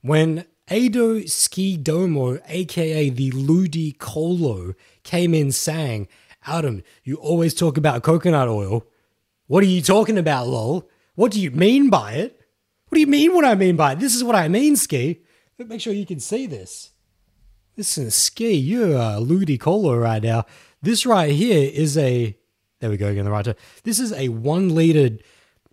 When 0.00 0.46
Ado 0.68 1.26
Ski 1.26 1.76
Domo, 1.76 2.38
aka 2.48 3.10
the 3.10 3.30
Ludicolo, 3.32 4.74
came 5.02 5.34
in 5.34 5.52
saying, 5.52 6.08
Adam, 6.46 6.82
you 7.04 7.16
always 7.16 7.52
talk 7.52 7.76
about 7.76 8.02
coconut 8.02 8.48
oil. 8.48 8.86
What 9.48 9.62
are 9.62 9.66
you 9.66 9.82
talking 9.82 10.16
about, 10.16 10.48
lol? 10.48 10.88
What 11.14 11.30
do 11.30 11.40
you 11.40 11.50
mean 11.50 11.90
by 11.90 12.12
it? 12.12 12.40
What 12.88 12.96
do 12.96 13.00
you 13.00 13.06
mean 13.06 13.34
what 13.34 13.44
I 13.44 13.54
mean 13.54 13.76
by 13.76 13.92
it? 13.92 13.98
This 13.98 14.14
is 14.14 14.24
what 14.24 14.34
I 14.34 14.48
mean, 14.48 14.76
Ski. 14.76 15.20
Make 15.58 15.80
sure 15.80 15.92
you 15.92 16.06
can 16.06 16.20
see 16.20 16.46
this. 16.46 16.90
Listen, 17.76 18.10
Ski, 18.10 18.54
you're 18.54 18.96
a 18.96 19.20
Ludicolo 19.20 20.00
right 20.00 20.22
now. 20.22 20.46
This 20.80 21.04
right 21.04 21.32
here 21.32 21.70
is 21.70 21.98
a 21.98 22.36
there 22.80 22.90
we 22.90 22.96
go 22.96 23.08
again, 23.08 23.24
the 23.24 23.30
writer. 23.30 23.54
This 23.84 23.98
is 23.98 24.12
a 24.12 24.28
one 24.28 24.74
liter 24.74 25.18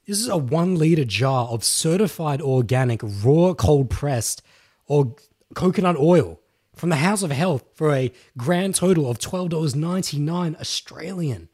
this 0.05 0.19
is 0.19 0.27
a 0.27 0.37
one 0.37 0.75
liter 0.75 1.05
jar 1.05 1.47
of 1.47 1.63
certified 1.63 2.41
organic, 2.41 3.01
raw, 3.03 3.53
cold 3.53 3.89
pressed 3.89 4.41
or 4.85 5.15
coconut 5.55 5.95
oil 5.97 6.41
from 6.75 6.89
the 6.89 6.97
House 6.97 7.23
of 7.23 7.31
Health 7.31 7.63
for 7.73 7.93
a 7.93 8.11
grand 8.37 8.75
total 8.75 9.09
of 9.09 9.19
$12.99 9.19 10.59
Australian. 10.59 11.49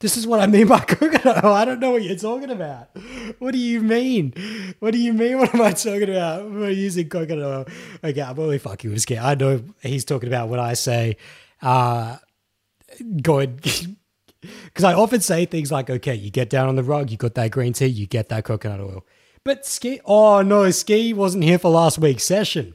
This 0.00 0.18
is 0.18 0.26
what 0.26 0.40
I 0.40 0.46
mean 0.46 0.66
by 0.66 0.80
coconut 0.86 1.42
oil. 1.42 1.54
I 1.54 1.64
don't 1.64 1.80
know 1.80 1.92
what 1.92 2.02
you're 2.02 2.16
talking 2.16 2.50
about. 2.50 2.90
What 3.38 3.52
do 3.52 3.58
you 3.58 3.80
mean? 3.80 4.34
What 4.80 4.90
do 4.90 4.98
you 4.98 5.14
mean? 5.14 5.38
What 5.44 5.54
am 5.54 5.62
I 5.62 5.72
talking 5.72 6.10
about? 6.10 6.50
We're 6.50 6.68
using 6.70 7.08
coconut 7.08 7.44
oil. 7.44 7.66
Okay, 8.02 8.20
I'm 8.20 8.38
only 8.38 8.58
fucking 8.58 8.92
with 8.92 9.10
I 9.12 9.34
know 9.34 9.62
he's 9.80 10.04
talking 10.04 10.28
about 10.28 10.50
what 10.50 10.58
I 10.58 10.74
say. 10.74 11.16
Uh, 11.62 12.18
go 13.22 13.38
ahead 13.38 13.96
because 14.64 14.84
I 14.84 14.94
often 14.94 15.20
say 15.20 15.44
things 15.44 15.72
like, 15.72 15.90
okay, 15.90 16.14
you 16.14 16.30
get 16.30 16.50
down 16.50 16.68
on 16.68 16.76
the 16.76 16.82
rug, 16.82 17.10
you 17.10 17.16
got 17.16 17.34
that 17.34 17.50
green 17.50 17.72
tea, 17.72 17.86
you 17.86 18.06
get 18.06 18.28
that 18.28 18.44
coconut 18.44 18.80
oil. 18.80 19.06
But 19.44 19.66
Ski, 19.66 20.00
oh 20.04 20.42
no, 20.42 20.70
Ski 20.70 21.12
wasn't 21.12 21.44
here 21.44 21.58
for 21.58 21.70
last 21.70 21.98
week's 21.98 22.24
session. 22.24 22.74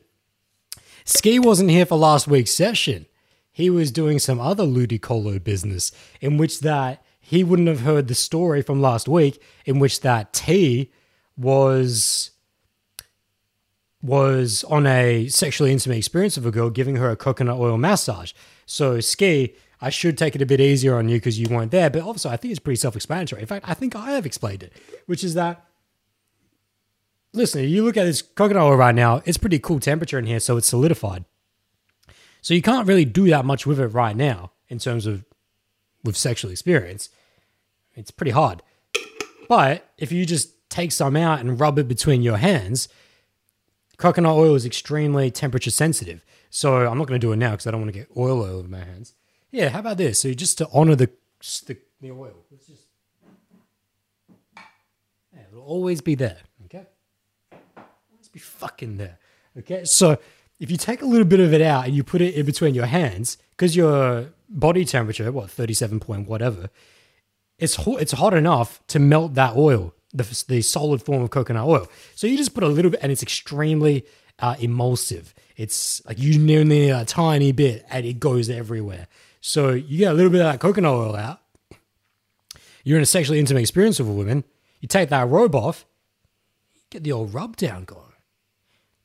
Ski 1.04 1.40
wasn't 1.40 1.72
here 1.72 1.86
for 1.86 1.98
last 1.98 2.28
week's 2.28 2.52
session. 2.52 3.08
He 3.52 3.70
was 3.70 3.92
doing 3.92 4.20
some 4.20 4.40
other 4.40 4.64
ludicolo 4.64 5.44
business 5.44 5.92
in 6.22 6.38
which 6.38 6.60
that 6.60 7.04
he 7.20 7.44
wouldn't 7.44 7.68
have 7.68 7.82
heard 7.82 8.08
the 8.08 8.16
story 8.16 8.62
from 8.62 8.82
last 8.82 9.08
week 9.08 9.42
in 9.66 9.80
which 9.80 10.02
that 10.02 10.34
tea 10.34 10.92
was 11.36 12.32
was 14.02 14.64
on 14.66 14.88
a 14.88 15.28
sexually 15.28 15.72
intimate 15.72 15.98
experience 15.98 16.38
of 16.38 16.46
a 16.46 16.52
girl 16.52 16.70
giving 16.70 16.96
her 16.96 17.10
a 17.10 17.18
coconut 17.18 17.58
oil 17.58 17.78
massage. 17.78 18.32
So 18.66 19.00
Ski 19.00 19.56
I 19.82 19.90
should 19.90 20.18
take 20.18 20.36
it 20.36 20.42
a 20.42 20.46
bit 20.46 20.60
easier 20.60 20.98
on 20.98 21.08
you 21.08 21.18
because 21.18 21.40
you 21.40 21.48
weren't 21.50 21.72
there. 21.72 21.90
But 21.90 22.02
also, 22.02 22.30
I 22.30 22.38
think 22.38 22.52
it's 22.52 22.60
pretty 22.60 22.78
self 22.80 22.96
explanatory. 22.96 23.42
In 23.42 23.48
fact, 23.48 23.68
I 23.68 23.74
think 23.74 23.96
I 23.96 24.12
have 24.12 24.26
explained 24.26 24.64
it, 24.64 24.74
which 25.06 25.24
is 25.24 25.34
that, 25.36 25.66
listen, 27.34 27.64
you 27.64 27.84
look 27.84 27.98
at 27.98 28.04
this 28.04 28.22
coconut 28.22 28.64
oil 28.64 28.76
right 28.76 28.96
now, 28.96 29.22
it's 29.26 29.38
pretty 29.38 29.60
cool 29.60 29.80
temperature 29.80 30.20
in 30.20 30.26
here, 30.26 30.40
so 30.40 30.58
it's 30.58 30.68
solidified. 30.68 31.26
So 32.42 32.54
you 32.54 32.62
can't 32.62 32.88
really 32.88 33.06
do 33.06 33.30
that 33.30 33.46
much 33.46 33.66
with 33.66 33.80
it 33.80 33.88
right 33.88 34.16
now 34.16 34.52
in 34.68 34.80
terms 34.80 35.06
of 35.06 35.26
with 36.04 36.16
sexual 36.16 36.52
experience. 36.52 37.10
It's 37.96 38.12
pretty 38.12 38.32
hard. 38.32 38.62
But 39.48 39.90
if 39.98 40.12
you 40.12 40.26
just 40.26 40.70
take 40.70 40.92
some 40.92 41.16
out 41.16 41.40
and 41.40 41.60
rub 41.60 41.80
it 41.80 41.88
between 41.88 42.22
your 42.22 42.38
hands, 42.38 42.88
coconut 43.98 44.38
oil 44.38 44.56
is 44.56 44.66
extremely 44.66 45.32
temperature 45.32 45.72
sensitive. 45.72 46.24
So 46.50 46.88
I'm 46.88 46.98
not 46.98 47.08
going 47.08 47.20
to 47.20 47.26
do 47.26 47.32
it 47.32 47.38
now 47.38 47.52
because 47.52 47.68
I 47.68 47.72
don't 47.72 47.82
want 47.82 47.94
to 47.94 48.00
get 48.00 48.10
oil 48.16 48.40
all 48.40 48.44
over 48.44 48.68
my 48.68 48.80
hands. 48.80 49.14
Yeah, 49.52 49.70
how 49.70 49.80
about 49.80 49.98
this? 49.98 50.20
So 50.20 50.34
just 50.34 50.58
to 50.60 50.70
honor 50.72 50.96
the 50.96 51.10
the, 51.66 51.78
the 52.02 52.12
oil, 52.12 52.36
let's 52.52 52.68
just 52.68 52.84
yeah, 55.34 55.42
it'll 55.52 55.64
always 55.64 56.02
be 56.02 56.16
there. 56.16 56.38
Okay, 56.66 56.86
always 57.52 58.30
be 58.32 58.40
fucking 58.40 58.98
there. 58.98 59.18
Okay, 59.58 59.86
so 59.86 60.18
if 60.60 60.70
you 60.70 60.78
take 60.78 61.02
a 61.02 61.06
little 61.06 61.26
bit 61.26 61.40
of 61.40 61.54
it 61.54 61.62
out 61.62 61.86
and 61.86 61.96
you 61.96 62.04
put 62.04 62.22
it 62.22 62.36
in 62.36 62.46
between 62.46 62.76
your 62.76 62.86
hands, 62.86 63.38
because 63.52 63.76
your 63.76 64.30
body 64.50 64.86
temperature, 64.86 65.32
what 65.32 65.50
thirty 65.50 65.74
seven 65.74 66.00
point 66.00 66.28
whatever, 66.28 66.70
it's 67.58 67.76
hot, 67.76 68.02
it's 68.02 68.12
hot 68.12 68.34
enough 68.34 68.86
to 68.88 69.00
melt 69.00 69.34
that 69.34 69.56
oil, 69.56 69.96
the 70.14 70.44
the 70.48 70.62
solid 70.62 71.02
form 71.02 71.24
of 71.24 71.32
coconut 71.32 71.66
oil. 71.66 71.88
So 72.14 72.28
you 72.28 72.38
just 72.38 72.54
put 72.54 72.64
a 72.64 72.68
little 72.68 72.92
bit, 72.92 73.00
and 73.02 73.12
it's 73.12 73.24
extremely 73.24 74.06
uh, 74.38 74.56
emulsive. 74.60 75.34
It's 75.58 76.06
like 76.06 76.20
you 76.20 76.38
need 76.38 76.90
a 76.92 77.04
tiny 77.06 77.52
bit, 77.52 77.86
and 77.90 78.06
it 78.06 78.20
goes 78.20 78.50
everywhere. 78.50 79.08
So 79.42 79.72
you 79.72 79.98
get 79.98 80.12
a 80.12 80.16
little 80.16 80.32
bit 80.32 80.42
of 80.42 80.52
that 80.52 80.60
coconut 80.60 80.94
oil 80.94 81.16
out. 81.16 81.42
You're 82.84 82.98
in 82.98 83.04
a 83.04 83.08
sexually 83.08 83.40
intimate 83.40 83.62
experience 83.62 84.00
with 84.00 84.08
a 84.08 84.14
woman. 84.14 84.44
You 84.80 84.88
take 84.88 85.10
that 85.10 85.28
robe 85.28 85.56
off, 85.56 85.86
get 86.90 87.04
the 87.04 87.12
old 87.12 87.34
rub 87.34 87.58
down 87.58 87.86
going. 87.86 88.04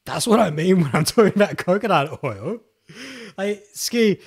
That's 0.04 0.26
what 0.26 0.40
I 0.40 0.50
mean 0.50 0.82
when 0.82 0.90
I'm 0.92 1.04
talking 1.04 1.32
about 1.34 1.58
coconut 1.58 2.22
oil. 2.22 2.60
Like, 3.36 3.64
Ski, 3.72 4.20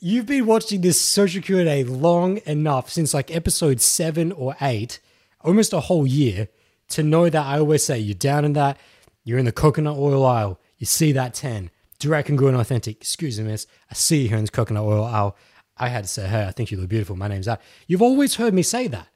you've 0.00 0.26
been 0.26 0.46
watching 0.46 0.80
this 0.80 1.00
social 1.00 1.42
Q&A 1.42 1.84
long 1.84 2.40
enough 2.46 2.90
since 2.90 3.14
like 3.14 3.34
episode 3.34 3.80
seven 3.80 4.32
or 4.32 4.56
eight, 4.60 5.00
almost 5.42 5.72
a 5.72 5.80
whole 5.80 6.06
year, 6.06 6.48
to 6.88 7.02
know 7.02 7.28
that 7.28 7.46
I 7.46 7.58
always 7.58 7.84
say 7.84 7.98
you're 7.98 8.14
down 8.14 8.44
in 8.44 8.52
that, 8.54 8.76
you're 9.24 9.38
in 9.38 9.44
the 9.44 9.52
coconut 9.52 9.96
oil 9.96 10.26
aisle, 10.26 10.58
you 10.78 10.86
see 10.86 11.12
that 11.12 11.34
10, 11.34 11.70
direct 11.98 12.28
and 12.28 12.36
good 12.36 12.52
and 12.52 12.60
authentic. 12.60 12.96
Excuse 12.96 13.38
me, 13.38 13.46
miss. 13.46 13.66
I 13.90 13.94
see 13.94 14.22
you 14.22 14.28
here 14.28 14.38
in 14.38 14.44
the 14.44 14.50
coconut 14.50 14.84
oil 14.84 15.04
aisle. 15.04 15.36
I 15.80 15.88
had 15.88 16.04
to 16.04 16.08
say, 16.08 16.28
hey, 16.28 16.44
I 16.46 16.50
think 16.52 16.70
you 16.70 16.78
look 16.78 16.90
beautiful. 16.90 17.16
My 17.16 17.26
name's 17.26 17.46
that. 17.46 17.62
You've 17.86 18.02
always 18.02 18.34
heard 18.34 18.52
me 18.52 18.62
say 18.62 18.86
that. 18.88 19.08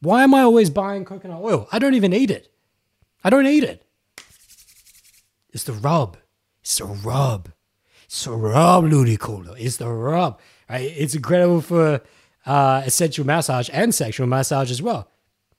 Why 0.00 0.22
am 0.22 0.34
I 0.34 0.42
always 0.42 0.68
buying 0.68 1.06
coconut 1.06 1.40
oil? 1.42 1.68
I 1.72 1.78
don't 1.78 1.94
even 1.94 2.12
eat 2.12 2.30
it. 2.30 2.52
I 3.24 3.30
don't 3.30 3.46
eat 3.46 3.64
it. 3.64 3.84
It's 5.52 5.64
the 5.64 5.72
rub. 5.72 6.18
It's 6.60 6.76
the 6.76 6.84
rub. 6.84 7.48
It's 8.04 8.24
the 8.24 8.32
rub, 8.32 8.84
Ludicolo. 8.84 9.54
It's 9.58 9.78
the 9.78 9.88
rub. 9.88 10.38
Right? 10.68 10.92
It's 10.96 11.14
incredible 11.14 11.62
for 11.62 12.02
uh, 12.44 12.82
essential 12.84 13.24
massage 13.24 13.70
and 13.72 13.94
sexual 13.94 14.26
massage 14.26 14.70
as 14.70 14.82
well 14.82 15.08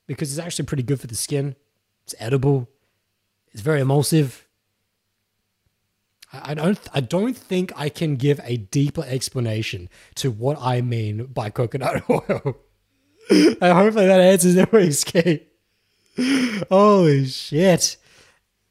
because 0.05 0.31
it's 0.31 0.45
actually 0.45 0.65
pretty 0.65 0.83
good 0.83 0.99
for 0.99 1.07
the 1.07 1.15
skin. 1.15 1.55
It's 2.03 2.13
edible. 2.19 2.69
It's 3.53 3.61
very 3.61 3.81
emulsive. 3.81 4.45
I 6.33 6.53
don't 6.55 6.79
I 6.93 6.99
don't 6.99 7.37
think 7.37 7.71
I 7.75 7.89
can 7.89 8.15
give 8.15 8.39
a 8.43 8.57
deeper 8.57 9.03
explanation 9.05 9.89
to 10.15 10.31
what 10.31 10.57
I 10.59 10.81
mean 10.81 11.25
by 11.25 11.49
coconut 11.49 12.03
oil. 12.09 12.57
and 13.29 13.61
hopefully 13.61 14.07
that 14.07 14.19
answers 14.19 14.57
everybody's 14.57 15.03
key. 15.03 15.43
Holy 16.69 17.25
shit. 17.27 17.97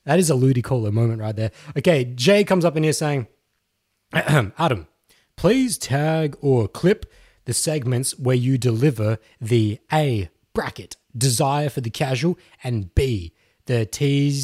That 0.04 0.18
is 0.18 0.30
a 0.30 0.34
Ludicolo 0.34 0.92
moment 0.92 1.20
right 1.20 1.34
there. 1.34 1.52
Okay, 1.78 2.04
Jay 2.04 2.42
comes 2.42 2.64
up 2.64 2.76
in 2.76 2.82
here 2.82 2.92
saying, 2.92 3.28
Adam, 4.12 4.88
please 5.36 5.78
tag 5.78 6.36
or 6.40 6.66
clip 6.66 7.06
the 7.44 7.54
segments 7.54 8.18
where 8.18 8.36
you 8.36 8.58
deliver 8.58 9.18
the 9.40 9.78
A 9.92 10.28
bracket 10.52 10.96
desire 11.16 11.68
for 11.68 11.80
the 11.80 11.90
casual 11.90 12.38
and 12.64 12.92
B 12.94 13.32
the 13.66 13.86
tease 13.86 14.42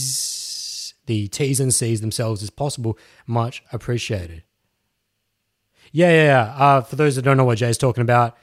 the 1.09 1.27
T's 1.27 1.59
and 1.59 1.75
C's 1.75 2.01
themselves 2.01 2.43
as 2.43 2.51
possible. 2.51 2.97
Much 3.27 3.65
appreciated. 3.73 4.45
Yeah, 5.91 6.11
yeah, 6.11 6.25
yeah. 6.25 6.55
Uh, 6.57 6.81
for 6.83 6.97
those 6.97 7.17
that 7.17 7.23
don't 7.23 7.39
know 7.39 7.45
what 7.45 7.59
Jay's 7.59 7.79
talking 7.79 8.03
about, 8.03 8.37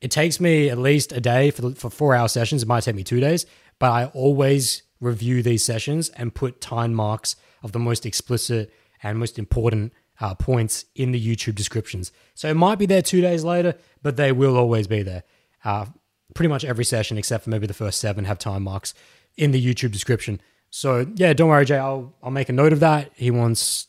it 0.00 0.10
takes 0.10 0.38
me 0.38 0.68
at 0.68 0.78
least 0.78 1.12
a 1.12 1.20
day 1.20 1.50
for, 1.50 1.74
for 1.74 1.88
four 1.90 2.14
hour 2.14 2.28
sessions. 2.28 2.62
It 2.62 2.68
might 2.68 2.82
take 2.82 2.94
me 2.94 3.02
two 3.02 3.20
days, 3.20 3.46
but 3.78 3.90
I 3.90 4.04
always 4.14 4.82
review 5.00 5.42
these 5.42 5.64
sessions 5.64 6.10
and 6.10 6.34
put 6.34 6.60
time 6.60 6.94
marks 6.94 7.36
of 7.62 7.72
the 7.72 7.78
most 7.78 8.04
explicit 8.04 8.72
and 9.02 9.18
most 9.18 9.38
important 9.38 9.94
uh, 10.20 10.34
points 10.34 10.84
in 10.94 11.12
the 11.12 11.26
YouTube 11.26 11.54
descriptions. 11.54 12.12
So 12.34 12.48
it 12.48 12.54
might 12.54 12.78
be 12.78 12.86
there 12.86 13.02
two 13.02 13.22
days 13.22 13.44
later, 13.44 13.74
but 14.02 14.16
they 14.16 14.30
will 14.30 14.56
always 14.56 14.86
be 14.86 15.02
there. 15.02 15.24
Uh, 15.64 15.86
pretty 16.34 16.48
much 16.48 16.64
every 16.64 16.84
session, 16.84 17.16
except 17.16 17.44
for 17.44 17.50
maybe 17.50 17.66
the 17.66 17.74
first 17.74 17.98
seven, 17.98 18.26
have 18.26 18.38
time 18.38 18.62
marks 18.62 18.92
in 19.36 19.52
the 19.52 19.64
YouTube 19.64 19.92
description. 19.92 20.40
So 20.76 21.06
yeah, 21.14 21.32
don't 21.34 21.50
worry, 21.50 21.64
Jay. 21.64 21.78
I'll 21.78 22.12
I'll 22.20 22.32
make 22.32 22.48
a 22.48 22.52
note 22.52 22.72
of 22.72 22.80
that. 22.80 23.12
He 23.14 23.30
wants 23.30 23.86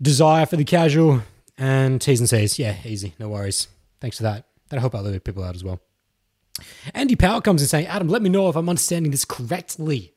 desire 0.00 0.46
for 0.46 0.56
the 0.56 0.64
casual 0.64 1.20
and 1.58 2.00
T's 2.00 2.18
and 2.18 2.26
C's. 2.26 2.58
Yeah, 2.58 2.76
easy, 2.82 3.12
no 3.18 3.28
worries. 3.28 3.68
Thanks 4.00 4.16
for 4.16 4.22
that. 4.22 4.46
That'll 4.70 4.80
help 4.80 4.94
other 4.94 5.20
people 5.20 5.44
out 5.44 5.54
as 5.54 5.62
well. 5.62 5.78
Andy 6.94 7.14
Power 7.14 7.42
comes 7.42 7.60
in 7.60 7.68
saying, 7.68 7.88
Adam, 7.88 8.08
let 8.08 8.22
me 8.22 8.30
know 8.30 8.48
if 8.48 8.56
I'm 8.56 8.70
understanding 8.70 9.10
this 9.10 9.26
correctly. 9.26 10.14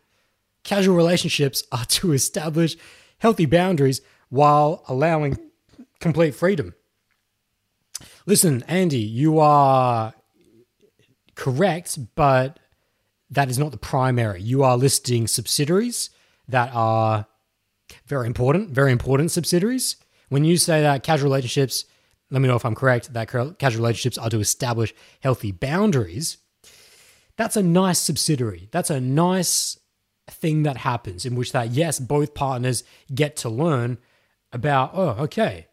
Casual 0.63 0.95
relationships 0.95 1.65
are 1.73 1.85
to 1.87 2.13
establish 2.13 2.77
healthy 3.17 3.45
boundaries 3.45 3.99
while 4.29 4.85
allowing 4.87 5.37
complete 5.99 6.35
freedom. 6.35 6.73
Listen, 8.25 8.63
Andy, 8.65 8.99
you 8.99 9.39
are 9.39 10.13
correct, 11.35 12.15
but 12.15 12.59
that 13.29 13.49
is 13.49 13.59
not 13.59 13.71
the 13.71 13.77
primary. 13.77 14.41
You 14.41 14.63
are 14.63 14.77
listing 14.77 15.27
subsidiaries 15.27 16.09
that 16.47 16.71
are 16.73 17.27
very 18.05 18.27
important, 18.27 18.71
very 18.71 18.91
important 18.91 19.31
subsidiaries. 19.31 19.97
When 20.29 20.43
you 20.43 20.57
say 20.57 20.81
that 20.81 21.03
casual 21.03 21.29
relationships, 21.29 21.85
let 22.31 22.41
me 22.41 22.47
know 22.47 22.55
if 22.55 22.65
I'm 22.65 22.75
correct, 22.75 23.13
that 23.13 23.27
casual 23.27 23.81
relationships 23.81 24.17
are 24.17 24.29
to 24.29 24.39
establish 24.39 24.93
healthy 25.21 25.51
boundaries, 25.51 26.37
that's 27.37 27.55
a 27.55 27.63
nice 27.63 27.99
subsidiary. 27.99 28.67
That's 28.71 28.89
a 28.89 28.99
nice 28.99 29.79
thing 30.29 30.63
that 30.63 30.77
happens 30.77 31.25
in 31.25 31.35
which 31.35 31.51
that, 31.53 31.71
yes, 31.71 31.99
both 31.99 32.33
partners 32.33 32.83
get 33.13 33.35
to 33.37 33.49
learn 33.49 33.97
about, 34.51 34.91
oh, 34.93 35.09
okay, 35.23 35.67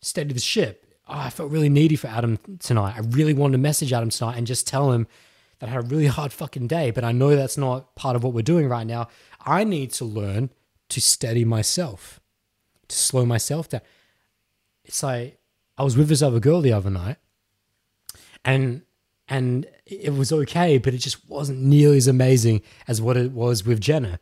steady 0.00 0.32
the 0.32 0.40
ship. 0.40 0.86
Oh, 1.08 1.18
I 1.18 1.30
felt 1.30 1.50
really 1.50 1.68
needy 1.68 1.96
for 1.96 2.08
Adam 2.08 2.38
tonight. 2.58 2.94
I 2.96 3.00
really 3.00 3.34
wanted 3.34 3.52
to 3.52 3.58
message 3.58 3.92
Adam 3.92 4.10
tonight 4.10 4.38
and 4.38 4.46
just 4.46 4.66
tell 4.66 4.92
him 4.92 5.06
that 5.62 5.68
I 5.68 5.74
had 5.74 5.84
a 5.84 5.86
really 5.86 6.08
hard 6.08 6.32
fucking 6.32 6.66
day, 6.66 6.90
but 6.90 7.04
I 7.04 7.12
know 7.12 7.36
that's 7.36 7.56
not 7.56 7.94
part 7.94 8.16
of 8.16 8.24
what 8.24 8.32
we're 8.32 8.42
doing 8.42 8.68
right 8.68 8.84
now. 8.84 9.06
I 9.46 9.62
need 9.62 9.92
to 9.92 10.04
learn 10.04 10.50
to 10.88 11.00
steady 11.00 11.44
myself, 11.44 12.18
to 12.88 12.96
slow 12.96 13.24
myself 13.24 13.68
down. 13.68 13.82
It's 14.84 15.04
like 15.04 15.38
I 15.78 15.84
was 15.84 15.96
with 15.96 16.08
this 16.08 16.20
other 16.20 16.40
girl 16.40 16.62
the 16.62 16.72
other 16.72 16.90
night, 16.90 17.18
and 18.44 18.82
and 19.28 19.68
it 19.86 20.12
was 20.12 20.32
okay, 20.32 20.78
but 20.78 20.94
it 20.94 20.98
just 20.98 21.30
wasn't 21.30 21.60
nearly 21.60 21.96
as 21.96 22.08
amazing 22.08 22.62
as 22.88 23.00
what 23.00 23.16
it 23.16 23.30
was 23.30 23.64
with 23.64 23.80
Jenna. 23.80 24.18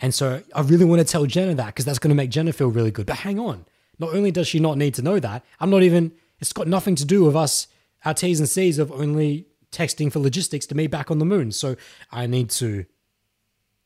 And 0.00 0.14
so 0.14 0.42
I 0.54 0.62
really 0.62 0.86
want 0.86 1.00
to 1.00 1.04
tell 1.04 1.26
Jenna 1.26 1.54
that 1.56 1.66
because 1.66 1.84
that's 1.84 1.98
going 1.98 2.08
to 2.08 2.14
make 2.14 2.30
Jenna 2.30 2.54
feel 2.54 2.68
really 2.68 2.92
good. 2.92 3.04
But 3.04 3.18
hang 3.18 3.38
on, 3.38 3.66
not 3.98 4.14
only 4.14 4.30
does 4.30 4.48
she 4.48 4.58
not 4.58 4.78
need 4.78 4.94
to 4.94 5.02
know 5.02 5.20
that, 5.20 5.44
I'm 5.60 5.68
not 5.68 5.82
even. 5.82 6.12
It's 6.40 6.54
got 6.54 6.66
nothing 6.66 6.94
to 6.94 7.04
do 7.04 7.24
with 7.24 7.36
us, 7.36 7.66
our 8.06 8.14
T's 8.14 8.40
and 8.40 8.48
C's 8.48 8.78
of 8.78 8.90
only 8.90 9.48
texting 9.72 10.12
for 10.12 10.18
logistics 10.18 10.66
to 10.66 10.74
me 10.74 10.86
back 10.86 11.10
on 11.10 11.18
the 11.18 11.24
moon. 11.24 11.52
So 11.52 11.76
I 12.10 12.26
need 12.26 12.50
to 12.50 12.86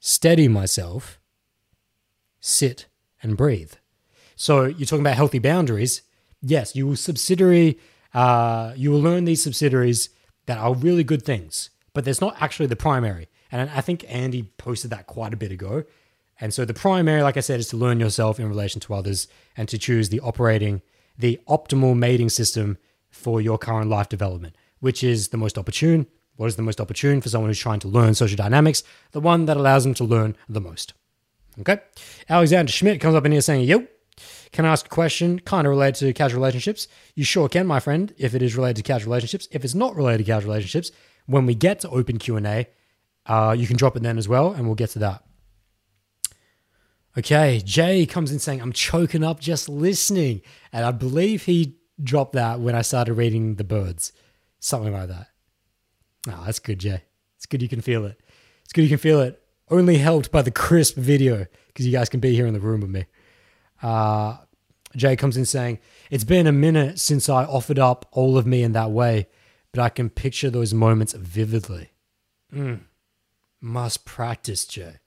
steady 0.01 0.49
myself, 0.49 1.19
sit, 2.41 2.87
and 3.23 3.37
breathe. 3.37 3.73
So 4.37 4.65
you're 4.65 4.87
talking 4.87 5.01
about 5.01 5.17
healthy 5.17 5.39
boundaries. 5.39 6.03
Yes, 6.41 6.75
you 6.75 6.87
will 6.87 6.97
subsidiary. 6.97 7.79
Uh, 8.13 8.73
you 8.77 8.91
will 8.91 9.01
learn 9.01 9.25
these 9.25 9.43
subsidiaries 9.43 10.11
that 10.47 10.59
are 10.59 10.75
really 10.75 11.05
good 11.05 11.23
things, 11.23 11.71
but 11.95 12.05
there's 12.05 12.21
not 12.21 12.37
actually 12.41 12.67
the 12.67 12.77
primary. 12.77 13.29
And 13.51 13.71
I 13.71 13.81
think 13.81 14.05
Andy 14.09 14.43
posted 14.57 14.91
that 14.91 15.07
quite 15.07 15.33
a 15.33 15.37
bit 15.37 15.53
ago. 15.53 15.85
And 16.41 16.53
so 16.53 16.65
the 16.65 16.75
primary, 16.75 17.23
like 17.23 17.37
I 17.37 17.41
said, 17.41 17.61
is 17.61 17.69
to 17.69 17.77
learn 17.77 18.01
yourself 18.01 18.41
in 18.41 18.49
relation 18.49 18.81
to 18.81 18.95
others 18.95 19.29
and 19.57 19.69
to 19.69 19.79
choose 19.79 20.09
the 20.09 20.21
operating, 20.21 20.83
the 21.17 21.39
optimal 21.49 21.97
mating 21.97 22.31
system 22.31 22.79
for 23.11 23.41
your 23.41 23.59
current 23.59 23.91
life 23.91 24.09
development, 24.09 24.57
which 24.83 25.05
is 25.05 25.29
the 25.29 25.37
most 25.37 25.57
opportune. 25.57 26.09
What 26.37 26.49
is 26.49 26.57
the 26.57 26.63
most 26.63 26.81
opportune 26.81 27.21
for 27.21 27.29
someone 27.29 27.49
who's 27.49 27.59
trying 27.59 27.79
to 27.81 27.89
learn 27.89 28.15
social 28.15 28.37
dynamics? 28.37 28.83
The 29.13 29.21
one 29.21 29.45
that 29.47 29.57
allows 29.57 29.85
them 29.85 29.95
to 29.95 30.05
learn 30.05 30.37
the 30.49 30.61
most. 30.61 30.93
Okay. 31.61 31.79
Alexander 32.29 32.73
Schmidt 32.73 33.01
comes 33.01 33.15
up 33.15 33.25
in 33.25 33.31
here 33.31 33.41
saying, 33.41 33.69
Yo, 33.69 33.87
can 34.51 34.65
I 34.65 34.73
ask 34.73 34.87
a 34.87 34.89
question 34.89 35.39
kind 35.39 35.69
of 35.69 35.71
related 35.71 36.01
to 36.01 36.13
casual 36.13 36.41
relationships? 36.41 36.89
You 37.15 37.23
sure 37.23 37.49
can, 37.49 37.65
my 37.65 37.79
friend, 37.79 38.13
if 38.19 38.35
it 38.35 38.43
is 38.43 38.57
related 38.57 38.79
to 38.79 38.83
casual 38.83 39.13
relationships. 39.13 39.47
If 39.53 39.65
it's 39.65 39.75
not 39.75 39.95
related 39.95 40.19
to 40.19 40.25
casual 40.25 40.51
relationships, 40.51 40.91
when 41.27 41.47
we 41.47 41.55
get 41.55 41.79
to 41.81 41.91
open 41.91 42.19
Q&A, 42.19 42.67
uh, 43.27 43.55
you 43.57 43.69
can 43.69 43.77
drop 43.77 43.97
it 43.97 44.03
then 44.03 44.19
as 44.19 44.29
well, 44.29 44.53
and 44.53 44.67
we'll 44.67 44.75
get 44.75 44.91
to 44.91 44.99
that. 44.99 45.23
Okay, 47.17 47.63
Jay 47.65 48.05
comes 48.05 48.33
in 48.33 48.41
saying, 48.41 48.61
I'm 48.61 48.73
choking 48.73 49.23
up 49.23 49.39
just 49.39 49.69
listening. 49.69 50.41
And 50.73 50.85
I 50.85 50.91
believe 50.91 51.45
he 51.45 51.77
dropped 52.03 52.33
that 52.33 52.59
when 52.59 52.75
I 52.75 52.83
started 52.83 53.15
reading 53.15 53.57
The 53.57 53.65
Birds. 53.65 54.13
Something 54.63 54.93
like 54.93 55.09
that. 55.09 55.27
Oh, 56.29 56.43
that's 56.47 56.61
good, 56.61 56.79
Jay. 56.79 57.03
It's 57.37 57.47
good 57.47 57.61
you 57.61 57.69
can 57.69 57.81
feel 57.81 58.07
it. 58.07 58.21
It's 58.63 58.73
good 58.73 58.83
you 58.83 58.89
can 58.89 58.99
feel 58.99 59.21
it. 59.21 59.43
Only 59.69 59.99
helped 59.99 60.31
by 60.31 60.43
the 60.43 60.53
crisp 60.53 60.97
video 60.97 61.47
because 61.67 61.85
you 61.85 61.91
guys 61.91 62.09
can 62.09 62.21
be 62.21 62.33
here 62.33 62.47
in 62.47 62.55
the 62.55 62.61
room 62.61 62.81
with 62.81 62.91
me. 62.91 63.07
Uh, 63.83 64.37
Jay 64.95 65.17
comes 65.17 65.37
in 65.37 65.47
saying, 65.47 65.81
It's 66.13 66.23
been 66.23 66.47
a 66.47 66.53
minute 66.53 67.01
since 67.01 67.29
I 67.29 67.45
offered 67.45 67.81
up 67.81 68.07
all 68.13 68.39
of 68.39 68.47
me 68.47 68.63
in 68.63 68.71
that 68.73 68.93
way, 68.93 69.27
but 69.73 69.83
I 69.83 69.89
can 69.89 70.09
picture 70.09 70.49
those 70.49 70.73
moments 70.73 71.13
vividly. 71.13 71.91
Mm. 72.55 72.83
Must 73.61 74.05
practice, 74.05 74.65
Jay. 74.65 75.01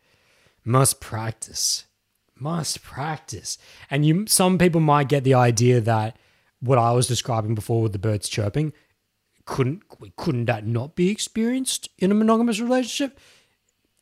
Must 0.65 0.99
practice. 0.99 1.85
Must 2.35 2.83
practice. 2.83 3.57
And 3.89 4.05
you 4.05 4.27
some 4.27 4.57
people 4.57 4.81
might 4.81 5.07
get 5.07 5.23
the 5.23 5.35
idea 5.35 5.79
that 5.79 6.17
what 6.59 6.77
I 6.77 6.91
was 6.91 7.07
describing 7.07 7.55
before 7.55 7.81
with 7.81 7.93
the 7.93 7.99
birds 7.99 8.27
chirping, 8.27 8.73
couldn't 9.45 9.83
couldn't 10.15 10.45
that 10.45 10.65
not 10.65 10.95
be 10.95 11.09
experienced 11.09 11.89
in 11.97 12.11
a 12.11 12.15
monogamous 12.15 12.59
relationship? 12.59 13.19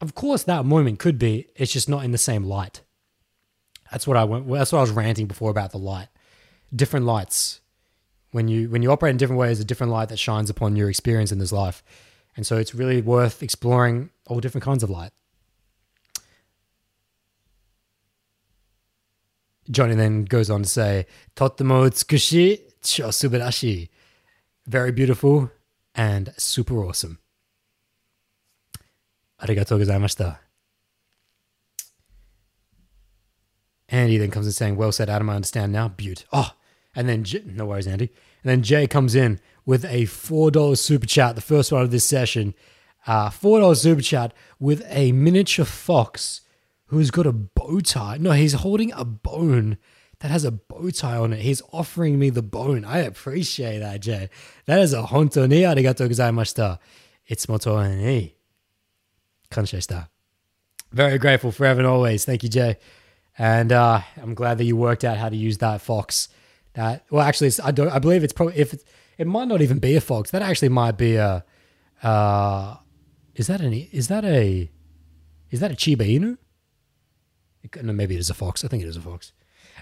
Of 0.02 0.16
course 0.16 0.44
that 0.44 0.66
moment 0.66 1.00
could 1.00 1.18
be, 1.20 1.48
it's 1.56 1.72
just 1.72 1.88
not 1.88 2.04
in 2.04 2.12
the 2.12 2.18
same 2.18 2.44
light. 2.44 2.82
That's 3.92 4.08
what 4.08 4.18
I 4.18 4.24
went. 4.24 4.50
That's 4.50 4.72
what 4.72 4.80
I 4.80 4.82
was 4.82 4.92
ranting 4.92 5.28
before 5.28 5.52
about 5.52 5.72
the 5.72 5.78
light. 5.78 6.08
Different 6.76 7.06
lights. 7.06 7.62
When 8.32 8.48
you 8.48 8.70
when 8.70 8.82
you 8.82 8.92
operate 8.92 9.12
in 9.12 9.18
different 9.18 9.40
ways, 9.40 9.60
a 9.60 9.66
different 9.66 9.92
light 9.92 10.10
that 10.10 10.18
shines 10.18 10.50
upon 10.50 10.76
your 10.76 10.90
experience 10.90 11.32
in 11.32 11.38
this 11.38 11.52
life, 11.52 11.84
and 12.36 12.48
so 12.48 12.58
it's 12.58 12.74
really 12.74 13.02
worth 13.02 13.44
exploring 13.44 14.10
all 14.26 14.40
different 14.40 14.66
kinds 14.66 14.82
of 14.82 14.90
light. 14.90 15.12
Johnny 19.70 19.96
then 19.96 20.26
goes 20.26 20.50
on 20.50 20.64
to 20.64 20.70
say, 20.70 21.06
"Totemo 21.36 21.90
tsukushi, 21.90 22.60
cho 22.82 23.10
subarashi." 23.10 23.90
Very 24.66 24.92
beautiful 24.92 25.52
and 25.94 26.34
super 26.38 26.84
awesome. 26.84 27.20
Arigatou 29.42 29.84
gozaimashita. 29.84 30.40
Andy 33.90 34.18
then 34.18 34.32
comes 34.32 34.46
in 34.46 34.54
saying, 34.54 34.76
Well 34.76 34.92
said, 34.92 35.10
Adam, 35.10 35.30
I 35.30 35.36
understand 35.36 35.72
now. 35.72 35.88
Butte. 35.90 36.26
Oh, 36.32 36.52
and 36.96 37.10
then, 37.10 37.24
J- 37.24 37.44
no 37.46 37.66
worries, 37.66 37.88
Andy. 37.88 38.10
And 38.44 38.50
then 38.50 38.64
Jay 38.64 38.88
comes 38.88 39.16
in 39.16 39.40
with 39.66 39.86
a 39.86 40.04
$4 40.04 40.78
super 40.78 41.06
chat, 41.06 41.36
the 41.36 41.42
first 41.42 41.72
one 41.72 41.82
of 41.82 41.92
this 41.92 42.06
session. 42.06 42.54
Uh, 43.06 43.30
$4 43.30 43.76
super 43.78 44.02
chat 44.02 44.34
with 44.60 44.84
a 44.90 45.12
miniature 45.12 45.66
fox 45.66 46.42
who's 46.88 47.12
got 47.12 47.26
a 47.26 47.34
bow 47.34 47.82
tie. 47.82 48.18
No, 48.18 48.32
he's 48.32 48.54
holding 48.54 48.92
a 48.94 49.04
bone 49.04 49.78
that 50.24 50.32
has 50.32 50.46
a 50.46 50.52
bow 50.52 50.90
tie 50.90 51.18
on 51.18 51.34
it. 51.34 51.42
He's 51.42 51.62
offering 51.74 52.18
me 52.18 52.30
the 52.30 52.42
bone. 52.42 52.86
I 52.86 53.00
appreciate 53.00 53.80
that, 53.80 54.00
Jay. 54.00 54.30
That 54.68 54.80
is 54.80 54.94
a 54.94 55.04
honto 55.04 55.50
ni 55.50 55.64
arigatou 55.64 56.08
gozaimashita. 56.08 56.80
It's 57.28 57.50
moto 57.50 57.84
ni. 57.94 58.34
Kanshei 59.52 60.08
Very 60.94 61.18
grateful 61.18 61.52
forever 61.52 61.82
and 61.82 61.88
always. 61.88 62.24
Thank 62.24 62.42
you, 62.44 62.48
Jay. 62.48 62.78
And 63.38 63.74
uh, 63.74 64.00
I'm 64.16 64.34
glad 64.34 64.60
that 64.60 64.64
you 64.64 64.78
worked 64.78 65.04
out 65.04 65.18
how 65.18 65.28
to 65.28 65.36
use 65.36 65.58
that 65.58 65.82
fox. 65.82 66.30
That 66.76 67.04
well, 67.10 67.22
actually, 67.22 67.52
I 67.62 67.72
don't. 67.72 67.90
I 67.90 68.00
believe 68.00 68.24
it's 68.24 68.32
probably 68.32 68.56
if 68.56 68.82
it 69.18 69.28
might 69.28 69.50
not 69.50 69.62
even 69.62 69.80
be 69.80 69.98
a 69.98 70.02
fox. 70.02 70.32
That 70.32 70.42
actually 70.42 70.70
might 70.70 70.98
be 70.98 71.18
a. 71.18 71.44
Uh, 72.02 72.78
is 73.36 73.48
that 73.48 73.60
an? 73.60 73.74
Is 73.74 74.08
that 74.08 74.24
a? 74.24 74.72
Is 75.52 75.60
that 75.60 75.72
a 75.72 75.78
Shiba 75.78 76.06
Inu? 76.06 76.38
No, 77.82 77.92
maybe 77.92 78.16
it 78.16 78.20
is 78.20 78.30
a 78.30 78.34
fox. 78.34 78.64
I 78.64 78.70
think 78.70 78.84
it 78.84 78.88
is 78.88 78.96
a 78.96 79.02
fox. 79.02 79.34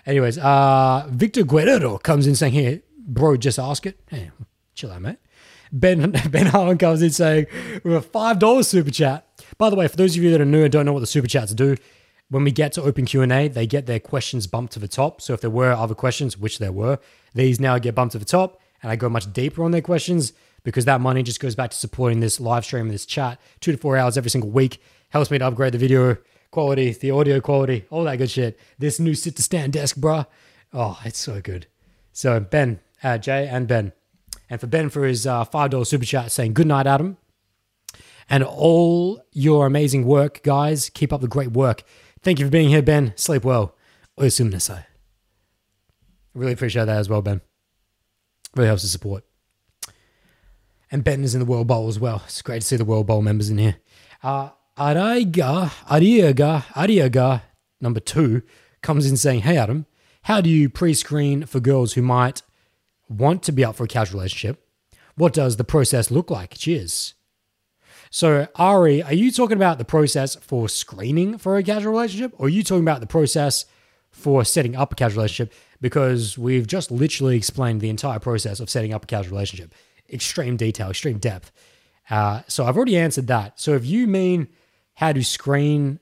Anyways, 0.05 0.37
uh, 0.37 1.07
Victor 1.09 1.43
Guerrero 1.43 1.97
comes 1.97 2.27
in 2.27 2.35
saying, 2.35 2.53
"Here, 2.53 2.81
bro, 2.97 3.37
just 3.37 3.59
ask 3.59 3.85
it." 3.85 3.99
Hey, 4.09 4.31
chill 4.73 4.91
out, 4.91 5.01
mate. 5.01 5.17
Ben 5.71 6.11
Ben 6.29 6.47
Harlan 6.47 6.77
comes 6.77 7.01
in 7.01 7.11
saying, 7.11 7.47
"With 7.83 7.93
a 7.93 8.01
five 8.01 8.39
dollars 8.39 8.67
super 8.67 8.91
chat." 8.91 9.27
By 9.57 9.69
the 9.69 9.75
way, 9.75 9.87
for 9.87 9.97
those 9.97 10.15
of 10.17 10.23
you 10.23 10.31
that 10.31 10.41
are 10.41 10.45
new 10.45 10.63
and 10.63 10.71
don't 10.71 10.85
know 10.85 10.93
what 10.93 11.01
the 11.01 11.07
super 11.07 11.27
chats 11.27 11.53
do, 11.53 11.75
when 12.29 12.45
we 12.45 12.51
get 12.51 12.71
to 12.73 12.81
open 12.81 13.05
Q&A, 13.05 13.49
they 13.49 13.67
get 13.67 13.85
their 13.85 13.99
questions 13.99 14.47
bumped 14.47 14.71
to 14.73 14.79
the 14.79 14.87
top. 14.87 15.21
So 15.21 15.33
if 15.33 15.41
there 15.41 15.49
were 15.49 15.73
other 15.73 15.93
questions, 15.93 16.37
which 16.37 16.59
there 16.59 16.71
were, 16.71 16.97
these 17.35 17.59
now 17.59 17.77
get 17.77 17.93
bumped 17.93 18.13
to 18.13 18.19
the 18.19 18.25
top 18.25 18.61
and 18.81 18.91
I 18.91 18.95
go 18.95 19.09
much 19.09 19.31
deeper 19.33 19.63
on 19.63 19.71
their 19.71 19.81
questions 19.81 20.31
because 20.63 20.85
that 20.85 21.01
money 21.01 21.23
just 21.23 21.39
goes 21.39 21.55
back 21.55 21.71
to 21.71 21.77
supporting 21.77 22.21
this 22.21 22.39
live 22.39 22.63
stream 22.63 22.85
and 22.85 22.91
this 22.93 23.05
chat 23.05 23.39
two 23.59 23.73
to 23.73 23.77
four 23.77 23.97
hours 23.97 24.17
every 24.17 24.29
single 24.29 24.49
week. 24.49 24.81
Helps 25.09 25.29
me 25.29 25.39
to 25.39 25.45
upgrade 25.45 25.73
the 25.73 25.77
video 25.77 26.17
quality, 26.51 26.91
the 26.91 27.11
audio 27.11 27.41
quality, 27.41 27.85
all 27.89 28.03
that 28.03 28.17
good 28.17 28.29
shit. 28.29 28.59
This 28.77 28.99
new 28.99 29.15
sit 29.15 29.35
to 29.37 29.41
stand 29.41 29.73
desk, 29.73 29.97
bruh. 29.97 30.27
Oh, 30.73 30.99
it's 31.03 31.19
so 31.19 31.41
good. 31.41 31.67
So 32.13 32.39
Ben, 32.39 32.79
uh, 33.03 33.17
Jay 33.17 33.47
and 33.47 33.67
Ben. 33.67 33.93
And 34.49 34.59
for 34.59 34.67
Ben 34.67 34.89
for 34.89 35.05
his 35.05 35.25
uh, 35.25 35.45
$5 35.45 35.87
super 35.87 36.05
chat 36.05 36.31
saying, 36.31 36.53
good 36.53 36.67
night, 36.67 36.85
Adam. 36.85 37.17
And 38.29 38.43
all 38.43 39.23
your 39.31 39.65
amazing 39.65 40.05
work, 40.05 40.43
guys. 40.43 40.89
Keep 40.89 41.11
up 41.13 41.21
the 41.21 41.27
great 41.27 41.51
work. 41.51 41.83
Thank 42.21 42.39
you 42.39 42.45
for 42.45 42.51
being 42.51 42.69
here, 42.69 42.81
Ben. 42.81 43.13
Sleep 43.15 43.43
well. 43.43 43.75
Oyasumi 44.19 44.83
Really 46.33 46.53
appreciate 46.53 46.85
that 46.85 46.97
as 46.97 47.09
well, 47.09 47.21
Ben. 47.21 47.41
Really 48.55 48.67
helps 48.67 48.83
to 48.83 48.87
support. 48.87 49.23
And 50.91 51.03
Ben 51.03 51.23
is 51.23 51.33
in 51.33 51.39
the 51.39 51.45
World 51.45 51.67
Bowl 51.67 51.87
as 51.87 51.99
well. 51.99 52.21
It's 52.25 52.41
great 52.41 52.61
to 52.61 52.67
see 52.67 52.75
the 52.75 52.85
World 52.85 53.07
Bowl 53.07 53.21
members 53.21 53.49
in 53.49 53.57
here. 53.57 53.77
Uh, 54.21 54.49
Araiga, 54.81 55.69
Ariaga, 55.85 56.63
Ariaga, 56.73 57.43
number 57.79 57.99
two, 57.99 58.41
comes 58.81 59.07
in 59.07 59.15
saying, 59.15 59.41
Hey, 59.41 59.55
Adam, 59.55 59.85
how 60.23 60.41
do 60.41 60.49
you 60.49 60.69
pre 60.69 60.95
screen 60.95 61.45
for 61.45 61.59
girls 61.59 61.93
who 61.93 62.01
might 62.01 62.41
want 63.07 63.43
to 63.43 63.51
be 63.51 63.63
up 63.63 63.75
for 63.75 63.83
a 63.83 63.87
casual 63.87 64.19
relationship? 64.19 64.65
What 65.13 65.33
does 65.33 65.57
the 65.57 65.63
process 65.63 66.09
look 66.09 66.31
like? 66.31 66.55
Cheers. 66.55 67.13
So, 68.09 68.47
Ari, 68.55 69.03
are 69.03 69.13
you 69.13 69.31
talking 69.31 69.55
about 69.55 69.77
the 69.77 69.85
process 69.85 70.33
for 70.33 70.67
screening 70.67 71.37
for 71.37 71.57
a 71.57 71.63
casual 71.63 71.93
relationship, 71.93 72.33
or 72.39 72.47
are 72.47 72.49
you 72.49 72.63
talking 72.63 72.83
about 72.83 73.01
the 73.01 73.07
process 73.07 73.65
for 74.09 74.43
setting 74.43 74.75
up 74.75 74.93
a 74.93 74.95
casual 74.95 75.17
relationship? 75.17 75.53
Because 75.79 76.39
we've 76.39 76.65
just 76.65 76.89
literally 76.89 77.37
explained 77.37 77.81
the 77.81 77.89
entire 77.89 78.19
process 78.19 78.59
of 78.59 78.67
setting 78.67 78.95
up 78.95 79.03
a 79.03 79.07
casual 79.07 79.33
relationship, 79.33 79.75
extreme 80.11 80.57
detail, 80.57 80.89
extreme 80.89 81.19
depth. 81.19 81.51
Uh, 82.09 82.41
so 82.47 82.65
I've 82.65 82.75
already 82.75 82.97
answered 82.97 83.27
that. 83.27 83.59
So 83.59 83.75
if 83.75 83.85
you 83.85 84.07
mean 84.07 84.47
how 85.01 85.11
to 85.11 85.23
screen, 85.23 85.99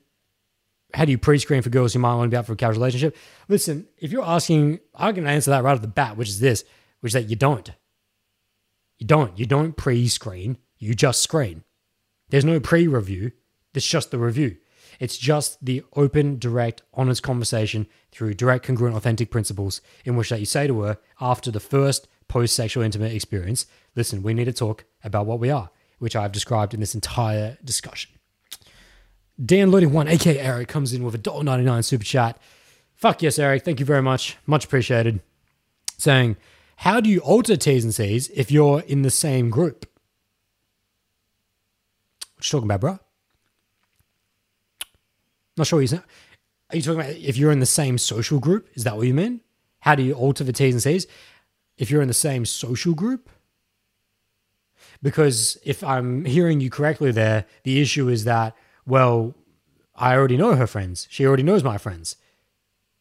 how 0.92 1.06
do 1.06 1.10
you 1.10 1.16
pre-screen 1.16 1.62
for 1.62 1.70
girls 1.70 1.94
who 1.94 1.98
might 1.98 2.14
want 2.14 2.30
to 2.30 2.34
be 2.34 2.36
out 2.36 2.44
for 2.44 2.52
a 2.52 2.56
casual 2.56 2.82
relationship? 2.82 3.16
Listen, 3.48 3.88
if 3.96 4.12
you're 4.12 4.22
asking, 4.22 4.78
I 4.94 5.12
can 5.12 5.26
answer 5.26 5.50
that 5.52 5.64
right 5.64 5.72
off 5.72 5.80
the 5.80 5.88
bat, 5.88 6.18
which 6.18 6.28
is 6.28 6.38
this, 6.38 6.64
which 7.00 7.10
is 7.10 7.14
that 7.14 7.30
you 7.30 7.34
don't. 7.34 7.70
You 8.98 9.06
don't. 9.06 9.38
You 9.38 9.46
don't 9.46 9.74
pre-screen. 9.74 10.58
You 10.76 10.94
just 10.94 11.22
screen. 11.22 11.64
There's 12.28 12.44
no 12.44 12.60
pre-review. 12.60 13.32
It's 13.72 13.86
just 13.86 14.10
the 14.10 14.18
review. 14.18 14.58
It's 14.98 15.16
just 15.16 15.64
the 15.64 15.82
open, 15.96 16.38
direct, 16.38 16.82
honest 16.92 17.22
conversation 17.22 17.86
through 18.12 18.34
direct, 18.34 18.66
congruent, 18.66 18.96
authentic 18.96 19.30
principles 19.30 19.80
in 20.04 20.14
which 20.14 20.28
that 20.28 20.40
you 20.40 20.46
say 20.46 20.66
to 20.66 20.82
her 20.82 20.98
after 21.22 21.50
the 21.50 21.58
first 21.58 22.06
post-sexual 22.28 22.84
intimate 22.84 23.14
experience, 23.14 23.64
listen, 23.96 24.22
we 24.22 24.34
need 24.34 24.44
to 24.44 24.52
talk 24.52 24.84
about 25.02 25.24
what 25.24 25.40
we 25.40 25.48
are, 25.48 25.70
which 26.00 26.14
I've 26.14 26.32
described 26.32 26.74
in 26.74 26.80
this 26.80 26.94
entire 26.94 27.56
discussion. 27.64 28.10
Dan 29.42 29.70
Loading 29.70 29.92
One, 29.92 30.08
aka 30.08 30.38
Eric, 30.38 30.68
comes 30.68 30.92
in 30.92 31.02
with 31.02 31.14
a 31.14 31.18
$1.99 31.18 31.84
super 31.84 32.04
chat. 32.04 32.38
Fuck 32.94 33.22
yes, 33.22 33.38
Eric. 33.38 33.64
Thank 33.64 33.80
you 33.80 33.86
very 33.86 34.02
much. 34.02 34.36
Much 34.46 34.66
appreciated. 34.66 35.20
Saying, 35.96 36.36
how 36.76 37.00
do 37.00 37.08
you 37.08 37.20
alter 37.20 37.56
T's 37.56 37.84
and 37.84 37.94
C's 37.94 38.28
if 38.30 38.50
you're 38.50 38.80
in 38.80 39.02
the 39.02 39.10
same 39.10 39.50
group? 39.50 39.86
What 42.34 42.46
you 42.46 42.50
talking 42.50 42.66
about, 42.66 42.80
bro? 42.80 42.98
Not 45.56 45.66
sure 45.66 45.78
what 45.78 45.82
you're 45.82 45.88
saying. 45.88 46.04
Are 46.70 46.76
you 46.76 46.82
talking 46.82 47.00
about 47.00 47.12
if 47.16 47.36
you're 47.36 47.52
in 47.52 47.60
the 47.60 47.66
same 47.66 47.98
social 47.98 48.38
group? 48.38 48.68
Is 48.74 48.84
that 48.84 48.96
what 48.96 49.06
you 49.06 49.14
mean? 49.14 49.40
How 49.80 49.94
do 49.94 50.02
you 50.02 50.12
alter 50.12 50.44
the 50.44 50.52
T's 50.52 50.74
and 50.74 50.82
C's? 50.82 51.06
If 51.76 51.90
you're 51.90 52.02
in 52.02 52.08
the 52.08 52.14
same 52.14 52.44
social 52.44 52.94
group? 52.94 53.28
Because 55.02 55.58
if 55.64 55.82
I'm 55.82 56.24
hearing 56.26 56.60
you 56.60 56.68
correctly 56.70 57.10
there, 57.10 57.46
the 57.64 57.80
issue 57.80 58.08
is 58.08 58.24
that, 58.24 58.54
well, 58.90 59.34
I 59.94 60.14
already 60.14 60.36
know 60.36 60.54
her 60.56 60.66
friends. 60.66 61.06
She 61.10 61.24
already 61.24 61.42
knows 61.42 61.62
my 61.62 61.78
friends. 61.78 62.16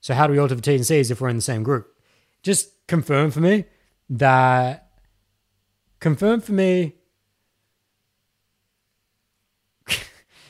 So 0.01 0.13
how 0.13 0.27
do 0.27 0.33
we 0.33 0.39
alter 0.39 0.55
the 0.55 0.61
T's 0.61 0.79
and 0.79 0.85
C's 0.85 1.11
if 1.11 1.19
we're 1.19 1.29
in 1.29 1.35
the 1.35 1.41
same 1.41 1.63
group? 1.63 1.93
Just 2.43 2.87
confirm 2.87 3.31
for 3.31 3.41
me 3.41 3.65
that 4.09 4.91
confirm 5.99 6.41
for 6.41 6.53
me 6.53 6.95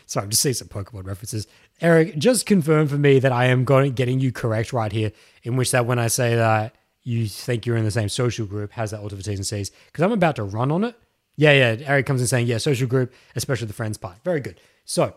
Sorry, 0.05 0.23
I'm 0.23 0.29
just 0.29 0.41
seeing 0.41 0.55
some 0.55 0.67
Pokemon 0.67 1.05
references. 1.05 1.47
Eric, 1.81 2.17
just 2.17 2.45
confirm 2.45 2.87
for 2.87 2.97
me 2.97 3.19
that 3.19 3.31
I 3.31 3.45
am 3.45 3.63
going 3.63 3.93
getting 3.93 4.19
you 4.19 4.31
correct 4.31 4.73
right 4.73 4.91
here, 4.91 5.11
in 5.43 5.55
which 5.55 5.71
that 5.71 5.85
when 5.85 5.99
I 5.99 6.07
say 6.07 6.35
that 6.35 6.75
you 7.03 7.27
think 7.27 7.65
you're 7.65 7.77
in 7.77 7.85
the 7.85 7.91
same 7.91 8.09
social 8.09 8.45
group, 8.45 8.73
has 8.73 8.91
that 8.91 8.99
ultimate 8.99 9.23
T's 9.23 9.39
and 9.39 9.47
C's? 9.47 9.71
Because 9.87 10.03
I'm 10.03 10.11
about 10.11 10.35
to 10.35 10.43
run 10.43 10.71
on 10.71 10.83
it. 10.83 10.95
Yeah, 11.37 11.53
yeah. 11.53 11.85
Eric 11.85 12.05
comes 12.05 12.19
in 12.19 12.27
saying, 12.27 12.47
yeah, 12.47 12.57
social 12.57 12.87
group, 12.87 13.13
especially 13.35 13.67
the 13.67 13.73
friends 13.73 13.97
part. 13.97 14.17
Very 14.25 14.41
good. 14.41 14.59
So, 14.83 15.15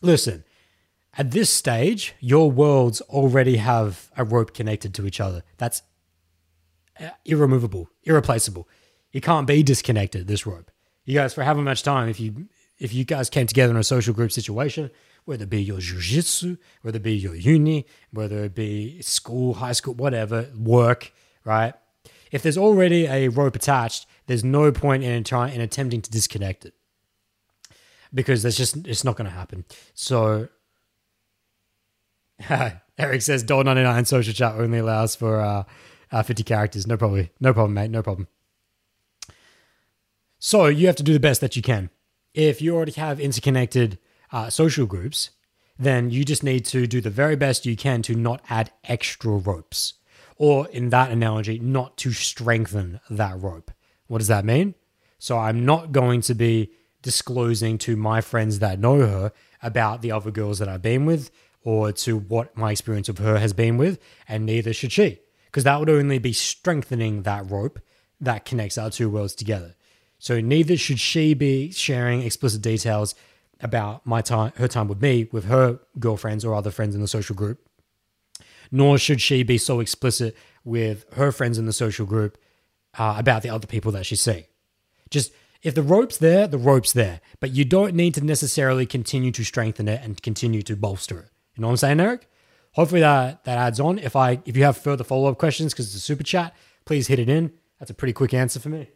listen, 0.00 0.44
at 1.16 1.30
this 1.30 1.50
stage, 1.50 2.14
your 2.20 2.50
worlds 2.50 3.00
already 3.02 3.56
have 3.56 4.10
a 4.16 4.24
rope 4.24 4.54
connected 4.54 4.94
to 4.94 5.06
each 5.06 5.20
other. 5.20 5.42
That's 5.56 5.82
uh, 7.00 7.10
irremovable, 7.24 7.90
irreplaceable. 8.04 8.68
It 9.12 9.22
can't 9.22 9.46
be 9.46 9.62
disconnected, 9.62 10.26
this 10.26 10.46
rope. 10.46 10.70
You 11.04 11.14
guys, 11.14 11.34
for 11.34 11.42
however 11.42 11.62
much 11.62 11.82
time, 11.82 12.08
if 12.08 12.20
you 12.20 12.48
if 12.78 12.92
you 12.92 13.04
guys 13.04 13.28
came 13.28 13.46
together 13.46 13.72
in 13.72 13.76
a 13.76 13.82
social 13.84 14.14
group 14.14 14.30
situation, 14.30 14.90
whether 15.24 15.42
it 15.42 15.50
be 15.50 15.62
your 15.62 15.80
jiu-jitsu, 15.80 16.56
whether 16.82 16.98
it 16.98 17.02
be 17.02 17.16
your 17.16 17.34
uni, 17.34 17.86
whether 18.12 18.44
it 18.44 18.54
be 18.54 19.02
school, 19.02 19.54
high 19.54 19.72
school, 19.72 19.94
whatever, 19.94 20.48
work, 20.56 21.12
right? 21.44 21.74
If 22.30 22.42
there's 22.42 22.58
already 22.58 23.06
a 23.06 23.28
rope 23.28 23.56
attached, 23.56 24.06
there's 24.26 24.44
no 24.44 24.70
point 24.70 25.02
in 25.02 25.24
trying 25.24 25.54
in 25.54 25.60
attempting 25.60 26.02
to 26.02 26.10
disconnect 26.10 26.66
it. 26.66 26.74
Because 28.12 28.42
that's 28.42 28.56
just 28.56 28.86
it's 28.86 29.04
not 29.04 29.16
gonna 29.16 29.30
happen. 29.30 29.64
So 29.94 30.48
Eric 32.98 33.22
says 33.22 33.42
dollar 33.42 33.64
ninety 33.64 33.82
nine 33.82 34.04
social 34.04 34.32
chat 34.32 34.54
only 34.54 34.78
allows 34.78 35.14
for 35.14 35.40
uh, 35.40 35.64
uh, 36.10 36.22
fifty 36.22 36.42
characters. 36.42 36.86
No 36.86 36.96
problem, 36.96 37.28
no 37.40 37.52
problem, 37.52 37.74
mate. 37.74 37.90
No 37.90 38.02
problem. 38.02 38.28
So 40.38 40.66
you 40.66 40.86
have 40.86 40.96
to 40.96 41.02
do 41.02 41.12
the 41.12 41.20
best 41.20 41.40
that 41.40 41.56
you 41.56 41.62
can 41.62 41.90
if 42.38 42.62
you 42.62 42.74
already 42.74 42.92
have 42.92 43.18
interconnected 43.18 43.98
uh, 44.30 44.48
social 44.48 44.86
groups, 44.86 45.30
then 45.76 46.10
you 46.10 46.24
just 46.24 46.44
need 46.44 46.64
to 46.66 46.86
do 46.86 47.00
the 47.00 47.10
very 47.10 47.34
best 47.34 47.66
you 47.66 47.76
can 47.76 48.00
to 48.02 48.14
not 48.14 48.40
add 48.48 48.70
extra 48.84 49.32
ropes. 49.32 49.94
Or, 50.36 50.68
in 50.68 50.90
that 50.90 51.10
analogy, 51.10 51.58
not 51.58 51.96
to 51.98 52.12
strengthen 52.12 53.00
that 53.10 53.40
rope. 53.40 53.72
What 54.06 54.18
does 54.18 54.28
that 54.28 54.44
mean? 54.44 54.76
So, 55.18 55.36
I'm 55.36 55.64
not 55.66 55.90
going 55.90 56.20
to 56.22 56.34
be 56.34 56.70
disclosing 57.02 57.78
to 57.78 57.96
my 57.96 58.20
friends 58.20 58.58
that 58.58 58.78
know 58.78 58.98
her 58.98 59.32
about 59.62 60.02
the 60.02 60.12
other 60.12 60.30
girls 60.30 60.58
that 60.58 60.68
I've 60.68 60.82
been 60.82 61.06
with 61.06 61.30
or 61.62 61.92
to 61.92 62.16
what 62.16 62.56
my 62.56 62.70
experience 62.70 63.08
of 63.08 63.18
her 63.18 63.38
has 63.38 63.52
been 63.52 63.76
with, 63.76 63.98
and 64.28 64.46
neither 64.46 64.72
should 64.72 64.92
she, 64.92 65.18
because 65.46 65.64
that 65.64 65.78
would 65.78 65.90
only 65.90 66.18
be 66.18 66.32
strengthening 66.32 67.22
that 67.22 67.50
rope 67.50 67.80
that 68.20 68.44
connects 68.44 68.78
our 68.78 68.90
two 68.90 69.10
worlds 69.10 69.34
together. 69.34 69.74
So 70.18 70.40
neither 70.40 70.76
should 70.76 71.00
she 71.00 71.34
be 71.34 71.70
sharing 71.70 72.22
explicit 72.22 72.62
details 72.62 73.14
about 73.60 74.06
my 74.06 74.20
time, 74.20 74.52
her 74.56 74.68
time 74.68 74.88
with 74.88 75.02
me, 75.02 75.28
with 75.30 75.44
her 75.44 75.80
girlfriends 75.98 76.44
or 76.44 76.54
other 76.54 76.70
friends 76.70 76.94
in 76.94 77.00
the 77.00 77.08
social 77.08 77.36
group. 77.36 77.60
Nor 78.70 78.98
should 78.98 79.20
she 79.20 79.42
be 79.42 79.58
so 79.58 79.80
explicit 79.80 80.36
with 80.64 81.06
her 81.14 81.32
friends 81.32 81.58
in 81.58 81.66
the 81.66 81.72
social 81.72 82.06
group 82.06 82.38
uh, 82.98 83.14
about 83.18 83.42
the 83.42 83.50
other 83.50 83.66
people 83.66 83.92
that 83.92 84.06
she's 84.06 84.20
seeing. 84.20 84.44
Just 85.10 85.32
if 85.62 85.74
the 85.74 85.82
rope's 85.82 86.18
there, 86.18 86.46
the 86.46 86.58
rope's 86.58 86.92
there, 86.92 87.20
but 87.40 87.50
you 87.50 87.64
don't 87.64 87.94
need 87.94 88.14
to 88.14 88.24
necessarily 88.24 88.86
continue 88.86 89.32
to 89.32 89.44
strengthen 89.44 89.88
it 89.88 90.00
and 90.02 90.22
continue 90.22 90.62
to 90.62 90.76
bolster 90.76 91.18
it. 91.18 91.30
You 91.56 91.62
know 91.62 91.68
what 91.68 91.72
I'm 91.72 91.78
saying, 91.78 92.00
Eric? 92.00 92.28
Hopefully 92.72 93.00
that 93.00 93.44
that 93.44 93.58
adds 93.58 93.80
on. 93.80 93.98
If 93.98 94.14
I 94.14 94.40
if 94.44 94.56
you 94.56 94.64
have 94.64 94.76
further 94.76 95.04
follow 95.04 95.30
up 95.30 95.38
questions 95.38 95.72
because 95.72 95.86
it's 95.86 95.96
a 95.96 96.00
super 96.00 96.22
chat, 96.22 96.54
please 96.84 97.08
hit 97.08 97.18
it 97.18 97.28
in. 97.28 97.52
That's 97.78 97.90
a 97.90 97.94
pretty 97.94 98.12
quick 98.12 98.34
answer 98.34 98.60
for 98.60 98.68
me 98.68 98.88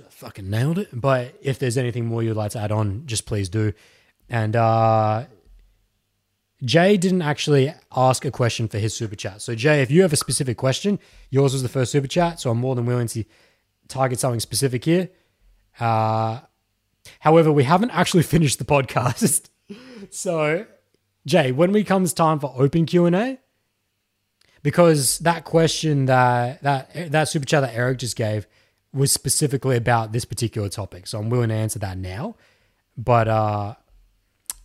I 0.00 0.10
fucking 0.10 0.48
nailed 0.48 0.78
it. 0.78 0.88
But 0.92 1.34
if 1.40 1.58
there's 1.58 1.78
anything 1.78 2.06
more 2.06 2.22
you'd 2.22 2.36
like 2.36 2.52
to 2.52 2.58
add 2.58 2.72
on, 2.72 3.06
just 3.06 3.26
please 3.26 3.48
do. 3.48 3.72
And 4.28 4.56
uh, 4.56 5.26
Jay 6.64 6.96
didn't 6.96 7.22
actually 7.22 7.72
ask 7.94 8.24
a 8.24 8.30
question 8.30 8.68
for 8.68 8.78
his 8.78 8.94
super 8.94 9.16
chat. 9.16 9.42
So 9.42 9.54
Jay, 9.54 9.82
if 9.82 9.90
you 9.90 10.02
have 10.02 10.12
a 10.12 10.16
specific 10.16 10.56
question, 10.56 10.98
yours 11.30 11.52
was 11.52 11.62
the 11.62 11.68
first 11.68 11.92
super 11.92 12.08
chat, 12.08 12.40
so 12.40 12.50
I'm 12.50 12.58
more 12.58 12.74
than 12.74 12.86
willing 12.86 13.08
to 13.08 13.24
target 13.88 14.18
something 14.18 14.40
specific 14.40 14.84
here. 14.84 15.10
Uh, 15.78 16.40
however, 17.20 17.52
we 17.52 17.64
haven't 17.64 17.90
actually 17.90 18.22
finished 18.22 18.58
the 18.58 18.64
podcast. 18.64 19.48
so 20.10 20.66
Jay, 21.26 21.52
when 21.52 21.72
we 21.72 21.84
comes 21.84 22.12
time 22.12 22.38
for 22.38 22.52
open 22.56 22.86
Q 22.86 23.06
and 23.06 23.16
A, 23.16 23.38
because 24.62 25.18
that 25.20 25.44
question 25.44 26.06
that 26.06 26.62
that 26.62 27.12
that 27.12 27.28
super 27.28 27.46
chat 27.46 27.62
that 27.62 27.74
Eric 27.74 27.98
just 27.98 28.16
gave 28.16 28.46
was 28.92 29.10
specifically 29.10 29.76
about 29.76 30.12
this 30.12 30.24
particular 30.24 30.68
topic. 30.68 31.06
So 31.06 31.18
I'm 31.18 31.30
willing 31.30 31.48
to 31.48 31.54
answer 31.54 31.78
that 31.80 31.98
now. 31.98 32.36
But 32.96 33.28
uh, 33.28 33.74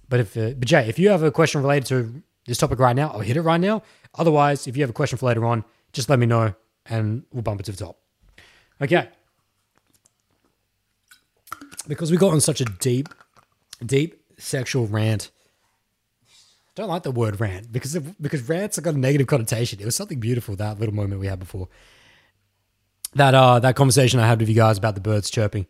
but 0.08 0.20
if 0.20 0.38
uh, 0.38 0.52
but 0.52 0.68
Jay, 0.68 0.88
if 0.88 1.00
you 1.00 1.10
have 1.10 1.24
a 1.24 1.32
question 1.32 1.62
related 1.62 1.88
to 1.88 2.24
this 2.46 2.58
topic 2.58 2.80
right 2.80 2.96
now, 2.96 3.10
I'll 3.10 3.20
hit 3.20 3.38
it 3.38 3.42
right 3.42 3.60
now. 3.60 3.84
Otherwise, 4.16 4.68
if 4.68 4.76
you 4.76 4.84
have 4.84 4.90
a 4.90 4.94
question 4.94 5.18
for 5.18 5.28
later 5.28 5.46
on, 5.46 5.64
just 5.94 6.10
let 6.10 6.20
me 6.20 6.26
know 6.26 6.54
and 6.86 7.24
we'll 7.32 7.44
bump 7.44 7.60
it 7.60 7.64
to 7.64 7.72
the 7.72 7.86
top. 7.86 8.00
Okay. 8.82 9.10
Because 11.90 12.10
we 12.10 12.16
got 12.16 12.32
on 12.32 12.40
such 12.40 12.62
a 12.62 12.66
deep, 12.66 13.10
deep 13.86 14.24
sexual 14.38 14.88
rant. 14.88 15.30
I 16.24 16.82
don't 16.82 16.88
like 16.88 17.04
the 17.04 17.12
word 17.12 17.42
rant 17.42 17.74
because 17.74 17.98
because 18.22 18.48
rants 18.48 18.78
have 18.78 18.86
got 18.86 18.94
a 18.94 18.98
negative 18.98 19.28
connotation. 19.28 19.82
It 19.82 19.86
was 19.86 19.98
something 19.98 20.22
beautiful 20.22 20.56
that 20.56 20.80
little 20.80 20.96
moment 20.96 21.20
we 21.20 21.28
had 21.28 21.40
before 21.40 21.68
that 23.16 23.34
uh 23.34 23.60
that 23.60 23.76
conversation 23.76 24.20
I 24.20 24.28
had 24.28 24.40
with 24.40 24.50
you 24.50 24.56
guys 24.56 24.78
about 24.78 24.96
the 24.96 25.02
birds 25.02 25.30
chirping. 25.30 25.66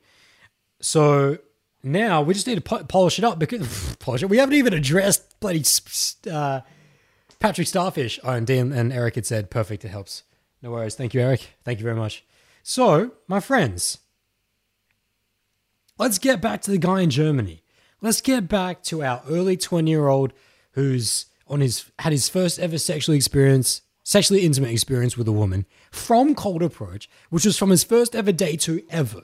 So 0.81 1.37
now 1.83 2.21
we 2.21 2.33
just 2.33 2.47
need 2.47 2.55
to 2.55 2.61
po- 2.61 2.83
polish 2.83 3.17
it 3.17 3.25
up 3.25 3.39
because 3.39 3.95
polish 3.99 4.23
it. 4.23 4.29
We 4.29 4.37
haven't 4.37 4.55
even 4.55 4.73
addressed 4.73 5.39
bloody 5.39 5.63
uh, 6.31 6.61
Patrick 7.39 7.67
Starfish. 7.67 8.19
Oh, 8.23 8.31
and 8.31 8.45
Dan 8.45 8.71
and 8.71 8.91
Eric 8.91 9.15
had 9.15 9.25
said 9.25 9.49
perfect. 9.49 9.85
It 9.85 9.89
helps. 9.89 10.23
No 10.61 10.71
worries. 10.71 10.95
Thank 10.95 11.13
you, 11.13 11.21
Eric. 11.21 11.55
Thank 11.63 11.79
you 11.79 11.83
very 11.83 11.95
much. 11.95 12.25
So, 12.63 13.11
my 13.27 13.39
friends, 13.39 13.99
let's 15.99 16.17
get 16.17 16.41
back 16.41 16.61
to 16.61 16.71
the 16.71 16.77
guy 16.79 17.01
in 17.01 17.11
Germany. 17.11 17.61
Let's 18.01 18.21
get 18.21 18.47
back 18.47 18.81
to 18.83 19.03
our 19.03 19.21
early 19.29 19.57
20 19.57 19.91
year 19.91 20.07
old 20.07 20.33
who's 20.71 21.25
on 21.47 21.59
his 21.59 21.91
had 21.99 22.13
his 22.13 22.29
first 22.29 22.57
ever 22.57 22.77
sexual 22.77 23.13
experience, 23.13 23.81
sexually 24.03 24.45
intimate 24.45 24.71
experience 24.71 25.17
with 25.17 25.27
a 25.27 25.33
woman 25.33 25.65
from 25.91 26.33
Cold 26.33 26.63
Approach, 26.63 27.09
which 27.29 27.45
was 27.45 27.57
from 27.57 27.69
his 27.69 27.83
first 27.83 28.15
ever 28.15 28.31
date 28.31 28.61
to 28.61 28.81
ever. 28.89 29.23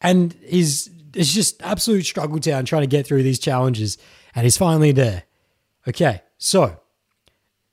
And 0.00 0.34
he's 0.44 0.90
it's 1.14 1.32
just 1.32 1.62
absolute 1.62 2.04
struggle 2.04 2.40
town 2.40 2.64
trying 2.64 2.82
to 2.82 2.88
get 2.88 3.06
through 3.06 3.22
these 3.22 3.38
challenges, 3.38 3.98
and 4.34 4.44
he's 4.44 4.56
finally 4.56 4.92
there. 4.92 5.24
Okay, 5.86 6.22
so 6.38 6.80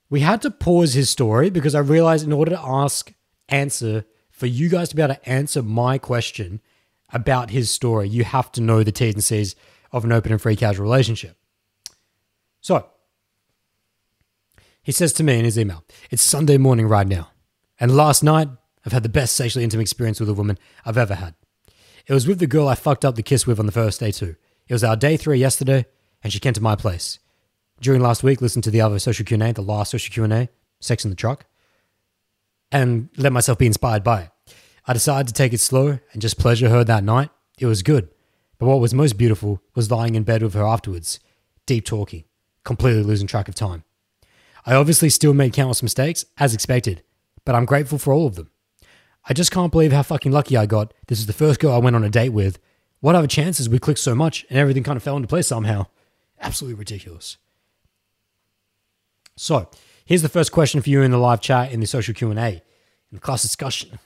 we 0.10 0.20
had 0.20 0.42
to 0.42 0.52
pause 0.52 0.94
his 0.94 1.10
story 1.10 1.50
because 1.50 1.74
I 1.74 1.80
realized 1.80 2.26
in 2.26 2.34
order 2.34 2.52
to 2.52 2.62
ask, 2.62 3.14
answer, 3.48 4.04
for 4.30 4.46
you 4.46 4.68
guys 4.68 4.90
to 4.90 4.96
be 4.96 5.02
able 5.02 5.16
to 5.16 5.30
answer 5.30 5.64
my 5.64 5.98
question 5.98 6.60
about 7.14 7.50
his 7.50 7.72
story, 7.72 8.08
you 8.08 8.24
have 8.24 8.52
to 8.54 8.62
know 8.62 8.84
the 8.84 8.92
T's 8.92 9.14
and 9.14 9.24
C's 9.24 9.56
of 9.92 10.06
an 10.06 10.12
open 10.12 10.32
and 10.32 10.42
free 10.42 10.56
casual 10.56 10.84
relationship. 10.84 11.38
So, 12.62 12.86
he 14.84 14.92
says 14.92 15.14
to 15.14 15.24
me 15.24 15.38
in 15.38 15.46
his 15.46 15.60
email, 15.60 15.84
It's 16.10 16.24
Sunday 16.24 16.58
morning 16.58 16.88
right 16.88 17.08
now. 17.08 17.30
And 17.80 17.96
last 17.96 18.24
night, 18.24 18.48
I've 18.86 18.94
had 18.94 19.04
the 19.04 19.10
best 19.10 19.36
sexually 19.36 19.64
intimate 19.64 19.84
experience 19.84 20.20
with 20.20 20.30
a 20.30 20.34
woman 20.34 20.58
I've 20.86 20.98
ever 20.98 21.16
had. 21.16 21.36
It 22.08 22.14
was 22.14 22.28
with 22.28 22.40
the 22.40 22.48
girl 22.48 22.68
I 22.68 22.76
fucked 22.76 23.06
up 23.06 23.16
the 23.16 23.24
kiss 23.24 23.46
with 23.46 23.60
on 23.60 23.66
the 23.66 23.72
first 23.72 24.00
day, 24.00 24.12
too. 24.12 24.36
It 24.68 24.74
was 24.74 24.84
our 24.84 24.96
day 24.96 25.18
three 25.18 25.40
yesterday, 25.40 25.86
and 26.24 26.32
she 26.32 26.40
came 26.40 26.54
to 26.54 26.62
my 26.62 26.76
place. 26.76 27.20
During 27.80 28.02
last 28.02 28.24
week, 28.24 28.42
listened 28.42 28.64
to 28.66 28.72
the 28.72 28.82
other 28.82 29.00
social 29.00 29.26
Q&A, 29.26 29.52
the 29.52 29.62
last 29.62 29.92
social 29.92 30.14
Q&A, 30.14 30.50
Sex 30.80 31.04
in 31.04 31.10
the 31.10 31.16
Truck, 31.16 31.46
and 32.72 33.10
let 33.18 33.34
myself 33.34 33.58
be 33.58 33.66
inspired 33.66 34.04
by 34.04 34.22
it. 34.22 34.30
I 34.86 34.94
decided 34.94 35.28
to 35.28 35.34
take 35.34 35.54
it 35.54 35.60
slow 35.60 36.00
and 36.12 36.22
just 36.22 36.40
pleasure 36.40 36.70
her 36.70 36.84
that 36.84 37.04
night. 37.04 37.30
It 37.60 37.68
was 37.68 37.84
good. 37.84 38.10
But 38.58 38.68
what 38.68 38.80
was 38.80 38.94
most 38.94 39.18
beautiful 39.18 39.62
was 39.76 39.92
lying 39.92 40.16
in 40.16 40.24
bed 40.24 40.44
with 40.44 40.54
her 40.54 40.66
afterwards, 40.66 41.20
deep 41.66 41.86
talking, 41.86 42.26
completely 42.64 43.04
losing 43.04 43.28
track 43.28 43.48
of 43.48 43.56
time. 43.56 43.84
I 44.66 44.76
obviously 44.76 45.10
still 45.10 45.34
made 45.34 45.54
countless 45.54 45.82
mistakes, 45.82 46.26
as 46.38 46.54
expected, 46.54 47.02
but 47.46 47.56
I'm 47.56 47.66
grateful 47.66 47.98
for 47.98 48.14
all 48.14 48.28
of 48.28 48.36
them. 48.36 48.52
I 49.28 49.34
just 49.34 49.52
can't 49.52 49.72
believe 49.72 49.92
how 49.92 50.04
fucking 50.04 50.32
lucky 50.32 50.58
I 50.58 50.66
got. 50.66 50.94
This 51.08 51.20
is 51.20 51.26
the 51.26 51.34
first 51.34 51.60
girl 51.60 51.74
I 51.74 51.80
went 51.80 51.96
on 51.96 52.04
a 52.04 52.10
date 52.10 52.30
with. 52.30 52.60
What 53.00 53.16
other 53.16 53.28
chances 53.28 53.68
we 53.68 53.80
clicked 53.80 54.00
so 54.00 54.14
much 54.14 54.46
and 54.50 54.60
everything 54.60 54.84
kind 54.84 54.98
of 54.98 55.04
fell 55.04 55.16
into 55.16 55.28
place 55.28 55.48
somehow? 55.48 55.88
Absolutely 56.40 56.78
ridiculous. 56.78 57.38
So, 59.36 59.70
here's 60.06 60.22
the 60.22 60.30
first 60.30 60.52
question 60.52 60.82
for 60.82 60.90
you 60.90 61.02
in 61.02 61.12
the 61.12 61.18
live 61.18 61.42
chat 61.42 61.72
in 61.72 61.80
the 61.80 61.88
social 61.88 62.14
Q&A, 62.14 62.34
in 62.34 62.62
the 63.12 63.20
class 63.20 63.42
discussion. 63.42 63.98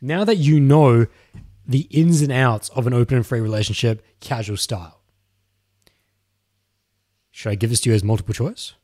Now 0.00 0.24
that 0.24 0.36
you 0.36 0.60
know 0.60 1.06
the 1.66 1.86
ins 1.90 2.22
and 2.22 2.32
outs 2.32 2.68
of 2.70 2.86
an 2.86 2.94
open 2.94 3.16
and 3.16 3.26
free 3.26 3.40
relationship, 3.40 4.04
casual 4.20 4.56
style, 4.56 5.00
should 7.30 7.50
I 7.50 7.54
give 7.54 7.70
this 7.70 7.80
to 7.82 7.90
you 7.90 7.94
as 7.94 8.04
multiple 8.04 8.34
choice? 8.34 8.74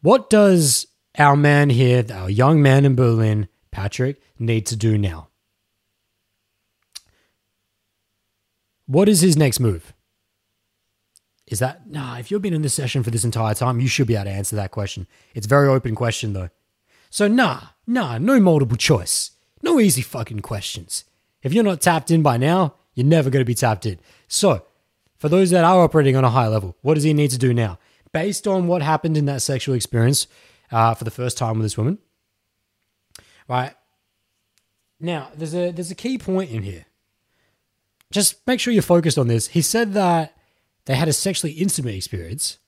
What 0.00 0.30
does 0.30 0.86
our 1.18 1.36
man 1.36 1.70
here, 1.70 2.04
our 2.12 2.30
young 2.30 2.62
man 2.62 2.84
in 2.84 2.94
Berlin, 2.94 3.48
Patrick, 3.70 4.20
need 4.38 4.66
to 4.66 4.76
do 4.76 4.98
now? 4.98 5.28
What 8.86 9.08
is 9.08 9.20
his 9.20 9.36
next 9.36 9.58
move? 9.58 9.92
Is 11.46 11.60
that 11.60 11.88
nah? 11.88 12.16
If 12.18 12.30
you've 12.30 12.42
been 12.42 12.54
in 12.54 12.62
this 12.62 12.74
session 12.74 13.02
for 13.02 13.10
this 13.10 13.24
entire 13.24 13.54
time, 13.54 13.80
you 13.80 13.88
should 13.88 14.06
be 14.06 14.16
able 14.16 14.24
to 14.24 14.30
answer 14.30 14.56
that 14.56 14.72
question. 14.72 15.06
It's 15.34 15.46
very 15.46 15.68
open 15.68 15.94
question 15.94 16.32
though. 16.32 16.50
So 17.10 17.28
nah, 17.28 17.60
nah, 17.86 18.18
no 18.18 18.40
multiple 18.40 18.76
choice. 18.76 19.32
No 19.62 19.80
easy 19.80 20.02
fucking 20.02 20.40
questions. 20.40 21.04
If 21.42 21.52
you're 21.52 21.64
not 21.64 21.80
tapped 21.80 22.10
in 22.10 22.22
by 22.22 22.36
now, 22.36 22.74
you're 22.94 23.06
never 23.06 23.30
going 23.30 23.40
to 23.40 23.46
be 23.46 23.54
tapped 23.54 23.86
in. 23.86 23.98
So, 24.26 24.64
for 25.16 25.28
those 25.28 25.50
that 25.50 25.64
are 25.64 25.82
operating 25.82 26.16
on 26.16 26.24
a 26.24 26.30
high 26.30 26.48
level, 26.48 26.76
what 26.82 26.94
does 26.94 27.04
he 27.04 27.14
need 27.14 27.30
to 27.30 27.38
do 27.38 27.54
now? 27.54 27.78
Based 28.12 28.46
on 28.46 28.66
what 28.66 28.82
happened 28.82 29.16
in 29.16 29.26
that 29.26 29.42
sexual 29.42 29.74
experience 29.74 30.26
uh, 30.72 30.94
for 30.94 31.04
the 31.04 31.10
first 31.10 31.38
time 31.38 31.58
with 31.58 31.64
this 31.64 31.78
woman, 31.78 31.98
right? 33.48 33.74
Now, 34.98 35.30
there's 35.36 35.54
a 35.54 35.70
there's 35.70 35.90
a 35.90 35.94
key 35.94 36.18
point 36.18 36.50
in 36.50 36.62
here. 36.62 36.86
Just 38.10 38.46
make 38.46 38.60
sure 38.60 38.72
you're 38.72 38.82
focused 38.82 39.18
on 39.18 39.28
this. 39.28 39.48
He 39.48 39.62
said 39.62 39.92
that 39.94 40.35
they 40.86 40.94
had 40.94 41.08
a 41.08 41.12
sexually 41.12 41.52
intimate 41.52 41.94
experience. 41.94 42.58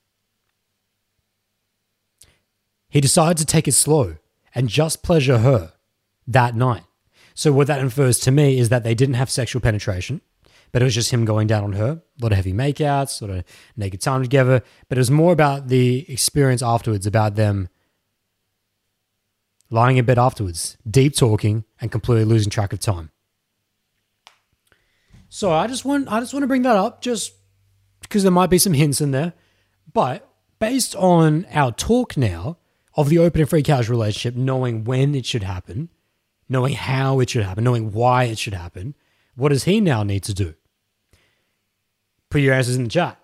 He 2.88 3.00
decided 3.00 3.38
to 3.38 3.46
take 3.46 3.66
it 3.68 3.72
slow 3.72 4.16
and 4.54 4.68
just 4.68 5.02
pleasure 5.02 5.38
her 5.38 5.72
that 6.26 6.54
night. 6.54 6.84
So, 7.34 7.52
what 7.52 7.68
that 7.68 7.80
infers 7.80 8.18
to 8.20 8.30
me 8.30 8.58
is 8.58 8.68
that 8.68 8.82
they 8.82 8.94
didn't 8.94 9.14
have 9.14 9.30
sexual 9.30 9.60
penetration, 9.60 10.20
but 10.72 10.82
it 10.82 10.84
was 10.84 10.94
just 10.94 11.12
him 11.12 11.24
going 11.24 11.46
down 11.46 11.64
on 11.64 11.72
her. 11.74 12.02
A 12.20 12.22
lot 12.22 12.32
of 12.32 12.36
heavy 12.36 12.52
makeouts, 12.52 13.20
a 13.20 13.26
lot 13.26 13.36
of 13.38 13.44
naked 13.76 14.00
time 14.00 14.22
together. 14.22 14.62
But 14.88 14.98
it 14.98 15.00
was 15.00 15.10
more 15.10 15.32
about 15.32 15.68
the 15.68 16.04
experience 16.10 16.62
afterwards, 16.62 17.06
about 17.06 17.36
them 17.36 17.68
lying 19.70 19.98
in 19.98 20.04
bed 20.04 20.18
afterwards, 20.18 20.76
deep 20.88 21.14
talking, 21.14 21.64
and 21.80 21.92
completely 21.92 22.24
losing 22.24 22.50
track 22.50 22.72
of 22.72 22.80
time. 22.80 23.10
So 25.28 25.52
I 25.52 25.66
just 25.66 25.84
want 25.84 26.10
I 26.10 26.20
just 26.20 26.32
want 26.32 26.42
to 26.42 26.48
bring 26.48 26.62
that 26.62 26.76
up 26.76 27.02
just 27.02 27.32
because 28.09 28.22
there 28.22 28.32
might 28.32 28.51
be 28.51 28.59
some 28.59 28.72
hints 28.72 29.01
in 29.01 29.10
there. 29.10 29.35
But 29.93 30.28
based 30.59 30.97
on 30.97 31.47
our 31.52 31.72
talk 31.72 32.16
now 32.16 32.56
of 32.94 33.09
the 33.09 33.18
open 33.18 33.40
and 33.40 33.51
free 33.51 33.62
casual 33.62 33.97
relationship, 33.97 34.35
knowing 34.35 34.85
when 34.85 35.14
it 35.14 35.26
should 35.26 35.43
happen, 35.43 35.90
knowing 36.48 36.74
how 36.74 37.20
it 37.20 37.30
should 37.30 37.44
happen, 37.44 37.64
knowing 37.64 37.93
why 37.93 38.24
it 38.24 38.39
should 38.39 38.55
happen, 38.55 38.94
what 39.36 39.51
does 39.51 39.64
he 39.64 39.80
now 39.80 40.02
need 40.02 40.24
to 40.24 40.35
do? 40.35 40.55
Put 42.30 42.40
your 42.40 42.55
answers 42.55 42.76
in 42.76 42.85
the 42.85 42.90
chat. 42.90 43.18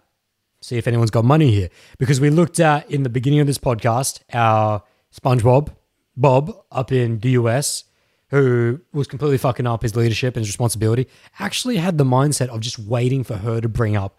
See 0.61 0.78
if 0.78 0.86
anyone's 0.86 1.11
got 1.11 1.24
money 1.24 1.51
here. 1.51 1.69
Because 1.98 2.20
we 2.20 2.31
looked 2.31 2.61
at 2.61 2.90
in 2.90 3.02
the 3.02 3.09
beginning 3.09 3.40
of 3.40 3.47
this 3.47 3.59
podcast, 3.59 4.20
our 4.32 4.82
SpongeBob, 5.15 5.74
Bob, 6.16 6.56
up 6.70 6.93
in 6.93 7.19
the 7.19 7.31
US, 7.31 7.85
who 8.28 8.81
was 8.93 9.06
completely 9.06 9.39
fucking 9.39 9.66
up 9.66 9.82
his 9.82 9.97
leadership 9.97 10.36
and 10.36 10.44
his 10.44 10.48
responsibility, 10.48 11.06
actually 11.39 11.77
had 11.77 11.98
the 11.98 12.05
mindset 12.05 12.48
of 12.48 12.61
just 12.61 12.78
waiting 12.78 13.24
for 13.24 13.36
her 13.36 13.61
to 13.61 13.69
bring 13.69 13.97
up 13.97 14.19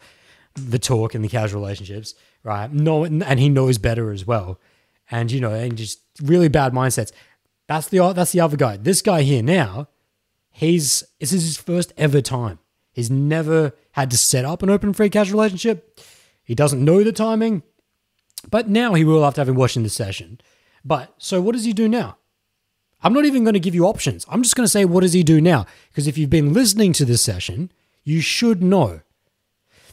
the 0.56 0.80
talk 0.80 1.14
and 1.14 1.23
the 1.23 1.30
casual 1.30 1.61
relationships, 1.61 2.15
right? 2.44 2.72
No, 2.72 3.03
and 3.03 3.40
he 3.40 3.49
knows 3.49 3.77
better 3.77 4.11
as 4.11 4.26
well. 4.26 4.60
And 5.11 5.32
you 5.32 5.40
know, 5.40 5.53
and 5.53 5.77
just 5.77 5.99
really 6.22 6.48
bad 6.48 6.73
mindsets. 6.73 7.11
That's 7.68 7.88
the 7.88 8.14
that's 8.14 8.32
the 8.32 8.40
other 8.40 8.57
guy. 8.57 8.77
This 8.77 9.02
guy 9.02 9.22
here 9.22 9.44
now, 9.44 9.88
he's 10.52 11.03
this 11.19 11.34
is 11.34 11.44
his 11.44 11.57
first 11.57 11.94
ever 11.98 12.22
time. 12.22 12.60
He's 12.91 13.11
never 13.11 13.73
had 13.91 14.10
to 14.11 14.18
set 14.18 14.45
up 14.45 14.64
an 14.64 14.69
open 14.69 14.94
free 14.94 15.10
casual 15.10 15.40
relationship. 15.40 15.99
He 16.44 16.56
doesn't 16.56 16.84
know 16.84 17.03
the 17.03 17.11
timing, 17.11 17.64
but 18.49 18.69
now 18.69 18.94
he 18.94 19.03
will 19.03 19.26
after 19.26 19.41
having 19.41 19.56
watched 19.56 19.77
in 19.77 19.84
the 19.84 19.90
session. 19.90 20.40
But 20.84 21.14
so 21.18 21.41
what 21.41 21.53
does 21.53 21.65
he 21.65 21.73
do 21.73 21.90
now? 21.90 22.18
I'm 23.02 23.14
not 23.14 23.26
even 23.26 23.44
going 23.44 23.53
to 23.53 23.60
give 23.60 23.76
you 23.76 23.86
options. 23.86 24.26
I'm 24.30 24.44
just 24.44 24.56
going 24.56 24.65
to 24.65 24.72
say 24.72 24.86
what 24.86 25.02
does 25.02 25.14
he 25.14 25.23
do 25.23 25.41
now? 25.41 25.65
Because 25.90 26.07
if 26.07 26.18
you've 26.18 26.30
been 26.30 26.53
listening 26.53 26.94
to 26.94 27.06
this 27.06 27.22
session, 27.22 27.72
you 28.03 28.22
should 28.22 28.64
know. 28.64 29.02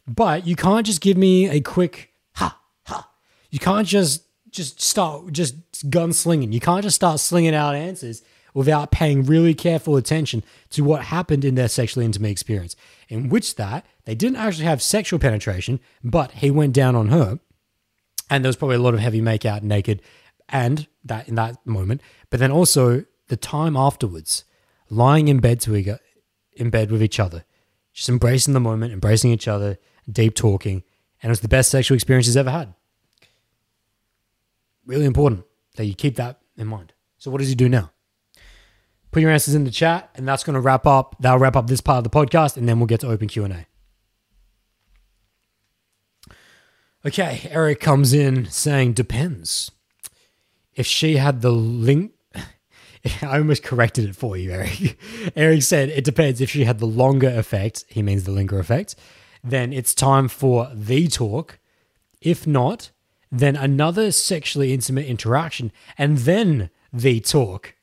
But 0.07 0.47
you 0.47 0.57
can't 0.57 0.87
just 0.87 1.01
give 1.01 1.17
me 1.17 1.49
a 1.49 1.61
quick 1.61 2.13
ha 2.35 2.59
ha. 2.87 3.09
You 3.51 3.59
can't 3.59 3.87
just 3.87 4.25
just 4.51 4.81
start 4.81 5.33
just 5.33 5.57
gunslinging. 5.91 6.53
You 6.53 6.61
can't 6.61 6.83
just 6.83 6.97
start 6.97 7.21
slinging 7.21 7.55
out 7.55 7.75
answers 7.75 8.23
without 8.55 8.91
paying 8.91 9.25
really 9.25 9.55
careful 9.55 9.97
attention 9.97 10.45
to 10.71 10.85
what 10.85 11.05
happened 11.05 11.45
in 11.45 11.55
their 11.55 11.69
sexually 11.69 12.05
intimate 12.05 12.31
experience, 12.31 12.77
in 13.09 13.29
which 13.29 13.57
that 13.57 13.87
they 14.05 14.15
didn't 14.15 14.37
actually 14.37 14.67
have 14.67 14.83
sexual 14.83 15.19
penetration, 15.19 15.81
but 16.05 16.31
he 16.33 16.51
went 16.51 16.75
down 16.75 16.95
on 16.95 17.09
her, 17.09 17.39
and 18.29 18.45
there 18.45 18.49
was 18.49 18.57
probably 18.57 18.77
a 18.77 18.81
lot 18.81 18.95
of 18.95 19.01
heavy 19.01 19.23
makeout 19.23 19.63
naked, 19.63 20.03
and 20.49 20.87
that 21.05 21.29
in 21.29 21.35
that 21.37 21.67
moment, 21.67 22.03
but 22.29 22.41
then 22.41 22.53
also 22.53 23.05
the 23.29 23.37
time 23.37 23.77
afterwards, 23.77 24.45
lying 24.91 25.29
in 25.29 25.41
bed 25.41 25.61
to 25.61 25.99
in 26.53 26.69
bed 26.69 26.91
with 26.91 27.03
each 27.03 27.19
other, 27.19 27.45
just 27.95 28.11
embracing 28.11 28.53
the 28.53 28.61
moment, 28.61 28.93
embracing 28.93 29.31
each 29.31 29.49
other, 29.49 29.79
deep 30.11 30.35
talking, 30.35 30.83
and 31.23 31.31
it 31.31 31.33
was 31.33 31.41
the 31.41 31.49
best 31.49 31.71
sexual 31.71 31.95
experience 31.95 32.27
he's 32.27 32.37
ever 32.37 32.51
had. 32.51 32.75
Really 34.85 35.05
important 35.05 35.45
that 35.77 35.87
you 35.87 35.95
keep 35.95 36.17
that 36.17 36.41
in 36.57 36.67
mind. 36.67 36.93
So, 37.19 37.31
what 37.31 37.39
does 37.39 37.49
he 37.49 37.55
do 37.55 37.69
now? 37.69 37.91
Put 39.11 39.23
your 39.23 39.31
answers 39.31 39.55
in 39.55 39.65
the 39.65 39.71
chat, 39.71 40.11
and 40.15 40.27
that's 40.27 40.43
going 40.43 40.55
to 40.55 40.61
wrap 40.61 40.87
up. 40.87 41.17
That'll 41.21 41.39
wrap 41.39 41.57
up 41.57 41.67
this 41.67 41.81
part 41.81 41.99
of 41.99 42.05
the 42.05 42.11
podcast, 42.11 42.57
and 42.57 42.69
then 42.69 42.81
we'll 42.81 42.87
get 42.87 43.01
to 43.01 43.09
open 43.09 43.29
Q 43.29 43.45
and 43.45 43.53
A. 43.53 43.67
Okay, 47.05 47.49
Eric 47.51 47.81
comes 47.81 48.13
in 48.13 48.47
saying 48.47 48.95
depends. 48.95 49.71
If 50.75 50.87
she 50.87 51.17
had 51.17 51.43
the 51.43 51.51
link, 51.51 52.13
I 53.23 53.39
almost 53.39 53.63
corrected 53.63 54.09
it 54.09 54.17
for 54.17 54.37
you, 54.37 54.53
Eric. 54.53 54.99
Eric 55.37 55.63
said 55.63 55.91
it 55.91 56.05
depends. 56.05 56.41
If 56.41 56.51
she 56.51 56.65
had 56.65 56.79
the 56.79 56.87
longer 56.87 57.29
effect, 57.29 57.85
he 57.89 58.03
means 58.03 58.25
the 58.25 58.31
linger 58.31 58.59
effect 58.59 58.97
then 59.43 59.73
it's 59.73 59.95
time 59.95 60.29
for 60.29 60.71
the 60.75 61.09
talk. 61.09 61.59
If 62.21 62.47
not, 62.47 62.91
then 63.31 63.57
another 63.57 64.13
sexually 64.13 64.73
intimate 64.73 65.07
interaction, 65.07 65.73
and 65.99 66.19
then 66.19 66.71
the 66.93 67.21
talk. 67.21 67.75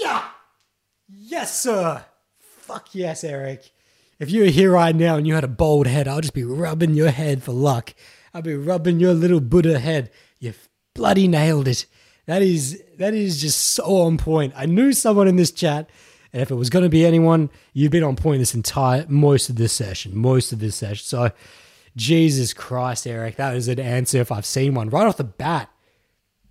Yeah. 0.00 0.24
Yes, 1.08 1.60
sir. 1.60 2.04
Fuck 2.38 2.94
yes, 2.94 3.24
Eric. 3.24 3.70
If 4.18 4.30
you 4.30 4.42
were 4.42 4.50
here 4.50 4.70
right 4.70 4.94
now 4.94 5.16
and 5.16 5.26
you 5.26 5.34
had 5.34 5.42
a 5.42 5.48
bald 5.48 5.88
head, 5.88 6.06
I'll 6.06 6.20
just 6.20 6.32
be 6.32 6.44
rubbing 6.44 6.94
your 6.94 7.10
head 7.10 7.42
for 7.42 7.52
luck. 7.52 7.92
I'll 8.32 8.42
be 8.42 8.54
rubbing 8.54 9.00
your 9.00 9.14
little 9.14 9.40
Buddha 9.40 9.80
head. 9.80 10.10
You've 10.38 10.68
bloody 10.94 11.26
nailed 11.26 11.66
it. 11.66 11.86
That 12.26 12.40
is 12.40 12.82
that 12.98 13.14
is 13.14 13.40
just 13.40 13.58
so 13.58 13.84
on 14.02 14.18
point. 14.18 14.52
I 14.56 14.66
knew 14.66 14.92
someone 14.92 15.26
in 15.26 15.36
this 15.36 15.50
chat, 15.50 15.90
and 16.32 16.40
if 16.40 16.50
it 16.50 16.54
was 16.54 16.70
going 16.70 16.84
to 16.84 16.88
be 16.88 17.04
anyone, 17.04 17.50
you've 17.72 17.92
been 17.92 18.04
on 18.04 18.16
point 18.16 18.40
this 18.40 18.54
entire 18.54 19.04
most 19.08 19.50
of 19.50 19.56
this 19.56 19.72
session, 19.72 20.16
most 20.16 20.52
of 20.52 20.60
this 20.60 20.76
session. 20.76 21.04
So, 21.04 21.30
Jesus 21.94 22.54
Christ, 22.54 23.06
Eric, 23.06 23.36
that 23.36 23.54
is 23.54 23.68
an 23.68 23.78
answer 23.78 24.18
if 24.18 24.32
I've 24.32 24.46
seen 24.46 24.74
one 24.74 24.88
right 24.88 25.06
off 25.06 25.18
the 25.18 25.24
bat. 25.24 25.68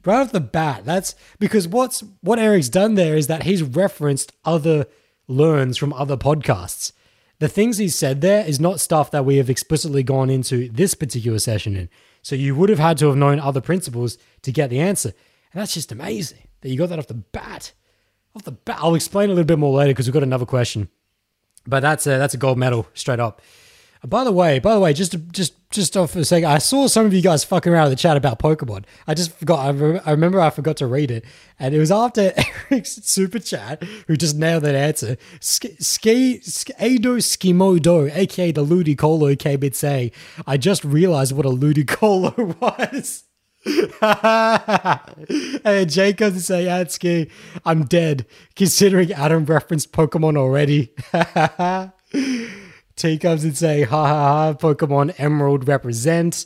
Right 0.05 0.19
off 0.19 0.31
the 0.31 0.39
bat, 0.39 0.85
that's 0.85 1.15
because 1.39 1.67
what's 1.67 2.03
what 2.21 2.39
Eric's 2.39 2.69
done 2.69 2.95
there 2.95 3.15
is 3.15 3.27
that 3.27 3.43
he's 3.43 3.63
referenced 3.63 4.33
other 4.45 4.85
learns 5.27 5.77
from 5.77 5.93
other 5.93 6.17
podcasts. 6.17 6.91
The 7.39 7.47
things 7.47 7.77
he 7.77 7.89
said 7.89 8.21
there 8.21 8.45
is 8.45 8.59
not 8.59 8.79
stuff 8.79 9.09
that 9.11 9.25
we 9.25 9.37
have 9.37 9.49
explicitly 9.49 10.03
gone 10.03 10.29
into 10.29 10.69
this 10.69 10.93
particular 10.93 11.39
session 11.39 11.75
in. 11.75 11.89
So 12.21 12.35
you 12.35 12.53
would 12.55 12.69
have 12.69 12.79
had 12.79 12.99
to 12.99 13.07
have 13.07 13.15
known 13.15 13.39
other 13.39 13.61
principles 13.61 14.19
to 14.43 14.51
get 14.51 14.69
the 14.69 14.79
answer. 14.79 15.09
And 15.53 15.61
that's 15.61 15.73
just 15.73 15.91
amazing 15.91 16.47
that 16.61 16.69
you 16.69 16.77
got 16.77 16.89
that 16.89 16.99
off 16.99 17.07
the 17.07 17.15
bat. 17.15 17.73
Off 18.35 18.43
the 18.43 18.51
bat. 18.51 18.77
I'll 18.79 18.95
explain 18.95 19.29
a 19.29 19.33
little 19.33 19.45
bit 19.45 19.59
more 19.59 19.75
later 19.77 19.91
because 19.91 20.07
we've 20.07 20.13
got 20.13 20.23
another 20.23 20.45
question. 20.45 20.89
But 21.67 21.81
that's 21.81 22.07
a, 22.07 22.11
that's 22.11 22.33
a 22.33 22.37
gold 22.37 22.57
medal 22.57 22.87
straight 22.93 23.19
up. 23.19 23.41
Uh, 24.03 24.07
by 24.07 24.23
the 24.23 24.31
way, 24.31 24.59
by 24.59 24.73
the 24.73 24.79
way, 24.79 24.93
just 24.93 25.11
to, 25.11 25.17
just 25.17 25.53
just 25.69 25.95
off 25.95 26.11
for 26.11 26.19
a 26.19 26.25
second, 26.25 26.49
I 26.49 26.57
saw 26.57 26.87
some 26.87 27.05
of 27.05 27.13
you 27.13 27.21
guys 27.21 27.43
fucking 27.43 27.71
around 27.71 27.85
in 27.85 27.89
the 27.91 27.95
chat 27.95 28.17
about 28.17 28.39
Pokemon. 28.39 28.85
I 29.07 29.13
just 29.13 29.31
forgot. 29.31 29.59
I, 29.59 29.69
re- 29.69 29.99
I 30.05 30.11
remember 30.11 30.39
I 30.39 30.49
forgot 30.49 30.77
to 30.77 30.87
read 30.87 31.11
it, 31.11 31.23
and 31.59 31.75
it 31.75 31.79
was 31.79 31.91
after 31.91 32.33
Eric's 32.71 32.95
super 33.03 33.39
chat 33.39 33.83
who 34.07 34.17
just 34.17 34.35
nailed 34.35 34.63
that 34.63 34.75
answer. 34.75 35.17
Ski 35.39 35.75
Ado 36.79 37.17
Skimodo, 37.17 38.13
aka 38.15 38.51
the 38.51 38.65
Ludicolo, 38.65 39.37
came 39.37 39.63
in 39.63 39.73
saying, 39.73 40.11
"I 40.47 40.57
just 40.57 40.83
realized 40.83 41.33
what 41.33 41.45
a 41.45 41.49
Ludicolo 41.49 42.59
was." 42.91 43.23
And 43.63 44.99
Jay 45.89 46.13
comes 46.13 46.51
and 46.51 46.91
say, 46.99 47.27
I'm 47.65 47.85
dead, 47.85 48.27
considering 48.55 49.11
Adam 49.13 49.45
referenced 49.45 49.91
Pokemon 49.91 50.37
already. 50.37 50.93
T 52.95 53.17
comes 53.17 53.43
and 53.43 53.57
say, 53.57 53.83
ha 53.83 54.07
ha 54.07 54.07
ha, 54.07 54.53
Pokemon 54.53 55.15
Emerald 55.17 55.67
represent. 55.67 56.45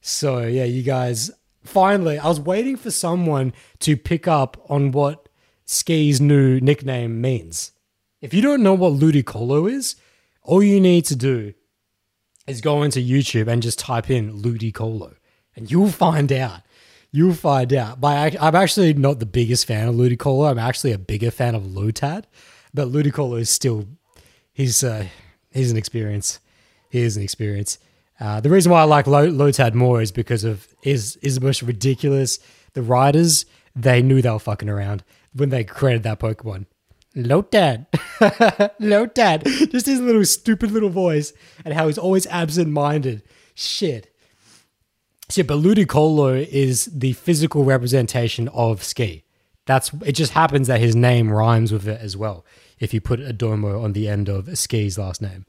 So 0.00 0.40
yeah, 0.40 0.64
you 0.64 0.82
guys 0.82 1.30
finally 1.64 2.18
I 2.18 2.26
was 2.26 2.40
waiting 2.40 2.76
for 2.76 2.90
someone 2.90 3.52
to 3.80 3.96
pick 3.96 4.26
up 4.26 4.56
on 4.70 4.92
what 4.92 5.28
Ski's 5.64 6.20
new 6.20 6.60
nickname 6.60 7.20
means. 7.20 7.72
If 8.20 8.34
you 8.34 8.42
don't 8.42 8.62
know 8.62 8.74
what 8.74 8.94
Ludicolo 8.94 9.70
is, 9.70 9.96
all 10.42 10.62
you 10.62 10.80
need 10.80 11.04
to 11.06 11.16
do 11.16 11.54
is 12.46 12.60
go 12.60 12.82
into 12.82 13.00
YouTube 13.00 13.48
and 13.48 13.62
just 13.62 13.78
type 13.78 14.10
in 14.10 14.40
Ludicolo 14.40 15.14
and 15.58 15.70
you'll 15.70 15.90
find 15.90 16.32
out. 16.32 16.62
You'll 17.10 17.34
find 17.34 17.72
out. 17.72 18.00
But 18.00 18.36
I'm 18.40 18.54
actually 18.54 18.94
not 18.94 19.18
the 19.18 19.26
biggest 19.26 19.66
fan 19.66 19.88
of 19.88 19.94
Ludicolo. 19.94 20.50
I'm 20.50 20.58
actually 20.58 20.92
a 20.92 20.98
bigger 20.98 21.30
fan 21.30 21.54
of 21.54 21.62
Lotad, 21.62 22.24
but 22.72 22.88
Ludicolo 22.88 23.40
is 23.40 23.50
still 23.50 23.86
he's 24.52 24.84
uh, 24.84 25.06
he's 25.50 25.70
an 25.70 25.76
experience. 25.76 26.40
He 26.90 27.02
is 27.02 27.16
an 27.16 27.22
experience. 27.22 27.78
Uh, 28.20 28.40
the 28.40 28.50
reason 28.50 28.72
why 28.72 28.80
I 28.80 28.84
like 28.84 29.06
Lotad 29.06 29.74
more 29.74 30.02
is 30.02 30.12
because 30.12 30.44
of 30.44 30.68
is 30.82 31.16
is 31.16 31.36
the 31.36 31.40
most 31.40 31.62
ridiculous. 31.62 32.38
The 32.74 32.82
writers 32.82 33.46
they 33.74 34.02
knew 34.02 34.20
they 34.20 34.30
were 34.30 34.38
fucking 34.38 34.68
around 34.68 35.02
when 35.32 35.50
they 35.50 35.64
created 35.64 36.02
that 36.02 36.20
Pokemon. 36.20 36.66
Lotad, 37.16 37.86
Lotad, 38.80 39.70
just 39.72 39.86
his 39.86 40.00
little 40.00 40.24
stupid 40.24 40.70
little 40.70 40.90
voice 40.90 41.32
and 41.64 41.74
how 41.74 41.86
he's 41.86 41.98
always 41.98 42.26
absent-minded. 42.26 43.22
Shit. 43.54 43.64
Shit, 43.94 44.14
but 45.36 45.58
Ludicolo 45.58 46.46
is 46.46 46.86
the 46.86 47.12
physical 47.12 47.64
representation 47.64 48.48
of 48.48 48.82
Ski. 48.82 49.24
That's 49.66 49.92
it. 50.04 50.12
Just 50.12 50.32
happens 50.32 50.66
that 50.68 50.80
his 50.80 50.96
name 50.96 51.30
rhymes 51.30 51.72
with 51.72 51.86
it 51.86 52.00
as 52.00 52.16
well 52.16 52.44
if 52.78 52.94
you 52.94 53.00
put 53.00 53.20
a 53.20 53.32
domo 53.32 53.82
on 53.82 53.92
the 53.92 54.08
end 54.08 54.28
of 54.28 54.56
Ski's 54.58 54.98
last 54.98 55.20
name. 55.20 55.44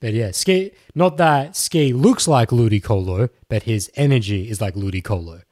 But 0.00 0.12
yeah, 0.12 0.30
Ski, 0.30 0.72
not 0.94 1.16
that 1.16 1.56
Ski 1.56 1.92
looks 1.92 2.28
like 2.28 2.50
Ludicolo, 2.50 3.30
but 3.48 3.64
his 3.64 3.90
energy 3.96 4.48
is 4.48 4.60
like 4.60 4.74
Ludicolo. 4.74 5.42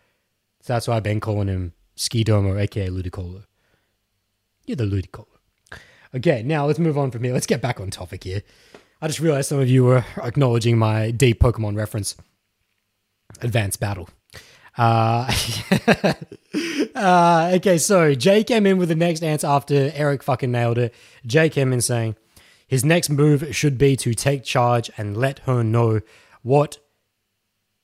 So 0.61 0.73
that's 0.73 0.87
why 0.87 0.97
I've 0.97 1.03
been 1.03 1.21
calling 1.21 1.49
him 1.49 1.73
Ski 1.95 2.23
Domo, 2.23 2.59
aka 2.59 2.89
Ludicolo. 2.89 3.45
You're 4.67 4.77
the 4.77 4.85
Ludicolo. 4.85 5.27
Okay, 6.15 6.43
now 6.43 6.67
let's 6.67 6.79
move 6.79 6.99
on 6.99 7.11
from 7.11 7.25
here. 7.25 7.33
Let's 7.33 7.47
get 7.47 7.63
back 7.63 7.81
on 7.81 7.91
topic 7.91 8.25
here. 8.25 8.43
I 9.01 9.09
just 9.09 9.21
realized 9.21 9.49
some 9.49 9.59
of 9.59 9.69
you 9.69 9.85
were 9.85 10.05
acknowledging 10.23 10.79
my 10.79 11.11
deep 11.11 11.41
Pokemon 11.41 11.77
reference. 11.77 12.17
Advanced 13.41 13.81
Battle. 13.81 14.09
Uh, 14.79 15.33
uh, 16.95 17.53
okay, 17.55 17.79
so 17.79 18.15
Jay 18.15 18.45
came 18.45 18.67
in 18.67 18.79
with 18.79 18.89
the 18.89 18.95
next 18.95 19.23
answer 19.23 19.47
after 19.47 19.91
Eric 19.95 20.23
fucking 20.23 20.53
nailed 20.53 20.79
it. 20.79 20.95
Jay 21.25 21.49
came 21.49 21.73
in 21.73 21.81
saying 21.81 22.17
his 22.67 22.85
next 22.85 23.09
move 23.09 23.55
should 23.55 23.79
be 23.79 23.97
to 23.97 24.15
take 24.15 24.45
charge 24.45 24.91
and 24.97 25.17
let 25.17 25.41
her 25.41 25.63
know 25.63 26.01
what 26.43 26.79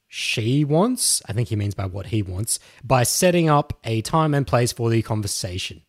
she 0.06 0.64
wants. 0.64 1.22
I 1.26 1.32
think 1.32 1.48
he 1.48 1.56
means 1.56 1.74
by 1.74 1.86
what 1.86 2.06
he 2.06 2.22
wants 2.22 2.58
by 2.84 3.02
setting 3.02 3.48
up 3.48 3.72
a 3.84 4.02
time 4.02 4.34
and 4.34 4.46
place 4.46 4.72
for 4.72 4.90
the 4.90 5.00
conversation. 5.02 5.82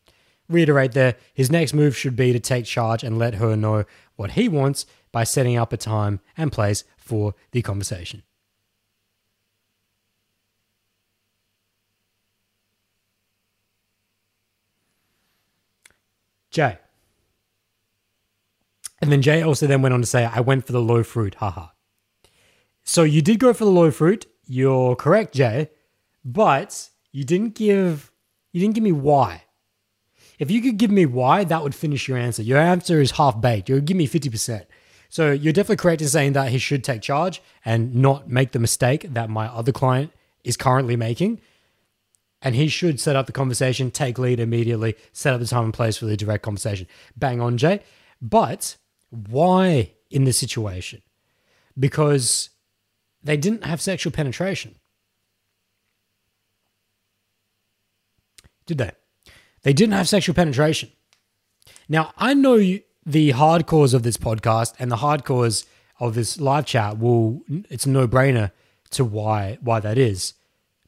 Reiterate 0.48 0.92
there, 0.94 1.16
his 1.34 1.52
next 1.52 1.74
move 1.74 1.98
should 1.98 2.16
be 2.16 2.32
to 2.32 2.40
take 2.40 2.66
charge 2.66 3.04
and 3.04 3.18
let 3.18 3.36
her 3.36 3.56
know 3.56 3.86
what 4.16 4.32
he 4.32 4.48
wants 4.48 4.86
by 5.12 5.24
setting 5.24 5.58
up 5.58 5.74
a 5.74 5.78
time 5.78 6.20
and 6.38 6.52
place 6.52 6.84
for 6.98 7.34
the 7.52 7.62
conversation. 7.62 8.24
Jay. 16.54 16.78
And 19.02 19.12
then 19.12 19.22
Jay 19.22 19.42
also 19.42 19.68
then 19.68 19.82
went 19.82 19.94
on 19.94 20.00
to 20.00 20.08
say, 20.08 20.24
I 20.24 20.40
went 20.40 20.66
for 20.66 20.72
the 20.72 20.82
low 20.82 21.04
fruit, 21.04 21.36
haha. 21.36 21.68
So 22.86 23.04
you 23.04 23.22
did 23.22 23.40
go 23.40 23.54
for 23.54 23.66
the 23.66 23.72
low 23.72 23.92
fruit. 23.92 24.28
You're 24.46 24.96
correct, 24.96 25.34
Jay, 25.34 25.70
but 26.24 26.90
you 27.12 27.24
didn't 27.24 27.56
give 27.56 28.12
you 28.54 28.62
didn't 28.62 28.76
give 28.76 28.84
me 28.84 28.92
why. 28.92 29.44
If 30.40 30.52
you 30.52 30.62
could 30.62 30.78
give 30.78 30.92
me 30.92 31.06
why, 31.06 31.44
that 31.44 31.64
would 31.64 31.76
finish 31.76 32.08
your 32.08 32.18
answer. 32.18 32.44
Your 32.44 32.60
answer 32.60 33.02
is 33.02 33.12
half 33.12 33.40
baked. 33.40 33.70
You 33.70 33.76
would 33.76 33.86
give 33.86 33.98
me 33.98 34.08
50%. 34.08 34.66
So 35.10 35.32
you're 35.32 35.54
definitely 35.54 35.78
correct 35.78 36.02
in 36.02 36.08
saying 36.08 36.34
that 36.34 36.50
he 36.50 36.58
should 36.58 36.84
take 36.84 37.02
charge 37.02 37.42
and 37.64 37.96
not 37.96 38.30
make 38.30 38.52
the 38.52 38.60
mistake 38.60 39.14
that 39.14 39.30
my 39.30 39.48
other 39.48 39.72
client 39.72 40.12
is 40.44 40.58
currently 40.58 40.96
making 40.96 41.40
and 42.44 42.56
he 42.56 42.68
should 42.68 43.00
set 43.00 43.16
up 43.16 43.26
the 43.26 43.32
conversation, 43.32 43.90
take 43.90 44.20
lead 44.20 44.40
immediately, 44.40 44.96
set 45.14 45.34
up 45.34 45.40
the 45.40 45.48
time 45.48 45.64
and 45.64 45.74
place 45.74 45.98
for 45.98 46.06
the 46.06 46.18
direct 46.18 46.44
conversation. 46.44 46.86
Bang 47.16 47.40
on, 47.40 47.58
Jay. 47.58 47.80
But 48.22 48.76
why 49.10 49.94
in 50.12 50.26
this 50.26 50.38
situation? 50.38 51.02
Because 51.80 52.50
they 53.24 53.38
didn't 53.38 53.64
have 53.64 53.82
sexual 53.82 54.12
penetration. 54.12 54.76
Did 58.66 58.78
they? 58.78 58.92
They 59.64 59.74
didn't 59.74 59.94
have 59.94 60.10
sexual 60.10 60.36
penetration. 60.36 60.92
Now, 61.88 62.12
I 62.18 62.34
know 62.34 62.58
the 63.06 63.32
hardcores 63.32 63.94
of 63.94 64.04
this 64.04 64.18
podcast 64.18 64.74
and 64.80 64.92
the 64.92 64.98
hardcores 64.98 65.66
of 66.00 66.16
this 66.16 66.40
live 66.40 66.66
chat 66.66 67.00
will, 67.00 67.42
it's 67.70 67.86
a 67.86 67.90
no 67.90 68.08
brainer 68.08 68.52
to 68.92 69.06
why, 69.06 69.58
why 69.62 69.80
that 69.80 69.98
is. 69.98 70.34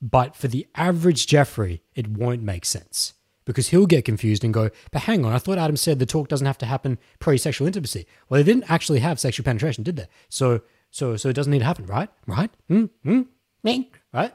But 0.01 0.35
for 0.35 0.47
the 0.47 0.67
average 0.75 1.27
Jeffrey, 1.27 1.81
it 1.95 2.07
won't 2.07 2.43
make 2.43 2.65
sense 2.65 3.13
because 3.45 3.69
he'll 3.69 3.85
get 3.85 4.05
confused 4.05 4.43
and 4.43 4.53
go, 4.53 4.71
but 4.91 5.03
hang 5.03 5.23
on, 5.23 5.31
I 5.31 5.37
thought 5.37 5.57
Adam 5.57 5.77
said 5.77 5.99
the 5.99 6.05
talk 6.05 6.27
doesn't 6.27 6.47
have 6.47 6.57
to 6.57 6.65
happen 6.65 6.97
pre-sexual 7.19 7.67
intimacy. 7.67 8.07
Well, 8.27 8.39
they 8.39 8.43
didn't 8.43 8.69
actually 8.69 8.99
have 8.99 9.19
sexual 9.19 9.43
penetration, 9.43 9.83
did 9.83 9.95
they? 9.95 10.07
So, 10.29 10.61
so, 10.89 11.15
so 11.15 11.29
it 11.29 11.33
doesn't 11.33 11.51
need 11.51 11.59
to 11.59 11.65
happen, 11.65 11.85
right? 11.85 12.09
Right? 12.25 12.49
Hmm? 12.67 12.85
Hmm? 13.03 13.21
Me? 13.63 13.91
Right? 14.13 14.33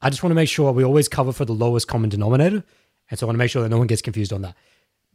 I 0.00 0.10
just 0.10 0.22
want 0.22 0.30
to 0.30 0.34
make 0.34 0.48
sure 0.48 0.72
we 0.72 0.84
always 0.84 1.08
cover 1.08 1.32
for 1.32 1.44
the 1.44 1.52
lowest 1.52 1.88
common 1.88 2.10
denominator. 2.10 2.64
And 3.10 3.18
so 3.18 3.26
I 3.26 3.28
want 3.28 3.36
to 3.36 3.38
make 3.38 3.50
sure 3.50 3.62
that 3.62 3.68
no 3.68 3.78
one 3.78 3.86
gets 3.86 4.02
confused 4.02 4.32
on 4.32 4.42
that. 4.42 4.56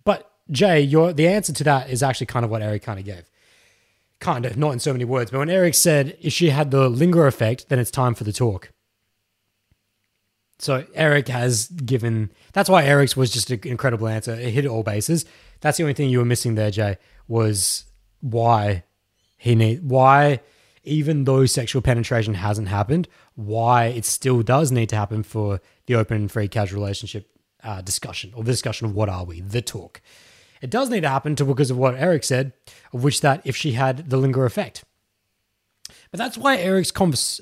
But 0.04 0.32
Jay, 0.52 0.82
your 0.82 1.14
the 1.14 1.28
answer 1.28 1.54
to 1.54 1.64
that 1.66 1.90
is 1.90 2.02
actually 2.02 2.28
kind 2.28 2.44
of 2.44 2.52
what 2.52 2.62
Eric 2.62 2.84
kind 2.84 3.00
of 3.00 3.06
gave 3.06 3.30
kind 4.20 4.46
of, 4.46 4.58
not 4.58 4.72
in 4.72 4.80
so 4.80 4.92
many 4.92 5.06
words, 5.06 5.32
but 5.32 5.40
when 5.40 5.50
Eric 5.50 5.76
said 5.76 6.18
if 6.22 6.34
she 6.34 6.50
had 6.50 6.72
the 6.72 6.90
linger 6.90 7.28
effect, 7.28 7.70
then 7.70 7.80
it's 7.80 7.92
time 7.92 8.16
for 8.16 8.24
the 8.24 8.34
talk. 8.34 8.72
So 10.60 10.86
Eric 10.94 11.30
has 11.30 11.68
given. 11.68 12.32
That's 12.52 12.70
why 12.70 12.84
Eric's 12.84 13.16
was 13.16 13.32
just 13.32 13.50
an 13.50 13.62
incredible 13.64 14.10
answer. 14.10 14.34
It 14.34 14.52
hit 14.52 14.66
all 14.66 14.84
bases. 14.84 15.26
That's 15.62 15.78
the 15.78 15.84
only 15.84 15.94
thing 15.94 16.10
you 16.10 16.20
were 16.20 16.26
missing 16.26 16.56
there, 16.56 16.72
Jay, 16.72 16.98
was 17.28 17.86
why 18.20 18.84
he 19.38 19.56
need 19.56 19.90
why 19.90 20.42
even 20.84 21.26
though 21.26 21.46
sexual 21.46 21.82
penetration 21.82 22.34
hasn't 22.34 22.68
happened, 22.68 23.08
why 23.36 23.86
it 23.86 24.06
still 24.06 24.42
does 24.42 24.72
need 24.72 24.90
to 24.90 24.96
happen 24.96 25.24
for 25.24 25.62
the 25.86 25.96
open, 25.96 26.28
free, 26.28 26.48
casual 26.48 26.82
relationship 26.82 27.30
uh, 27.64 27.82
discussion 27.82 28.32
or 28.36 28.44
the 28.44 28.52
discussion 28.52 28.88
of 28.88 28.96
what 28.96 29.10
are 29.10 29.26
we, 29.26 29.42
the 29.42 29.62
talk. 29.62 30.02
It 30.62 30.70
does 30.70 30.90
need 30.90 31.02
to 31.02 31.10
happen 31.10 31.36
to 31.36 31.46
because 31.46 31.72
of 31.72 31.78
what 31.78 31.96
Eric 31.96 32.24
said, 32.24 32.54
of 32.94 33.04
which 33.04 33.22
that 33.22 33.42
if 33.46 33.56
she 33.56 33.74
had 33.74 34.10
the 34.10 34.18
linger 34.18 34.46
effect. 34.46 34.84
But 36.12 36.18
that's 36.18 36.38
why 36.38 36.58
Eric's 36.58 36.92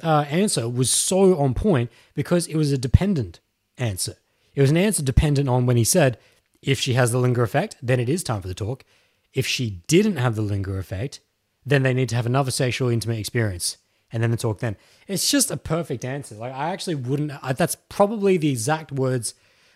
uh, 0.04 0.26
answer 0.30 0.68
was 0.68 0.92
so 0.92 1.38
on 1.38 1.54
point 1.54 1.90
because 2.14 2.48
it 2.48 2.56
was 2.56 2.72
a 2.72 2.78
dependent 2.78 3.40
answer. 3.78 4.16
It 4.56 4.62
was 4.62 4.72
an 4.72 4.78
answer 4.78 5.04
dependent 5.04 5.48
on 5.48 5.66
when 5.66 5.78
he 5.78 5.84
said, 5.84 6.18
if 6.62 6.80
she 6.80 6.94
has 6.94 7.12
the 7.12 7.20
linger 7.20 7.44
effect, 7.44 7.78
then 7.82 8.00
it 8.00 8.10
is 8.10 8.24
time 8.24 8.42
for 8.42 8.48
the 8.48 8.54
talk. 8.54 8.84
If 9.34 9.46
she 9.46 9.82
didn't 9.88 10.18
have 10.18 10.36
the 10.36 10.42
linger 10.42 10.80
effect, 10.80 11.22
then 11.66 11.84
they 11.84 11.94
need 11.94 12.10
to 12.10 12.16
have 12.16 12.26
another 12.26 12.52
sexual 12.52 12.90
intimate 12.90 13.20
experience 13.20 13.78
and 14.12 14.24
then 14.24 14.32
the 14.32 14.38
talk 14.38 14.60
then. 14.60 14.78
It's 15.08 15.30
just 15.30 15.52
a 15.52 15.58
perfect 15.58 16.06
answer. 16.06 16.36
Like 16.36 16.54
I 16.54 16.70
actually 16.70 16.96
wouldn't 16.96 17.32
I, 17.44 17.54
that's 17.54 17.76
probably 17.90 18.38
the 18.38 18.50
exact 18.50 18.92
words 18.92 19.34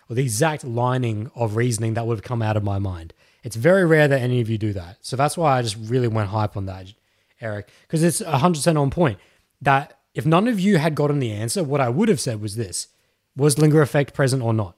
or 0.10 0.16
the 0.16 0.24
exact 0.24 0.64
lining 0.64 1.30
of 1.36 1.56
reasoning 1.56 1.94
that 1.94 2.06
would 2.08 2.18
have 2.18 2.24
come 2.24 2.42
out 2.42 2.58
of 2.58 2.64
my 2.64 2.80
mind. 2.80 3.14
It's 3.44 3.56
very 3.56 3.86
rare 3.86 4.08
that 4.08 4.22
any 4.22 4.40
of 4.40 4.50
you 4.50 4.58
do 4.58 4.74
that. 4.74 4.98
So 5.02 5.16
that's 5.16 5.38
why 5.38 5.58
I 5.58 5.62
just 5.62 5.78
really 5.80 6.08
went 6.08 6.30
hype 6.30 6.56
on 6.56 6.66
that, 6.68 6.94
Eric, 7.40 7.70
because 7.84 8.04
it's 8.04 8.22
100% 8.22 8.80
on 8.80 8.92
point 8.92 9.20
that 9.62 10.00
if 10.14 10.26
none 10.26 10.48
of 10.48 10.60
you 10.60 10.78
had 10.78 10.96
gotten 10.96 11.20
the 11.20 11.32
answer, 11.32 11.64
what 11.64 11.82
I 11.82 11.90
would 11.90 12.10
have 12.10 12.20
said 12.20 12.42
was 12.42 12.56
this 12.56 12.88
Was 13.36 13.58
linger 13.58 13.82
effect 13.82 14.14
present 14.14 14.44
or 14.44 14.54
not? 14.54 14.76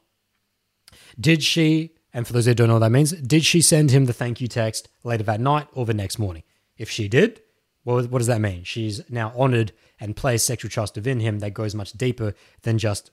Did 1.20 1.44
she, 1.44 1.92
and 2.14 2.26
for 2.26 2.34
those 2.34 2.46
who 2.46 2.54
don't 2.54 2.68
know 2.68 2.76
what 2.76 2.80
that 2.80 2.92
means, 2.92 3.12
did 3.12 3.44
she 3.44 3.62
send 3.62 3.92
him 3.92 4.06
the 4.06 4.14
thank 4.14 4.40
you 4.40 4.48
text 4.48 4.90
later 5.04 5.24
that 5.24 5.42
night 5.42 5.68
or 5.74 5.86
the 5.86 5.94
next 5.94 6.18
morning? 6.18 6.44
If 6.78 6.90
she 6.90 7.08
did, 7.08 7.42
well, 7.84 8.04
what 8.06 8.20
does 8.20 8.28
that 8.28 8.42
mean? 8.42 8.64
She's 8.64 9.02
now 9.10 9.34
honored 9.36 9.74
and 10.00 10.16
placed 10.16 10.46
sexual 10.46 10.70
trust 10.70 10.96
within 10.96 11.20
him 11.20 11.40
that 11.40 11.54
goes 11.54 11.76
much 11.76 11.94
deeper 11.94 12.34
than 12.62 12.78
just 12.78 13.12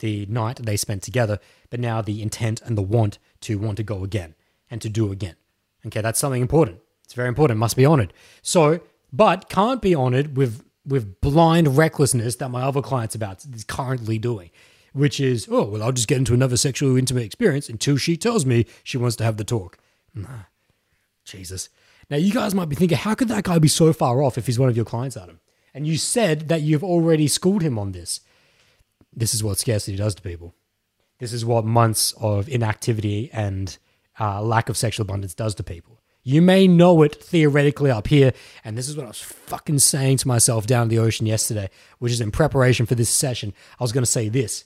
the 0.00 0.26
night 0.26 0.56
they 0.56 0.76
spent 0.76 1.02
together, 1.02 1.38
but 1.70 1.78
now 1.78 2.02
the 2.02 2.20
intent 2.20 2.60
and 2.62 2.76
the 2.76 2.82
want 2.82 3.18
to 3.42 3.58
want 3.58 3.76
to 3.76 3.82
go 3.82 4.02
again 4.02 4.34
and 4.70 4.80
to 4.82 4.88
do 4.88 5.12
again. 5.12 5.36
Okay, 5.86 6.00
that's 6.00 6.18
something 6.18 6.42
important. 6.42 6.80
It's 7.04 7.14
very 7.14 7.28
important, 7.28 7.58
must 7.58 7.76
be 7.76 7.84
honored. 7.84 8.12
So, 8.42 8.80
but 9.12 9.48
can't 9.48 9.82
be 9.82 9.94
honored 9.94 10.36
with 10.36 10.64
with 10.86 11.20
blind 11.20 11.76
recklessness 11.76 12.36
that 12.36 12.50
my 12.50 12.62
other 12.62 12.82
clients 12.82 13.14
about 13.14 13.44
is 13.44 13.64
currently 13.64 14.18
doing, 14.18 14.50
which 14.92 15.18
is, 15.18 15.48
oh, 15.50 15.64
well, 15.64 15.82
I'll 15.82 15.92
just 15.92 16.08
get 16.08 16.18
into 16.18 16.34
another 16.34 16.58
sexual 16.58 16.96
intimate 16.96 17.24
experience 17.24 17.68
until 17.68 17.96
she 17.96 18.16
tells 18.16 18.44
me 18.44 18.66
she 18.82 18.98
wants 18.98 19.16
to 19.16 19.24
have 19.24 19.38
the 19.38 19.44
talk. 19.44 19.78
Nah. 20.14 20.44
Jesus. 21.24 21.70
Now, 22.10 22.18
you 22.18 22.32
guys 22.32 22.54
might 22.54 22.68
be 22.68 22.76
thinking, 22.76 22.98
how 22.98 23.14
could 23.14 23.28
that 23.28 23.44
guy 23.44 23.58
be 23.58 23.68
so 23.68 23.92
far 23.92 24.22
off 24.22 24.36
if 24.36 24.46
he's 24.46 24.58
one 24.58 24.68
of 24.68 24.76
your 24.76 24.84
clients, 24.84 25.16
Adam? 25.16 25.40
And 25.72 25.86
you 25.86 25.96
said 25.96 26.48
that 26.48 26.60
you've 26.60 26.84
already 26.84 27.26
schooled 27.26 27.62
him 27.62 27.78
on 27.78 27.92
this. 27.92 28.20
This 29.12 29.34
is 29.34 29.42
what 29.42 29.58
scarcity 29.58 29.96
does 29.96 30.14
to 30.16 30.22
people. 30.22 30.54
This 31.18 31.32
is 31.32 31.44
what 31.44 31.64
months 31.64 32.12
of 32.20 32.48
inactivity 32.48 33.30
and 33.32 33.78
uh, 34.18 34.42
lack 34.42 34.68
of 34.68 34.76
sexual 34.76 35.04
abundance 35.04 35.34
does 35.34 35.54
to 35.56 35.62
people. 35.62 36.00
You 36.26 36.40
may 36.40 36.66
know 36.66 37.02
it 37.02 37.22
theoretically 37.22 37.90
up 37.90 38.06
here, 38.06 38.32
and 38.64 38.78
this 38.78 38.88
is 38.88 38.96
what 38.96 39.04
I 39.04 39.08
was 39.08 39.20
fucking 39.20 39.80
saying 39.80 40.18
to 40.18 40.28
myself 40.28 40.66
down 40.66 40.88
the 40.88 40.98
ocean 40.98 41.26
yesterday, 41.26 41.68
which 41.98 42.12
is 42.12 42.20
in 42.20 42.30
preparation 42.30 42.86
for 42.86 42.94
this 42.94 43.10
session. 43.10 43.52
I 43.78 43.84
was 43.84 43.92
going 43.92 44.04
to 44.04 44.10
say 44.10 44.30
this 44.30 44.64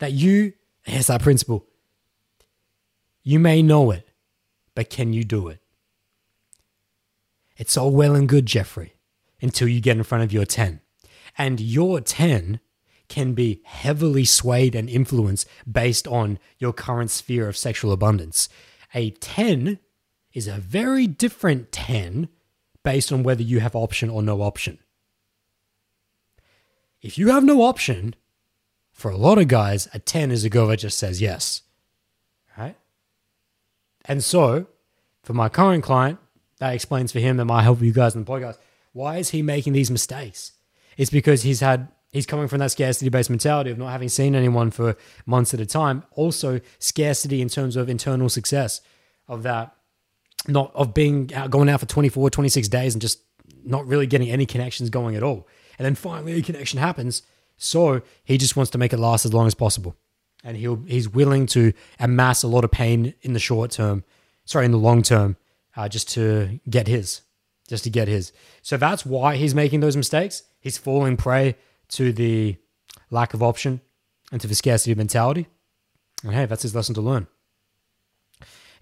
that 0.00 0.12
you, 0.12 0.54
here's 0.82 1.08
our 1.08 1.20
principle. 1.20 1.66
You 3.22 3.38
may 3.38 3.62
know 3.62 3.92
it, 3.92 4.08
but 4.74 4.90
can 4.90 5.12
you 5.12 5.22
do 5.22 5.48
it? 5.48 5.60
It's 7.56 7.76
all 7.76 7.92
well 7.92 8.16
and 8.16 8.28
good, 8.28 8.46
Jeffrey, 8.46 8.94
until 9.40 9.68
you 9.68 9.80
get 9.80 9.96
in 9.96 10.02
front 10.02 10.24
of 10.24 10.32
your 10.32 10.44
10. 10.44 10.80
And 11.38 11.60
your 11.60 12.00
10 12.00 12.58
can 13.14 13.32
be 13.32 13.60
heavily 13.62 14.24
swayed 14.24 14.74
and 14.74 14.90
influenced 14.90 15.46
based 15.70 16.08
on 16.08 16.36
your 16.58 16.72
current 16.72 17.12
sphere 17.12 17.48
of 17.48 17.56
sexual 17.56 17.92
abundance. 17.92 18.48
A 18.92 19.10
10 19.10 19.78
is 20.32 20.48
a 20.48 20.58
very 20.58 21.06
different 21.06 21.70
10 21.70 22.28
based 22.82 23.12
on 23.12 23.22
whether 23.22 23.44
you 23.44 23.60
have 23.60 23.76
option 23.76 24.10
or 24.10 24.20
no 24.20 24.42
option. 24.42 24.80
If 27.02 27.16
you 27.16 27.28
have 27.28 27.44
no 27.44 27.62
option, 27.62 28.16
for 28.90 29.12
a 29.12 29.16
lot 29.16 29.38
of 29.38 29.46
guys, 29.46 29.86
a 29.94 30.00
10 30.00 30.32
is 30.32 30.42
a 30.42 30.50
girl 30.50 30.66
that 30.66 30.78
just 30.78 30.98
says 30.98 31.22
yes. 31.22 31.62
Right? 32.58 32.76
And 34.06 34.24
so, 34.24 34.66
for 35.22 35.34
my 35.34 35.48
current 35.48 35.84
client, 35.84 36.18
that 36.58 36.74
explains 36.74 37.12
for 37.12 37.20
him 37.20 37.36
that 37.36 37.44
might 37.44 37.62
help 37.62 37.80
you 37.80 37.92
guys 37.92 38.16
in 38.16 38.24
the 38.24 38.30
podcast. 38.30 38.58
Why 38.92 39.18
is 39.18 39.30
he 39.30 39.40
making 39.40 39.72
these 39.72 39.90
mistakes? 39.90 40.50
It's 40.96 41.10
because 41.12 41.44
he's 41.44 41.60
had 41.60 41.92
he's 42.14 42.26
coming 42.26 42.46
from 42.46 42.60
that 42.60 42.70
scarcity 42.70 43.10
based 43.10 43.28
mentality 43.28 43.70
of 43.70 43.76
not 43.76 43.90
having 43.90 44.08
seen 44.08 44.34
anyone 44.34 44.70
for 44.70 44.96
months 45.26 45.52
at 45.52 45.60
a 45.60 45.66
time. 45.66 46.04
Also, 46.12 46.60
scarcity 46.78 47.42
in 47.42 47.48
terms 47.48 47.76
of 47.76 47.90
internal 47.90 48.28
success 48.28 48.80
of 49.28 49.42
that, 49.42 49.74
not 50.46 50.70
of 50.74 50.94
being 50.94 51.34
out, 51.34 51.50
going 51.50 51.68
out 51.68 51.80
for 51.80 51.86
24, 51.86 52.30
26 52.30 52.68
days 52.68 52.94
and 52.94 53.02
just 53.02 53.20
not 53.64 53.86
really 53.86 54.06
getting 54.06 54.30
any 54.30 54.46
connections 54.46 54.88
going 54.90 55.16
at 55.16 55.22
all. 55.22 55.46
And 55.76 55.84
then 55.84 55.96
finally 55.96 56.38
a 56.38 56.42
connection 56.42 56.78
happens. 56.78 57.22
So 57.56 58.00
he 58.22 58.38
just 58.38 58.56
wants 58.56 58.70
to 58.70 58.78
make 58.78 58.92
it 58.92 58.98
last 58.98 59.26
as 59.26 59.34
long 59.34 59.48
as 59.48 59.54
possible. 59.54 59.96
And 60.44 60.56
he'll 60.56 60.84
he's 60.86 61.08
willing 61.08 61.46
to 61.46 61.72
amass 61.98 62.42
a 62.42 62.48
lot 62.48 62.64
of 62.64 62.70
pain 62.70 63.14
in 63.22 63.32
the 63.32 63.40
short 63.40 63.72
term, 63.72 64.04
sorry, 64.44 64.66
in 64.66 64.70
the 64.70 64.78
long 64.78 65.02
term, 65.02 65.36
uh, 65.76 65.88
just 65.88 66.08
to 66.10 66.60
get 66.70 66.86
his, 66.86 67.22
just 67.66 67.82
to 67.84 67.90
get 67.90 68.06
his. 68.06 68.32
So 68.62 68.76
that's 68.76 69.04
why 69.04 69.36
he's 69.36 69.54
making 69.54 69.80
those 69.80 69.96
mistakes. 69.96 70.44
He's 70.60 70.78
falling 70.78 71.16
prey 71.16 71.56
to 71.88 72.12
the 72.12 72.56
lack 73.10 73.34
of 73.34 73.42
option 73.42 73.80
and 74.32 74.40
to 74.40 74.46
the 74.46 74.54
scarcity 74.54 74.94
mentality. 74.94 75.46
And 76.22 76.34
hey, 76.34 76.46
that's 76.46 76.62
his 76.62 76.74
lesson 76.74 76.94
to 76.94 77.00
learn. 77.00 77.26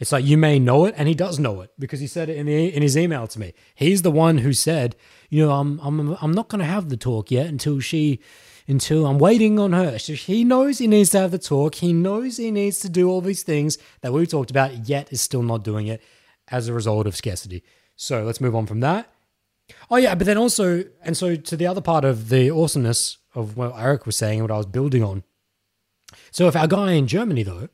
It's 0.01 0.11
like 0.11 0.25
you 0.25 0.37
may 0.37 0.59
know 0.59 0.87
it, 0.87 0.95
and 0.97 1.07
he 1.07 1.15
does 1.15 1.39
know 1.39 1.61
it 1.61 1.71
because 1.79 2.01
he 2.01 2.09
said 2.09 2.29
it 2.29 2.37
in 2.37 2.47
the 2.47 2.75
in 2.75 2.83
his 2.83 2.97
email 2.97 3.29
to 3.29 3.39
me. 3.39 3.55
He's 3.75 4.03
the 4.03 4.11
one 4.11 4.39
who 4.39 4.53
said, 4.53 4.97
you 5.31 5.45
know, 5.47 5.53
I'm 5.53 5.79
I'm 5.81 6.17
I'm 6.21 6.33
not 6.33 6.49
going 6.49 6.59
to 6.59 6.65
have 6.65 6.89
the 6.89 6.97
talk 6.97 7.31
yet 7.31 7.47
until 7.47 7.79
she 7.79 8.21
until 8.67 9.07
I'm 9.07 9.19
waiting 9.19 9.61
on 9.61 9.73
her. 9.73 9.99
So 10.01 10.15
he 10.15 10.43
knows 10.43 10.79
he 10.79 10.89
needs 10.89 11.11
to 11.11 11.21
have 11.21 11.31
the 11.31 11.39
talk. 11.39 11.77
He 11.77 11.93
knows 11.93 12.37
he 12.37 12.51
needs 12.51 12.81
to 12.81 12.89
do 12.89 13.09
all 13.09 13.21
these 13.21 13.45
things 13.45 13.79
that 14.01 14.13
we 14.13 14.27
talked 14.27 14.51
about, 14.51 14.89
yet 14.89 15.13
is 15.13 15.21
still 15.21 15.43
not 15.43 15.63
doing 15.63 15.87
it 15.87 16.03
as 16.49 16.67
a 16.67 16.73
result 16.73 17.07
of 17.07 17.15
scarcity. 17.15 17.63
So 17.95 18.25
let's 18.25 18.41
move 18.41 18.57
on 18.57 18.67
from 18.67 18.81
that. 18.81 19.12
Oh 19.91 19.97
yeah, 19.97 20.15
but 20.15 20.27
then 20.27 20.39
also, 20.39 20.85
and 21.03 21.17
so 21.17 21.37
to 21.37 21.57
the 21.57 21.67
other 21.67 21.81
part 21.81 22.05
of 22.05 22.29
the 22.29 22.51
awesomeness 22.51 23.19
of 23.35 23.57
what 23.57 23.75
Eric 23.77 24.07
was 24.07 24.17
saying 24.17 24.41
and 24.41 24.49
what 24.49 24.55
I 24.55 24.59
was 24.59 24.67
building 24.67 25.03
on. 25.03 25.23
So 26.31 26.49
if 26.49 26.57
our 26.57 26.67
guy 26.67 26.93
in 26.93 27.07
Germany 27.07 27.43
though, 27.43 27.69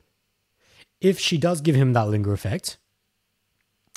if 1.01 1.19
she 1.19 1.39
does 1.39 1.61
give 1.61 1.77
him 1.77 1.93
that 1.93 2.09
linger 2.09 2.33
effect, 2.33 2.77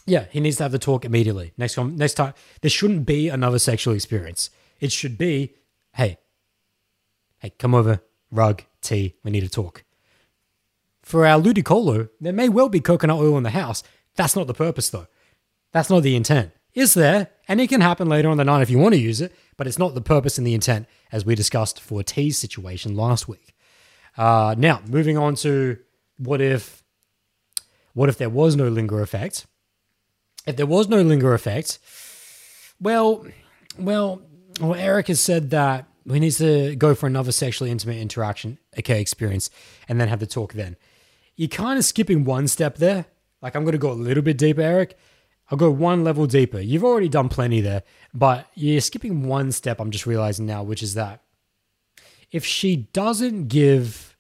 yeah, 0.06 0.26
he 0.32 0.40
needs 0.40 0.58
to 0.58 0.64
have 0.64 0.72
the 0.72 0.80
talk 0.80 1.06
immediately. 1.06 1.54
Next 1.58 1.76
time, 1.76 1.96
next 1.96 2.16
time, 2.16 2.34
there 2.62 2.70
shouldn't 2.70 3.06
be 3.06 3.30
another 3.30 3.60
sexual 3.60 3.94
experience. 3.94 4.50
It 4.80 4.92
should 4.92 5.18
be, 5.18 5.56
hey, 5.94 6.18
hey, 7.40 7.52
come 7.58 7.76
over, 7.76 8.02
rug, 8.32 8.64
tea, 8.82 9.16
we 9.24 9.32
need 9.32 9.42
to 9.42 9.50
talk. 9.50 9.84
For 11.02 11.26
our 11.26 11.40
ludicolo, 11.40 12.10
there 12.20 12.34
may 12.34 12.50
well 12.50 12.70
be 12.70 12.80
coconut 12.80 13.20
oil 13.20 13.38
in 13.38 13.44
the 13.44 13.52
house. 13.52 13.84
That's 14.16 14.36
not 14.36 14.48
the 14.48 14.54
purpose 14.54 14.90
though. 14.90 15.08
That's 15.72 15.90
not 15.90 16.04
the 16.04 16.16
intent 16.16 16.52
is 16.74 16.94
there, 16.94 17.30
and 17.48 17.60
it 17.60 17.68
can 17.68 17.82
happen 17.82 18.08
later 18.08 18.30
on 18.30 18.38
the 18.38 18.44
night 18.44 18.62
if 18.62 18.70
you 18.70 18.78
want 18.78 18.94
to 18.94 19.00
use 19.00 19.22
it, 19.22 19.34
but 19.58 19.68
it's 19.68 19.80
not 19.80 19.94
the 19.94 20.02
purpose 20.02 20.38
and 20.38 20.48
the 20.48 20.54
intent 20.54 20.88
as 21.12 21.26
we 21.26 21.36
discussed 21.36 21.80
for 21.80 22.04
T's 22.04 22.38
situation 22.38 22.96
last 22.96 23.28
week. 23.28 23.54
Uh, 24.18 24.56
now, 24.58 24.82
moving 24.88 25.18
on 25.18 25.36
to 25.36 25.78
what 26.18 26.42
if 26.42 26.84
what 27.94 28.10
if 28.10 28.18
there 28.18 28.30
was 28.30 28.56
no 28.56 28.68
linger 28.70 29.02
effect? 29.02 29.46
If 30.46 30.56
there 30.56 30.66
was 30.66 30.88
no 30.88 31.02
linger 31.02 31.34
effect, 31.34 31.80
well, 32.80 33.26
well, 33.78 34.22
well, 34.60 34.76
Eric 34.76 35.08
has 35.08 35.20
said 35.20 35.50
that 35.52 35.86
we 36.06 36.20
need 36.20 36.32
to 36.32 36.76
go 36.76 36.96
for 36.96 37.08
another 37.08 37.32
sexually 37.32 37.70
intimate 37.70 37.98
interaction, 37.98 38.58
okay, 38.80 39.02
experience, 39.02 39.50
and 39.88 40.00
then 40.00 40.08
have 40.08 40.20
the 40.20 40.28
talk 40.28 40.54
then. 40.54 40.78
You're 41.36 41.48
kind 41.48 41.78
of 41.78 41.86
skipping 41.86 42.24
one 42.24 42.48
step 42.48 42.78
there. 42.78 43.06
Like 43.42 43.56
I'm 43.56 43.64
going 43.64 43.74
to 43.74 43.78
go 43.78 43.92
a 43.92 43.94
little 43.94 44.24
bit 44.24 44.38
deeper, 44.38 44.62
Eric. 44.62 44.98
I'll 45.52 45.58
go 45.58 45.70
one 45.70 46.06
level 46.06 46.26
deeper. 46.28 46.62
You've 46.62 46.86
already 46.86 47.10
done 47.10 47.28
plenty 47.28 47.60
there, 47.60 47.84
but 48.14 48.48
you're 48.56 48.80
skipping 48.80 49.28
one 49.28 49.52
step, 49.52 49.82
I'm 49.82 49.92
just 49.92 50.06
realizing 50.06 50.46
now, 50.46 50.64
which 50.64 50.82
is 50.82 50.94
that 50.94 51.22
if 52.32 52.46
she 52.46 52.88
doesn't 52.94 53.50
give 53.50 54.16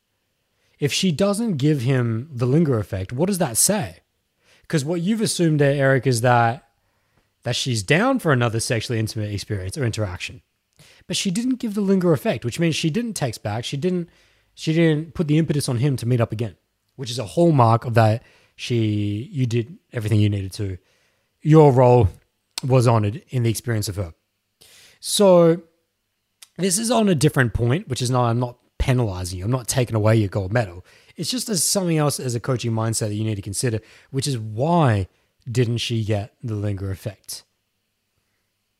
if 0.77 0.91
she 0.91 1.11
doesn't 1.11 1.57
give 1.57 1.81
him 1.81 2.27
the 2.33 2.47
linger 2.47 2.79
effect, 2.79 3.13
what 3.13 3.27
does 3.27 3.37
that 3.37 3.55
say? 3.55 3.99
Because 4.63 4.83
what 4.83 5.01
you've 5.01 5.21
assumed 5.21 5.59
there, 5.59 5.73
Eric, 5.73 6.05
is 6.05 6.21
that 6.21 6.67
that 7.43 7.55
she's 7.55 7.81
down 7.81 8.19
for 8.19 8.33
another 8.33 8.59
sexually 8.59 8.99
intimate 8.99 9.31
experience 9.31 9.77
or 9.77 9.85
interaction. 9.85 10.41
But 11.07 11.15
she 11.15 11.31
didn't 11.31 11.55
give 11.55 11.75
the 11.75 11.81
linger 11.81 12.11
effect, 12.11 12.43
which 12.43 12.59
means 12.59 12.75
she 12.75 12.89
didn't 12.89 13.13
text 13.13 13.41
back. 13.41 13.63
She 13.63 13.77
didn't 13.77 14.09
she 14.53 14.73
didn't 14.73 15.13
put 15.13 15.29
the 15.29 15.37
impetus 15.37 15.69
on 15.69 15.77
him 15.77 15.95
to 15.95 16.05
meet 16.05 16.19
up 16.19 16.33
again, 16.33 16.57
which 16.97 17.09
is 17.09 17.19
a 17.19 17.25
hallmark 17.25 17.85
of 17.85 17.93
that 17.93 18.21
she 18.57 19.29
you 19.31 19.45
did 19.45 19.77
everything 19.93 20.19
you 20.19 20.29
needed 20.29 20.51
to 20.53 20.77
your 21.41 21.71
role 21.71 22.09
was 22.63 22.87
honored 22.87 23.23
in 23.29 23.43
the 23.43 23.49
experience 23.49 23.89
of 23.89 23.95
her. 23.95 24.13
So 24.99 25.63
this 26.57 26.77
is 26.77 26.91
on 26.91 27.09
a 27.09 27.15
different 27.15 27.53
point, 27.53 27.87
which 27.87 28.01
is 28.01 28.11
not, 28.11 28.25
I'm 28.25 28.39
not 28.39 28.57
penalizing 28.77 29.39
you. 29.39 29.45
I'm 29.45 29.51
not 29.51 29.67
taking 29.67 29.95
away 29.95 30.15
your 30.15 30.29
gold 30.29 30.53
medal. 30.53 30.85
It's 31.15 31.29
just 31.31 31.49
as 31.49 31.63
something 31.63 31.97
else 31.97 32.19
as 32.19 32.35
a 32.35 32.39
coaching 32.39 32.71
mindset 32.71 33.09
that 33.09 33.15
you 33.15 33.23
need 33.23 33.35
to 33.35 33.41
consider, 33.41 33.79
which 34.11 34.27
is 34.27 34.37
why 34.37 35.07
didn't 35.49 35.77
she 35.77 36.03
get 36.03 36.33
the 36.43 36.55
linger 36.55 36.91
effect? 36.91 37.43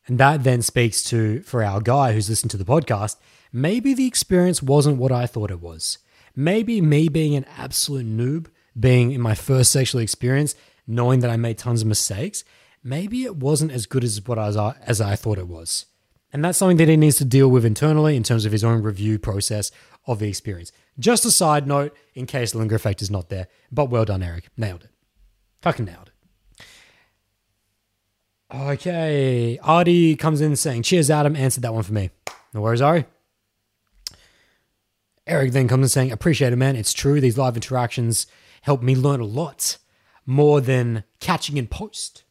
And 0.07 0.19
that 0.19 0.43
then 0.43 0.61
speaks 0.61 1.03
to, 1.05 1.41
for 1.41 1.63
our 1.63 1.81
guy 1.81 2.13
who's 2.13 2.29
listened 2.29 2.51
to 2.51 2.57
the 2.57 2.65
podcast, 2.65 3.17
maybe 3.51 3.93
the 3.93 4.07
experience 4.07 4.61
wasn't 4.61 4.97
what 4.97 5.11
I 5.11 5.27
thought 5.27 5.51
it 5.51 5.61
was. 5.61 5.99
Maybe 6.35 6.81
me 6.81 7.09
being 7.09 7.35
an 7.35 7.45
absolute 7.57 8.05
noob, 8.05 8.47
being 8.79 9.11
in 9.11 9.21
my 9.21 9.35
first 9.35 9.71
sexual 9.71 10.01
experience, 10.01 10.55
knowing 10.87 11.19
that 11.21 11.29
I 11.29 11.37
made 11.37 11.57
tons 11.57 11.81
of 11.81 11.87
mistakes, 11.87 12.43
maybe 12.83 13.23
it 13.23 13.35
wasn't 13.35 13.71
as 13.71 13.85
good 13.85 14.03
as 14.03 14.25
what 14.25 14.39
I 14.39 14.47
was, 14.47 14.75
as 14.81 15.01
I 15.01 15.15
thought 15.15 15.37
it 15.37 15.47
was. 15.47 15.85
And 16.33 16.43
that's 16.43 16.57
something 16.57 16.77
that 16.77 16.87
he 16.87 16.97
needs 16.97 17.17
to 17.17 17.25
deal 17.25 17.49
with 17.49 17.65
internally 17.65 18.15
in 18.15 18.23
terms 18.23 18.45
of 18.45 18.51
his 18.51 18.63
own 18.63 18.81
review 18.81 19.19
process 19.19 19.71
of 20.07 20.19
the 20.19 20.29
experience. 20.29 20.71
Just 20.97 21.25
a 21.25 21.31
side 21.31 21.67
note 21.67 21.95
in 22.13 22.25
case 22.25 22.51
the 22.51 22.57
linger 22.57 22.75
effect 22.75 23.01
is 23.01 23.11
not 23.11 23.29
there. 23.29 23.47
But 23.71 23.89
well 23.89 24.05
done, 24.05 24.23
Eric. 24.23 24.49
Nailed 24.55 24.83
it. 24.83 24.89
Fucking 25.61 25.85
nailed 25.85 26.09
it. 26.09 26.65
Okay. 28.53 29.59
Artie 29.61 30.15
comes 30.15 30.41
in 30.41 30.55
saying, 30.55 30.83
Cheers, 30.83 31.09
Adam. 31.09 31.35
Answered 31.35 31.63
that 31.63 31.73
one 31.73 31.83
for 31.83 31.93
me. 31.93 32.11
No 32.53 32.61
worries, 32.61 32.81
Ari. 32.81 33.05
Eric 35.27 35.51
then 35.51 35.67
comes 35.67 35.85
in 35.85 35.89
saying, 35.89 36.11
Appreciate 36.11 36.53
it, 36.53 36.57
man. 36.57 36.75
It's 36.75 36.93
true. 36.93 37.21
These 37.21 37.37
live 37.37 37.55
interactions 37.55 38.27
help 38.61 38.81
me 38.81 38.95
learn 38.95 39.19
a 39.19 39.25
lot 39.25 39.77
more 40.25 40.61
than 40.61 41.03
catching 41.19 41.57
in 41.57 41.67
post. 41.67 42.23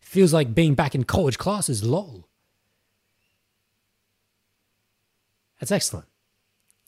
Feels 0.00 0.32
like 0.32 0.54
being 0.54 0.74
back 0.74 0.94
in 0.94 1.04
college 1.04 1.38
classes, 1.38 1.84
lol. 1.84 2.28
That's 5.60 5.72
excellent. 5.72 6.06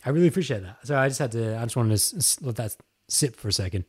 I 0.05 0.11
really 0.11 0.29
appreciate 0.29 0.63
that. 0.63 0.79
So 0.85 0.97
I 0.97 1.09
just 1.09 1.19
had 1.19 1.33
to, 1.33 1.59
I 1.59 1.63
just 1.65 1.77
wanted 1.77 1.99
to 1.99 2.45
let 2.45 2.57
that 2.57 2.77
sit 3.09 3.37
for 3.37 3.49
a 3.49 3.53
second. 3.53 3.85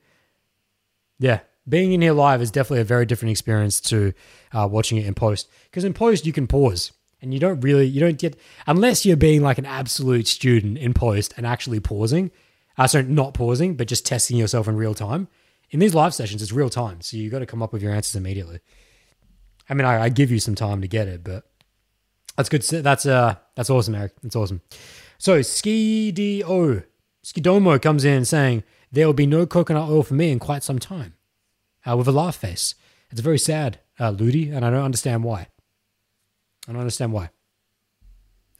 Yeah, 1.20 1.42
being 1.70 1.94
in 1.94 2.02
here 2.02 2.14
live 2.14 2.42
is 2.42 2.52
definitely 2.52 2.82
a 2.82 2.86
very 2.86 3.06
different 3.06 3.32
experience 3.32 3.80
to 3.82 4.14
uh, 4.52 4.68
watching 4.70 4.98
it 4.98 5.06
in 5.06 5.14
post. 5.14 5.50
Because 5.66 5.84
in 5.84 5.94
post, 5.94 6.26
you 6.26 6.34
can 6.34 6.48
pause 6.48 6.92
and 7.22 7.34
you 7.34 7.40
don't 7.40 7.62
really, 7.62 7.86
you 7.86 8.00
don't 8.00 8.18
get, 8.18 8.38
unless 8.66 9.06
you're 9.06 9.16
being 9.16 9.42
like 9.42 9.60
an 9.60 9.66
absolute 9.66 10.28
student 10.28 10.78
in 10.78 10.94
post 10.94 11.34
and 11.38 11.46
actually 11.46 11.80
pausing, 11.80 12.32
uh, 12.78 12.88
sorry, 12.88 13.04
not 13.04 13.34
pausing, 13.34 13.76
but 13.76 13.88
just 13.88 14.06
testing 14.06 14.38
yourself 14.38 14.68
in 14.68 14.76
real 14.76 14.96
time. 14.96 15.28
In 15.72 15.80
these 15.80 15.96
live 15.96 16.14
sessions, 16.14 16.42
it's 16.42 16.52
real 16.52 16.70
time. 16.70 17.02
So 17.02 17.18
you 17.18 17.30
got 17.30 17.40
to 17.40 17.46
come 17.46 17.64
up 17.64 17.74
with 17.74 17.82
your 17.82 17.94
answers 17.94 18.16
immediately. 18.16 18.60
I 19.70 19.74
mean, 19.74 19.86
I, 19.86 20.04
I 20.04 20.10
give 20.10 20.30
you 20.30 20.40
some 20.40 20.56
time 20.56 20.82
to 20.82 20.88
get 20.88 21.08
it, 21.08 21.24
but 21.24 21.46
that's 22.36 22.50
good. 22.50 22.62
That's 22.62 23.06
uh, 23.06 23.36
that's 23.56 23.70
awesome, 23.70 23.96
Eric. 23.96 24.14
That's 24.22 24.36
awesome. 24.36 24.62
So 25.18 25.40
Skido 25.40 26.84
Skidomo 27.24 27.82
comes 27.82 28.04
in 28.04 28.26
saying 28.26 28.64
there 28.92 29.06
will 29.06 29.14
be 29.14 29.28
no 29.28 29.46
coconut 29.46 29.90
oil 29.90 30.04
for 30.04 30.14
me 30.14 30.32
in 30.32 30.40
quite 30.40 30.64
some 30.64 30.80
time, 30.80 31.14
uh, 31.90 31.96
with 31.96 32.08
a 32.08 32.12
laugh 32.12 32.36
face. 32.36 32.76
It's 33.10 33.22
very 33.22 33.40
sad, 33.40 33.80
uh, 34.00 34.10
Ludi, 34.10 34.50
and 34.50 34.66
I 34.66 34.70
don't 34.70 34.84
understand 34.84 35.24
why. 35.24 35.48
I 36.68 36.72
don't 36.72 36.82
understand 36.82 37.14
why. 37.14 37.30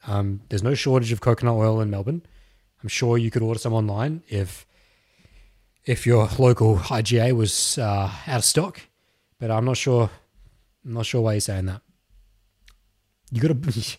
Um, 0.06 0.42
there's 0.48 0.62
no 0.62 0.74
shortage 0.74 1.12
of 1.12 1.20
coconut 1.20 1.54
oil 1.54 1.80
in 1.80 1.90
Melbourne. 1.90 2.22
I'm 2.82 2.88
sure 2.88 3.18
you 3.18 3.30
could 3.30 3.42
order 3.42 3.58
some 3.58 3.72
online 3.72 4.22
if 4.28 4.66
if 5.84 6.06
your 6.06 6.28
local 6.38 6.76
IGA 6.76 7.32
was 7.32 7.78
uh, 7.78 8.10
out 8.26 8.38
of 8.38 8.44
stock, 8.44 8.80
but 9.38 9.50
I'm 9.50 9.64
not 9.64 9.76
sure. 9.76 10.10
I'm 10.84 10.94
not 10.94 11.06
sure 11.06 11.20
why 11.20 11.34
you're 11.34 11.40
saying 11.40 11.66
that. 11.66 11.82
You 13.30 13.40
got 13.40 13.62
to. 13.62 13.96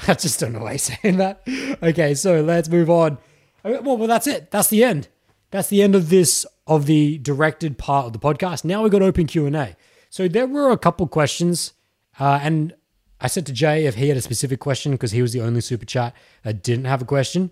I 0.08 0.14
just 0.14 0.40
don't 0.40 0.52
know 0.52 0.60
why 0.60 0.72
he's 0.72 0.82
saying 0.84 1.18
that. 1.18 1.42
Okay, 1.82 2.14
so 2.14 2.40
let's 2.40 2.68
move 2.68 2.88
on. 2.88 3.18
Well, 3.62 3.98
well, 3.98 4.08
that's 4.08 4.26
it. 4.26 4.50
That's 4.50 4.68
the 4.68 4.82
end. 4.82 5.08
That's 5.50 5.68
the 5.68 5.82
end 5.82 5.94
of 5.94 6.08
this 6.08 6.46
of 6.66 6.86
the 6.86 7.18
directed 7.18 7.76
part 7.76 8.06
of 8.06 8.12
the 8.12 8.18
podcast. 8.18 8.64
Now 8.64 8.82
we've 8.82 8.92
got 8.92 9.02
open 9.02 9.26
Q 9.26 9.46
and 9.46 9.56
A. 9.56 9.76
So 10.08 10.26
there 10.26 10.46
were 10.46 10.70
a 10.70 10.78
couple 10.78 11.06
questions, 11.06 11.74
uh, 12.18 12.40
and 12.42 12.74
I 13.20 13.26
said 13.26 13.44
to 13.46 13.52
Jay 13.52 13.84
if 13.84 13.96
he 13.96 14.08
had 14.08 14.16
a 14.16 14.22
specific 14.22 14.60
question 14.60 14.92
because 14.92 15.12
he 15.12 15.20
was 15.20 15.32
the 15.32 15.42
only 15.42 15.60
super 15.60 15.84
chat 15.84 16.14
that 16.42 16.62
didn't 16.62 16.86
have 16.86 17.02
a 17.02 17.04
question. 17.04 17.50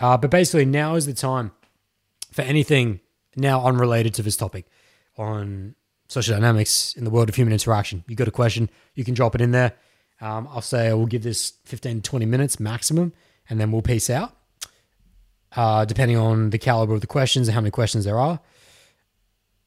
Uh, 0.00 0.16
but 0.16 0.30
basically, 0.30 0.64
now 0.64 0.94
is 0.94 1.04
the 1.04 1.12
time 1.12 1.52
for 2.32 2.42
anything 2.42 3.00
now 3.36 3.64
unrelated 3.64 4.14
to 4.14 4.22
this 4.22 4.36
topic 4.36 4.66
on 5.16 5.74
social 6.08 6.34
dynamics 6.34 6.94
in 6.94 7.04
the 7.04 7.10
world 7.10 7.28
of 7.28 7.34
human 7.34 7.52
interaction. 7.52 8.04
You 8.06 8.16
got 8.16 8.28
a 8.28 8.32
question, 8.32 8.68
you 8.94 9.04
can 9.04 9.14
drop 9.14 9.34
it 9.34 9.40
in 9.40 9.52
there. 9.52 9.72
Um, 10.20 10.48
I'll 10.50 10.60
say 10.60 10.92
we'll 10.92 11.06
give 11.06 11.22
this 11.22 11.54
15 11.64 12.02
to 12.02 12.10
20 12.10 12.26
minutes 12.26 12.60
maximum, 12.60 13.12
and 13.48 13.60
then 13.60 13.72
we'll 13.72 13.82
peace 13.82 14.08
out, 14.08 14.36
uh, 15.56 15.84
depending 15.84 16.16
on 16.16 16.50
the 16.50 16.58
caliber 16.58 16.94
of 16.94 17.00
the 17.00 17.06
questions 17.06 17.48
and 17.48 17.54
how 17.54 17.60
many 17.60 17.70
questions 17.70 18.04
there 18.04 18.18
are. 18.18 18.40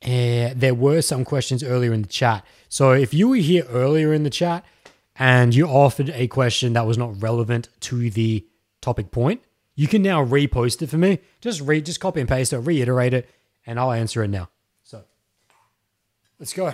Uh, 0.04 0.54
there 0.56 0.76
were 0.76 1.02
some 1.02 1.26
questions 1.26 1.64
earlier 1.64 1.92
in 1.92 2.04
the 2.04 2.08
chat. 2.08 2.46
So 2.70 2.92
if 2.92 3.14
you 3.14 3.30
were 3.30 3.38
here 3.38 3.66
earlier 3.70 4.14
in 4.14 4.24
the 4.24 4.30
chat 4.30 4.64
and 5.16 5.54
you 5.56 5.68
offered 5.68 6.10
a 6.12 6.28
question 6.28 6.74
that 6.74 6.86
was 6.86 6.98
not 6.98 7.22
relevant 7.22 7.70
to 7.82 8.10
the 8.12 8.46
topic 8.82 9.10
point, 9.12 9.42
you 9.76 9.88
can 9.88 10.02
now 10.02 10.23
repost 10.23 10.81
it 10.81 10.88
for 10.88 10.97
me. 10.97 11.19
Just 11.41 11.61
read, 11.61 11.85
just 11.85 11.99
copy 11.99 12.22
and 12.22 12.30
paste 12.30 12.53
it, 12.53 12.60
reiterate 12.60 13.14
it, 13.14 13.30
and 13.65 13.80
I'll 13.80 13.91
answer 13.91 14.23
it 14.23 14.30
now. 14.30 14.49
So 14.84 15.03
let's 16.39 16.53
go. 16.53 16.73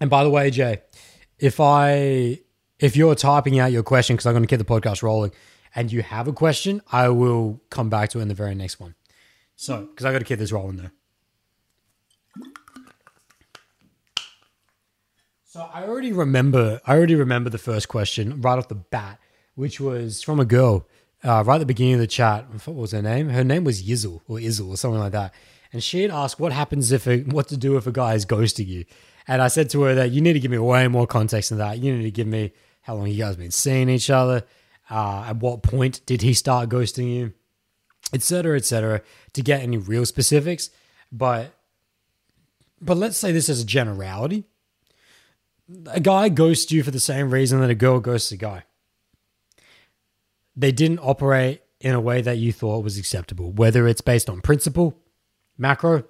And 0.00 0.08
by 0.08 0.24
the 0.24 0.30
way, 0.30 0.50
Jay, 0.50 0.82
if 1.38 1.60
I 1.60 2.40
if 2.78 2.96
you're 2.96 3.14
typing 3.14 3.58
out 3.58 3.72
your 3.72 3.82
question 3.82 4.16
because 4.16 4.26
I'm 4.26 4.32
going 4.32 4.44
to 4.44 4.48
keep 4.48 4.64
the 4.64 4.64
podcast 4.64 5.02
rolling, 5.02 5.32
and 5.74 5.92
you 5.92 6.02
have 6.02 6.28
a 6.28 6.32
question, 6.32 6.80
I 6.92 7.08
will 7.08 7.60
come 7.70 7.90
back 7.90 8.10
to 8.10 8.18
it 8.18 8.22
in 8.22 8.28
the 8.28 8.34
very 8.34 8.54
next 8.54 8.80
one. 8.80 8.94
So, 9.56 9.86
because 9.86 10.06
I 10.06 10.12
got 10.12 10.20
to 10.20 10.24
keep 10.24 10.38
this 10.38 10.52
rolling 10.52 10.76
though. 10.76 10.90
So 15.58 15.68
I 15.74 15.82
already 15.82 16.12
remember. 16.12 16.80
I 16.86 16.94
already 16.94 17.16
remember 17.16 17.50
the 17.50 17.58
first 17.58 17.88
question 17.88 18.40
right 18.40 18.56
off 18.56 18.68
the 18.68 18.76
bat, 18.76 19.18
which 19.56 19.80
was 19.80 20.22
from 20.22 20.38
a 20.38 20.44
girl 20.44 20.86
uh, 21.24 21.42
right 21.44 21.56
at 21.56 21.58
the 21.58 21.66
beginning 21.66 21.94
of 21.94 21.98
the 21.98 22.06
chat. 22.06 22.46
What 22.64 22.76
was 22.76 22.92
her 22.92 23.02
name? 23.02 23.30
Her 23.30 23.42
name 23.42 23.64
was 23.64 23.82
Yizzle 23.82 24.20
or 24.28 24.38
Izzle 24.38 24.68
or 24.68 24.76
something 24.76 25.00
like 25.00 25.10
that. 25.10 25.34
And 25.72 25.82
she 25.82 26.02
had 26.02 26.12
asked, 26.12 26.38
"What 26.38 26.52
happens 26.52 26.92
if 26.92 27.08
a, 27.08 27.22
what 27.22 27.48
to 27.48 27.56
do 27.56 27.76
if 27.76 27.88
a 27.88 27.90
guy 27.90 28.14
is 28.14 28.24
ghosting 28.24 28.68
you?" 28.68 28.84
And 29.26 29.42
I 29.42 29.48
said 29.48 29.68
to 29.70 29.82
her 29.82 29.96
that 29.96 30.12
you 30.12 30.20
need 30.20 30.34
to 30.34 30.38
give 30.38 30.52
me 30.52 30.58
way 30.58 30.86
more 30.86 31.08
context 31.08 31.48
than 31.48 31.58
that. 31.58 31.80
You 31.80 31.92
need 31.92 32.04
to 32.04 32.12
give 32.12 32.28
me 32.28 32.52
how 32.82 32.94
long 32.94 33.08
you 33.08 33.18
guys 33.18 33.34
been 33.34 33.50
seeing 33.50 33.88
each 33.88 34.10
other, 34.10 34.44
uh, 34.88 35.24
at 35.26 35.38
what 35.38 35.64
point 35.64 36.06
did 36.06 36.22
he 36.22 36.34
start 36.34 36.68
ghosting 36.68 37.12
you, 37.12 37.32
etc., 38.12 38.58
etc., 38.58 39.02
to 39.32 39.42
get 39.42 39.62
any 39.62 39.76
real 39.76 40.06
specifics. 40.06 40.70
But 41.10 41.52
but 42.80 42.96
let's 42.96 43.18
say 43.18 43.32
this 43.32 43.48
as 43.48 43.60
a 43.60 43.66
generality. 43.66 44.44
A 45.86 46.00
guy 46.00 46.28
ghosts 46.28 46.72
you 46.72 46.82
for 46.82 46.90
the 46.90 47.00
same 47.00 47.30
reason 47.30 47.60
that 47.60 47.70
a 47.70 47.74
girl 47.74 48.00
ghosts 48.00 48.32
a 48.32 48.36
guy. 48.36 48.64
They 50.56 50.72
didn't 50.72 51.00
operate 51.00 51.62
in 51.80 51.94
a 51.94 52.00
way 52.00 52.22
that 52.22 52.38
you 52.38 52.52
thought 52.52 52.82
was 52.82 52.98
acceptable, 52.98 53.52
whether 53.52 53.86
it's 53.86 54.00
based 54.00 54.28
on 54.28 54.40
principle, 54.40 54.98
macro, 55.56 56.04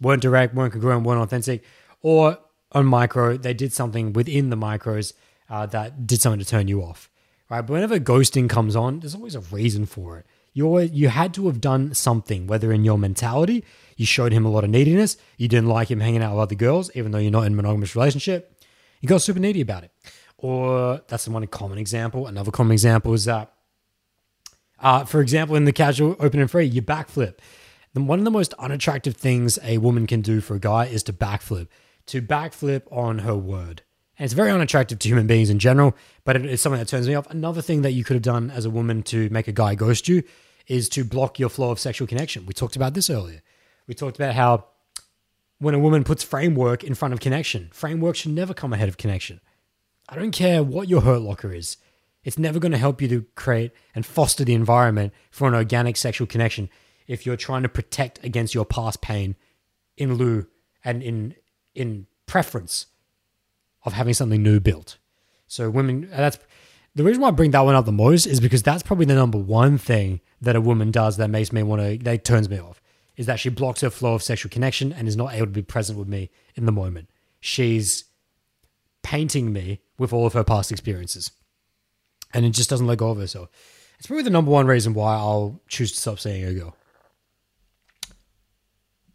weren't 0.00 0.22
direct, 0.22 0.54
weren't 0.54 0.72
congruent, 0.72 1.04
weren't 1.04 1.22
authentic, 1.22 1.64
or 2.02 2.38
on 2.72 2.86
micro, 2.86 3.36
they 3.36 3.54
did 3.54 3.72
something 3.72 4.12
within 4.12 4.50
the 4.50 4.56
micros 4.56 5.12
uh, 5.48 5.66
that 5.66 6.06
did 6.06 6.20
something 6.20 6.38
to 6.38 6.46
turn 6.46 6.68
you 6.68 6.82
off, 6.82 7.10
right? 7.48 7.62
But 7.62 7.72
whenever 7.72 7.98
ghosting 7.98 8.48
comes 8.48 8.76
on, 8.76 9.00
there's 9.00 9.14
always 9.14 9.34
a 9.34 9.40
reason 9.40 9.86
for 9.86 10.18
it. 10.18 10.26
You 10.52 10.66
always, 10.66 10.90
you 10.92 11.08
had 11.08 11.34
to 11.34 11.46
have 11.46 11.60
done 11.60 11.94
something, 11.94 12.46
whether 12.46 12.72
in 12.72 12.84
your 12.84 12.98
mentality, 12.98 13.64
you 13.96 14.06
showed 14.06 14.32
him 14.32 14.44
a 14.44 14.50
lot 14.50 14.64
of 14.64 14.70
neediness, 14.70 15.16
you 15.36 15.48
didn't 15.48 15.68
like 15.68 15.90
him 15.90 16.00
hanging 16.00 16.22
out 16.22 16.34
with 16.34 16.42
other 16.42 16.54
girls, 16.54 16.90
even 16.94 17.12
though 17.12 17.18
you're 17.18 17.30
not 17.30 17.46
in 17.46 17.52
a 17.52 17.56
monogamous 17.56 17.96
relationship, 17.96 18.56
you 19.00 19.08
got 19.08 19.22
super 19.22 19.40
needy 19.40 19.60
about 19.60 19.84
it. 19.84 19.92
Or 20.38 21.00
that's 21.08 21.26
the 21.26 21.30
one 21.30 21.46
common 21.46 21.78
example. 21.78 22.26
Another 22.26 22.50
common 22.50 22.72
example 22.72 23.12
is 23.12 23.26
that, 23.26 23.52
uh, 24.78 25.04
for 25.04 25.20
example, 25.20 25.56
in 25.56 25.66
the 25.66 25.72
casual 25.72 26.16
open 26.18 26.40
and 26.40 26.50
free, 26.50 26.64
you 26.64 26.80
backflip. 26.80 27.34
One 27.92 28.18
of 28.18 28.24
the 28.24 28.30
most 28.30 28.54
unattractive 28.54 29.16
things 29.16 29.58
a 29.62 29.78
woman 29.78 30.06
can 30.06 30.20
do 30.20 30.40
for 30.40 30.54
a 30.54 30.60
guy 30.60 30.86
is 30.86 31.02
to 31.04 31.12
backflip 31.12 31.68
to 32.10 32.20
backflip 32.20 32.82
on 32.90 33.20
her 33.20 33.36
word. 33.36 33.82
And 34.18 34.24
it's 34.24 34.34
very 34.34 34.50
unattractive 34.50 34.98
to 34.98 35.08
human 35.08 35.28
beings 35.28 35.48
in 35.48 35.60
general, 35.60 35.96
but 36.24 36.36
it's 36.36 36.60
something 36.60 36.80
that 36.80 36.88
turns 36.88 37.06
me 37.06 37.14
off. 37.14 37.30
Another 37.30 37.62
thing 37.62 37.82
that 37.82 37.92
you 37.92 38.02
could 38.02 38.14
have 38.14 38.22
done 38.22 38.50
as 38.50 38.64
a 38.64 38.70
woman 38.70 39.04
to 39.04 39.30
make 39.30 39.46
a 39.46 39.52
guy 39.52 39.76
ghost 39.76 40.08
you 40.08 40.24
is 40.66 40.88
to 40.90 41.04
block 41.04 41.38
your 41.38 41.48
flow 41.48 41.70
of 41.70 41.78
sexual 41.78 42.08
connection. 42.08 42.46
We 42.46 42.52
talked 42.52 42.74
about 42.74 42.94
this 42.94 43.10
earlier. 43.10 43.42
We 43.86 43.94
talked 43.94 44.16
about 44.16 44.34
how 44.34 44.66
when 45.60 45.74
a 45.74 45.78
woman 45.78 46.04
puts 46.04 46.24
framework 46.24 46.82
in 46.82 46.94
front 46.94 47.14
of 47.14 47.20
connection, 47.20 47.68
framework 47.72 48.16
should 48.16 48.32
never 48.32 48.54
come 48.54 48.72
ahead 48.72 48.88
of 48.88 48.96
connection. 48.96 49.40
I 50.08 50.16
don't 50.16 50.32
care 50.32 50.62
what 50.62 50.88
your 50.88 51.02
hurt 51.02 51.20
locker 51.20 51.52
is. 51.52 51.76
It's 52.24 52.38
never 52.38 52.58
going 52.58 52.72
to 52.72 52.78
help 52.78 53.00
you 53.00 53.08
to 53.08 53.26
create 53.34 53.72
and 53.94 54.04
foster 54.04 54.44
the 54.44 54.54
environment 54.54 55.12
for 55.30 55.46
an 55.46 55.54
organic 55.54 55.96
sexual 55.96 56.26
connection 56.26 56.68
if 57.06 57.24
you're 57.24 57.36
trying 57.36 57.62
to 57.62 57.68
protect 57.68 58.24
against 58.24 58.54
your 58.54 58.64
past 58.64 59.00
pain 59.00 59.36
in 59.96 60.14
lieu 60.14 60.46
and 60.84 61.02
in 61.02 61.34
in 61.74 62.06
preference 62.26 62.86
of 63.84 63.92
having 63.92 64.14
something 64.14 64.42
new 64.42 64.60
built. 64.60 64.98
So 65.46 65.70
women 65.70 66.08
that's 66.10 66.38
the 66.94 67.04
reason 67.04 67.22
why 67.22 67.28
I 67.28 67.32
bring 67.32 67.52
that 67.52 67.60
one 67.60 67.74
up 67.74 67.84
the 67.84 67.92
most 67.92 68.26
is 68.26 68.40
because 68.40 68.62
that's 68.62 68.82
probably 68.82 69.06
the 69.06 69.14
number 69.14 69.38
one 69.38 69.78
thing 69.78 70.20
that 70.40 70.56
a 70.56 70.60
woman 70.60 70.90
does 70.90 71.16
that 71.18 71.28
makes 71.28 71.52
me 71.52 71.62
want 71.62 71.82
to 71.82 72.04
that 72.04 72.24
turns 72.24 72.48
me 72.48 72.58
off 72.58 72.79
is 73.20 73.26
that 73.26 73.38
she 73.38 73.50
blocks 73.50 73.82
her 73.82 73.90
flow 73.90 74.14
of 74.14 74.22
sexual 74.22 74.48
connection 74.48 74.94
and 74.94 75.06
is 75.06 75.14
not 75.14 75.34
able 75.34 75.44
to 75.44 75.52
be 75.52 75.60
present 75.60 75.98
with 75.98 76.08
me 76.08 76.30
in 76.54 76.64
the 76.64 76.72
moment. 76.72 77.10
She's 77.38 78.04
painting 79.02 79.52
me 79.52 79.82
with 79.98 80.10
all 80.10 80.24
of 80.24 80.32
her 80.32 80.42
past 80.42 80.72
experiences. 80.72 81.30
And 82.32 82.46
it 82.46 82.52
just 82.52 82.70
doesn't 82.70 82.86
let 82.86 82.96
go 82.96 83.10
of 83.10 83.18
her. 83.18 83.26
So 83.26 83.50
it's 83.98 84.06
probably 84.06 84.22
the 84.22 84.30
number 84.30 84.50
one 84.50 84.66
reason 84.66 84.94
why 84.94 85.16
I'll 85.16 85.60
choose 85.68 85.92
to 85.92 85.98
stop 85.98 86.18
seeing 86.18 86.46
a 86.46 86.54
girl. 86.54 86.74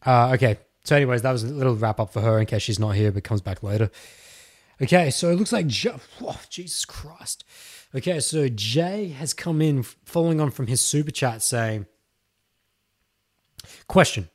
Uh, 0.06 0.34
okay. 0.36 0.60
So, 0.84 0.96
anyways, 0.96 1.24
that 1.24 1.32
was 1.32 1.44
a 1.44 1.48
little 1.48 1.76
wrap 1.76 2.00
up 2.00 2.14
for 2.14 2.22
her 2.22 2.38
in 2.40 2.46
case 2.46 2.62
she's 2.62 2.78
not 2.78 2.92
here 2.92 3.12
but 3.12 3.24
comes 3.24 3.42
back 3.42 3.64
later. 3.64 3.90
Okay, 4.80 5.10
so 5.10 5.32
it 5.32 5.36
looks 5.36 5.52
like 5.52 5.66
oh, 6.22 6.42
Jesus 6.52 6.86
Christ. 6.86 7.44
Okay, 7.96 8.20
so 8.20 8.50
Jay 8.50 9.08
has 9.08 9.34
come 9.34 9.64
in 9.64 9.82
following 9.82 10.40
on 10.40 10.52
from 10.52 10.68
his 10.68 10.80
super 10.80 11.10
chat 11.10 11.42
saying, 11.42 11.88
Question. 13.88 14.30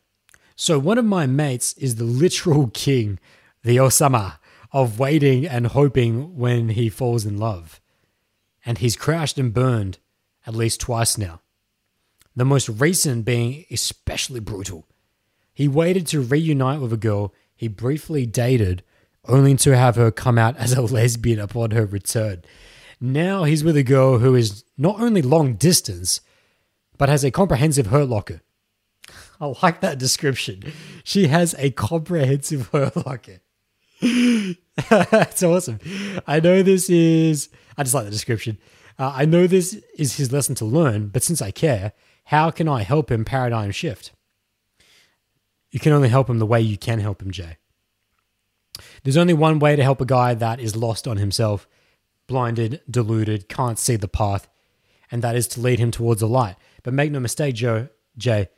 So 0.56 0.78
one 0.78 0.98
of 0.98 1.04
my 1.04 1.26
mates 1.26 1.72
is 1.74 1.96
the 1.96 2.04
literal 2.04 2.68
king, 2.74 3.18
the 3.62 3.76
Osama, 3.76 4.38
of 4.72 4.98
waiting 4.98 5.46
and 5.46 5.68
hoping 5.68 6.36
when 6.36 6.70
he 6.70 6.88
falls 6.88 7.24
in 7.24 7.38
love. 7.38 7.80
And 8.64 8.78
he's 8.78 8.96
crashed 8.96 9.38
and 9.38 9.52
burned 9.52 9.98
at 10.46 10.54
least 10.54 10.80
twice 10.80 11.18
now. 11.18 11.40
The 12.36 12.44
most 12.44 12.68
recent 12.68 13.24
being 13.24 13.64
especially 13.70 14.40
brutal. 14.40 14.86
He 15.52 15.68
waited 15.68 16.06
to 16.08 16.20
reunite 16.20 16.80
with 16.80 16.92
a 16.92 16.96
girl 16.96 17.34
he 17.54 17.68
briefly 17.68 18.24
dated 18.24 18.82
only 19.26 19.54
to 19.56 19.76
have 19.76 19.96
her 19.96 20.10
come 20.10 20.38
out 20.38 20.56
as 20.56 20.72
a 20.72 20.80
lesbian 20.96 21.38
upon 21.38 21.72
her 21.72 21.84
return. 21.84 22.42
Now 23.00 23.44
he's 23.44 23.64
with 23.64 23.76
a 23.76 23.82
girl 23.82 24.18
who 24.18 24.34
is 24.34 24.64
not 24.78 25.00
only 25.00 25.22
long 25.22 25.54
distance, 25.54 26.20
but 26.96 27.08
has 27.08 27.24
a 27.24 27.30
comprehensive 27.30 27.86
hurt 27.86 28.08
locker. 28.08 28.40
I 29.40 29.52
like 29.62 29.80
that 29.80 29.98
description. 29.98 30.62
She 31.02 31.28
has 31.28 31.54
a 31.58 31.70
comprehensive 31.70 32.68
hurt 32.72 32.94
locker. 33.06 33.40
That's 34.90 35.42
awesome. 35.42 35.78
I 36.26 36.40
know 36.40 36.62
this 36.62 36.90
is, 36.90 37.48
I 37.76 37.82
just 37.82 37.94
like 37.94 38.04
the 38.04 38.10
description. 38.10 38.58
Uh, 38.98 39.12
I 39.14 39.24
know 39.24 39.46
this 39.46 39.80
is 39.96 40.16
his 40.16 40.32
lesson 40.32 40.54
to 40.56 40.64
learn, 40.64 41.08
but 41.08 41.22
since 41.22 41.40
I 41.40 41.50
care, 41.50 41.92
how 42.24 42.50
can 42.50 42.68
I 42.68 42.82
help 42.82 43.10
him 43.10 43.24
paradigm 43.24 43.70
shift? 43.70 44.12
You 45.70 45.80
can 45.80 45.92
only 45.92 46.08
help 46.08 46.28
him 46.28 46.38
the 46.38 46.46
way 46.46 46.60
you 46.60 46.76
can 46.76 46.98
help 46.98 47.22
him, 47.22 47.30
Jay. 47.30 47.56
There's 49.02 49.16
only 49.16 49.34
one 49.34 49.58
way 49.58 49.76
to 49.76 49.82
help 49.82 50.00
a 50.00 50.06
guy 50.06 50.34
that 50.34 50.60
is 50.60 50.76
lost 50.76 51.08
on 51.08 51.16
himself, 51.16 51.66
blinded, 52.26 52.82
deluded, 52.90 53.48
can't 53.48 53.78
see 53.78 53.96
the 53.96 54.08
path, 54.08 54.48
and 55.10 55.22
that 55.22 55.36
is 55.36 55.48
to 55.48 55.60
lead 55.60 55.78
him 55.78 55.90
towards 55.90 56.20
the 56.20 56.28
light. 56.28 56.56
But 56.82 56.94
make 56.94 57.10
no 57.10 57.20
mistake, 57.20 57.54
Joe, 57.54 57.88
Jay, 58.16 58.48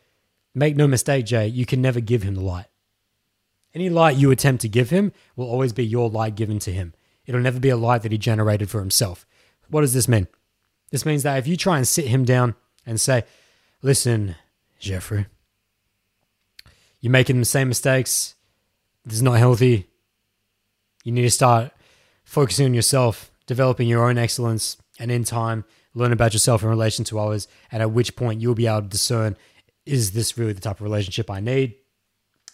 make 0.54 0.76
no 0.76 0.86
mistake, 0.86 1.26
Jay, 1.26 1.46
you 1.46 1.66
can 1.66 1.80
never 1.80 2.00
give 2.00 2.22
him 2.22 2.34
the 2.34 2.42
light. 2.42 2.66
Any 3.74 3.88
light 3.88 4.16
you 4.16 4.30
attempt 4.30 4.62
to 4.62 4.68
give 4.68 4.90
him 4.90 5.12
will 5.34 5.46
always 5.46 5.72
be 5.72 5.84
your 5.84 6.10
light 6.10 6.34
given 6.34 6.58
to 6.60 6.72
him. 6.72 6.94
It'll 7.26 7.40
never 7.40 7.60
be 7.60 7.70
a 7.70 7.76
light 7.76 8.02
that 8.02 8.12
he 8.12 8.18
generated 8.18 8.68
for 8.68 8.80
himself. 8.80 9.26
What 9.68 9.80
does 9.80 9.94
this 9.94 10.08
mean? 10.08 10.28
This 10.90 11.06
means 11.06 11.22
that 11.22 11.38
if 11.38 11.46
you 11.46 11.56
try 11.56 11.78
and 11.78 11.88
sit 11.88 12.06
him 12.06 12.24
down 12.24 12.54
and 12.84 13.00
say, 13.00 13.24
Listen, 13.80 14.36
Jeffrey, 14.78 15.26
you're 17.00 17.10
making 17.10 17.38
the 17.38 17.44
same 17.44 17.68
mistakes. 17.68 18.34
This 19.04 19.14
is 19.14 19.22
not 19.22 19.38
healthy. 19.38 19.88
You 21.02 21.12
need 21.12 21.22
to 21.22 21.30
start 21.30 21.72
focusing 22.22 22.66
on 22.66 22.74
yourself, 22.74 23.32
developing 23.46 23.88
your 23.88 24.08
own 24.08 24.18
excellence, 24.18 24.76
and 25.00 25.10
in 25.10 25.24
time, 25.24 25.64
learn 25.94 26.12
about 26.12 26.32
yourself 26.32 26.62
in 26.62 26.68
relation 26.68 27.04
to 27.06 27.18
others. 27.18 27.48
And 27.72 27.82
at 27.82 27.90
which 27.90 28.14
point, 28.14 28.40
you'll 28.40 28.54
be 28.54 28.68
able 28.68 28.82
to 28.82 28.88
discern 28.88 29.36
is 29.84 30.12
this 30.12 30.38
really 30.38 30.52
the 30.52 30.60
type 30.60 30.76
of 30.76 30.82
relationship 30.82 31.30
I 31.30 31.40
need? 31.40 31.74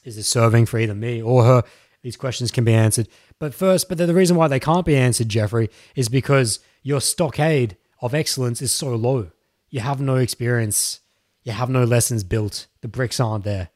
Is 0.04 0.16
this 0.16 0.28
serving 0.28 0.66
for 0.66 0.78
either 0.78 0.94
me 0.94 1.20
or 1.20 1.44
her? 1.44 1.62
These 2.02 2.16
questions 2.16 2.50
can 2.50 2.64
be 2.64 2.72
answered. 2.72 3.08
But 3.38 3.54
first, 3.54 3.88
but 3.88 3.98
the 3.98 4.14
reason 4.14 4.36
why 4.36 4.48
they 4.48 4.60
can't 4.60 4.86
be 4.86 4.96
answered, 4.96 5.28
Jeffrey, 5.28 5.68
is 5.94 6.08
because 6.08 6.60
your 6.82 7.00
stockade 7.00 7.76
of 8.00 8.14
excellence 8.14 8.62
is 8.62 8.72
so 8.72 8.94
low. 8.94 9.30
You 9.68 9.80
have 9.80 10.00
no 10.00 10.16
experience. 10.16 11.00
You 11.42 11.52
have 11.52 11.68
no 11.68 11.84
lessons 11.84 12.24
built. 12.24 12.66
The 12.80 12.88
bricks 12.88 13.20
aren't 13.20 13.44
there. 13.44 13.70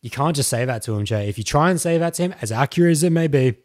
You 0.00 0.10
can't 0.10 0.34
just 0.34 0.48
say 0.48 0.64
that 0.64 0.82
to 0.82 0.96
him, 0.96 1.04
Jay. 1.04 1.28
If 1.28 1.36
you 1.36 1.44
try 1.44 1.70
and 1.70 1.80
say 1.80 1.98
that 1.98 2.14
to 2.14 2.22
him, 2.22 2.34
as 2.40 2.50
accurate 2.50 2.92
as 2.92 3.02
it 3.02 3.10
may 3.10 3.28
be, 3.28 3.56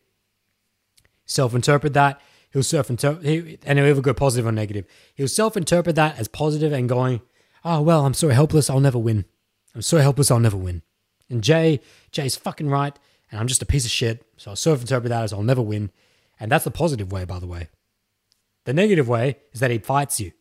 self 1.26 1.56
interpret 1.56 1.94
that. 1.94 2.20
He'll 2.52 2.64
self 2.64 2.90
interpret, 2.90 3.26
and 3.66 3.80
he'll 3.80 3.88
either 3.88 4.02
go 4.02 4.14
positive 4.14 4.46
or 4.46 4.52
negative. 4.52 4.86
He'll 5.16 5.28
self 5.28 5.56
interpret 5.56 5.96
that 5.96 6.20
as 6.20 6.28
positive 6.28 6.74
and 6.74 6.90
going, 6.90 7.22
oh, 7.66 7.82
well, 7.82 8.06
I'm 8.06 8.14
so 8.14 8.30
helpless, 8.30 8.70
I'll 8.70 8.80
never 8.80 9.00
win. 9.00 9.26
I'm 9.74 9.82
so 9.82 9.98
helpless, 9.98 10.32
I'll 10.32 10.40
never 10.40 10.56
win. 10.56 10.84
And 11.30 11.44
Jay, 11.44 11.82
Jay's 12.12 12.36
fucking 12.36 12.70
right, 12.70 12.98
and 13.32 13.40
I'm 13.40 13.48
just 13.48 13.62
a 13.62 13.66
piece 13.66 13.84
of 13.84 13.92
shit. 13.92 14.26
So 14.38 14.52
I'll 14.52 14.56
self 14.56 14.82
interpret 14.82 15.10
that 15.10 15.24
as 15.24 15.34
I'll 15.34 15.44
never 15.44 15.62
win. 15.62 15.92
And 16.40 16.52
that's 16.52 16.64
the 16.64 16.72
positive 16.72 17.12
way, 17.12 17.26
by 17.26 17.40
the 17.40 17.48
way. 17.48 17.70
The 18.66 18.74
negative 18.74 19.08
way 19.08 19.38
is 19.52 19.60
that 19.60 19.72
he 19.72 19.80
fights 19.80 20.20
you. 20.20 20.32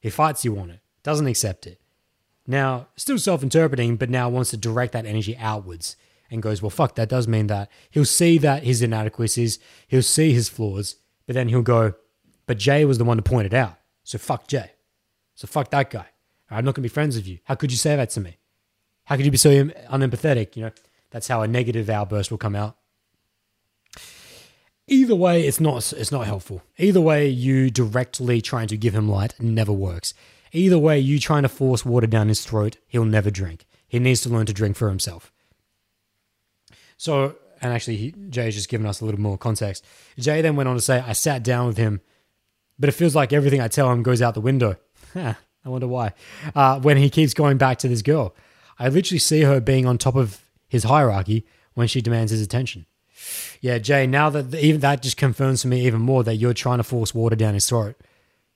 He 0.00 0.10
fights 0.10 0.44
you 0.44 0.58
on 0.58 0.70
it, 0.70 0.80
doesn't 1.02 1.26
accept 1.26 1.66
it. 1.66 1.80
Now, 2.46 2.88
still 2.96 3.18
self 3.18 3.42
interpreting, 3.42 3.96
but 3.96 4.10
now 4.10 4.28
wants 4.28 4.50
to 4.50 4.56
direct 4.56 4.92
that 4.92 5.06
energy 5.06 5.36
outwards 5.38 5.96
and 6.30 6.42
goes, 6.42 6.60
well, 6.60 6.70
fuck, 6.70 6.94
that 6.96 7.08
does 7.08 7.26
mean 7.26 7.46
that. 7.46 7.70
He'll 7.90 8.04
see 8.04 8.38
that 8.38 8.64
his 8.64 8.82
inadequacies, 8.82 9.58
he'll 9.88 10.02
see 10.02 10.32
his 10.32 10.48
flaws, 10.48 10.96
but 11.26 11.34
then 11.34 11.48
he'll 11.48 11.62
go, 11.62 11.94
but 12.46 12.58
Jay 12.58 12.84
was 12.84 12.98
the 12.98 13.04
one 13.04 13.16
to 13.16 13.22
point 13.22 13.46
it 13.46 13.54
out. 13.54 13.78
So 14.02 14.18
fuck 14.18 14.46
Jay. 14.46 14.72
So 15.34 15.46
fuck 15.46 15.70
that 15.70 15.90
guy. 15.90 16.06
I'm 16.50 16.64
not 16.64 16.74
going 16.74 16.82
to 16.82 16.88
be 16.88 16.88
friends 16.88 17.16
with 17.16 17.26
you. 17.26 17.38
How 17.44 17.54
could 17.54 17.72
you 17.72 17.78
say 17.78 17.96
that 17.96 18.10
to 18.10 18.20
me? 18.20 18.36
How 19.04 19.16
could 19.16 19.24
you 19.24 19.30
be 19.30 19.38
so 19.38 19.50
unempathetic? 19.50 20.56
You 20.56 20.64
know, 20.64 20.70
that's 21.10 21.28
how 21.28 21.42
a 21.42 21.48
negative 21.48 21.90
outburst 21.90 22.30
will 22.30 22.38
come 22.38 22.56
out. 22.56 22.76
Either 24.86 25.14
way, 25.14 25.46
it's 25.46 25.60
not 25.60 25.92
it's 25.94 26.12
not 26.12 26.26
helpful. 26.26 26.62
Either 26.76 27.00
way, 27.00 27.26
you 27.26 27.70
directly 27.70 28.42
trying 28.42 28.68
to 28.68 28.76
give 28.76 28.94
him 28.94 29.08
light 29.08 29.34
never 29.40 29.72
works. 29.72 30.12
Either 30.52 30.78
way, 30.78 30.98
you 30.98 31.18
trying 31.18 31.42
to 31.42 31.48
force 31.48 31.84
water 31.84 32.06
down 32.06 32.28
his 32.28 32.44
throat, 32.44 32.76
he'll 32.86 33.04
never 33.04 33.30
drink. 33.30 33.64
He 33.88 33.98
needs 33.98 34.20
to 34.22 34.28
learn 34.28 34.46
to 34.46 34.52
drink 34.52 34.76
for 34.76 34.88
himself. 34.88 35.32
So, 36.96 37.36
and 37.60 37.72
actually, 37.72 37.96
he, 37.96 38.14
Jay's 38.28 38.54
just 38.54 38.68
given 38.68 38.86
us 38.86 39.00
a 39.00 39.04
little 39.04 39.20
more 39.20 39.38
context. 39.38 39.84
Jay 40.18 40.42
then 40.42 40.54
went 40.54 40.68
on 40.68 40.76
to 40.76 40.80
say, 40.80 41.02
I 41.04 41.12
sat 41.12 41.42
down 41.42 41.66
with 41.66 41.76
him, 41.76 42.00
but 42.78 42.88
it 42.88 42.92
feels 42.92 43.16
like 43.16 43.32
everything 43.32 43.60
I 43.60 43.68
tell 43.68 43.90
him 43.90 44.02
goes 44.02 44.22
out 44.22 44.34
the 44.34 44.40
window. 44.40 44.76
I 45.64 45.68
wonder 45.68 45.88
why. 45.88 46.12
Uh, 46.54 46.80
when 46.80 46.96
he 46.96 47.08
keeps 47.08 47.34
going 47.34 47.56
back 47.56 47.78
to 47.78 47.88
this 47.88 48.02
girl, 48.02 48.34
I 48.78 48.88
literally 48.88 49.18
see 49.18 49.42
her 49.42 49.60
being 49.60 49.86
on 49.86 49.98
top 49.98 50.16
of 50.16 50.40
his 50.68 50.84
hierarchy 50.84 51.46
when 51.74 51.88
she 51.88 52.00
demands 52.00 52.30
his 52.30 52.42
attention. 52.42 52.86
Yeah, 53.60 53.78
Jay, 53.78 54.06
now 54.06 54.28
that 54.30 54.54
even 54.54 54.80
that 54.80 55.02
just 55.02 55.16
confirms 55.16 55.62
to 55.62 55.68
me 55.68 55.86
even 55.86 56.00
more 56.00 56.22
that 56.24 56.36
you're 56.36 56.54
trying 56.54 56.78
to 56.78 56.84
force 56.84 57.14
water 57.14 57.36
down 57.36 57.54
his 57.54 57.68
throat. 57.68 57.96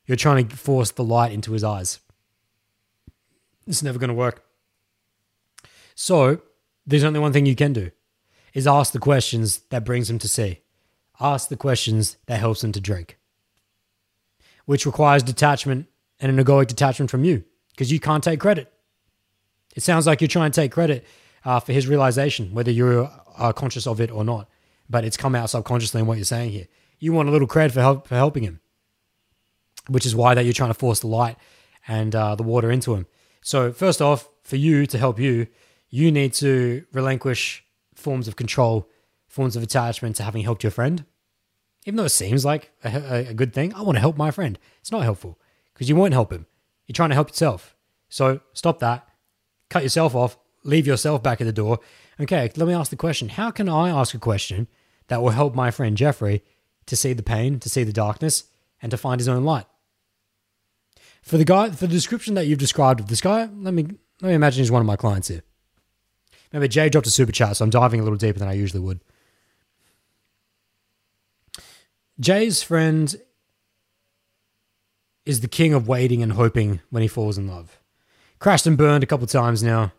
You're 0.07 0.17
trying 0.17 0.49
to 0.49 0.57
force 0.57 0.91
the 0.91 1.05
light 1.05 1.33
into 1.33 1.53
his 1.53 1.65
eyes. 1.65 2.01
It's 3.67 3.83
never 3.83 3.99
going 3.99 4.09
to 4.09 4.15
work. 4.15 4.45
So, 5.95 6.41
there's 6.87 7.05
only 7.05 7.21
one 7.21 7.33
thing 7.33 7.47
you 7.47 7.55
can 7.55 7.73
do 7.73 7.91
is 8.55 8.67
ask 8.67 8.93
the 8.93 8.99
questions 8.99 9.59
that 9.71 9.85
brings 9.85 10.09
him 10.09 10.19
to 10.19 10.29
see. 10.29 10.61
Ask 11.21 11.49
the 11.49 11.57
questions 11.57 12.17
that 12.27 12.41
helps 12.41 12.65
him 12.65 12.73
to 12.73 12.81
drink. 12.81 13.19
Which 14.65 14.87
requires 14.87 15.23
detachment 15.23 15.87
and 16.21 16.37
an 16.37 16.45
egoic 16.45 16.67
detachment 16.67 17.11
from 17.11 17.25
you 17.25 17.45
because 17.71 17.93
you 17.93 18.01
can't 18.01 18.25
take 18.25 18.41
credit. 18.41 18.73
It 19.77 19.83
sounds 19.83 20.07
like 20.07 20.21
you're 20.21 20.29
trying 20.29 20.51
to 20.51 20.61
take 20.61 20.73
credit 20.73 21.07
uh, 21.45 21.61
for 21.61 21.73
his 21.73 21.87
realization, 21.87 22.53
whether 22.55 22.71
you're 22.71 23.11
conscious 23.55 23.87
of 23.87 24.01
it 24.01 24.11
or 24.11 24.25
not. 24.25 24.49
But 24.91 25.05
it's 25.05 25.17
come 25.17 25.35
out 25.35 25.51
subconsciously 25.51 26.01
in 26.01 26.07
what 26.07 26.19
you're 26.19 26.25
saying 26.25 26.51
here. 26.51 26.67
You 26.99 27.13
want 27.13 27.29
a 27.29 27.33
little 27.33 27.47
credit 27.47 27.73
for, 27.73 27.81
help, 27.81 28.09
for 28.09 28.17
helping 28.17 28.43
him, 28.43 28.61
which 29.89 30.07
is 30.07 30.17
why 30.17 30.35
that 30.35 30.45
you're 30.45 30.55
trying 30.55 30.71
to 30.71 30.75
force 30.75 31.01
the 31.01 31.07
light 31.07 31.37
and 31.87 32.15
uh, 32.15 32.35
the 32.35 32.43
water 32.43 32.71
into 32.71 32.95
him. 32.95 33.07
So 33.41 33.73
first 33.73 34.03
off, 34.03 34.29
for 34.43 34.57
you 34.57 34.87
to 34.87 34.99
help 34.99 35.21
you, 35.21 35.47
you 35.91 36.11
need 36.11 36.33
to 36.35 36.85
relinquish 36.93 37.65
forms 37.95 38.27
of 38.29 38.37
control, 38.37 38.89
forms 39.29 39.57
of 39.57 39.63
attachment 39.63 40.17
to 40.17 40.23
having 40.23 40.43
helped 40.43 40.65
your 40.65 40.71
friend. 40.71 41.05
Even 41.85 41.97
though 41.97 42.05
it 42.05 42.11
seems 42.11 42.45
like 42.45 42.73
a, 42.83 43.29
a 43.29 43.35
good 43.35 43.53
thing, 43.53 43.73
I 43.75 43.83
want 43.83 43.97
to 43.97 44.01
help 44.01 44.17
my 44.17 44.31
friend. 44.31 44.59
It's 44.81 44.91
not 44.91 45.03
helpful 45.03 45.39
because 45.79 45.89
you 45.89 45.95
won't 45.95 46.13
help 46.13 46.33
him. 46.33 46.45
You're 46.87 46.95
trying 46.95 47.11
to 47.11 47.15
help 47.15 47.29
yourself. 47.29 47.77
So 48.09 48.41
stop 48.53 48.81
that, 48.81 49.09
cut 49.71 49.85
yourself 49.85 50.17
off, 50.17 50.37
leave 50.65 50.89
yourself 50.89 51.23
back 51.23 51.41
at 51.41 51.45
the 51.45 51.53
door. 51.53 51.79
Okay, 52.19 52.51
let 52.57 52.67
me 52.67 52.75
ask 52.75 52.91
the 52.91 52.97
question 52.97 53.29
How 53.29 53.53
can 53.53 53.69
I 53.69 53.89
ask 53.89 54.13
a 54.13 54.19
question 54.19 54.67
that 55.07 55.23
will 55.23 55.31
help 55.31 55.55
my 55.55 55.71
friend 55.71 55.97
Jeffrey 55.97 56.43
to 56.87 56.97
see 56.97 57.13
the 57.13 57.23
pain, 57.23 57.61
to 57.61 57.69
see 57.69 57.85
the 57.85 57.93
darkness, 57.93 58.45
and 58.83 58.91
to 58.91 58.97
find 58.97 59.21
his 59.21 59.29
own 59.29 59.45
light? 59.45 59.67
For 61.23 61.39
the 61.39 61.45
guy, 61.45 61.71
for 61.71 61.87
the 61.87 61.93
description 61.93 62.35
that 62.35 62.47
you've 62.47 62.59
described 62.59 62.99
of 62.99 63.07
this 63.07 63.21
guy, 63.21 63.49
let 63.55 63.73
me 63.73 63.87
let 64.21 64.31
me 64.31 64.35
imagine 64.35 64.63
he's 64.63 64.73
one 64.73 64.83
of 64.83 64.87
my 64.87 64.97
clients 64.97 65.29
here. 65.29 65.43
Remember, 66.53 66.67
Jay 66.67 66.89
dropped 66.89 67.07
a 67.07 67.11
super 67.11 67.31
chat, 67.31 67.57
so 67.57 67.65
I'm 67.65 67.71
diving 67.71 68.01
a 68.01 68.03
little 68.03 68.19
deeper 68.19 68.41
than 68.41 68.49
I 68.49 68.55
usually 68.55 68.81
would. 68.81 69.01
Jay's 72.19 72.65
friend 72.65 73.15
is 75.29 75.41
the 75.41 75.47
king 75.47 75.75
of 75.75 75.87
waiting 75.87 76.23
and 76.23 76.33
hoping 76.33 76.81
when 76.89 77.03
he 77.03 77.07
falls 77.07 77.37
in 77.37 77.47
love. 77.47 77.79
Crashed 78.39 78.67
and 78.67 78.79
burned 78.79 79.05
a 79.05 79.07
couple 79.07 79.27
times 79.27 79.63
now. 79.63 79.93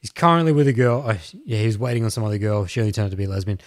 He's 0.00 0.10
currently 0.10 0.52
with 0.52 0.68
a 0.68 0.72
girl. 0.74 1.02
Oh, 1.06 1.16
yeah, 1.46 1.60
he's 1.60 1.78
waiting 1.78 2.04
on 2.04 2.10
some 2.10 2.24
other 2.24 2.36
girl. 2.36 2.66
She 2.66 2.78
only 2.78 2.92
turned 2.92 3.06
out 3.06 3.10
to 3.12 3.16
be 3.16 3.24
a 3.24 3.28
lesbian. 3.28 3.58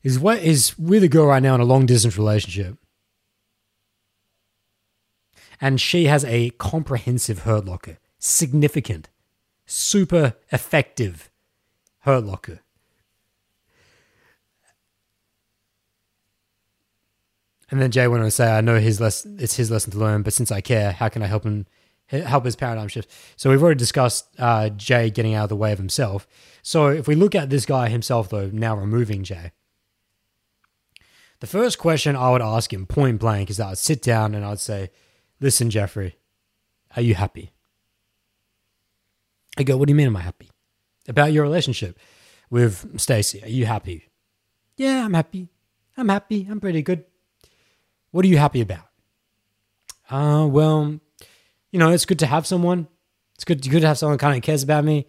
He's, 0.00 0.16
he's 0.16 0.76
with 0.76 1.04
a 1.04 1.08
girl 1.08 1.26
right 1.26 1.42
now 1.42 1.54
in 1.54 1.60
a 1.60 1.64
long 1.64 1.86
distance 1.86 2.18
relationship. 2.18 2.78
And 5.60 5.80
she 5.80 6.06
has 6.06 6.24
a 6.24 6.50
comprehensive 6.50 7.40
hurt 7.40 7.64
locker. 7.64 7.98
Significant. 8.18 9.08
Super 9.66 10.34
effective 10.50 11.30
hurt 12.00 12.24
locker. 12.24 12.58
And 17.72 17.80
then 17.80 17.90
Jay 17.90 18.06
went 18.06 18.20
on 18.20 18.26
to 18.26 18.30
say, 18.30 18.52
"I 18.52 18.60
know 18.60 18.78
his 18.78 19.00
less 19.00 19.24
it's 19.24 19.56
his 19.56 19.70
lesson 19.70 19.92
to 19.92 19.98
learn, 19.98 20.20
but 20.22 20.34
since 20.34 20.52
I 20.52 20.60
care, 20.60 20.92
how 20.92 21.08
can 21.08 21.22
I 21.22 21.26
help 21.26 21.44
him 21.44 21.64
help 22.06 22.44
his 22.44 22.54
paradigm 22.54 22.88
shift?" 22.88 23.10
So 23.36 23.48
we've 23.48 23.62
already 23.62 23.78
discussed 23.78 24.28
uh, 24.38 24.68
Jay 24.68 25.08
getting 25.10 25.32
out 25.32 25.44
of 25.44 25.48
the 25.48 25.56
way 25.56 25.72
of 25.72 25.78
himself. 25.78 26.26
So 26.60 26.88
if 26.88 27.08
we 27.08 27.14
look 27.14 27.34
at 27.34 27.48
this 27.48 27.64
guy 27.64 27.88
himself, 27.88 28.28
though, 28.28 28.50
now 28.52 28.76
removing 28.76 29.24
Jay, 29.24 29.52
the 31.40 31.46
first 31.46 31.78
question 31.78 32.14
I 32.14 32.30
would 32.30 32.42
ask 32.42 32.74
him 32.74 32.84
point 32.84 33.18
blank 33.18 33.48
is 33.48 33.56
that 33.56 33.68
I'd 33.68 33.78
sit 33.78 34.02
down 34.02 34.34
and 34.34 34.44
I'd 34.44 34.60
say, 34.60 34.90
"Listen, 35.40 35.70
Jeffrey, 35.70 36.18
are 36.94 37.02
you 37.02 37.14
happy?" 37.14 37.52
I 39.56 39.62
go, 39.62 39.78
"What 39.78 39.86
do 39.86 39.92
you 39.92 39.96
mean? 39.96 40.08
Am 40.08 40.16
I 40.16 40.20
happy 40.20 40.50
about 41.08 41.32
your 41.32 41.42
relationship 41.42 41.98
with 42.50 43.00
Stacy? 43.00 43.42
Are 43.42 43.48
you 43.48 43.64
happy?" 43.64 44.10
Yeah, 44.76 45.06
I'm 45.06 45.14
happy. 45.14 45.48
I'm 45.96 46.10
happy. 46.10 46.46
I'm 46.50 46.60
pretty 46.60 46.82
good. 46.82 47.06
What 48.12 48.24
are 48.24 48.28
you 48.28 48.38
happy 48.38 48.60
about? 48.60 48.86
Uh, 50.08 50.46
well, 50.48 51.00
you 51.70 51.78
know, 51.78 51.90
it's 51.90 52.04
good 52.04 52.18
to 52.20 52.26
have 52.26 52.46
someone. 52.46 52.86
It's 53.34 53.44
good, 53.44 53.68
good 53.68 53.80
to 53.80 53.88
have 53.88 53.98
someone 53.98 54.18
kind 54.18 54.36
of 54.36 54.42
cares 54.42 54.62
about 54.62 54.84
me. 54.84 55.06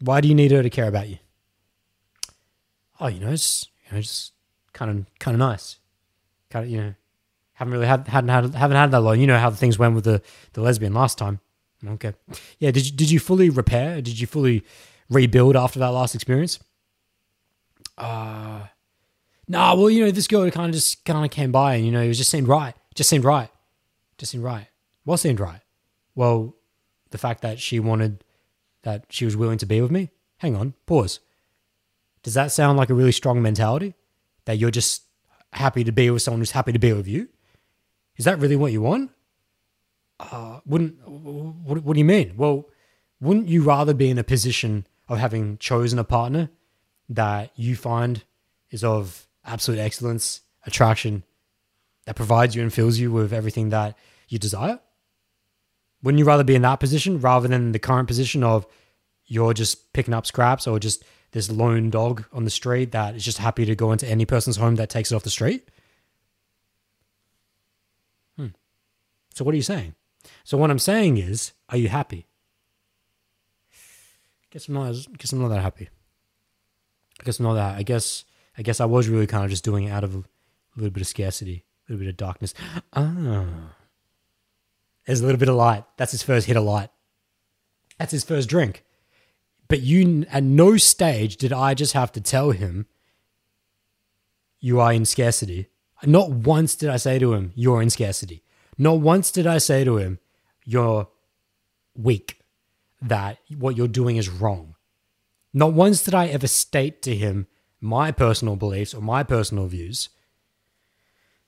Why 0.00 0.20
do 0.20 0.28
you 0.28 0.34
need 0.34 0.50
her 0.50 0.62
to 0.62 0.68
care 0.68 0.88
about 0.88 1.08
you? 1.08 1.18
Oh, 3.00 3.06
you 3.06 3.20
know, 3.20 3.30
it's 3.30 3.66
you 3.86 3.94
know, 3.94 4.02
just 4.02 4.32
kind 4.72 4.90
of 4.90 5.18
kind 5.18 5.34
of 5.34 5.38
nice. 5.38 5.78
Kind 6.50 6.66
of, 6.66 6.70
you 6.70 6.78
know, 6.78 6.94
haven't 7.54 7.72
really 7.72 7.86
had 7.86 8.08
hadn't 8.08 8.28
had 8.28 8.54
haven't 8.54 8.76
had 8.76 8.90
that 8.90 9.00
long. 9.00 9.20
You 9.20 9.26
know 9.26 9.38
how 9.38 9.50
things 9.50 9.78
went 9.78 9.94
with 9.94 10.04
the 10.04 10.20
the 10.54 10.60
lesbian 10.60 10.92
last 10.92 11.16
time. 11.16 11.40
Okay, 11.86 12.14
yeah. 12.58 12.72
Did 12.72 12.86
you 12.86 12.92
did 12.92 13.10
you 13.10 13.20
fully 13.20 13.48
repair? 13.50 14.02
Did 14.02 14.18
you 14.18 14.26
fully 14.26 14.64
rebuild 15.08 15.56
after 15.56 15.78
that 15.78 15.88
last 15.88 16.14
experience? 16.14 16.58
Uh 17.96 18.66
nah, 19.48 19.74
well, 19.74 19.90
you 19.90 20.04
know, 20.04 20.10
this 20.10 20.26
girl 20.26 20.50
kind 20.50 20.68
of 20.68 20.74
just 20.74 21.04
kind 21.04 21.24
of 21.24 21.30
came 21.30 21.52
by 21.52 21.74
and, 21.74 21.86
you 21.86 21.92
know, 21.92 22.02
it 22.02 22.12
just 22.12 22.30
seemed 22.30 22.48
right. 22.48 22.74
Just 22.94 23.10
seemed 23.10 23.24
right. 23.24 23.50
Just 24.18 24.32
seemed 24.32 24.44
right. 24.44 24.68
What 25.04 25.18
seemed 25.18 25.40
right? 25.40 25.60
Well, 26.14 26.54
the 27.10 27.18
fact 27.18 27.42
that 27.42 27.60
she 27.60 27.78
wanted, 27.78 28.24
that 28.82 29.06
she 29.10 29.24
was 29.24 29.36
willing 29.36 29.58
to 29.58 29.66
be 29.66 29.80
with 29.80 29.90
me. 29.90 30.10
Hang 30.38 30.56
on, 30.56 30.74
pause. 30.86 31.20
Does 32.22 32.34
that 32.34 32.52
sound 32.52 32.76
like 32.76 32.90
a 32.90 32.94
really 32.94 33.12
strong 33.12 33.40
mentality? 33.40 33.94
That 34.46 34.58
you're 34.58 34.70
just 34.70 35.02
happy 35.52 35.84
to 35.84 35.92
be 35.92 36.10
with 36.10 36.22
someone 36.22 36.40
who's 36.40 36.50
happy 36.50 36.72
to 36.72 36.78
be 36.78 36.92
with 36.92 37.06
you? 37.06 37.28
Is 38.16 38.24
that 38.24 38.38
really 38.38 38.56
what 38.56 38.72
you 38.72 38.82
want? 38.82 39.10
Uh, 40.18 40.60
wouldn't, 40.64 41.06
what, 41.06 41.82
what 41.84 41.94
do 41.94 41.98
you 41.98 42.04
mean? 42.04 42.34
Well, 42.36 42.68
wouldn't 43.20 43.48
you 43.48 43.62
rather 43.62 43.94
be 43.94 44.10
in 44.10 44.18
a 44.18 44.24
position 44.24 44.86
of 45.08 45.18
having 45.18 45.58
chosen 45.58 45.98
a 45.98 46.04
partner 46.04 46.50
that 47.08 47.52
you 47.54 47.76
find 47.76 48.24
is 48.70 48.82
of 48.82 49.26
absolute 49.46 49.78
excellence, 49.78 50.40
attraction 50.66 51.22
that 52.06 52.16
provides 52.16 52.54
you 52.54 52.62
and 52.62 52.72
fills 52.72 52.98
you 52.98 53.10
with 53.10 53.32
everything 53.32 53.70
that 53.70 53.96
you 54.28 54.38
desire? 54.38 54.80
Wouldn't 56.02 56.18
you 56.18 56.24
rather 56.24 56.44
be 56.44 56.54
in 56.54 56.62
that 56.62 56.80
position 56.80 57.20
rather 57.20 57.48
than 57.48 57.72
the 57.72 57.78
current 57.78 58.08
position 58.08 58.44
of 58.44 58.66
you're 59.26 59.54
just 59.54 59.92
picking 59.92 60.14
up 60.14 60.26
scraps 60.26 60.66
or 60.66 60.78
just 60.78 61.04
this 61.32 61.50
lone 61.50 61.90
dog 61.90 62.24
on 62.32 62.44
the 62.44 62.50
street 62.50 62.92
that 62.92 63.16
is 63.16 63.24
just 63.24 63.38
happy 63.38 63.64
to 63.64 63.74
go 63.74 63.92
into 63.92 64.06
any 64.08 64.24
person's 64.24 64.56
home 64.56 64.76
that 64.76 64.88
takes 64.88 65.10
it 65.10 65.16
off 65.16 65.22
the 65.22 65.30
street? 65.30 65.68
Hmm. 68.36 68.48
So, 69.34 69.44
what 69.44 69.52
are 69.52 69.56
you 69.56 69.62
saying? 69.62 69.94
So, 70.44 70.56
what 70.56 70.70
I'm 70.70 70.78
saying 70.78 71.18
is, 71.18 71.52
are 71.68 71.76
you 71.76 71.88
happy? 71.88 72.26
Guess 74.50 74.68
I'm 74.68 74.74
not. 74.74 74.94
Guess 75.18 75.32
I'm 75.32 75.40
not 75.40 75.48
that 75.48 75.62
happy. 75.62 75.88
I 77.20 77.24
guess 77.24 77.38
I'm 77.38 77.44
not 77.46 77.54
that. 77.54 77.76
I 77.76 77.82
guess 77.82 78.24
I 78.58 78.62
guess 78.62 78.80
I 78.80 78.84
was 78.84 79.08
really 79.08 79.26
kind 79.26 79.44
of 79.44 79.50
just 79.50 79.64
doing 79.64 79.84
it 79.84 79.90
out 79.90 80.04
of 80.04 80.14
a 80.14 80.24
little 80.76 80.90
bit 80.90 81.02
of 81.02 81.06
scarcity, 81.06 81.64
a 81.88 81.92
little 81.92 82.04
bit 82.04 82.10
of 82.10 82.16
darkness. 82.16 82.54
Ah. 82.92 83.74
There's 85.06 85.20
a 85.20 85.24
little 85.24 85.38
bit 85.38 85.48
of 85.48 85.54
light. 85.54 85.84
That's 85.96 86.12
his 86.12 86.22
first 86.22 86.46
hit 86.46 86.56
of 86.56 86.64
light. 86.64 86.90
That's 87.98 88.12
his 88.12 88.24
first 88.24 88.48
drink. 88.48 88.84
But 89.68 89.80
you, 89.80 90.26
at 90.30 90.42
no 90.42 90.76
stage 90.76 91.36
did 91.36 91.52
I 91.52 91.74
just 91.74 91.92
have 91.92 92.12
to 92.12 92.20
tell 92.20 92.50
him, 92.50 92.86
you 94.60 94.80
are 94.80 94.92
in 94.92 95.04
scarcity. 95.04 95.68
Not 96.04 96.30
once 96.30 96.74
did 96.76 96.88
I 96.88 96.96
say 96.96 97.18
to 97.18 97.34
him, 97.34 97.52
you're 97.54 97.82
in 97.82 97.90
scarcity. 97.90 98.42
Not 98.78 99.00
once 99.00 99.30
did 99.30 99.46
I 99.46 99.58
say 99.58 99.84
to 99.84 99.96
him, 99.96 100.18
you're 100.64 101.08
weak, 101.94 102.40
that 103.00 103.38
what 103.56 103.76
you're 103.76 103.88
doing 103.88 104.16
is 104.16 104.28
wrong. 104.28 104.74
Not 105.52 105.72
once 105.72 106.02
did 106.02 106.14
I 106.14 106.26
ever 106.26 106.46
state 106.46 107.00
to 107.02 107.14
him, 107.14 107.46
my 107.86 108.10
personal 108.10 108.56
beliefs 108.56 108.92
or 108.92 109.00
my 109.00 109.22
personal 109.22 109.66
views. 109.66 110.08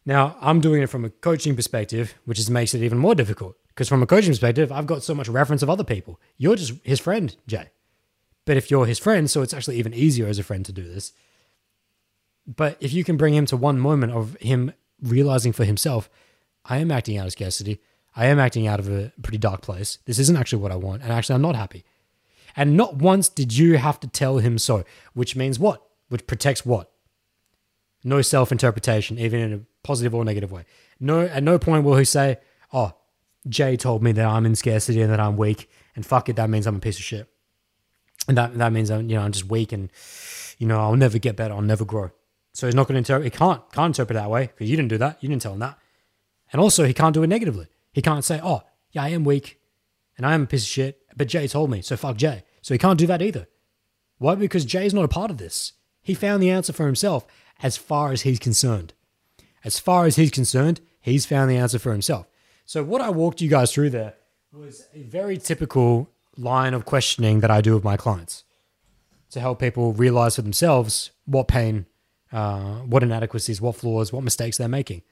Now, 0.06 0.36
I'm 0.40 0.60
doing 0.60 0.82
it 0.82 0.88
from 0.88 1.04
a 1.04 1.10
coaching 1.10 1.54
perspective, 1.54 2.14
which 2.24 2.38
is, 2.38 2.48
makes 2.48 2.72
it 2.74 2.82
even 2.82 2.96
more 2.96 3.14
difficult 3.14 3.56
because 3.78 3.88
from 3.88 4.02
a 4.02 4.06
coaching 4.06 4.30
perspective, 4.30 4.72
I've 4.72 4.86
got 4.86 5.02
so 5.02 5.14
much 5.14 5.28
reference 5.28 5.62
of 5.62 5.70
other 5.70 5.84
people. 5.84 6.18
You're 6.36 6.56
just 6.56 6.72
his 6.82 6.98
friend, 6.98 7.36
Jay. 7.46 7.70
But 8.44 8.56
if 8.56 8.70
you're 8.70 8.86
his 8.86 8.98
friend, 8.98 9.30
so 9.30 9.42
it's 9.42 9.54
actually 9.54 9.76
even 9.76 9.92
easier 9.92 10.26
as 10.26 10.38
a 10.38 10.42
friend 10.42 10.64
to 10.66 10.72
do 10.72 10.82
this. 10.82 11.12
But 12.46 12.78
if 12.80 12.92
you 12.92 13.04
can 13.04 13.16
bring 13.16 13.34
him 13.34 13.46
to 13.46 13.56
one 13.56 13.78
moment 13.78 14.12
of 14.12 14.36
him 14.40 14.72
realizing 15.02 15.52
for 15.52 15.64
himself, 15.64 16.08
I 16.64 16.78
am 16.78 16.90
acting 16.90 17.18
out 17.18 17.26
of 17.26 17.32
scarcity. 17.32 17.80
I 18.16 18.26
am 18.26 18.38
acting 18.38 18.66
out 18.66 18.80
of 18.80 18.88
a 18.90 19.12
pretty 19.22 19.38
dark 19.38 19.60
place. 19.60 19.98
This 20.06 20.18
isn't 20.18 20.36
actually 20.36 20.62
what 20.62 20.72
I 20.72 20.76
want. 20.76 21.02
And 21.02 21.12
actually, 21.12 21.34
I'm 21.34 21.42
not 21.42 21.54
happy. 21.54 21.84
And 22.56 22.76
not 22.76 22.96
once 22.96 23.28
did 23.28 23.56
you 23.56 23.76
have 23.76 24.00
to 24.00 24.08
tell 24.08 24.38
him 24.38 24.58
so, 24.58 24.82
which 25.12 25.36
means 25.36 25.60
what? 25.60 25.87
Which 26.08 26.26
protects 26.26 26.64
what? 26.64 26.90
No 28.04 28.22
self 28.22 28.52
interpretation, 28.52 29.18
even 29.18 29.40
in 29.40 29.52
a 29.52 29.60
positive 29.82 30.14
or 30.14 30.24
negative 30.24 30.52
way. 30.52 30.64
No, 31.00 31.20
at 31.20 31.42
no 31.42 31.58
point 31.58 31.84
will 31.84 31.96
he 31.96 32.04
say, 32.04 32.38
"Oh, 32.72 32.92
Jay 33.48 33.76
told 33.76 34.02
me 34.02 34.12
that 34.12 34.24
I'm 34.24 34.46
in 34.46 34.54
scarcity 34.54 35.02
and 35.02 35.12
that 35.12 35.20
I'm 35.20 35.36
weak, 35.36 35.68
and 35.96 36.06
fuck 36.06 36.28
it, 36.28 36.36
that 36.36 36.50
means 36.50 36.66
I'm 36.66 36.76
a 36.76 36.80
piece 36.80 36.98
of 36.98 37.04
shit, 37.04 37.28
and 38.26 38.36
that 38.36 38.56
that 38.58 38.72
means 38.72 38.90
I'm 38.90 39.08
you 39.08 39.16
know 39.16 39.22
I'm 39.22 39.32
just 39.32 39.48
weak 39.48 39.72
and 39.72 39.90
you 40.58 40.66
know 40.66 40.80
I'll 40.80 40.96
never 40.96 41.18
get 41.18 41.36
better, 41.36 41.54
I'll 41.54 41.62
never 41.62 41.84
grow." 41.84 42.10
So 42.52 42.66
he's 42.66 42.74
not 42.74 42.88
going 42.88 42.94
to 42.94 42.98
interpret. 42.98 43.32
He 43.32 43.36
can't 43.36 43.62
can't 43.72 43.90
interpret 43.90 44.14
that 44.14 44.30
way 44.30 44.46
because 44.46 44.70
you 44.70 44.76
didn't 44.76 44.90
do 44.90 44.98
that. 44.98 45.22
You 45.22 45.28
didn't 45.28 45.42
tell 45.42 45.52
him 45.52 45.60
that, 45.60 45.78
and 46.52 46.60
also 46.60 46.84
he 46.84 46.94
can't 46.94 47.14
do 47.14 47.22
it 47.22 47.28
negatively. 47.28 47.66
He 47.92 48.02
can't 48.02 48.24
say, 48.24 48.40
"Oh, 48.42 48.62
yeah, 48.92 49.02
I 49.02 49.08
am 49.08 49.24
weak, 49.24 49.60
and 50.16 50.24
I 50.26 50.34
am 50.34 50.44
a 50.44 50.46
piece 50.46 50.62
of 50.62 50.68
shit," 50.68 51.00
but 51.16 51.28
Jay 51.28 51.48
told 51.48 51.70
me, 51.70 51.82
so 51.82 51.96
fuck 51.96 52.16
Jay. 52.16 52.44
So 52.62 52.74
he 52.74 52.78
can't 52.78 52.98
do 52.98 53.06
that 53.06 53.22
either. 53.22 53.48
Why? 54.18 54.34
Because 54.34 54.64
Jay's 54.64 54.94
not 54.94 55.04
a 55.04 55.08
part 55.08 55.30
of 55.30 55.38
this. 55.38 55.72
He 56.08 56.14
found 56.14 56.42
the 56.42 56.48
answer 56.48 56.72
for 56.72 56.86
himself 56.86 57.26
as 57.62 57.76
far 57.76 58.12
as 58.12 58.22
he's 58.22 58.38
concerned. 58.38 58.94
As 59.62 59.78
far 59.78 60.06
as 60.06 60.16
he's 60.16 60.30
concerned, 60.30 60.80
he's 61.02 61.26
found 61.26 61.50
the 61.50 61.58
answer 61.58 61.78
for 61.78 61.92
himself. 61.92 62.26
So, 62.64 62.82
what 62.82 63.02
I 63.02 63.10
walked 63.10 63.42
you 63.42 63.50
guys 63.50 63.74
through 63.74 63.90
there 63.90 64.14
was 64.50 64.88
a 64.94 65.02
very 65.02 65.36
typical 65.36 66.08
line 66.34 66.72
of 66.72 66.86
questioning 66.86 67.40
that 67.40 67.50
I 67.50 67.60
do 67.60 67.74
with 67.74 67.84
my 67.84 67.98
clients 67.98 68.44
to 69.32 69.40
help 69.40 69.60
people 69.60 69.92
realize 69.92 70.36
for 70.36 70.40
themselves 70.40 71.10
what 71.26 71.46
pain, 71.46 71.84
uh, 72.32 72.76
what 72.76 73.02
inadequacies, 73.02 73.60
what 73.60 73.76
flaws, 73.76 74.10
what 74.10 74.24
mistakes 74.24 74.56
they're 74.56 74.66
making. 74.66 75.02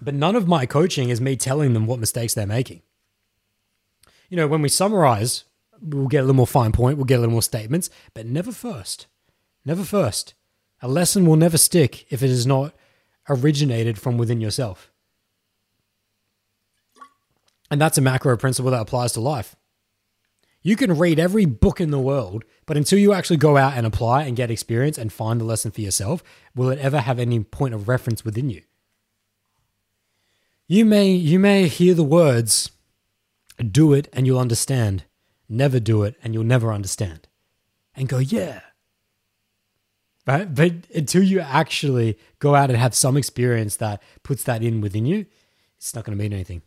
But 0.00 0.14
none 0.14 0.34
of 0.34 0.48
my 0.48 0.64
coaching 0.64 1.10
is 1.10 1.20
me 1.20 1.36
telling 1.36 1.74
them 1.74 1.86
what 1.86 2.00
mistakes 2.00 2.32
they're 2.32 2.46
making. 2.46 2.80
You 4.30 4.38
know, 4.38 4.48
when 4.48 4.62
we 4.62 4.70
summarize 4.70 5.44
we'll 5.82 6.08
get 6.08 6.18
a 6.18 6.22
little 6.22 6.34
more 6.34 6.46
fine 6.46 6.72
point, 6.72 6.96
we'll 6.96 7.04
get 7.04 7.16
a 7.16 7.20
little 7.20 7.32
more 7.32 7.42
statements, 7.42 7.90
but 8.14 8.26
never 8.26 8.52
first. 8.52 9.06
Never 9.64 9.84
first. 9.84 10.34
A 10.80 10.88
lesson 10.88 11.26
will 11.26 11.36
never 11.36 11.58
stick 11.58 12.06
if 12.10 12.22
it 12.22 12.30
is 12.30 12.46
not 12.46 12.74
originated 13.28 13.98
from 13.98 14.16
within 14.16 14.40
yourself. 14.40 14.90
And 17.70 17.80
that's 17.80 17.98
a 17.98 18.02
macro 18.02 18.36
principle 18.36 18.70
that 18.70 18.80
applies 18.80 19.12
to 19.12 19.20
life. 19.20 19.56
You 20.62 20.76
can 20.76 20.98
read 20.98 21.18
every 21.18 21.44
book 21.44 21.80
in 21.80 21.90
the 21.90 22.00
world, 22.00 22.44
but 22.66 22.76
until 22.76 22.98
you 22.98 23.12
actually 23.12 23.36
go 23.36 23.56
out 23.56 23.74
and 23.74 23.86
apply 23.86 24.24
and 24.24 24.36
get 24.36 24.50
experience 24.50 24.98
and 24.98 25.12
find 25.12 25.40
the 25.40 25.44
lesson 25.44 25.70
for 25.70 25.80
yourself, 25.80 26.22
will 26.54 26.70
it 26.70 26.78
ever 26.78 27.00
have 27.00 27.18
any 27.18 27.40
point 27.40 27.74
of 27.74 27.88
reference 27.88 28.24
within 28.24 28.50
you? 28.50 28.62
You 30.66 30.84
may 30.84 31.10
you 31.10 31.38
may 31.38 31.68
hear 31.68 31.94
the 31.94 32.04
words 32.04 32.70
do 33.58 33.92
it 33.92 34.08
and 34.12 34.26
you'll 34.26 34.38
understand. 34.38 35.04
Never 35.48 35.80
do 35.80 36.02
it 36.02 36.16
and 36.22 36.34
you'll 36.34 36.44
never 36.44 36.72
understand. 36.72 37.28
And 37.94 38.08
go, 38.08 38.18
yeah. 38.18 38.60
Right? 40.26 40.52
But 40.54 40.72
until 40.94 41.22
you 41.22 41.40
actually 41.40 42.18
go 42.38 42.54
out 42.54 42.70
and 42.70 42.78
have 42.78 42.94
some 42.94 43.16
experience 43.16 43.76
that 43.76 44.02
puts 44.22 44.44
that 44.44 44.62
in 44.62 44.80
within 44.80 45.06
you, 45.06 45.26
it's 45.78 45.94
not 45.94 46.04
going 46.04 46.16
to 46.16 46.22
mean 46.22 46.32
anything. 46.32 46.62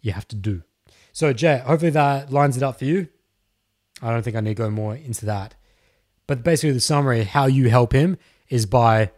You 0.00 0.12
have 0.12 0.26
to 0.28 0.36
do. 0.36 0.62
So, 1.12 1.32
Jay, 1.32 1.62
hopefully 1.64 1.92
that 1.92 2.32
lines 2.32 2.56
it 2.56 2.62
up 2.62 2.78
for 2.78 2.86
you. 2.86 3.08
I 4.02 4.10
don't 4.10 4.22
think 4.22 4.36
I 4.36 4.40
need 4.40 4.56
to 4.56 4.62
go 4.62 4.70
more 4.70 4.96
into 4.96 5.24
that. 5.26 5.54
But 6.26 6.42
basically, 6.42 6.72
the 6.72 6.80
summary 6.80 7.24
how 7.24 7.46
you 7.46 7.68
help 7.68 7.92
him 7.92 8.18
is 8.48 8.66
by 8.66 9.12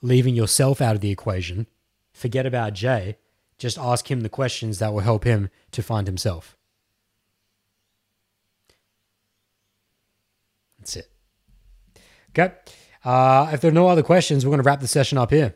leaving 0.00 0.34
yourself 0.34 0.80
out 0.80 0.94
of 0.94 1.00
the 1.00 1.10
equation. 1.10 1.66
Forget 2.12 2.46
about 2.46 2.72
Jay. 2.72 3.18
Just 3.58 3.76
ask 3.76 4.10
him 4.10 4.20
the 4.20 4.28
questions 4.28 4.78
that 4.78 4.92
will 4.92 5.00
help 5.00 5.24
him 5.24 5.50
to 5.72 5.82
find 5.82 6.06
himself. 6.06 6.56
That's 10.78 10.96
it. 10.96 11.10
Okay. 12.38 12.54
Uh, 13.04 13.50
if 13.52 13.60
there 13.60 13.70
are 13.70 13.74
no 13.74 13.88
other 13.88 14.02
questions, 14.02 14.44
we're 14.44 14.50
going 14.50 14.62
to 14.62 14.66
wrap 14.66 14.80
the 14.80 14.88
session 14.88 15.18
up 15.18 15.30
here. 15.30 15.54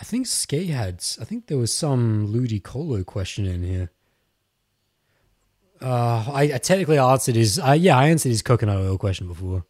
I 0.00 0.04
think 0.04 0.26
Ski 0.26 0.66
had, 0.66 1.04
I 1.20 1.24
think 1.24 1.46
there 1.46 1.58
was 1.58 1.72
some 1.72 2.32
Ludicolo 2.32 3.06
question 3.06 3.46
in 3.46 3.62
here. 3.62 3.90
Uh, 5.80 6.24
I, 6.32 6.42
I 6.54 6.58
technically 6.58 6.98
answered 6.98 7.36
his, 7.36 7.58
uh, 7.58 7.72
yeah, 7.72 7.96
I 7.96 8.08
answered 8.08 8.30
his 8.30 8.42
coconut 8.42 8.78
oil 8.78 8.98
question 8.98 9.28
before. 9.28 9.64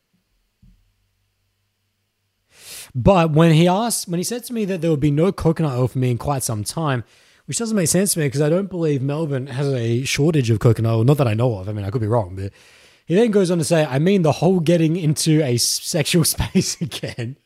But 2.94 3.32
when 3.32 3.52
he 3.52 3.66
asked, 3.66 4.08
when 4.08 4.18
he 4.18 4.24
said 4.24 4.44
to 4.44 4.52
me 4.52 4.64
that 4.66 4.80
there 4.80 4.90
would 4.90 5.00
be 5.00 5.10
no 5.10 5.32
coconut 5.32 5.76
oil 5.76 5.88
for 5.88 5.98
me 5.98 6.12
in 6.12 6.18
quite 6.18 6.42
some 6.42 6.64
time, 6.64 7.04
which 7.46 7.58
doesn't 7.58 7.76
make 7.76 7.88
sense 7.88 8.14
to 8.14 8.20
me 8.20 8.26
because 8.26 8.40
I 8.40 8.48
don't 8.48 8.70
believe 8.70 9.02
Melbourne 9.02 9.48
has 9.48 9.66
a 9.66 10.04
shortage 10.04 10.50
of 10.50 10.60
coconut 10.60 10.94
oil. 10.94 11.04
Not 11.04 11.18
that 11.18 11.28
I 11.28 11.34
know 11.34 11.58
of. 11.58 11.68
I 11.68 11.72
mean, 11.72 11.84
I 11.84 11.90
could 11.90 12.00
be 12.00 12.06
wrong, 12.06 12.36
but 12.36 12.52
he 13.06 13.14
then 13.14 13.31
goes 13.31 13.51
on 13.51 13.59
to 13.59 13.64
say, 13.64 13.85
I 13.85 13.98
mean, 13.98 14.22
the 14.22 14.32
whole 14.32 14.60
getting 14.60 14.97
into 14.97 15.43
a 15.43 15.56
sexual 15.56 16.24
space 16.35 16.81
again 16.81 17.36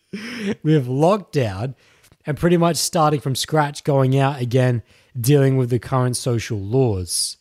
with 0.62 0.86
lockdown 0.86 1.74
and 2.26 2.36
pretty 2.36 2.56
much 2.56 2.76
starting 2.76 3.20
from 3.20 3.34
scratch, 3.34 3.84
going 3.84 4.18
out 4.18 4.40
again, 4.40 4.82
dealing 5.18 5.56
with 5.56 5.70
the 5.70 5.78
current 5.78 6.16
social 6.16 6.58
laws. 6.58 7.36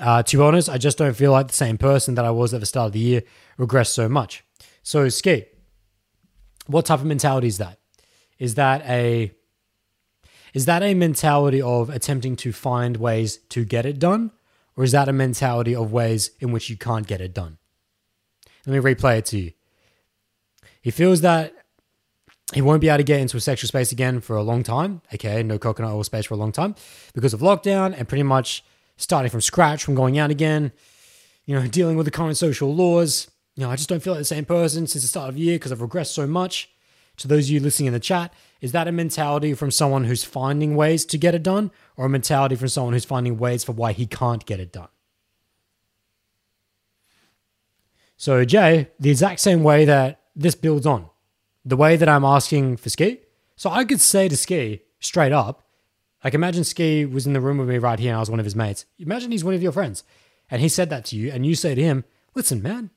Uh, 0.00 0.22
to 0.22 0.36
be 0.36 0.42
honest, 0.42 0.68
I 0.68 0.78
just 0.78 0.98
don't 0.98 1.16
feel 1.16 1.32
like 1.32 1.48
the 1.48 1.54
same 1.54 1.78
person 1.78 2.14
that 2.14 2.24
I 2.24 2.30
was 2.30 2.52
at 2.52 2.60
the 2.60 2.66
start 2.66 2.88
of 2.88 2.92
the 2.92 2.98
year 2.98 3.22
regressed 3.58 3.92
so 3.92 4.08
much. 4.08 4.44
So, 4.82 5.08
skate. 5.08 5.48
what 6.66 6.86
type 6.86 7.00
of 7.00 7.06
mentality 7.06 7.46
is 7.46 7.58
that? 7.58 7.78
Is 8.38 8.54
that 8.54 8.82
a 8.86 9.32
is 10.54 10.66
that 10.66 10.82
a 10.82 10.94
mentality 10.94 11.60
of 11.60 11.90
attempting 11.90 12.36
to 12.36 12.52
find 12.52 12.96
ways 12.96 13.38
to 13.50 13.64
get 13.64 13.84
it 13.86 13.98
done? 13.98 14.30
Or 14.78 14.84
is 14.84 14.92
that 14.92 15.08
a 15.08 15.12
mentality 15.12 15.74
of 15.74 15.90
ways 15.90 16.30
in 16.38 16.52
which 16.52 16.70
you 16.70 16.76
can't 16.76 17.04
get 17.04 17.20
it 17.20 17.34
done? 17.34 17.58
Let 18.64 18.84
me 18.84 18.94
replay 18.94 19.18
it 19.18 19.26
to 19.26 19.38
you. 19.38 19.52
He 20.80 20.92
feels 20.92 21.20
that 21.22 21.52
he 22.54 22.62
won't 22.62 22.80
be 22.80 22.88
able 22.88 22.98
to 22.98 23.02
get 23.02 23.18
into 23.18 23.36
a 23.36 23.40
sexual 23.40 23.66
space 23.66 23.90
again 23.90 24.20
for 24.20 24.36
a 24.36 24.42
long 24.42 24.62
time, 24.62 25.02
aka 25.10 25.42
no 25.42 25.58
coconut 25.58 25.90
oil 25.90 26.04
space 26.04 26.26
for 26.26 26.34
a 26.34 26.36
long 26.36 26.52
time, 26.52 26.76
because 27.12 27.34
of 27.34 27.40
lockdown 27.40 27.92
and 27.92 28.08
pretty 28.08 28.22
much 28.22 28.62
starting 28.96 29.32
from 29.32 29.40
scratch 29.40 29.82
from 29.82 29.96
going 29.96 30.16
out 30.16 30.30
again, 30.30 30.70
you 31.44 31.56
know, 31.56 31.66
dealing 31.66 31.96
with 31.96 32.06
the 32.06 32.12
current 32.12 32.36
social 32.36 32.72
laws. 32.72 33.28
You 33.56 33.64
know, 33.64 33.70
I 33.70 33.74
just 33.74 33.88
don't 33.88 34.00
feel 34.00 34.12
like 34.12 34.20
the 34.20 34.26
same 34.26 34.44
person 34.44 34.86
since 34.86 35.02
the 35.02 35.08
start 35.08 35.28
of 35.28 35.34
the 35.34 35.40
year 35.40 35.56
because 35.56 35.72
I've 35.72 35.80
regressed 35.80 36.12
so 36.12 36.24
much. 36.24 36.70
To 37.16 37.26
those 37.26 37.46
of 37.46 37.50
you 37.50 37.58
listening 37.58 37.88
in 37.88 37.92
the 37.92 37.98
chat, 37.98 38.32
is 38.60 38.70
that 38.70 38.86
a 38.86 38.92
mentality 38.92 39.52
from 39.54 39.72
someone 39.72 40.04
who's 40.04 40.22
finding 40.22 40.76
ways 40.76 41.04
to 41.06 41.18
get 41.18 41.34
it 41.34 41.42
done, 41.42 41.72
or 41.98 42.06
a 42.06 42.08
mentality 42.08 42.54
from 42.54 42.68
someone 42.68 42.94
who's 42.94 43.04
finding 43.04 43.36
ways 43.36 43.64
for 43.64 43.72
why 43.72 43.92
he 43.92 44.06
can't 44.06 44.46
get 44.46 44.60
it 44.60 44.72
done? 44.72 44.88
So, 48.16 48.44
Jay, 48.44 48.88
the 48.98 49.10
exact 49.10 49.40
same 49.40 49.62
way 49.62 49.84
that 49.84 50.20
this 50.34 50.54
builds 50.54 50.86
on, 50.86 51.10
the 51.64 51.76
way 51.76 51.96
that 51.96 52.08
I'm 52.08 52.24
asking 52.24 52.78
for 52.78 52.88
Ski. 52.88 53.20
So, 53.56 53.68
I 53.68 53.84
could 53.84 54.00
say 54.00 54.28
to 54.28 54.36
Ski 54.36 54.82
straight 55.00 55.32
up, 55.32 55.64
like, 56.24 56.34
imagine 56.34 56.64
Ski 56.64 57.04
was 57.04 57.26
in 57.26 57.32
the 57.32 57.40
room 57.40 57.58
with 57.58 57.68
me 57.68 57.78
right 57.78 57.98
here 57.98 58.10
and 58.10 58.16
I 58.16 58.20
was 58.20 58.30
one 58.30 58.40
of 58.40 58.46
his 58.46 58.56
mates. 58.56 58.86
Imagine 58.98 59.30
he's 59.30 59.44
one 59.44 59.54
of 59.54 59.62
your 59.62 59.72
friends 59.72 60.02
and 60.50 60.62
he 60.62 60.68
said 60.68 60.90
that 60.90 61.04
to 61.06 61.16
you, 61.16 61.30
and 61.30 61.44
you 61.44 61.54
say 61.54 61.74
to 61.74 61.82
him, 61.82 62.04
Listen, 62.34 62.62
man, 62.62 62.90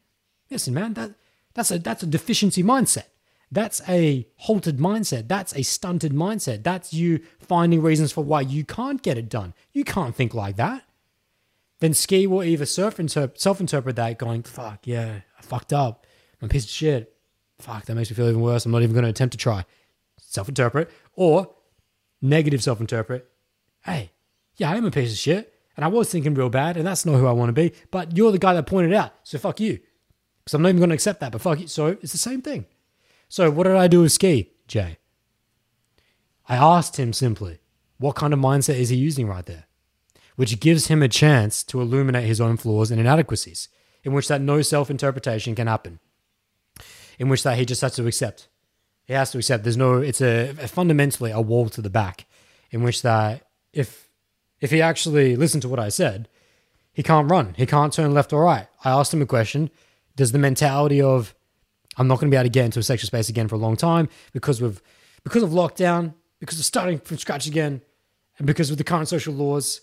listen, 0.50 0.74
man, 0.74 0.94
that, 0.94 1.12
that's, 1.54 1.72
a, 1.72 1.80
that's 1.80 2.04
a 2.04 2.08
deficiency 2.08 2.64
mindset. 2.64 3.06
That's 3.52 3.82
a 3.88 4.28
halted 4.38 4.78
mindset. 4.78 5.28
That's 5.28 5.54
a 5.56 5.64
stunted 5.64 6.14
mindset. 6.14 6.64
That's 6.64 6.94
you 6.94 7.20
finding 7.40 7.82
reasons 7.82 8.12
for 8.14 8.24
why 8.24 8.42
you 8.42 8.64
can't 8.64 9.02
get 9.02 9.18
it 9.18 9.28
done. 9.28 9.54
You 9.74 9.84
can't 9.84 10.16
think 10.16 10.34
like 10.34 10.56
that. 10.56 10.84
Then 11.80 11.94
Ski 11.94 12.28
will 12.28 12.44
either 12.44 12.66
self 12.66 13.00
interpret 13.00 13.96
that, 13.96 14.18
going, 14.18 14.44
fuck, 14.44 14.86
yeah, 14.86 15.22
I 15.38 15.42
fucked 15.42 15.74
up. 15.74 16.06
I'm 16.42 16.46
a 16.46 16.50
piece 16.50 16.64
of 16.64 16.70
shit. 16.70 17.16
Fuck, 17.60 17.86
that 17.86 17.96
makes 17.96 18.10
me 18.10 18.16
feel 18.16 18.30
even 18.30 18.42
worse. 18.42 18.66
I'm 18.66 18.72
not 18.72 18.84
even 18.84 18.94
going 18.94 19.04
to 19.04 19.10
attempt 19.10 19.34
to 19.34 19.38
try. 19.38 19.66
Self 20.18 20.48
interpret. 20.48 20.90
Or 21.16 21.54
negative 22.22 22.64
self 22.64 22.80
interpret. 22.80 23.28
Hey, 23.84 24.12
yeah, 24.56 24.72
I 24.72 24.78
am 24.78 24.86
a 24.86 24.92
piece 24.92 25.12
of 25.12 25.18
shit. 25.18 25.54
And 25.76 25.84
I 25.84 25.88
was 25.88 26.10
thinking 26.10 26.34
real 26.34 26.50
bad, 26.50 26.78
and 26.78 26.86
that's 26.86 27.06
not 27.06 27.18
who 27.18 27.28
I 27.28 27.32
want 27.32 27.50
to 27.50 27.54
be. 27.54 27.74
But 27.92 28.16
you're 28.16 28.32
the 28.32 28.38
guy 28.38 28.54
that 28.54 28.68
pointed 28.68 28.94
out. 28.94 29.14
So 29.24 29.38
fuck 29.40 29.60
you. 29.60 29.80
Because 30.40 30.54
I'm 30.54 30.62
not 30.62 30.70
even 30.70 30.80
going 30.80 30.90
to 30.90 30.96
accept 30.96 31.20
that. 31.22 31.32
But 31.32 31.42
fuck 31.42 31.60
you. 31.60 31.68
So 31.68 31.88
it's 31.88 32.12
the 32.12 32.18
same 32.18 32.42
thing. 32.42 32.66
So 33.32 33.50
what 33.50 33.64
did 33.64 33.78
I 33.78 33.88
do 33.88 34.02
with 34.02 34.12
Ski, 34.12 34.52
Jay? 34.68 34.98
I 36.50 36.58
asked 36.58 36.98
him 36.98 37.14
simply, 37.14 37.62
what 37.98 38.18
kind 38.18 38.34
of 38.34 38.40
mindset 38.40 38.76
is 38.76 38.90
he 38.90 38.98
using 38.98 39.26
right 39.26 39.46
there? 39.46 39.68
Which 40.36 40.60
gives 40.60 40.88
him 40.88 41.02
a 41.02 41.08
chance 41.08 41.64
to 41.64 41.80
illuminate 41.80 42.26
his 42.26 42.42
own 42.42 42.58
flaws 42.58 42.92
and 42.92 43.00
inadequacies, 43.00 43.70
in 44.04 44.12
which 44.12 44.28
that 44.28 44.42
no 44.42 44.62
self-interpretation 44.62 45.56
can 45.56 45.68
happen. 45.68 46.02
In 47.18 47.30
which 47.30 47.44
that 47.44 47.58
he 47.58 47.64
just 47.64 47.80
has 47.80 47.96
to 47.96 48.06
accept. 48.06 48.50
He 49.06 49.14
has 49.14 49.32
to 49.32 49.38
accept 49.38 49.64
there's 49.64 49.78
no 49.78 50.02
it's 50.02 50.20
a, 50.20 50.50
a 50.50 50.68
fundamentally 50.68 51.32
a 51.32 51.40
wall 51.40 51.70
to 51.70 51.82
the 51.82 51.90
back, 51.90 52.26
in 52.70 52.84
which 52.84 53.02
that 53.02 53.48
if 53.72 54.10
if 54.60 54.72
he 54.72 54.82
actually 54.82 55.38
listened 55.38 55.62
to 55.62 55.70
what 55.70 55.80
I 55.80 55.88
said, 55.88 56.28
he 56.92 57.02
can't 57.02 57.32
run. 57.32 57.54
He 57.56 57.66
can't 57.66 57.94
turn 57.94 58.14
left 58.14 58.34
or 58.34 58.44
right. 58.44 58.68
I 58.84 58.92
asked 58.92 59.14
him 59.14 59.22
a 59.22 59.26
question. 59.26 59.70
Does 60.18 60.34
the 60.34 60.38
mentality 60.38 61.02
of 61.02 61.34
I'm 61.98 62.08
not 62.08 62.20
going 62.20 62.30
to 62.30 62.34
be 62.34 62.38
able 62.38 62.46
to 62.46 62.50
get 62.50 62.66
into 62.66 62.80
a 62.80 62.84
sexual 62.84 63.08
space 63.08 63.30
again 63.30 63.48
for 63.48 63.56
a 63.56 63.60
long 63.60 63.76
time 63.76 64.10
because 64.32 64.62
of 64.62 64.82
because 65.24 65.44
of 65.44 65.50
lockdown, 65.50 66.14
because 66.40 66.58
of 66.58 66.66
starting 66.66 67.00
from 67.00 67.18
scratch 67.18 67.48
again, 67.48 67.82
and 68.38 68.48
because 68.48 68.72
of 68.72 68.78
the 68.78 68.84
current 68.84 69.08
social 69.08 69.34
laws. 69.34 69.82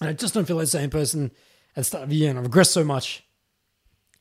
And 0.00 0.08
I 0.08 0.12
just 0.12 0.34
don't 0.34 0.46
feel 0.46 0.56
like 0.56 0.64
the 0.64 0.70
same 0.70 0.90
person 0.90 1.32
at 1.70 1.80
the 1.80 1.84
start 1.84 2.04
of 2.04 2.10
the 2.10 2.16
year, 2.16 2.30
and 2.30 2.38
I've 2.38 2.46
regressed 2.46 2.70
so 2.70 2.84
much. 2.84 3.24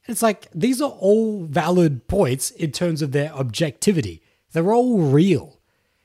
And 0.06 0.14
it's 0.14 0.24
like 0.24 0.50
these 0.54 0.82
are 0.82 0.92
all 0.92 1.46
valid 1.46 2.08
points 2.08 2.52
in 2.52 2.72
terms 2.72 3.02
of 3.02 3.12
their 3.12 3.34
objectivity. 3.34 4.22
They're 4.52 4.74
all 4.74 5.00
real. 5.00 5.60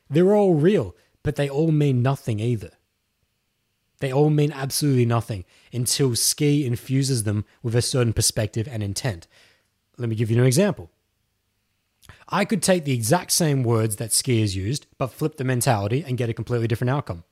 They're 0.09 0.35
all 0.35 0.55
real, 0.55 0.95
but 1.23 1.37
they 1.37 1.49
all 1.49 1.73
mean 1.73 2.03
nothing 2.03 2.39
either. 2.39 2.71
They 3.99 4.13
all 4.13 4.31
mean 4.31 4.53
absolutely 4.53 5.07
nothing 5.07 5.45
until 5.73 6.15
Ski 6.15 6.67
infuses 6.67 7.25
them 7.25 7.45
with 7.63 7.75
a 7.75 7.83
certain 7.83 8.13
perspective 8.13 8.69
and 8.71 8.83
intent. 8.83 9.27
Let 9.99 10.09
me 10.09 10.17
give 10.17 10.31
you 10.31 10.39
an 10.39 10.47
example. 10.47 10.91
I 12.29 12.45
could 12.45 12.63
take 12.63 12.85
the 12.85 12.93
exact 12.93 13.31
same 13.31 13.63
words 13.63 13.97
that 13.97 14.11
skiers 14.11 14.55
used, 14.55 14.87
but 14.99 15.09
flip 15.09 15.37
the 15.37 15.45
mentality 15.45 16.05
and 16.07 16.19
get 16.19 16.29
a 16.29 16.35
completely 16.35 16.67
different 16.67 16.91
outcome. 16.91 17.25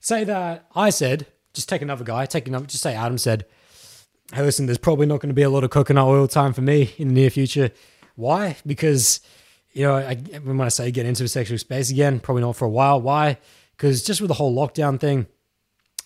Say 0.00 0.24
that 0.24 0.66
I 0.74 0.90
said, 0.90 1.26
just 1.54 1.68
take 1.68 1.82
another 1.82 2.04
guy, 2.04 2.26
take 2.26 2.46
another, 2.46 2.66
just 2.66 2.82
say 2.82 2.94
Adam 2.94 3.18
said, 3.18 3.46
hey, 4.32 4.42
listen, 4.42 4.66
there's 4.66 4.78
probably 4.78 5.06
not 5.06 5.20
going 5.20 5.28
to 5.28 5.34
be 5.34 5.42
a 5.42 5.50
lot 5.50 5.64
of 5.64 5.70
coconut 5.70 6.06
oil 6.06 6.28
time 6.28 6.52
for 6.52 6.62
me 6.62 6.94
in 6.98 7.08
the 7.08 7.14
near 7.14 7.30
future. 7.30 7.70
Why? 8.16 8.56
Because, 8.66 9.20
you 9.72 9.82
know, 9.82 9.94
I, 9.96 10.14
when 10.44 10.60
I 10.60 10.68
say 10.68 10.90
get 10.90 11.06
into 11.06 11.24
a 11.24 11.28
sexual 11.28 11.58
space 11.58 11.90
again, 11.90 12.20
probably 12.20 12.42
not 12.42 12.56
for 12.56 12.64
a 12.64 12.70
while. 12.70 13.00
Why? 13.00 13.38
Because 13.76 14.04
just 14.04 14.20
with 14.20 14.28
the 14.28 14.34
whole 14.34 14.54
lockdown 14.54 15.00
thing, 15.00 15.26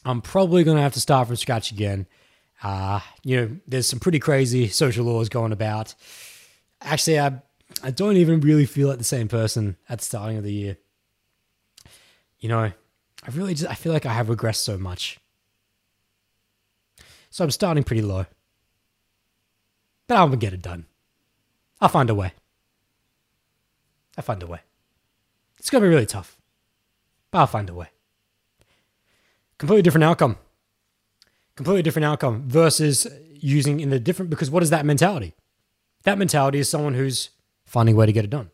I'm 0.04 0.22
probably 0.22 0.64
going 0.64 0.76
to 0.76 0.82
have 0.82 0.94
to 0.94 1.00
start 1.00 1.26
from 1.26 1.36
scratch 1.36 1.70
again. 1.70 2.06
Uh, 2.62 3.00
you 3.22 3.36
know, 3.36 3.56
there's 3.66 3.86
some 3.86 4.00
pretty 4.00 4.18
crazy 4.18 4.68
social 4.68 5.04
laws 5.04 5.28
going 5.28 5.52
about. 5.52 5.94
Actually, 6.80 7.20
I, 7.20 7.40
I 7.82 7.90
don't 7.90 8.16
even 8.16 8.40
really 8.40 8.66
feel 8.66 8.88
like 8.88 8.98
the 8.98 9.04
same 9.04 9.28
person 9.28 9.76
at 9.88 9.98
the 9.98 10.04
starting 10.04 10.38
of 10.38 10.44
the 10.44 10.52
year. 10.52 10.76
You 12.40 12.48
know, 12.48 12.60
I 12.62 13.30
really 13.32 13.54
just, 13.54 13.70
I 13.70 13.74
feel 13.74 13.92
like 13.92 14.06
I 14.06 14.12
have 14.12 14.28
regressed 14.28 14.56
so 14.56 14.78
much. 14.78 15.18
So 17.30 17.44
I'm 17.44 17.50
starting 17.50 17.84
pretty 17.84 18.02
low. 18.02 18.26
But 20.06 20.16
I'm 20.16 20.30
to 20.30 20.36
get 20.36 20.54
it 20.54 20.62
done. 20.62 20.86
I'll 21.80 21.88
find 21.88 22.10
a 22.10 22.14
way. 22.14 22.32
I'll 24.16 24.24
find 24.24 24.42
a 24.42 24.46
way. 24.46 24.60
It's 25.58 25.70
to 25.70 25.80
be 25.80 25.86
really 25.94 26.06
tough. 26.06 26.36
But 27.30 27.40
I'll 27.40 27.46
find 27.46 27.68
a 27.68 27.74
way. 27.74 27.88
Completely 29.58 29.82
different 29.82 30.04
outcome 30.04 30.38
completely 31.58 31.82
different 31.82 32.06
outcome 32.06 32.44
versus 32.46 33.04
using 33.34 33.80
in 33.80 33.90
the 33.90 33.98
different 33.98 34.30
because 34.30 34.48
what 34.48 34.62
is 34.62 34.70
that 34.70 34.86
mentality? 34.86 35.34
That 36.04 36.16
mentality 36.16 36.60
is 36.60 36.68
someone 36.68 36.94
who's 36.94 37.30
finding 37.66 37.96
a 37.96 37.98
way 37.98 38.06
to 38.06 38.12
get 38.12 38.24
it 38.24 38.30
done. 38.30 38.50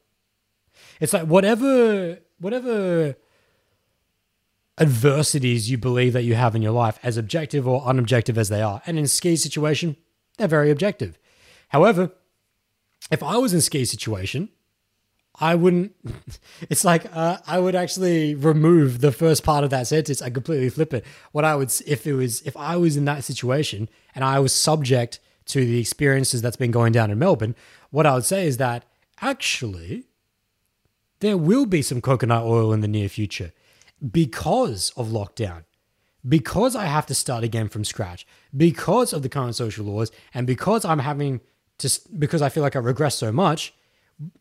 It's 1.01 1.13
like 1.13 1.27
whatever 1.27 2.19
whatever 2.41 3.15
adversities 4.79 5.71
you 5.71 5.77
believe 5.77 6.15
that 6.15 6.23
you 6.23 6.35
have 6.35 6.57
in 6.57 6.63
your 6.63 6.73
life, 6.73 6.99
as 7.03 7.19
objective 7.19 7.69
or 7.69 7.83
unobjective 7.83 8.39
as 8.39 8.49
they 8.49 8.63
are, 8.63 8.81
and 8.87 8.99
in 8.99 9.07
ski 9.07 9.37
situation, 9.37 9.97
they're 10.39 10.49
very 10.49 10.71
objective. 10.71 11.19
However, 11.69 12.11
if 13.11 13.23
I 13.23 13.37
was 13.37 13.53
in 13.53 13.61
ski 13.61 13.85
situation, 13.85 14.49
I 15.41 15.55
wouldn't. 15.55 15.95
It's 16.71 16.85
like 16.85 17.05
uh, 17.15 17.39
I 17.47 17.59
would 17.59 17.75
actually 17.75 18.35
remove 18.35 19.01
the 19.01 19.13
first 19.13 19.45
part 19.45 19.65
of 19.65 19.71
that 19.71 19.87
sentence. 19.87 20.23
I 20.23 20.31
completely 20.31 20.71
flip 20.71 20.95
it. 20.95 21.05
What 21.33 21.45
I 21.45 21.55
would, 21.55 21.73
if 21.87 22.07
it 22.07 22.15
was, 22.15 22.41
if 22.43 22.57
I 22.57 22.77
was 22.77 22.97
in 22.97 23.05
that 23.05 23.25
situation 23.25 23.89
and 24.15 24.25
I 24.25 24.39
was 24.39 24.55
subject 24.55 25.21
to 25.47 25.65
the 25.65 25.79
experiences 25.79 26.41
that's 26.41 26.57
been 26.57 26.71
going 26.71 26.93
down 26.93 27.11
in 27.11 27.19
Melbourne, 27.19 27.55
what 27.91 28.07
I 28.07 28.15
would 28.15 28.25
say 28.25 28.47
is 28.47 28.57
that 28.57 28.85
actually 29.21 30.05
there 31.21 31.37
will 31.37 31.67
be 31.67 31.83
some 31.83 32.01
coconut 32.01 32.45
oil 32.45 32.73
in 32.73 32.81
the 32.81 32.89
near 32.89 33.09
future 33.09 33.53
because 34.11 34.91
of 34.97 35.09
lockdown, 35.09 35.65
because 36.27 36.75
I 36.75 36.87
have 36.87 37.07
to 37.07 37.15
start 37.15 37.45
again 37.45 37.69
from 37.69 37.85
scratch, 37.85 38.27
because 38.57 39.13
of 39.13 39.23
the 39.23 39.29
current 39.29 39.55
social 39.55 39.87
laws, 39.87 40.11
and 40.33 40.47
because 40.47 40.85
I'm 40.85 41.01
having 41.01 41.41
to, 41.79 41.91
because 42.19 42.43
I 42.43 42.49
feel 42.49 42.63
like 42.63 42.77
I 42.77 42.81
regress 42.81 43.17
so 43.17 43.33
much. 43.33 43.75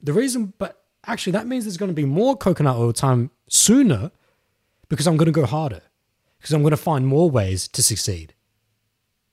The 0.01 0.13
reason, 0.13 0.53
but 0.57 0.82
actually, 1.05 1.31
that 1.33 1.47
means 1.47 1.65
there's 1.65 1.77
going 1.77 1.91
to 1.91 1.95
be 1.95 2.05
more 2.05 2.35
coconut 2.35 2.77
oil 2.77 2.93
time 2.93 3.31
sooner 3.47 4.11
because 4.89 5.07
I'm 5.07 5.17
going 5.17 5.27
to 5.27 5.31
go 5.31 5.45
harder, 5.45 5.81
because 6.37 6.53
I'm 6.53 6.61
going 6.61 6.71
to 6.71 6.77
find 6.77 7.07
more 7.07 7.29
ways 7.29 7.67
to 7.69 7.81
succeed, 7.83 8.33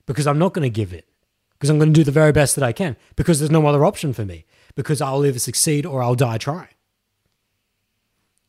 because 0.07 0.27
I'm 0.27 0.39
not 0.39 0.55
going 0.55 0.63
to 0.63 0.71
give 0.71 0.93
it, 0.93 1.09
because 1.53 1.71
I'm 1.71 1.79
going 1.79 1.93
to 1.93 1.99
do 1.99 2.05
the 2.05 2.11
very 2.11 2.33
best 2.33 2.55
that 2.57 2.65
I 2.65 2.73
can, 2.73 2.97
because 3.17 3.39
there's 3.39 3.51
no 3.51 3.67
other 3.67 3.85
option 3.85 4.13
for 4.13 4.25
me, 4.25 4.47
because 4.75 5.01
I'll 5.01 5.25
either 5.27 5.39
succeed 5.39 5.85
or 5.85 6.03
I'll 6.03 6.15
die 6.15 6.39
trying. 6.39 6.69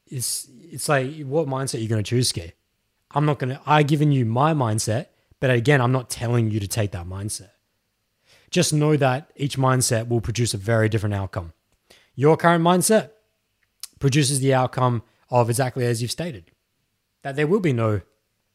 It's 0.08 0.48
it's 0.72 0.88
like 0.88 1.22
what 1.24 1.48
mindset 1.48 1.76
are 1.76 1.82
you 1.82 1.90
going 1.90 2.04
to 2.04 2.10
choose, 2.10 2.30
Ski? 2.30 2.54
I'm 3.14 3.26
not 3.26 3.40
going 3.40 3.50
to. 3.50 3.62
I've 3.66 3.88
given 3.88 4.12
you 4.12 4.26
my 4.26 4.54
mindset, 4.54 5.08
but 5.40 5.50
again, 5.50 5.82
I'm 5.82 5.92
not 5.92 6.10
telling 6.10 6.50
you 6.50 6.60
to 6.60 6.68
take 6.68 6.92
that 6.92 7.06
mindset. 7.06 7.52
Just 8.50 8.74
know 8.74 8.96
that 8.98 9.32
each 9.36 9.58
mindset 9.58 10.08
will 10.08 10.22
produce 10.22 10.54
a 10.54 10.58
very 10.58 10.90
different 10.90 11.16
outcome. 11.16 11.54
Your 12.16 12.38
current 12.38 12.64
mindset 12.64 13.12
produces 14.00 14.40
the 14.40 14.54
outcome 14.54 15.04
of 15.30 15.50
exactly 15.50 15.86
as 15.86 16.02
you've 16.02 16.12
stated 16.12 16.52
that 17.22 17.36
there 17.36 17.48
will 17.48 17.60
be 17.60 17.74
no 17.74 18.02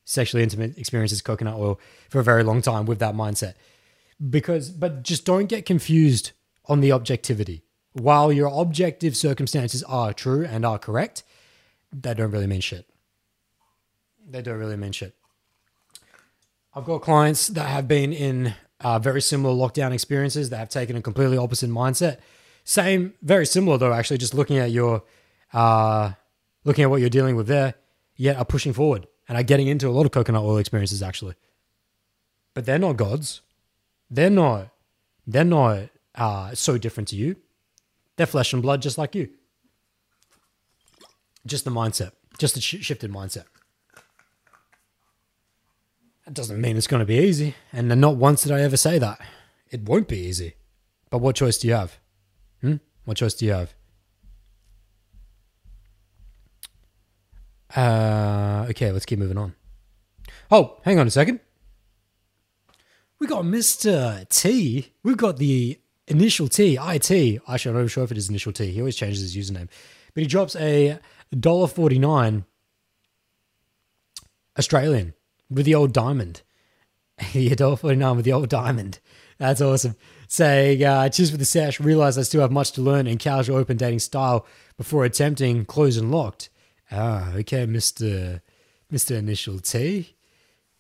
sexually 0.05 0.43
intimate 0.43 0.77
experiences 0.77 1.23
coconut 1.23 1.55
oil 1.55 1.81
for 2.09 2.21
a 2.21 2.25
very 2.25 2.43
long 2.43 2.63
time 2.63 2.87
with 2.87 2.99
that 2.99 3.15
mindset. 3.15 3.55
Because 4.31 4.71
but 4.71 5.03
just 5.03 5.25
don't 5.25 5.47
get 5.47 5.67
confused 5.67 6.33
on 6.67 6.81
the 6.81 6.93
objectivity. 6.93 7.63
While 7.93 8.33
your 8.33 8.49
objective 8.49 9.17
circumstances 9.17 9.83
are 9.85 10.13
true 10.13 10.45
and 10.45 10.65
are 10.65 10.79
correct 10.79 11.23
they 11.93 12.15
don't 12.15 12.31
really 12.31 12.47
mean 12.47 12.61
shit. 12.61 12.87
They 14.29 14.43
don't 14.43 14.59
really 14.59 14.77
mean 14.77 14.93
shit. 14.93 15.15
I've 16.75 16.85
got 16.85 17.01
clients 17.01 17.49
that 17.49 17.69
have 17.69 17.89
been 17.89 18.13
in 18.13 18.55
uh, 18.81 18.99
very 18.99 19.23
similar 19.23 19.55
lockdown 19.55 19.93
experiences 19.93 20.51
that 20.51 20.59
have 20.59 20.69
taken 20.69 20.97
a 20.97 21.03
completely 21.03 21.39
opposite 21.39 21.71
mindset 21.71 22.19
same, 22.67 23.15
very 23.23 23.47
similar 23.47 23.79
though. 23.79 23.93
Actually, 23.93 24.19
just 24.19 24.35
looking 24.35 24.59
at 24.59 24.73
your, 24.73 25.05
uh, 25.53 26.11
looking 26.65 26.83
at 26.83 26.91
what 26.91 27.01
you're 27.01 27.09
dealing 27.09 27.37
with 27.37 27.47
there, 27.47 27.75
yet 28.17 28.37
are 28.37 28.45
pushing 28.45 28.73
forward 28.73 29.07
and 29.29 29.39
are 29.39 29.45
getting 29.45 29.69
into 29.69 29.89
a 29.89 29.91
lot 29.91 30.05
of 30.05 30.11
coconut 30.11 30.43
oil 30.43 30.59
experiences 30.59 31.01
actually. 31.01 31.37
But 32.55 32.67
they're 32.67 32.81
not 32.81 32.97
gods. 32.97 33.41
They're 34.11 34.31
not. 34.31 34.71
They're 35.29 35.45
not 35.45 35.91
uh, 36.17 36.55
so 36.57 36.77
different 36.77 37.09
to 37.09 37.17
you. 37.17 37.37
They're 38.17 38.27
flesh 38.27 38.53
and 38.53 38.63
blood, 38.63 38.83
just 38.83 38.99
like 38.99 39.15
you. 39.15 39.29
Just 41.47 41.65
the 41.65 41.71
mindset, 41.71 42.13
just 42.39 42.57
a 42.57 42.61
sh- 42.61 42.83
shifted 42.83 43.13
mindset. 43.13 43.45
That 46.25 46.35
doesn't 46.35 46.61
mean 46.61 46.77
it's 46.77 46.89
going 46.89 47.01
to 47.01 47.07
be 47.07 47.19
easy. 47.19 47.55
And 47.73 47.89
not 48.01 48.17
once 48.17 48.43
did 48.43 48.51
I 48.51 48.63
ever 48.63 48.77
say 48.77 48.99
that. 48.99 49.21
It 49.71 49.83
won't 49.83 50.09
be 50.09 50.19
easy. 50.19 50.55
But 51.11 51.19
what 51.19 51.37
choice 51.37 51.59
do 51.59 51.69
you 51.69 51.75
have? 51.75 51.99
What 53.07 53.17
choice 53.17 53.35
do 53.35 53.47
you 53.47 53.53
have? 53.53 53.73
Uh, 57.75 58.67
okay, 58.71 58.91
let's 58.91 59.07
keep 59.07 59.21
moving 59.21 59.39
on. 59.39 59.55
Oh, 60.51 60.79
hang 60.83 60.99
on 60.99 61.07
a 61.07 61.11
second. 61.11 61.39
We 63.21 63.29
got 63.29 63.45
Mr. 63.45 64.29
T. 64.29 64.93
We've 65.05 65.17
got 65.17 65.37
the 65.37 65.81
initial 66.09 66.49
T, 66.49 66.77
IT. 66.81 67.41
Actually, 67.49 67.77
I'm 67.77 67.83
not 67.83 67.91
sure 67.91 68.03
if 68.03 68.11
it 68.11 68.19
is 68.19 68.29
initial 68.29 68.53
T. 68.53 68.73
He 68.73 68.81
always 68.81 68.97
changes 68.97 69.21
his 69.21 69.37
username. 69.37 69.69
But 70.13 70.23
he 70.23 70.27
drops 70.27 70.57
a 70.57 70.99
$1.49 71.33 72.45
Australian 74.59 75.15
with 75.49 75.65
the 75.65 75.77
old 75.77 75.93
diamond. 75.93 76.43
the 77.33 77.51
$1.49 77.51 78.17
with 78.17 78.25
the 78.25 78.33
old 78.33 78.49
diamond. 78.49 78.99
That's 79.39 79.61
awesome 79.61 79.95
saying, 80.29 80.85
uh, 80.85 81.09
cheers 81.09 81.31
for 81.31 81.37
the 81.37 81.45
sesh, 81.45 81.81
realize 81.81 82.19
I 82.19 82.23
still 82.23 82.41
have 82.41 82.53
much 82.53 82.73
to 82.73 82.83
learn 82.83 83.07
in 83.07 83.19
casual 83.19 83.57
open 83.57 83.77
dating 83.77 84.01
style 84.01 84.47
before 84.77 85.05
attempting 85.05 85.65
closed 85.65 86.01
and 86.01 86.11
locked. 86.11 86.49
Ah, 86.91 87.33
okay, 87.35 87.67
Mr. 87.67 88.41
Mr. 88.93 89.17
Initial 89.17 89.59
T 89.59 90.15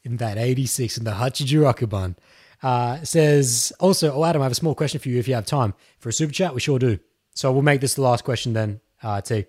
in 0.05 0.19
that 0.19 0.39
86 0.39 0.99
in 0.99 1.05
the 1.05 1.13
Hachijuku 1.13 1.73
Rakuban. 1.73 2.17
Uh, 2.63 3.03
says, 3.03 3.73
also, 3.81 4.13
oh, 4.13 4.25
Adam, 4.25 4.41
I 4.41 4.47
have 4.47 4.53
a 4.53 4.57
small 4.57 4.75
question 4.75 5.01
for 5.01 5.09
you 5.09 5.19
if 5.19 5.29
you 5.29 5.35
have 5.35 5.47
time. 5.47 5.75
For 5.99 6.09
a 6.09 6.13
super 6.13 6.33
chat, 6.33 6.55
we 6.55 6.61
sure 6.61 6.79
do. 6.79 6.99
So 7.35 7.53
we'll 7.53 7.63
make 7.63 7.81
this 7.81 7.95
the 7.95 8.03
last 8.03 8.25
question 8.25 8.53
then, 8.55 8.81
uh, 9.03 9.21
T. 9.21 9.47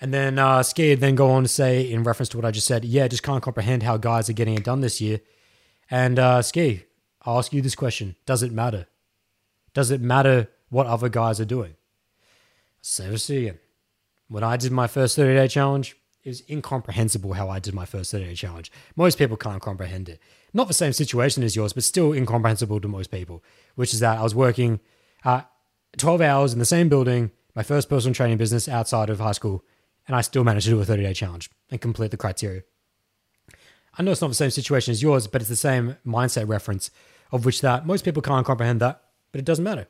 And 0.00 0.12
then 0.12 0.38
uh, 0.38 0.62
then 0.76 1.14
go 1.14 1.30
on 1.30 1.44
to 1.44 1.48
say, 1.48 1.90
in 1.90 2.02
reference 2.02 2.28
to 2.30 2.36
what 2.36 2.44
I 2.44 2.50
just 2.50 2.66
said, 2.66 2.84
yeah, 2.84 3.08
just 3.08 3.22
can't 3.22 3.42
comprehend 3.42 3.84
how 3.84 3.96
guys 3.96 4.28
are 4.28 4.34
getting 4.34 4.54
it 4.54 4.64
done 4.64 4.80
this 4.80 5.00
year. 5.00 5.20
And 5.90 6.18
uh, 6.18 6.42
Ski, 6.42 6.84
I'll 7.22 7.38
ask 7.38 7.52
you 7.52 7.62
this 7.62 7.74
question 7.74 8.16
Does 8.26 8.42
it 8.42 8.52
matter? 8.52 8.86
Does 9.72 9.90
it 9.90 10.00
matter 10.00 10.48
what 10.68 10.86
other 10.86 11.08
guys 11.08 11.40
are 11.40 11.44
doing? 11.44 11.74
Seriously, 12.80 13.48
again. 13.48 13.58
When 14.28 14.42
I 14.42 14.56
did 14.56 14.72
my 14.72 14.86
first 14.86 15.16
30 15.16 15.34
day 15.34 15.48
challenge, 15.48 15.96
it 16.22 16.30
was 16.30 16.42
incomprehensible 16.48 17.34
how 17.34 17.50
I 17.50 17.58
did 17.58 17.74
my 17.74 17.84
first 17.84 18.10
30 18.10 18.24
day 18.24 18.34
challenge. 18.34 18.72
Most 18.96 19.18
people 19.18 19.36
can't 19.36 19.60
comprehend 19.60 20.08
it. 20.08 20.20
Not 20.52 20.68
the 20.68 20.74
same 20.74 20.92
situation 20.92 21.42
as 21.42 21.56
yours, 21.56 21.72
but 21.72 21.84
still 21.84 22.12
incomprehensible 22.12 22.80
to 22.80 22.88
most 22.88 23.10
people, 23.10 23.42
which 23.74 23.92
is 23.92 24.00
that 24.00 24.18
I 24.18 24.22
was 24.22 24.34
working 24.34 24.80
uh, 25.24 25.42
12 25.98 26.20
hours 26.20 26.52
in 26.52 26.58
the 26.58 26.64
same 26.64 26.88
building, 26.88 27.30
my 27.54 27.62
first 27.62 27.88
personal 27.88 28.14
training 28.14 28.38
business 28.38 28.68
outside 28.68 29.10
of 29.10 29.20
high 29.20 29.32
school, 29.32 29.64
and 30.06 30.16
I 30.16 30.20
still 30.22 30.44
managed 30.44 30.66
to 30.66 30.70
do 30.70 30.80
a 30.80 30.84
30 30.84 31.02
day 31.02 31.14
challenge 31.14 31.50
and 31.70 31.80
complete 31.80 32.10
the 32.10 32.16
criteria. 32.16 32.62
I 33.96 34.02
know 34.02 34.10
it's 34.10 34.20
not 34.20 34.28
the 34.28 34.34
same 34.34 34.50
situation 34.50 34.92
as 34.92 35.02
yours, 35.02 35.26
but 35.26 35.40
it's 35.40 35.48
the 35.48 35.56
same 35.56 35.96
mindset 36.06 36.48
reference 36.48 36.90
of 37.32 37.44
which 37.44 37.60
that 37.60 37.86
most 37.86 38.04
people 38.04 38.22
can't 38.22 38.46
comprehend 38.46 38.80
that, 38.80 39.02
but 39.32 39.38
it 39.38 39.44
doesn't 39.44 39.64
matter. 39.64 39.86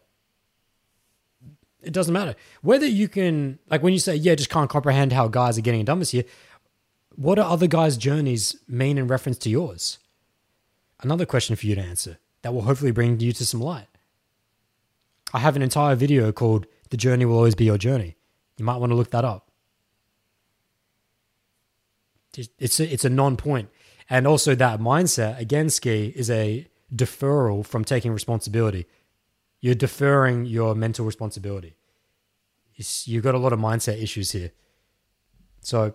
It 1.83 1.93
doesn't 1.93 2.13
matter. 2.13 2.35
Whether 2.63 2.87
you 2.87 3.09
can, 3.09 3.59
like 3.71 3.83
when 3.83 3.93
you 3.93 3.99
say, 3.99 4.17
yeah, 4.17 4.35
just 4.35 4.51
can't 4.51 4.71
comprehend 4.71 5.13
how 5.13 5.29
guys 5.29 5.59
are 5.59 5.63
getting 5.63 5.85
done 5.85 5.99
this 5.99 6.15
year, 6.15 6.25
what 7.17 7.35
do 7.37 7.43
other 7.43 7.67
guys' 7.67 7.97
journeys 7.97 8.57
mean 8.67 8.99
in 8.99 9.07
reference 9.07 9.39
to 9.39 9.51
yours? 9.51 9.99
Another 11.01 11.27
question 11.27 11.55
for 11.55 11.67
you 11.67 11.75
to 11.75 11.83
answer 11.83 12.19
that 12.43 12.55
will 12.55 12.63
hopefully 12.63 12.91
bring 12.91 13.21
you 13.21 13.33
to 13.33 13.47
some 13.47 13.61
light. 13.61 13.89
I 15.33 15.41
have 15.41 15.57
an 15.57 15.63
entire 15.63 15.95
video 15.95 16.33
called 16.33 16.67
The 16.91 16.97
Journey 16.97 17.25
Will 17.25 17.37
Always 17.37 17.55
Be 17.55 17.65
Your 17.65 17.79
Journey. 17.79 18.17
You 18.57 18.65
might 18.65 18.77
want 18.77 18.91
to 18.91 18.97
look 18.97 19.11
that 19.11 19.25
up. 19.25 19.51
It's 22.59 22.81
a, 22.81 22.93
it's 22.93 23.05
a 23.05 23.11
non 23.11 23.37
point. 23.37 23.69
And 24.11 24.27
also 24.27 24.55
that 24.55 24.81
mindset, 24.81 25.39
again, 25.39 25.71
ski 25.71 26.13
is 26.15 26.31
a 26.31 26.69
deferral 26.95 27.67
from 27.67 27.85
taking 27.85 28.13
responsibility. 28.13 28.87
You're 29.61 29.75
deferring 29.75 30.47
your 30.47 30.75
mental 30.75 31.07
responsibility. 31.07 31.77
you've 32.77 33.25
got 33.25 33.35
a 33.35 33.39
lot 33.39 33.53
of 33.53 33.59
mindset 33.59 34.03
issues 34.03 34.33
here. 34.33 34.53
So, 35.61 35.95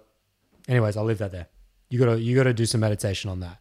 anyways, 0.68 0.98
I'll 0.98 1.06
leave 1.06 1.20
that 1.20 1.32
there. 1.32 1.48
You 1.90 2.00
gotta 2.00 2.20
you 2.20 2.36
gotta 2.36 2.54
do 2.54 2.66
some 2.66 2.82
meditation 2.82 3.30
on 3.30 3.40
that. 3.42 3.60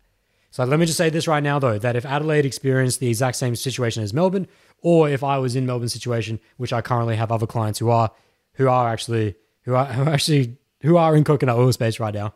So 0.51 0.65
let 0.65 0.79
me 0.79 0.87
just 0.87 0.99
say 0.99 1.11
this 1.11 1.29
right 1.29 1.43
now 1.43 1.59
though, 1.59 1.79
that 1.79 1.97
if 1.97 2.07
Adelaide 2.07 2.47
experienced 2.47 3.01
the 3.01 3.09
exact 3.09 3.37
same 3.37 3.55
situation 3.55 4.03
as 4.03 4.15
Melbourne, 4.15 4.49
or 4.81 5.09
if 5.09 5.23
I 5.23 5.39
was 5.39 5.57
in 5.57 5.67
Melbourne 5.67 5.89
situation, 5.89 6.41
which 6.57 6.73
I 6.73 6.81
currently 6.81 7.17
have 7.17 7.31
other 7.31 7.47
clients 7.47 7.79
who 7.79 7.91
are 7.91 8.11
who 8.55 8.69
are 8.69 8.89
actually 8.89 9.35
who 9.63 9.75
are 9.75 9.85
who 9.93 10.03
are 10.03 10.09
actually 10.09 10.57
who 10.83 10.97
are 10.97 11.15
in 11.17 11.25
coconut 11.25 11.57
oil 11.57 11.73
space 11.73 12.01
right 12.01 12.15
now, 12.15 12.35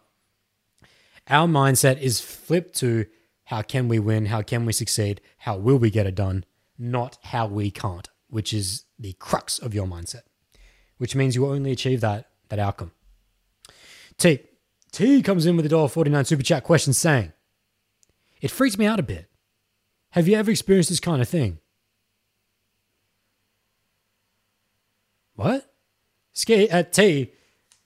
our 1.32 1.48
mindset 1.48 1.98
is 1.98 2.20
flipped 2.20 2.76
to 2.76 3.06
how 3.44 3.62
can 3.62 3.88
we 3.88 3.98
win? 3.98 4.26
How 4.26 4.42
can 4.42 4.64
we 4.66 4.72
succeed? 4.72 5.20
How 5.38 5.56
will 5.56 5.78
we 5.78 5.90
get 5.90 6.06
it 6.06 6.14
done? 6.14 6.44
Not 6.78 7.18
how 7.22 7.46
we 7.46 7.70
can't, 7.70 8.08
which 8.28 8.52
is 8.52 8.84
the 8.98 9.14
crux 9.14 9.58
of 9.58 9.74
your 9.74 9.86
mindset, 9.86 10.22
which 10.98 11.16
means 11.16 11.34
you 11.34 11.42
will 11.42 11.52
only 11.52 11.72
achieve 11.72 12.02
that, 12.02 12.28
that 12.50 12.58
outcome. 12.58 12.92
T. 14.18 14.40
T 14.92 15.22
comes 15.22 15.46
in 15.46 15.56
with 15.56 15.64
a 15.64 15.70
$1.49 15.70 16.26
super 16.26 16.42
chat 16.42 16.64
question 16.64 16.92
saying, 16.92 17.32
It 18.42 18.50
freaks 18.50 18.76
me 18.76 18.86
out 18.86 19.00
a 19.00 19.02
bit. 19.02 19.30
Have 20.10 20.28
you 20.28 20.36
ever 20.36 20.50
experienced 20.50 20.90
this 20.90 21.00
kind 21.00 21.22
of 21.22 21.28
thing? 21.28 21.58
What? 25.34 25.74
Ski 26.34 26.68
at 26.68 26.92
T. 26.92 27.32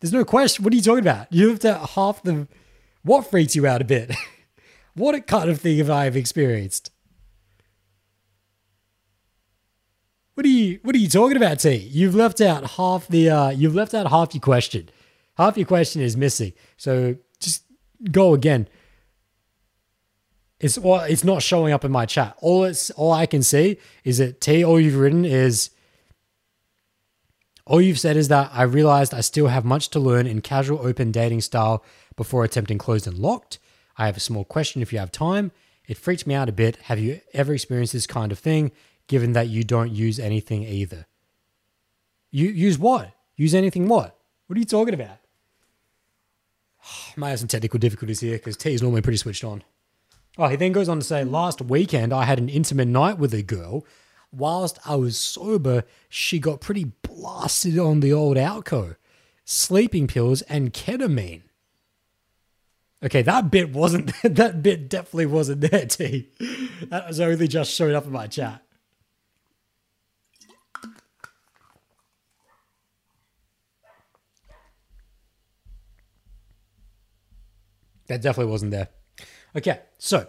There's 0.00 0.12
no 0.12 0.24
question. 0.24 0.64
What 0.64 0.72
are 0.72 0.76
you 0.76 0.82
talking 0.82 1.04
about? 1.04 1.32
You 1.32 1.50
have 1.50 1.60
to 1.60 1.74
half 1.74 2.22
the. 2.24 2.48
What 3.06 3.30
freaks 3.30 3.54
you 3.54 3.68
out 3.68 3.80
a 3.80 3.84
bit? 3.84 4.12
what 4.94 5.28
kind 5.28 5.48
of 5.48 5.60
thing 5.60 5.78
have 5.78 5.88
I 5.88 6.06
experienced? 6.06 6.90
What 10.34 10.44
are 10.44 10.48
you 10.48 10.80
What 10.82 10.96
are 10.96 10.98
you 10.98 11.08
talking 11.08 11.36
about, 11.36 11.60
T? 11.60 11.76
You've 11.76 12.16
left 12.16 12.40
out 12.40 12.72
half 12.72 13.06
the. 13.06 13.30
Uh, 13.30 13.50
you've 13.50 13.76
left 13.76 13.94
out 13.94 14.10
half 14.10 14.34
your 14.34 14.40
question. 14.40 14.88
Half 15.36 15.56
your 15.56 15.68
question 15.68 16.02
is 16.02 16.16
missing. 16.16 16.52
So 16.76 17.14
just 17.38 17.62
go 18.10 18.34
again. 18.34 18.68
It's 20.58 20.76
well, 20.76 21.02
it's 21.02 21.22
not 21.22 21.42
showing 21.42 21.72
up 21.72 21.84
in 21.84 21.92
my 21.92 22.06
chat. 22.06 22.36
All 22.40 22.64
it's 22.64 22.90
all 22.90 23.12
I 23.12 23.26
can 23.26 23.44
see 23.44 23.78
is 24.02 24.18
that 24.18 24.40
T. 24.40 24.64
All 24.64 24.80
you've 24.80 24.96
written 24.96 25.24
is. 25.24 25.70
All 27.66 27.80
you've 27.80 27.98
said 27.98 28.16
is 28.16 28.28
that 28.28 28.50
I 28.52 28.62
realized 28.62 29.12
I 29.12 29.20
still 29.20 29.48
have 29.48 29.64
much 29.64 29.88
to 29.90 29.98
learn 29.98 30.26
in 30.28 30.40
casual 30.40 30.86
open 30.86 31.10
dating 31.10 31.40
style 31.40 31.84
before 32.14 32.44
attempting 32.44 32.78
closed 32.78 33.08
and 33.08 33.18
locked. 33.18 33.58
I 33.98 34.06
have 34.06 34.16
a 34.16 34.20
small 34.20 34.44
question 34.44 34.82
if 34.82 34.92
you 34.92 35.00
have 35.00 35.10
time. 35.10 35.50
It 35.88 35.98
freaked 35.98 36.28
me 36.28 36.34
out 36.34 36.48
a 36.48 36.52
bit. 36.52 36.76
Have 36.84 37.00
you 37.00 37.20
ever 37.34 37.54
experienced 37.54 37.92
this 37.92 38.06
kind 38.06 38.30
of 38.30 38.38
thing, 38.38 38.70
given 39.08 39.32
that 39.32 39.48
you 39.48 39.64
don't 39.64 39.90
use 39.90 40.20
anything 40.20 40.62
either? 40.62 41.06
You 42.30 42.48
use 42.48 42.78
what? 42.78 43.12
Use 43.36 43.54
anything 43.54 43.88
what? 43.88 44.16
What 44.46 44.56
are 44.56 44.60
you 44.60 44.64
talking 44.64 44.94
about? 44.94 45.18
Might 47.16 47.30
have 47.30 47.40
some 47.40 47.48
technical 47.48 47.80
difficulties 47.80 48.20
here 48.20 48.36
because 48.36 48.56
T 48.56 48.74
is 48.74 48.82
normally 48.82 49.02
pretty 49.02 49.18
switched 49.18 49.42
on. 49.42 49.64
Oh, 50.38 50.46
he 50.46 50.56
then 50.56 50.72
goes 50.72 50.88
on 50.88 51.00
to 51.00 51.04
say, 51.04 51.24
last 51.24 51.60
weekend 51.62 52.12
I 52.12 52.24
had 52.24 52.38
an 52.38 52.48
intimate 52.48 52.88
night 52.88 53.18
with 53.18 53.34
a 53.34 53.42
girl. 53.42 53.84
Whilst 54.32 54.78
I 54.84 54.96
was 54.96 55.18
sober, 55.18 55.84
she 56.08 56.38
got 56.38 56.60
pretty 56.60 56.92
blasted 57.02 57.78
on 57.78 58.00
the 58.00 58.12
old 58.12 58.36
Alco, 58.36 58.96
sleeping 59.44 60.06
pills, 60.06 60.42
and 60.42 60.72
ketamine. 60.72 61.42
Okay, 63.02 63.22
that 63.22 63.50
bit 63.50 63.72
wasn't 63.72 64.12
that 64.24 64.62
bit 64.62 64.88
definitely 64.88 65.26
wasn't 65.26 65.60
there, 65.60 65.86
T. 65.86 66.28
That 66.88 67.06
was 67.08 67.20
only 67.20 67.48
just 67.48 67.72
showing 67.72 67.94
up 67.94 68.06
in 68.06 68.12
my 68.12 68.26
chat. 68.26 68.62
That 78.08 78.22
definitely 78.22 78.52
wasn't 78.52 78.70
there. 78.70 78.88
Okay, 79.56 79.80
so 79.98 80.28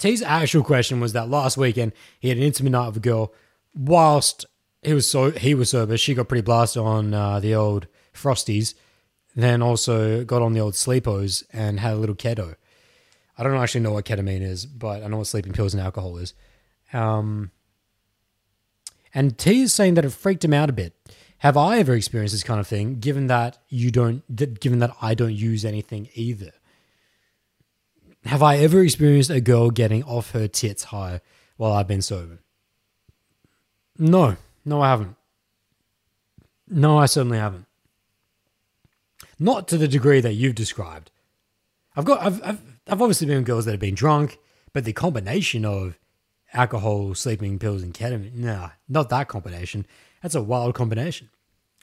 T's 0.00 0.22
actual 0.22 0.64
question 0.64 0.98
was 0.98 1.12
that 1.12 1.28
last 1.28 1.56
weekend 1.56 1.92
he 2.18 2.30
had 2.30 2.38
an 2.38 2.42
intimate 2.42 2.70
night 2.70 2.86
with 2.86 2.96
a 2.96 3.00
girl 3.00 3.34
whilst 3.74 4.46
he 4.82 4.94
was 4.94 5.08
so 5.08 5.30
he 5.30 5.54
was 5.54 5.70
sober. 5.70 5.96
She 5.96 6.14
got 6.14 6.28
pretty 6.28 6.42
blasted 6.42 6.82
on 6.82 7.12
uh, 7.12 7.38
the 7.38 7.54
old 7.54 7.86
frosties, 8.14 8.74
then 9.36 9.62
also 9.62 10.24
got 10.24 10.42
on 10.42 10.54
the 10.54 10.60
old 10.60 10.74
sleepos 10.74 11.44
and 11.52 11.78
had 11.78 11.92
a 11.92 11.96
little 11.96 12.14
keto. 12.14 12.56
I 13.36 13.42
don't 13.42 13.56
actually 13.56 13.82
know 13.82 13.92
what 13.92 14.06
ketamine 14.06 14.42
is, 14.42 14.66
but 14.66 15.02
I 15.02 15.06
know 15.08 15.18
what 15.18 15.26
sleeping 15.26 15.52
pills 15.52 15.74
and 15.74 15.82
alcohol 15.82 16.16
is. 16.16 16.34
Um, 16.92 17.50
and 19.14 19.36
T 19.36 19.62
is 19.62 19.72
saying 19.72 19.94
that 19.94 20.04
it 20.04 20.10
freaked 20.10 20.44
him 20.44 20.54
out 20.54 20.70
a 20.70 20.72
bit. 20.72 20.94
Have 21.38 21.56
I 21.56 21.78
ever 21.78 21.94
experienced 21.94 22.34
this 22.34 22.42
kind 22.42 22.60
of 22.60 22.66
thing? 22.66 23.00
Given 23.00 23.26
that 23.28 23.58
you 23.68 23.90
don't, 23.90 24.22
given 24.60 24.78
that 24.80 24.94
I 25.00 25.14
don't 25.14 25.34
use 25.34 25.64
anything 25.64 26.08
either. 26.14 26.52
Have 28.26 28.42
I 28.42 28.58
ever 28.58 28.82
experienced 28.82 29.30
a 29.30 29.40
girl 29.40 29.70
getting 29.70 30.02
off 30.04 30.32
her 30.32 30.46
tits 30.46 30.84
high 30.84 31.20
while 31.56 31.72
I've 31.72 31.88
been 31.88 32.02
sober? 32.02 32.40
No, 33.98 34.36
no, 34.64 34.80
I 34.80 34.88
haven't. 34.88 35.16
No, 36.68 36.98
I 36.98 37.06
certainly 37.06 37.38
haven't. 37.38 37.66
Not 39.38 39.68
to 39.68 39.78
the 39.78 39.88
degree 39.88 40.20
that 40.20 40.34
you've 40.34 40.54
described. 40.54 41.10
I've 41.96 42.04
got, 42.04 42.20
I've, 42.22 42.42
I've, 42.44 42.60
I've 42.86 43.02
obviously 43.02 43.26
been 43.26 43.38
with 43.38 43.46
girls 43.46 43.64
that 43.64 43.72
have 43.72 43.80
been 43.80 43.94
drunk, 43.94 44.38
but 44.72 44.84
the 44.84 44.92
combination 44.92 45.64
of 45.64 45.98
alcohol, 46.52 47.14
sleeping 47.14 47.58
pills, 47.58 47.82
and 47.82 47.94
ketamine, 47.94 48.34
nah, 48.34 48.70
not 48.88 49.08
that 49.08 49.28
combination. 49.28 49.86
That's 50.22 50.34
a 50.34 50.42
wild 50.42 50.74
combination. 50.74 51.30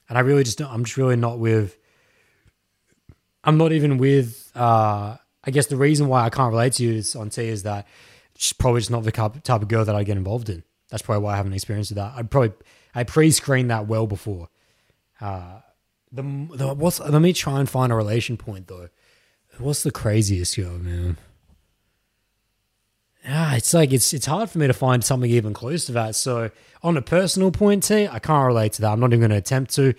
And 0.08 0.18
I 0.18 0.22
really 0.22 0.44
just 0.44 0.58
don't, 0.60 0.72
I'm 0.72 0.86
just 0.86 0.98
really 0.98 1.16
not 1.16 1.40
with, 1.40 1.78
I'm 3.44 3.58
not 3.58 3.72
even 3.72 3.98
with, 3.98 4.52
uh, 4.56 5.18
I 5.48 5.52
guess 5.52 5.68
the 5.68 5.78
reason 5.78 6.10
why 6.10 6.26
I 6.26 6.30
can't 6.30 6.52
relate 6.52 6.74
to 6.74 6.84
you 6.84 6.92
is 6.92 7.16
on 7.16 7.30
T 7.30 7.48
is 7.48 7.64
that 7.64 7.88
she's 8.38 8.54
probably 8.54 8.82
just 8.82 8.92
not 8.92 9.04
the 9.04 9.12
type 9.12 9.62
of 9.62 9.68
girl 9.70 9.86
that 9.86 9.96
I 9.96 10.04
get 10.04 10.18
involved 10.18 10.50
in. 10.50 10.62
That's 10.90 11.02
probably 11.02 11.24
why 11.24 11.34
I 11.34 11.38
haven't 11.38 11.54
experienced 11.54 11.96
that. 11.96 12.14
I 12.16 12.24
probably 12.24 12.52
I 12.94 13.06
pre-screened 13.06 13.72
that 13.72 13.88
well 13.88 14.08
before. 14.08 14.50
Uh, 15.22 15.62
the, 16.12 16.22
the 16.54 16.74
what's 16.74 17.00
let 17.00 17.22
me 17.22 17.32
try 17.34 17.60
and 17.60 17.70
find 17.70 17.92
a 17.92 17.96
relation 17.96 18.36
point 18.36 18.68
though. 18.68 18.90
What's 19.58 19.84
the 19.84 19.92
craziest 19.92 20.56
girl, 20.56 20.78
man? 20.78 21.18
Ah, 23.28 23.56
it's 23.56 23.74
like 23.74 23.92
it's 23.92 24.14
it's 24.14 24.26
hard 24.26 24.50
for 24.50 24.60
me 24.60 24.68
to 24.68 24.74
find 24.74 25.04
something 25.04 25.32
even 25.32 25.54
close 25.54 25.86
to 25.86 25.94
that. 25.94 26.16
So 26.16 26.52
on 26.84 26.98
a 26.98 27.02
personal 27.02 27.52
point, 27.52 27.84
T, 27.84 28.08
I 28.08 28.20
can't 28.20 28.46
relate 28.46 28.74
to 28.74 28.82
that. 28.82 28.92
I'm 28.92 29.00
not 29.00 29.08
even 29.08 29.20
going 29.22 29.32
to 29.32 29.38
attempt 29.38 29.74
to. 29.76 29.94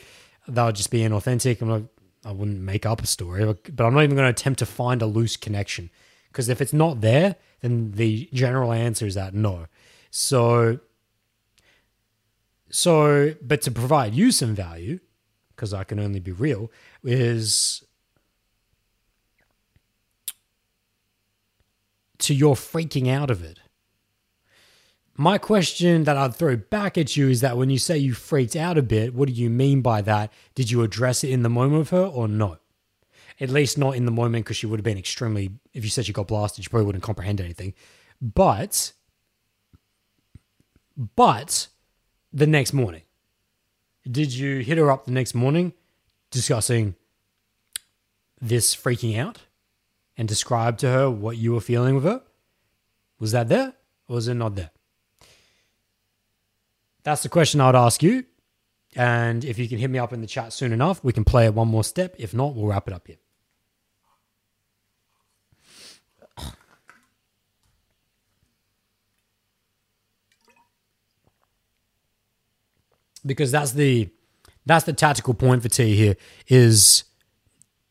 That 0.46 0.64
would 0.64 0.76
just 0.76 0.90
be 0.90 1.00
inauthentic. 1.00 1.60
I'm 1.60 1.68
not 1.68 1.82
I 2.28 2.32
wouldn't 2.32 2.60
make 2.60 2.84
up 2.84 3.02
a 3.02 3.06
story, 3.06 3.42
but 3.46 3.84
I'm 3.86 3.94
not 3.94 4.02
even 4.02 4.14
going 4.14 4.26
to 4.26 4.38
attempt 4.38 4.58
to 4.58 4.66
find 4.66 5.00
a 5.00 5.06
loose 5.06 5.38
connection 5.38 5.88
because 6.30 6.50
if 6.50 6.60
it's 6.60 6.74
not 6.74 7.00
there, 7.00 7.36
then 7.62 7.92
the 7.92 8.28
general 8.34 8.70
answer 8.70 9.06
is 9.06 9.14
that 9.14 9.32
no. 9.32 9.64
So, 10.10 10.80
so, 12.68 13.34
but 13.40 13.62
to 13.62 13.70
provide 13.70 14.14
you 14.14 14.30
some 14.30 14.54
value, 14.54 15.00
because 15.56 15.72
I 15.72 15.84
can 15.84 15.98
only 15.98 16.20
be 16.20 16.32
real, 16.32 16.70
is 17.02 17.82
to 22.18 22.34
your 22.34 22.56
freaking 22.56 23.08
out 23.08 23.30
of 23.30 23.42
it. 23.42 23.58
My 25.20 25.36
question 25.36 26.04
that 26.04 26.16
I'd 26.16 26.36
throw 26.36 26.56
back 26.56 26.96
at 26.96 27.16
you 27.16 27.28
is 27.28 27.40
that 27.40 27.56
when 27.56 27.70
you 27.70 27.78
say 27.80 27.98
you 27.98 28.14
freaked 28.14 28.54
out 28.54 28.78
a 28.78 28.82
bit, 28.82 29.14
what 29.14 29.26
do 29.26 29.34
you 29.34 29.50
mean 29.50 29.82
by 29.82 30.00
that? 30.02 30.32
Did 30.54 30.70
you 30.70 30.84
address 30.84 31.24
it 31.24 31.30
in 31.30 31.42
the 31.42 31.50
moment 31.50 31.80
with 31.80 31.90
her 31.90 32.04
or 32.04 32.28
not? 32.28 32.60
At 33.40 33.50
least 33.50 33.76
not 33.76 33.96
in 33.96 34.04
the 34.04 34.12
moment 34.12 34.44
because 34.44 34.56
she 34.56 34.66
would 34.66 34.78
have 34.78 34.84
been 34.84 34.96
extremely, 34.96 35.50
if 35.74 35.82
you 35.82 35.90
said 35.90 36.06
she 36.06 36.12
got 36.12 36.28
blasted, 36.28 36.62
she 36.62 36.70
probably 36.70 36.86
wouldn't 36.86 37.02
comprehend 37.02 37.40
anything. 37.40 37.74
But, 38.22 38.92
but 41.16 41.66
the 42.32 42.46
next 42.46 42.72
morning, 42.72 43.02
did 44.08 44.32
you 44.32 44.60
hit 44.60 44.78
her 44.78 44.88
up 44.88 45.04
the 45.04 45.10
next 45.10 45.34
morning 45.34 45.72
discussing 46.30 46.94
this 48.40 48.72
freaking 48.76 49.18
out 49.18 49.40
and 50.16 50.28
describe 50.28 50.78
to 50.78 50.88
her 50.90 51.10
what 51.10 51.38
you 51.38 51.54
were 51.54 51.60
feeling 51.60 51.96
with 51.96 52.04
her? 52.04 52.22
Was 53.18 53.32
that 53.32 53.48
there 53.48 53.74
or 54.06 54.14
was 54.14 54.28
it 54.28 54.34
not 54.34 54.54
there? 54.54 54.70
That's 57.04 57.22
the 57.22 57.28
question 57.28 57.60
I 57.60 57.66
would 57.66 57.76
ask 57.76 58.02
you. 58.02 58.24
And 58.96 59.44
if 59.44 59.58
you 59.58 59.68
can 59.68 59.78
hit 59.78 59.90
me 59.90 59.98
up 59.98 60.12
in 60.12 60.20
the 60.20 60.26
chat 60.26 60.52
soon 60.52 60.72
enough, 60.72 61.02
we 61.04 61.12
can 61.12 61.24
play 61.24 61.44
it 61.46 61.54
one 61.54 61.68
more 61.68 61.84
step. 61.84 62.14
If 62.18 62.34
not, 62.34 62.54
we'll 62.54 62.66
wrap 62.66 62.88
it 62.88 62.94
up 62.94 63.06
here. 63.06 63.16
Because 73.26 73.50
that's 73.50 73.72
the 73.72 74.10
that's 74.64 74.84
the 74.84 74.92
tactical 74.92 75.34
point 75.34 75.62
for 75.62 75.68
T 75.68 75.96
here 75.96 76.16
is 76.46 77.04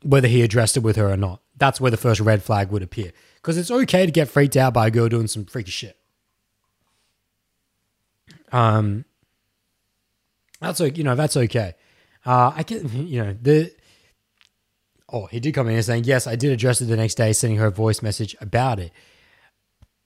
whether 0.04 0.28
he 0.28 0.42
addressed 0.42 0.78
it 0.78 0.82
with 0.82 0.96
her 0.96 1.12
or 1.12 1.18
not. 1.18 1.42
That's 1.56 1.82
where 1.82 1.92
the 1.92 1.98
first 1.98 2.22
red 2.22 2.44
flag 2.44 2.72
would 2.72 2.84
appear. 2.84 3.12
Because 3.36 3.58
it's 3.58 3.72
okay 3.72 4.06
to 4.06 4.12
get 4.12 4.30
freaked 4.30 4.56
out 4.56 4.74
by 4.74 4.88
a 4.88 4.92
girl 4.92 5.10
doing 5.10 5.28
some 5.28 5.46
freaky 5.46 5.72
shit. 5.72 5.98
Um, 8.52 9.06
that's. 10.60 10.80
You 10.80 11.04
know, 11.04 11.16
that's 11.16 11.38
okay. 11.38 11.76
Uh, 12.26 12.52
I 12.56 12.64
get, 12.64 12.84
you 12.94 13.24
know, 13.24 13.36
the. 13.42 13.72
Oh, 15.10 15.28
he 15.28 15.40
did 15.40 15.54
come 15.54 15.70
in 15.70 15.76
and 15.76 15.86
saying, 15.86 16.04
yes, 16.04 16.28
I 16.28 16.36
did 16.36 16.52
address 16.52 16.82
it 16.82 16.86
the 16.86 16.98
next 16.98 17.16
day, 17.16 17.32
sending 17.32 17.60
her 17.60 17.68
a 17.68 17.72
voice 17.72 18.02
message 18.02 18.36
about 18.42 18.80
it. 18.80 18.92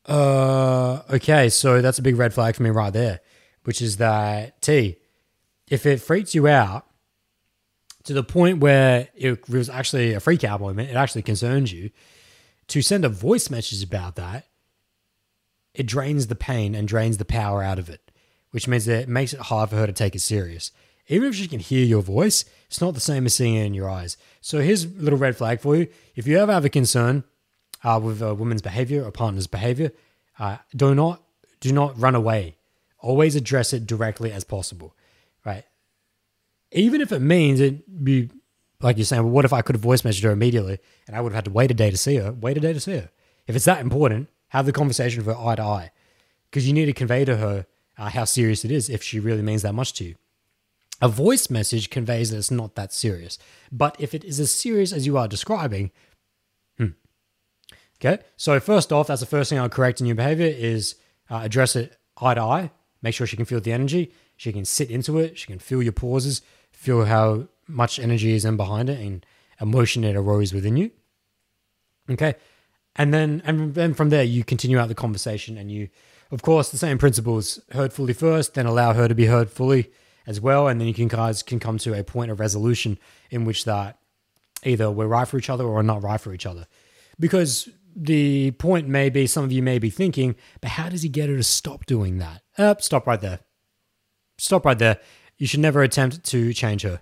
Uh, 0.05 1.01
okay, 1.09 1.49
so 1.49 1.81
that's 1.81 1.97
a 1.97 2.03
big 2.03 2.17
red 2.17 2.33
flag 2.35 2.55
for 2.55 2.61
me 2.61 2.69
right 2.69 2.93
there, 2.93 3.21
which 3.63 3.81
is 3.81 3.97
that 3.97 4.61
T, 4.61 4.97
if 5.69 5.87
it 5.87 6.01
freaks 6.01 6.35
you 6.35 6.47
out 6.47 6.85
to 8.03 8.13
the 8.13 8.23
point 8.23 8.59
where 8.59 9.07
it 9.15 9.47
was 9.49 9.69
actually 9.69 10.13
a 10.13 10.19
freak 10.19 10.43
out 10.43 10.61
moment, 10.61 10.89
it 10.89 10.95
actually 10.95 11.21
concerns 11.21 11.71
you, 11.71 11.89
to 12.67 12.81
send 12.81 13.05
a 13.05 13.09
voice 13.09 13.49
message 13.49 13.83
about 13.83 14.15
that, 14.15 14.47
it 15.73 15.85
drains 15.85 16.27
the 16.27 16.35
pain 16.35 16.75
and 16.75 16.87
drains 16.87 17.17
the 17.17 17.25
power 17.25 17.63
out 17.63 17.79
of 17.79 17.89
it 17.89 18.10
which 18.51 18.67
means 18.67 18.85
that 18.85 19.03
it 19.03 19.09
makes 19.09 19.33
it 19.33 19.39
hard 19.39 19.69
for 19.69 19.77
her 19.77 19.87
to 19.87 19.93
take 19.93 20.15
it 20.15 20.19
serious. 20.19 20.71
Even 21.07 21.29
if 21.29 21.35
she 21.35 21.47
can 21.47 21.59
hear 21.59 21.85
your 21.85 22.01
voice, 22.01 22.45
it's 22.67 22.79
not 22.79 22.93
the 22.93 22.99
same 22.99 23.25
as 23.25 23.35
seeing 23.35 23.55
it 23.55 23.65
in 23.65 23.73
your 23.73 23.89
eyes. 23.89 24.17
So 24.39 24.59
here's 24.59 24.85
a 24.85 24.89
little 24.89 25.19
red 25.19 25.35
flag 25.35 25.59
for 25.59 25.75
you. 25.75 25.87
If 26.15 26.27
you 26.27 26.37
ever 26.37 26.53
have 26.53 26.65
a 26.65 26.69
concern 26.69 27.23
uh, 27.83 27.99
with 28.01 28.21
a 28.21 28.33
woman's 28.35 28.61
behavior 28.61 29.03
or 29.03 29.11
partner's 29.11 29.47
behavior, 29.47 29.91
uh, 30.39 30.57
do 30.75 30.95
not 30.95 31.21
do 31.59 31.71
not 31.71 31.99
run 31.99 32.15
away. 32.15 32.55
Always 32.99 33.35
address 33.35 33.73
it 33.73 33.85
directly 33.85 34.31
as 34.31 34.43
possible. 34.43 34.95
Right? 35.45 35.65
even 36.71 37.01
if 37.01 37.11
it 37.11 37.19
means 37.19 37.59
it 37.59 38.03
be 38.03 38.29
like 38.79 38.97
you're 38.97 39.05
saying, 39.05 39.23
well, 39.23 39.31
what 39.31 39.45
if 39.45 39.53
I 39.53 39.61
could 39.61 39.75
have 39.75 39.81
voice 39.81 40.01
messaged 40.01 40.23
her 40.23 40.31
immediately 40.31 40.79
and 41.05 41.15
I 41.15 41.21
would 41.21 41.31
have 41.33 41.37
had 41.37 41.45
to 41.45 41.51
wait 41.51 41.69
a 41.69 41.75
day 41.75 41.91
to 41.91 41.97
see 41.97 42.15
her? 42.15 42.31
Wait 42.31 42.57
a 42.57 42.59
day 42.59 42.73
to 42.73 42.79
see 42.79 42.93
her. 42.93 43.09
If 43.45 43.55
it's 43.55 43.65
that 43.65 43.81
important, 43.81 44.29
have 44.49 44.65
the 44.65 44.71
conversation 44.71 45.23
with 45.23 45.35
her 45.35 45.41
eye 45.41 45.55
to 45.55 45.61
eye 45.61 45.91
because 46.49 46.67
you 46.67 46.73
need 46.73 46.85
to 46.85 46.93
convey 46.93 47.25
to 47.25 47.37
her 47.37 47.65
uh, 48.01 48.09
how 48.09 48.25
serious 48.25 48.65
it 48.65 48.71
is 48.71 48.89
if 48.89 49.03
she 49.03 49.19
really 49.19 49.43
means 49.43 49.61
that 49.61 49.75
much 49.75 49.93
to 49.93 50.03
you. 50.03 50.15
A 51.01 51.07
voice 51.07 51.51
message 51.51 51.91
conveys 51.91 52.31
that 52.31 52.37
it's 52.37 52.49
not 52.49 52.73
that 52.73 52.91
serious. 52.91 53.37
But 53.71 53.95
if 53.99 54.15
it 54.15 54.23
is 54.23 54.39
as 54.39 54.51
serious 54.51 54.91
as 54.91 55.05
you 55.05 55.17
are 55.17 55.27
describing, 55.27 55.91
hmm. 56.77 56.89
Okay, 57.99 58.23
so 58.37 58.59
first 58.59 58.91
off, 58.91 59.07
that's 59.07 59.19
the 59.21 59.27
first 59.27 59.51
thing 59.51 59.59
I'll 59.59 59.69
correct 59.69 60.01
in 60.01 60.07
your 60.07 60.15
behavior 60.15 60.47
is 60.47 60.95
uh, 61.29 61.41
address 61.43 61.75
it 61.75 61.95
eye 62.19 62.33
to 62.33 62.41
eye. 62.41 62.71
Make 63.03 63.13
sure 63.13 63.27
she 63.27 63.35
can 63.35 63.45
feel 63.45 63.61
the 63.61 63.71
energy. 63.71 64.11
She 64.35 64.51
can 64.51 64.65
sit 64.65 64.89
into 64.89 65.19
it. 65.19 65.37
She 65.37 65.45
can 65.45 65.59
feel 65.59 65.83
your 65.83 65.91
pauses, 65.91 66.41
feel 66.71 67.05
how 67.05 67.47
much 67.67 67.99
energy 67.99 68.33
is 68.33 68.45
in 68.45 68.57
behind 68.57 68.89
it 68.89 68.99
and 68.99 69.23
emotion 69.59 70.03
it 70.03 70.15
arose 70.15 70.53
within 70.53 70.75
you. 70.75 70.89
Okay. 72.09 72.33
And 72.95 73.13
then 73.13 73.43
and 73.45 73.75
then 73.75 73.93
from 73.93 74.09
there 74.09 74.23
you 74.23 74.43
continue 74.43 74.79
out 74.79 74.87
the 74.87 74.95
conversation 74.95 75.55
and 75.55 75.71
you 75.71 75.89
of 76.31 76.41
course 76.41 76.69
the 76.69 76.77
same 76.77 76.97
principles 76.97 77.59
heard 77.71 77.93
fully 77.93 78.13
first, 78.13 78.53
then 78.53 78.65
allow 78.65 78.93
her 78.93 79.07
to 79.07 79.15
be 79.15 79.25
heard 79.25 79.49
fully 79.49 79.91
as 80.25 80.39
well. 80.39 80.67
And 80.67 80.79
then 80.79 80.87
you 80.87 80.93
can 80.93 81.07
guys 81.07 81.43
can 81.43 81.59
come 81.59 81.77
to 81.79 81.93
a 81.93 82.03
point 82.03 82.31
of 82.31 82.39
resolution 82.39 82.97
in 83.29 83.45
which 83.45 83.65
that 83.65 83.99
either 84.63 84.89
we're 84.89 85.07
right 85.07 85.27
for 85.27 85.37
each 85.37 85.49
other 85.49 85.65
or 85.65 85.83
not 85.83 86.03
right 86.03 86.21
for 86.21 86.33
each 86.33 86.45
other. 86.45 86.67
Because 87.19 87.69
the 87.95 88.51
point 88.51 88.87
may 88.87 89.09
be 89.09 89.27
some 89.27 89.43
of 89.43 89.51
you 89.51 89.61
may 89.61 89.79
be 89.79 89.89
thinking, 89.89 90.35
but 90.61 90.71
how 90.71 90.89
does 90.89 91.01
he 91.01 91.09
get 91.09 91.29
her 91.29 91.35
to 91.35 91.43
stop 91.43 91.85
doing 91.85 92.19
that? 92.19 92.41
Uh, 92.57 92.75
stop 92.79 93.05
right 93.05 93.21
there. 93.21 93.39
Stop 94.37 94.65
right 94.65 94.79
there. 94.79 94.99
You 95.37 95.47
should 95.47 95.59
never 95.59 95.81
attempt 95.81 96.23
to 96.25 96.53
change 96.53 96.83
her. 96.83 97.01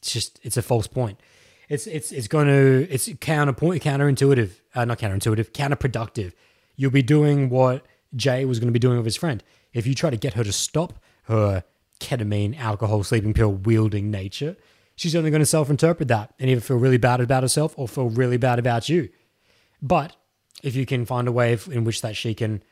It's 0.00 0.12
just 0.12 0.40
it's 0.42 0.56
a 0.56 0.62
false 0.62 0.86
point. 0.86 1.20
It's 1.68 1.86
it's 1.86 2.12
it's 2.12 2.28
going 2.28 2.46
to 2.46 2.88
it's 2.90 3.08
counterpoint 3.20 3.82
counterintuitive, 3.82 4.52
uh, 4.74 4.84
not 4.84 4.98
counterintuitive, 4.98 5.50
counterproductive. 5.50 6.32
You'll 6.76 6.90
be 6.90 7.02
doing 7.02 7.48
what 7.48 7.84
Jay 8.16 8.44
was 8.44 8.58
going 8.58 8.68
to 8.68 8.72
be 8.72 8.78
doing 8.78 8.96
with 8.96 9.04
his 9.04 9.16
friend. 9.16 9.42
If 9.72 9.86
you 9.86 9.94
try 9.94 10.10
to 10.10 10.16
get 10.16 10.34
her 10.34 10.44
to 10.44 10.52
stop 10.52 11.02
her 11.24 11.64
ketamine, 12.00 12.58
alcohol, 12.58 13.02
sleeping 13.02 13.34
pill 13.34 13.52
wielding 13.52 14.10
nature, 14.10 14.56
she's 14.96 15.14
only 15.14 15.30
going 15.30 15.40
to 15.40 15.46
self 15.46 15.70
interpret 15.70 16.08
that 16.08 16.34
and 16.38 16.50
either 16.50 16.60
feel 16.60 16.78
really 16.78 16.98
bad 16.98 17.20
about 17.20 17.42
herself 17.42 17.74
or 17.76 17.88
feel 17.88 18.08
really 18.08 18.36
bad 18.36 18.58
about 18.58 18.88
you. 18.88 19.08
But 19.82 20.16
if 20.62 20.74
you 20.74 20.86
can 20.86 21.04
find 21.06 21.28
a 21.28 21.32
way 21.32 21.56
in 21.70 21.84
which 21.84 22.02
that 22.02 22.16
she 22.16 22.34
can 22.34 22.62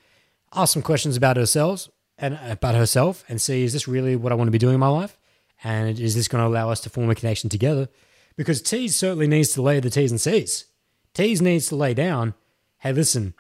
ask 0.54 0.72
some 0.72 0.82
questions 0.82 1.16
about 1.16 1.36
herself 1.36 1.88
and 2.18 2.38
about 2.42 2.74
herself 2.74 3.24
and 3.28 3.40
see 3.40 3.62
is 3.62 3.72
this 3.72 3.86
really 3.86 4.16
what 4.16 4.32
I 4.32 4.34
want 4.34 4.48
to 4.48 4.52
be 4.52 4.58
doing 4.58 4.74
in 4.74 4.80
my 4.80 4.88
life? 4.88 5.18
And 5.64 5.98
is 5.98 6.14
this 6.14 6.28
going 6.28 6.42
to 6.42 6.48
allow 6.48 6.70
us 6.70 6.80
to 6.80 6.90
form 6.90 7.10
a 7.10 7.14
connection 7.14 7.48
together? 7.48 7.88
Because 8.36 8.60
Tease 8.60 8.94
certainly 8.94 9.26
needs 9.26 9.50
to 9.50 9.62
lay 9.62 9.80
the 9.80 9.90
T's 9.90 10.10
and 10.10 10.20
C's. 10.20 10.66
Tease 11.14 11.40
needs 11.40 11.66
to 11.68 11.76
lay 11.76 11.94
down, 11.94 12.34
hey, 12.80 12.92
listen, 12.92 13.34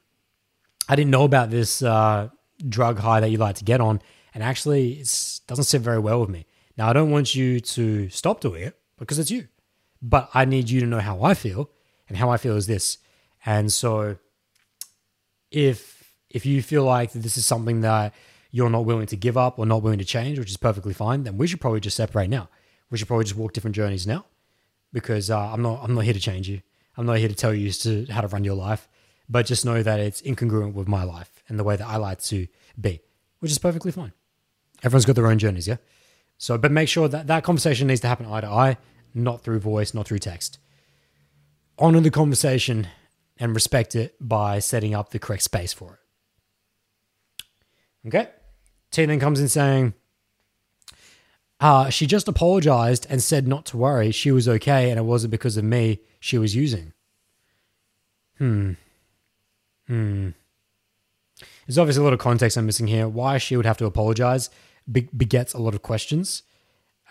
I 0.88 0.96
didn't 0.96 1.10
know 1.10 1.24
about 1.24 1.50
this 1.50 1.82
uh, 1.82 2.28
drug 2.68 2.98
high 2.98 3.20
that 3.20 3.30
you 3.30 3.38
like 3.38 3.56
to 3.56 3.64
get 3.64 3.80
on, 3.80 4.00
and 4.34 4.42
actually 4.42 4.92
it 4.92 5.40
doesn't 5.46 5.64
sit 5.64 5.82
very 5.82 5.98
well 5.98 6.20
with 6.20 6.30
me. 6.30 6.46
Now, 6.76 6.88
I 6.88 6.92
don't 6.92 7.10
want 7.10 7.34
you 7.34 7.60
to 7.60 8.08
stop 8.10 8.40
doing 8.40 8.62
it 8.62 8.78
because 8.98 9.18
it's 9.18 9.30
you, 9.30 9.48
but 10.02 10.28
I 10.34 10.44
need 10.44 10.70
you 10.70 10.80
to 10.80 10.86
know 10.86 11.00
how 11.00 11.22
I 11.22 11.34
feel, 11.34 11.70
and 12.08 12.16
how 12.18 12.30
I 12.30 12.36
feel 12.36 12.56
is 12.56 12.66
this. 12.66 12.98
And 13.44 13.72
so, 13.72 14.18
if 15.50 16.14
if 16.30 16.44
you 16.44 16.62
feel 16.62 16.84
like 16.84 17.12
this 17.12 17.36
is 17.36 17.46
something 17.46 17.80
that 17.80 18.12
you're 18.50 18.70
not 18.70 18.84
willing 18.84 19.06
to 19.06 19.16
give 19.16 19.36
up 19.36 19.58
or 19.58 19.66
not 19.66 19.82
willing 19.82 19.98
to 19.98 20.04
change, 20.04 20.38
which 20.38 20.50
is 20.50 20.56
perfectly 20.56 20.92
fine, 20.92 21.24
then 21.24 21.36
we 21.36 21.46
should 21.46 21.60
probably 21.60 21.80
just 21.80 21.96
separate 21.96 22.28
now. 22.28 22.48
We 22.90 22.98
should 22.98 23.08
probably 23.08 23.24
just 23.24 23.36
walk 23.36 23.52
different 23.52 23.74
journeys 23.74 24.06
now, 24.06 24.26
because 24.92 25.30
uh, 25.30 25.52
I'm 25.52 25.62
not 25.62 25.80
I'm 25.82 25.94
not 25.94 26.04
here 26.04 26.14
to 26.14 26.20
change 26.20 26.48
you. 26.48 26.60
I'm 26.96 27.06
not 27.06 27.18
here 27.18 27.28
to 27.28 27.34
tell 27.34 27.54
you 27.54 27.70
to 27.72 28.06
how 28.06 28.20
to 28.20 28.28
run 28.28 28.44
your 28.44 28.54
life, 28.54 28.88
but 29.28 29.46
just 29.46 29.64
know 29.64 29.82
that 29.82 30.00
it's 30.00 30.22
incongruent 30.22 30.74
with 30.74 30.88
my 30.88 31.04
life 31.04 31.42
and 31.48 31.58
the 31.58 31.64
way 31.64 31.76
that 31.76 31.86
I 31.86 31.96
like 31.96 32.22
to 32.24 32.46
be, 32.80 33.00
which 33.40 33.50
is 33.50 33.58
perfectly 33.58 33.92
fine. 33.92 34.12
Everyone's 34.82 35.04
got 35.04 35.16
their 35.16 35.26
own 35.26 35.38
journeys, 35.38 35.66
yeah. 35.66 35.76
So, 36.38 36.58
but 36.58 36.70
make 36.70 36.88
sure 36.88 37.08
that 37.08 37.26
that 37.28 37.44
conversation 37.44 37.88
needs 37.88 38.00
to 38.02 38.08
happen 38.08 38.26
eye 38.26 38.42
to 38.42 38.46
eye, 38.46 38.76
not 39.14 39.42
through 39.42 39.60
voice, 39.60 39.94
not 39.94 40.06
through 40.06 40.18
text. 40.18 40.58
Honor 41.78 42.00
the 42.00 42.10
conversation 42.10 42.88
and 43.38 43.54
respect 43.54 43.94
it 43.94 44.16
by 44.20 44.58
setting 44.58 44.94
up 44.94 45.10
the 45.10 45.18
correct 45.18 45.42
space 45.42 45.72
for 45.72 45.98
it. 48.04 48.08
Okay. 48.08 48.28
T 48.90 49.04
then 49.04 49.20
comes 49.20 49.40
in 49.40 49.48
saying, 49.48 49.94
uh, 51.58 51.88
she 51.88 52.06
just 52.06 52.28
apologized 52.28 53.06
and 53.08 53.22
said 53.22 53.48
not 53.48 53.64
to 53.66 53.76
worry. 53.76 54.10
She 54.10 54.30
was 54.30 54.48
okay 54.48 54.90
and 54.90 54.98
it 54.98 55.04
wasn't 55.04 55.30
because 55.30 55.56
of 55.56 55.64
me 55.64 56.00
she 56.20 56.38
was 56.38 56.54
using. 56.54 56.92
Hmm. 58.38 58.72
Hmm. 59.88 60.30
There's 61.66 61.78
obviously 61.78 62.00
a 62.00 62.04
lot 62.04 62.12
of 62.12 62.18
context 62.18 62.56
I'm 62.56 62.66
missing 62.66 62.86
here. 62.86 63.08
Why 63.08 63.38
she 63.38 63.56
would 63.56 63.66
have 63.66 63.78
to 63.78 63.86
apologize 63.86 64.50
be- 64.90 65.08
begets 65.16 65.52
a 65.52 65.58
lot 65.58 65.74
of 65.74 65.82
questions. 65.82 66.42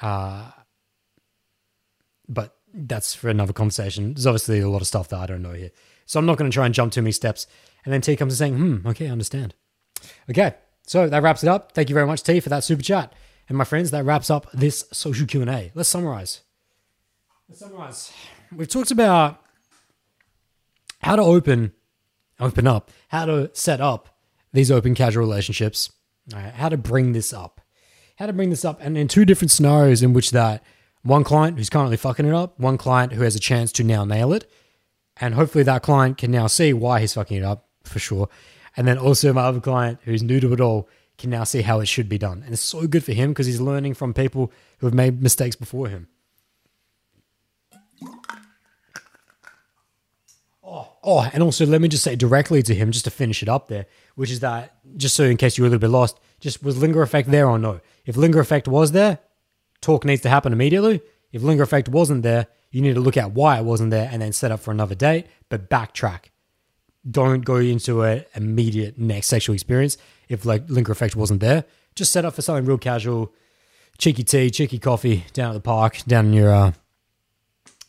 Uh, 0.02 0.52
but 2.28 2.58
that's 2.74 3.14
for 3.14 3.30
another 3.30 3.54
conversation. 3.54 4.14
There's 4.14 4.26
obviously 4.26 4.60
a 4.60 4.70
lot 4.70 4.82
of 4.82 4.88
stuff 4.88 5.10
that 5.10 5.20
I 5.20 5.26
don't 5.26 5.42
know 5.42 5.54
here. 5.54 5.72
So 6.06 6.20
I'm 6.20 6.26
not 6.26 6.38
going 6.38 6.50
to 6.50 6.56
try 6.56 6.66
and 6.66 6.74
jump 6.74 6.92
too 6.94 7.02
many 7.02 7.12
steps. 7.12 7.48
And 7.84 7.94
then 7.94 8.02
T 8.02 8.16
comes 8.16 8.34
and 8.34 8.38
saying, 8.38 8.58
hmm, 8.58 8.88
okay, 8.88 9.08
I 9.08 9.12
understand. 9.12 9.56
Okay, 10.30 10.56
so 10.86 11.08
that 11.08 11.24
wraps 11.24 11.44
it 11.44 11.50
up. 11.50 11.72
Thank 11.74 11.90
you 11.90 11.94
very 11.94 12.08
much, 12.08 12.24
T, 12.24 12.40
for 12.40 12.50
that 12.50 12.64
super 12.64 12.82
chat. 12.84 13.14
And 13.48 13.58
my 13.58 13.64
friends, 13.64 13.92
that 13.92 14.06
wraps 14.06 14.30
up 14.30 14.52
this 14.54 14.86
social 14.92 15.28
Q&A. 15.28 15.72
Let's 15.76 15.90
summarize. 15.90 16.42
Let's 17.48 17.60
summarize. 17.60 18.12
We've 18.56 18.68
talked 18.68 18.92
about 18.92 19.42
how 21.00 21.16
to 21.16 21.22
open, 21.22 21.72
open 22.40 22.68
up, 22.68 22.92
how 23.10 23.26
to 23.26 23.50
set 23.54 23.82
up 23.82 24.10
these 24.54 24.72
open 24.72 24.96
casual 24.96 25.26
relationships, 25.26 25.92
right, 26.34 26.54
how 26.54 26.70
to 26.70 26.78
bring 26.78 27.14
this 27.14 27.34
up, 27.34 27.62
how 28.18 28.26
to 28.26 28.34
bring 28.34 28.50
this 28.50 28.66
up, 28.66 28.80
and 28.82 28.98
in 28.98 29.08
two 29.08 29.26
different 29.26 29.52
scenarios 29.52 30.02
in 30.02 30.14
which 30.14 30.32
that 30.32 30.64
one 31.04 31.24
client 31.24 31.58
who's 31.58 31.70
currently 31.70 31.98
fucking 31.98 32.26
it 32.26 32.34
up, 32.34 32.60
one 32.60 32.78
client 32.78 33.14
who 33.14 33.22
has 33.22 33.36
a 33.36 33.40
chance 33.40 33.72
to 33.74 33.84
now 33.84 34.06
nail 34.06 34.34
it, 34.34 34.50
and 35.18 35.36
hopefully 35.36 35.64
that 35.64 35.84
client 35.84 36.18
can 36.18 36.32
now 36.32 36.48
see 36.48 36.74
why 36.74 37.00
he's 37.00 37.14
fucking 37.14 37.38
it 37.38 37.44
up 37.44 37.70
for 37.84 38.00
sure, 38.00 38.30
and 38.76 38.88
then 38.88 38.98
also 38.98 39.32
my 39.34 39.44
other 39.44 39.60
client 39.60 40.00
who's 40.04 40.24
new 40.24 40.40
to 40.40 40.54
it 40.54 40.62
all 40.62 40.90
can 41.18 41.30
now 41.30 41.44
see 41.44 41.62
how 41.62 41.80
it 41.80 41.88
should 41.88 42.10
be 42.10 42.18
done. 42.18 42.44
And 42.44 42.54
it's 42.54 42.62
so 42.62 42.88
good 42.88 43.04
for 43.04 43.14
him 43.14 43.32
because 43.32 43.46
he's 43.46 43.62
learning 43.62 43.94
from 43.94 44.14
people 44.14 44.52
who 44.80 44.88
have 44.88 44.94
made 44.94 45.22
mistakes 45.22 45.56
before 45.56 45.88
him. 45.88 46.08
Oh, 50.76 50.92
oh, 51.04 51.30
and 51.32 51.42
also 51.42 51.66
let 51.66 51.80
me 51.80 51.88
just 51.88 52.04
say 52.04 52.18
directly 52.18 52.62
to 52.64 52.76
him, 52.76 52.92
just 52.92 53.06
to 53.06 53.12
finish 53.12 53.42
it 53.42 53.48
up 53.48 53.70
there, 53.70 53.86
which 54.16 54.30
is 54.30 54.42
that, 54.42 54.76
just 54.98 55.16
so 55.16 55.24
in 55.24 55.38
case 55.38 55.58
you 55.58 55.64
were 55.64 55.68
a 55.68 55.70
little 55.70 55.80
bit 55.80 55.90
lost, 55.90 56.20
just 56.42 56.62
was 56.62 56.78
linger 56.78 57.02
effect 57.02 57.32
there 57.32 57.48
or 57.48 57.58
no? 57.58 57.80
If 58.06 58.18
linger 58.18 58.42
effect 58.42 58.68
was 58.68 58.92
there, 58.92 59.20
talk 59.80 60.04
needs 60.04 60.22
to 60.24 60.30
happen 60.30 60.52
immediately. 60.52 61.02
If 61.32 61.44
linger 61.44 61.64
effect 61.64 61.88
wasn't 61.88 62.24
there, 62.24 62.48
you 62.72 62.82
need 62.82 62.96
to 62.96 63.00
look 63.00 63.16
at 63.16 63.32
why 63.32 63.58
it 63.58 63.64
wasn't 63.64 63.92
there 63.92 64.10
and 64.12 64.22
then 64.22 64.34
set 64.34 64.52
up 64.52 64.60
for 64.60 64.72
another 64.72 64.96
date, 64.96 65.28
but 65.48 65.70
backtrack 65.70 66.26
don't 67.10 67.46
go 67.46 67.56
into 67.56 68.02
an 68.02 68.26
immediate 68.34 68.98
next 68.98 69.28
sexual 69.28 69.54
experience 69.54 69.98
if 70.28 70.44
like 70.44 70.70
linger 70.70 70.92
effect 70.92 71.16
wasn't 71.16 71.40
there. 71.40 71.64
Just 71.96 72.12
set 72.12 72.26
up 72.26 72.34
for 72.34 72.42
something 72.42 72.66
real 72.66 72.78
casual, 72.78 73.32
cheeky 73.98 74.24
tea, 74.24 74.50
cheeky 74.50 74.80
coffee 74.80 75.24
down 75.32 75.52
at 75.52 75.54
the 75.54 75.62
park, 75.62 76.00
down 76.06 76.32
near 76.32 76.50
uh, 76.52 76.74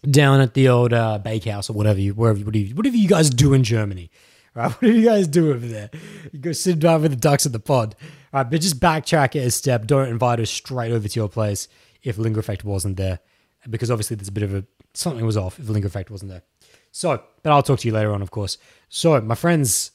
down 0.02 0.40
at 0.40 0.54
the 0.54 0.68
old 0.68 0.92
uh, 0.92 1.18
bakehouse 1.18 1.70
or 1.70 1.72
whatever 1.72 2.00
you 2.00 2.14
wherever 2.14 2.38
whatever 2.38 2.58
you, 2.58 2.74
whatever 2.74 2.96
you 2.96 3.08
guys 3.08 3.30
do 3.30 3.52
in 3.54 3.64
Germany. 3.64 4.10
Right, 4.54 4.70
what 4.70 4.80
do 4.80 4.92
you 4.92 5.04
guys 5.04 5.28
do 5.28 5.52
over 5.52 5.66
there? 5.66 5.90
You 6.32 6.38
go 6.38 6.52
sit 6.52 6.78
down 6.78 7.02
with 7.02 7.10
the 7.10 7.16
ducks 7.16 7.46
at 7.46 7.52
the 7.52 7.60
pod. 7.60 7.94
Right, 8.32 8.48
but 8.48 8.60
just 8.60 8.80
backtrack 8.80 9.34
it 9.34 9.40
a 9.40 9.50
step. 9.50 9.86
Don't 9.86 10.08
invite 10.08 10.40
us 10.40 10.50
straight 10.50 10.92
over 10.92 11.08
to 11.08 11.20
your 11.20 11.28
place 11.28 11.68
if 12.02 12.18
linger 12.18 12.40
effect 12.40 12.64
wasn't 12.64 12.96
there, 12.96 13.20
because 13.68 13.90
obviously 13.90 14.16
there's 14.16 14.28
a 14.28 14.32
bit 14.32 14.44
of 14.44 14.54
a 14.54 14.64
something 14.94 15.24
was 15.24 15.36
off 15.36 15.58
if 15.58 15.68
linger 15.68 15.86
effect 15.86 16.10
wasn't 16.10 16.30
there. 16.30 16.42
So, 16.90 17.22
but 17.42 17.52
I'll 17.52 17.62
talk 17.62 17.80
to 17.80 17.88
you 17.88 17.92
later 17.92 18.12
on, 18.12 18.22
of 18.22 18.30
course. 18.30 18.56
So, 18.88 19.20
my 19.20 19.34
friends, 19.34 19.90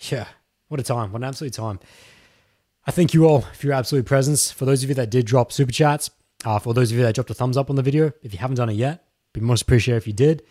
yeah, 0.00 0.26
what 0.68 0.80
a 0.80 0.82
time. 0.82 1.12
What 1.12 1.20
an 1.20 1.28
absolute 1.28 1.52
time. 1.52 1.80
I 2.86 2.92
thank 2.92 3.12
you 3.12 3.26
all 3.26 3.42
for 3.42 3.66
your 3.66 3.74
absolute 3.74 4.06
presence. 4.06 4.50
For 4.50 4.64
those 4.64 4.82
of 4.82 4.88
you 4.88 4.94
that 4.94 5.10
did 5.10 5.26
drop 5.26 5.52
super 5.52 5.72
chats, 5.72 6.10
uh, 6.44 6.58
for 6.58 6.72
those 6.72 6.90
of 6.90 6.96
you 6.96 7.04
that 7.04 7.14
dropped 7.14 7.30
a 7.30 7.34
thumbs 7.34 7.56
up 7.56 7.68
on 7.68 7.76
the 7.76 7.82
video, 7.82 8.12
if 8.22 8.32
you 8.32 8.38
haven't 8.38 8.56
done 8.56 8.70
it 8.70 8.74
yet, 8.74 9.04
be 9.32 9.40
most 9.40 9.62
appreciated 9.62 9.98
if 9.98 10.06
you 10.06 10.12
did. 10.12 10.42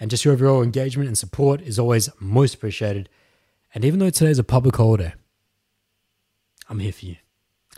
And 0.00 0.10
just 0.10 0.24
your 0.24 0.34
overall 0.34 0.62
engagement 0.62 1.08
and 1.08 1.16
support 1.16 1.60
is 1.62 1.78
always 1.78 2.08
most 2.20 2.54
appreciated. 2.54 3.08
And 3.74 3.84
even 3.84 4.00
though 4.00 4.10
today 4.10 4.30
is 4.30 4.38
a 4.38 4.44
public 4.44 4.76
holiday, 4.76 5.14
I'm 6.68 6.80
here 6.80 6.92
for 6.92 7.06
you. 7.06 7.16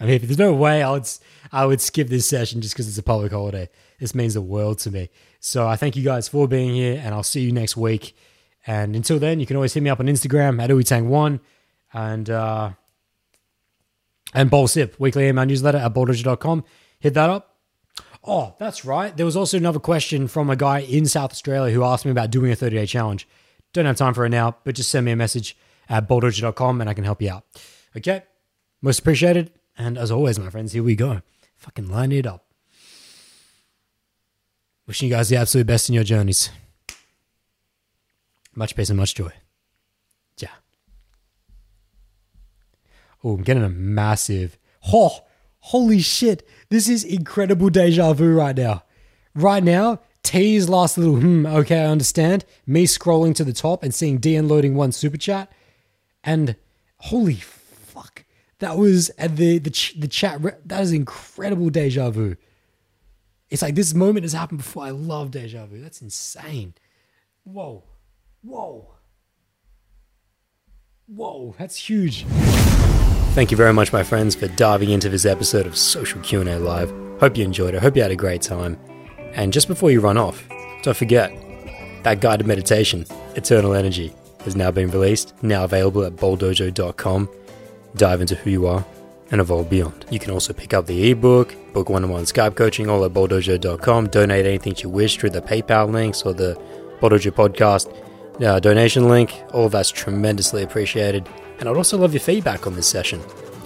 I'm 0.01 0.09
here 0.09 0.19
for 0.19 0.27
There's 0.27 0.39
no 0.39 0.53
way 0.53 0.83
I 0.83 0.91
would, 0.91 1.09
I 1.53 1.67
would 1.67 1.81
skip 1.81 2.09
this 2.09 2.29
session 2.29 2.61
just 2.61 2.75
because 2.75 2.89
it's 2.89 2.99
a 2.99 3.03
public 3.03 3.33
holiday. 3.33 3.69
This 3.99 4.15
means 4.15 4.35
the 4.35 4.43
world 4.43 4.79
to 4.81 4.91
me. 4.91 5.11
So 5.41 5.67
I 5.67 5.77
thank 5.77 5.97
you 5.97 6.03
guys 6.03 6.29
for 6.29 6.47
being 6.47 6.75
here, 6.75 7.01
and 7.03 7.15
I'll 7.15 7.23
see 7.23 7.41
you 7.41 7.53
next 7.53 7.77
week. 7.77 8.15
And 8.67 8.95
until 8.97 9.19
then, 9.19 9.41
you 9.41 9.47
can 9.47 9.57
always 9.57 9.73
hit 9.73 9.83
me 9.83 9.91
up 9.91 10.01
on 10.01 10.07
Instagram 10.07 10.63
at 10.63 10.71
ooitang1 10.71 11.41
and 11.93 12.29
uh, 12.29 12.71
and 14.35 14.51
Bowl 14.51 14.69
Sip, 14.69 14.99
weekly 14.99 15.29
email 15.29 15.47
newsletter 15.47 15.79
at 15.79 15.95
bowldojo.com. 15.95 16.65
Hit 16.99 17.15
that 17.15 17.31
up. 17.31 17.56
Oh, 18.27 18.55
that's 18.59 18.85
right. 18.85 19.17
There 19.17 19.27
was 19.27 19.37
also 19.37 19.57
another 19.57 19.79
question 19.79 20.27
from 20.27 20.51
a 20.51 20.57
guy 20.57 20.81
in 20.81 21.07
South 21.07 21.31
Australia 21.31 21.73
who 21.73 21.85
asked 21.85 22.05
me 22.05 22.11
about 22.11 22.31
doing 22.31 22.51
a 22.51 22.57
30 22.57 22.77
day 22.77 22.87
challenge. 22.87 23.29
Don't 23.73 23.87
have 23.87 23.97
time 23.97 24.15
for 24.15 24.25
it 24.27 24.31
now, 24.31 24.57
but 24.65 24.75
just 24.75 24.91
send 24.91 25.07
me 25.07 25.13
a 25.13 25.17
message 25.17 25.57
at 25.89 26.09
bowldojo.com 26.09 26.81
and 26.81 26.91
I 26.91 26.95
can 26.95 27.05
help 27.05 27.23
you 27.23 27.31
out. 27.31 27.45
Okay? 27.97 28.23
Most 28.83 28.99
appreciated. 28.99 29.53
And 29.79 29.97
as 29.97 30.11
always, 30.11 30.39
my 30.39 30.51
friends, 30.51 30.73
here 30.73 30.83
we 30.83 30.97
go. 30.97 31.21
Fucking 31.57 31.89
line 31.89 32.13
it 32.13 32.27
up. 32.27 32.45
Wishing 34.87 35.09
you 35.09 35.15
guys 35.15 35.29
the 35.29 35.37
absolute 35.37 35.67
best 35.67 35.89
in 35.89 35.95
your 35.95 36.05
journeys. 36.05 36.51
Much 38.55 38.75
peace 38.75 38.89
and 38.89 38.99
much 38.99 39.15
joy. 39.15 39.31
Yeah. 40.39 40.49
Oh, 43.23 43.35
I'm 43.35 43.43
getting 43.43 43.65
a 43.65 43.69
massive. 43.69 44.57
Oh, 44.93 45.25
holy 45.59 46.01
shit. 46.01 46.49
This 46.69 46.89
is 46.89 47.05
incredible 47.05 47.71
deja 47.71 48.13
vu 48.13 48.35
right 48.35 48.57
now. 48.57 48.83
Right 49.35 49.63
now, 49.63 50.01
T's 50.23 50.69
last 50.69 50.99
little 50.99 51.17
hmm, 51.17 51.47
okay, 51.47 51.83
I 51.83 51.87
understand. 51.87 52.45
Me 52.67 52.85
scrolling 52.85 53.35
to 53.37 53.45
the 53.45 53.53
top 53.53 53.83
and 53.83 53.95
seeing 53.95 54.19
D 54.19 54.35
unloading 54.35 54.75
one 54.75 54.93
super 54.93 55.17
chat. 55.17 55.53
And 56.25 56.57
holy 56.99 57.37
fuck. 57.37 58.25
That 58.59 58.77
was 58.77 59.11
at 59.19 59.37
the 59.37 59.59
the 59.59 59.71
the 59.99 60.09
chat. 60.09 60.41
That 60.67 60.83
is 60.83 60.93
incredible 60.93 61.71
deja 61.71 62.11
vu. 62.11 62.37
It's 63.49 63.63
like 63.63 63.77
this 63.77 63.95
moment 63.95 64.25
has 64.25 64.33
happened 64.33 64.59
before. 64.59 64.85
I 64.85 64.91
love 64.91 65.31
deja 65.31 65.67
vu. 65.67 65.81
That's 65.81 66.03
insane. 66.03 66.75
Whoa, 67.45 67.85
whoa, 68.43 68.89
whoa. 71.07 71.55
That's 71.59 71.77
huge. 71.77 72.27
Thank 73.37 73.51
you 73.51 73.57
very 73.59 73.75
much, 73.75 73.93
my 73.93 74.03
friends, 74.03 74.35
for 74.35 74.49
diving 74.49 74.89
into 74.89 75.11
this 75.11 75.27
episode 75.27 75.67
of 75.67 75.77
Social 75.77 76.23
Q 76.23 76.41
and 76.41 76.49
A 76.49 76.59
Live. 76.59 76.91
Hope 77.21 77.37
you 77.37 77.45
enjoyed 77.45 77.75
it. 77.75 77.83
Hope 77.83 77.95
you 77.95 78.01
had 78.01 78.11
a 78.11 78.17
great 78.17 78.41
time. 78.41 78.79
And 79.35 79.53
just 79.53 79.69
before 79.69 79.91
you 79.91 80.01
run 80.01 80.17
off, 80.17 80.49
don't 80.83 80.97
forget 80.97 81.31
that 82.03 82.21
guided 82.21 82.47
meditation, 82.47 83.05
Eternal 83.35 83.75
Energy, 83.75 84.15
has 84.47 84.57
now 84.57 84.71
been 84.71 84.91
released. 84.91 85.35
Now 85.43 85.65
available 85.65 86.03
at 86.05 86.17
bowldojo.com 86.17 87.29
dive 87.97 88.23
into 88.23 88.37
who 88.37 88.51
you 88.51 88.67
are, 88.67 88.85
and 89.31 89.41
evolve 89.41 89.69
beyond. 89.69 90.07
You 90.11 90.19
can 90.19 90.31
also 90.31 90.55
pick 90.55 90.73
up 90.73 90.87
the 90.87 91.11
ebook, 91.11 91.55
book 91.75 91.91
one 91.91 92.05
on 92.05 92.11
one 92.11 92.25
Skype 92.25 92.55
coaching, 92.55 92.89
all 92.89 93.05
at 93.05 93.13
bowldojo.com, 93.13 94.07
donate 94.09 94.47
anything 94.47 94.77
you 94.79 94.89
wish 94.89 95.19
through 95.19 95.31
the 95.31 95.43
PayPal 95.43 95.91
links 95.93 96.23
or 96.23 96.33
the 96.33 96.55
Bowl 97.01 97.11
Dojo 97.11 97.33
podcast 97.33 97.93
uh, 98.43 98.61
donation 98.61 99.09
link. 99.09 99.35
All 99.53 99.67
of 99.67 99.73
that's 99.73 99.91
tremendously 99.91 100.63
appreciated. 100.63 101.29
And 101.59 101.69
I'd 101.69 101.77
also 101.77 101.99
love 101.99 102.13
your 102.13 102.21
feedback 102.21 102.67
on 102.67 102.75
this 102.75 102.87
session. 102.87 103.21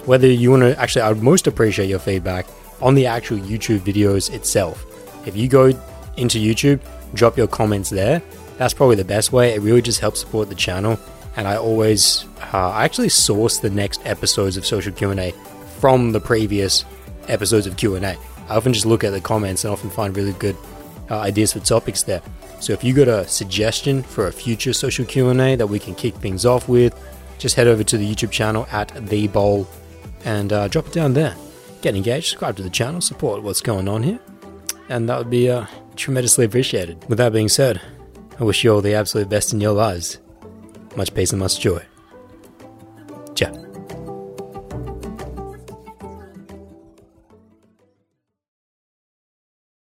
Whether 0.05 0.27
you 0.27 0.51
want 0.51 0.63
to, 0.63 0.79
actually, 0.79 1.03
I 1.03 1.09
would 1.09 1.21
most 1.21 1.47
appreciate 1.47 1.89
your 1.89 1.99
feedback 1.99 2.47
on 2.81 2.95
the 2.95 3.05
actual 3.05 3.37
YouTube 3.37 3.79
videos 3.79 4.33
itself. 4.33 4.85
If 5.27 5.35
you 5.35 5.47
go 5.47 5.71
into 6.17 6.39
YouTube, 6.39 6.81
drop 7.13 7.37
your 7.37 7.47
comments 7.47 7.89
there. 7.89 8.21
That's 8.57 8.73
probably 8.73 8.95
the 8.95 9.05
best 9.05 9.31
way. 9.31 9.53
It 9.53 9.61
really 9.61 9.81
just 9.81 9.99
helps 9.99 10.19
support 10.19 10.49
the 10.49 10.55
channel 10.55 10.99
and 11.35 11.47
I 11.47 11.57
always 11.57 12.25
uh, 12.53 12.69
I 12.69 12.83
actually 12.83 13.09
source 13.09 13.59
the 13.59 13.69
next 13.69 14.05
episodes 14.05 14.57
of 14.57 14.65
Social 14.65 14.91
Q 14.91 15.11
and 15.11 15.19
A 15.19 15.31
from 15.79 16.11
the 16.11 16.19
previous 16.19 16.85
episodes 17.27 17.67
of 17.67 17.77
Q 17.77 17.95
and 17.95 18.05
A. 18.05 18.17
I 18.49 18.55
often 18.55 18.73
just 18.73 18.85
look 18.85 19.03
at 19.03 19.11
the 19.11 19.21
comments 19.21 19.63
and 19.63 19.71
often 19.71 19.89
find 19.89 20.15
really 20.15 20.33
good 20.33 20.57
uh, 21.09 21.19
ideas 21.19 21.53
for 21.53 21.59
topics 21.59 22.03
there. 22.03 22.21
So 22.59 22.73
if 22.73 22.83
you 22.83 22.93
got 22.93 23.07
a 23.07 23.27
suggestion 23.27 24.03
for 24.03 24.27
a 24.27 24.31
future 24.31 24.73
social 24.73 25.05
Q 25.05 25.29
and 25.29 25.41
A 25.41 25.55
that 25.55 25.67
we 25.67 25.79
can 25.79 25.95
kick 25.95 26.15
things 26.15 26.45
off 26.45 26.67
with, 26.67 26.93
just 27.41 27.55
head 27.55 27.67
over 27.67 27.83
to 27.83 27.97
the 27.97 28.07
YouTube 28.07 28.31
channel 28.31 28.67
at 28.71 28.89
The 29.07 29.27
Bowl 29.27 29.67
and 30.23 30.53
uh, 30.53 30.67
drop 30.67 30.87
it 30.87 30.93
down 30.93 31.13
there. 31.13 31.35
Get 31.81 31.95
engaged, 31.95 32.27
subscribe 32.27 32.55
to 32.57 32.63
the 32.63 32.69
channel, 32.69 33.01
support 33.01 33.41
what's 33.41 33.61
going 33.61 33.87
on 33.87 34.03
here, 34.03 34.19
and 34.89 35.09
that 35.09 35.17
would 35.17 35.31
be 35.31 35.49
uh, 35.49 35.65
tremendously 35.95 36.45
appreciated. 36.45 37.03
With 37.09 37.17
that 37.17 37.33
being 37.33 37.49
said, 37.49 37.81
I 38.39 38.43
wish 38.43 38.63
you 38.63 38.73
all 38.73 38.81
the 38.81 38.93
absolute 38.93 39.29
best 39.29 39.53
in 39.53 39.59
your 39.59 39.73
lives. 39.73 40.19
Much 40.95 41.13
peace 41.13 41.31
and 41.31 41.39
much 41.39 41.59
joy. 41.59 41.83
Ciao. 43.33 43.70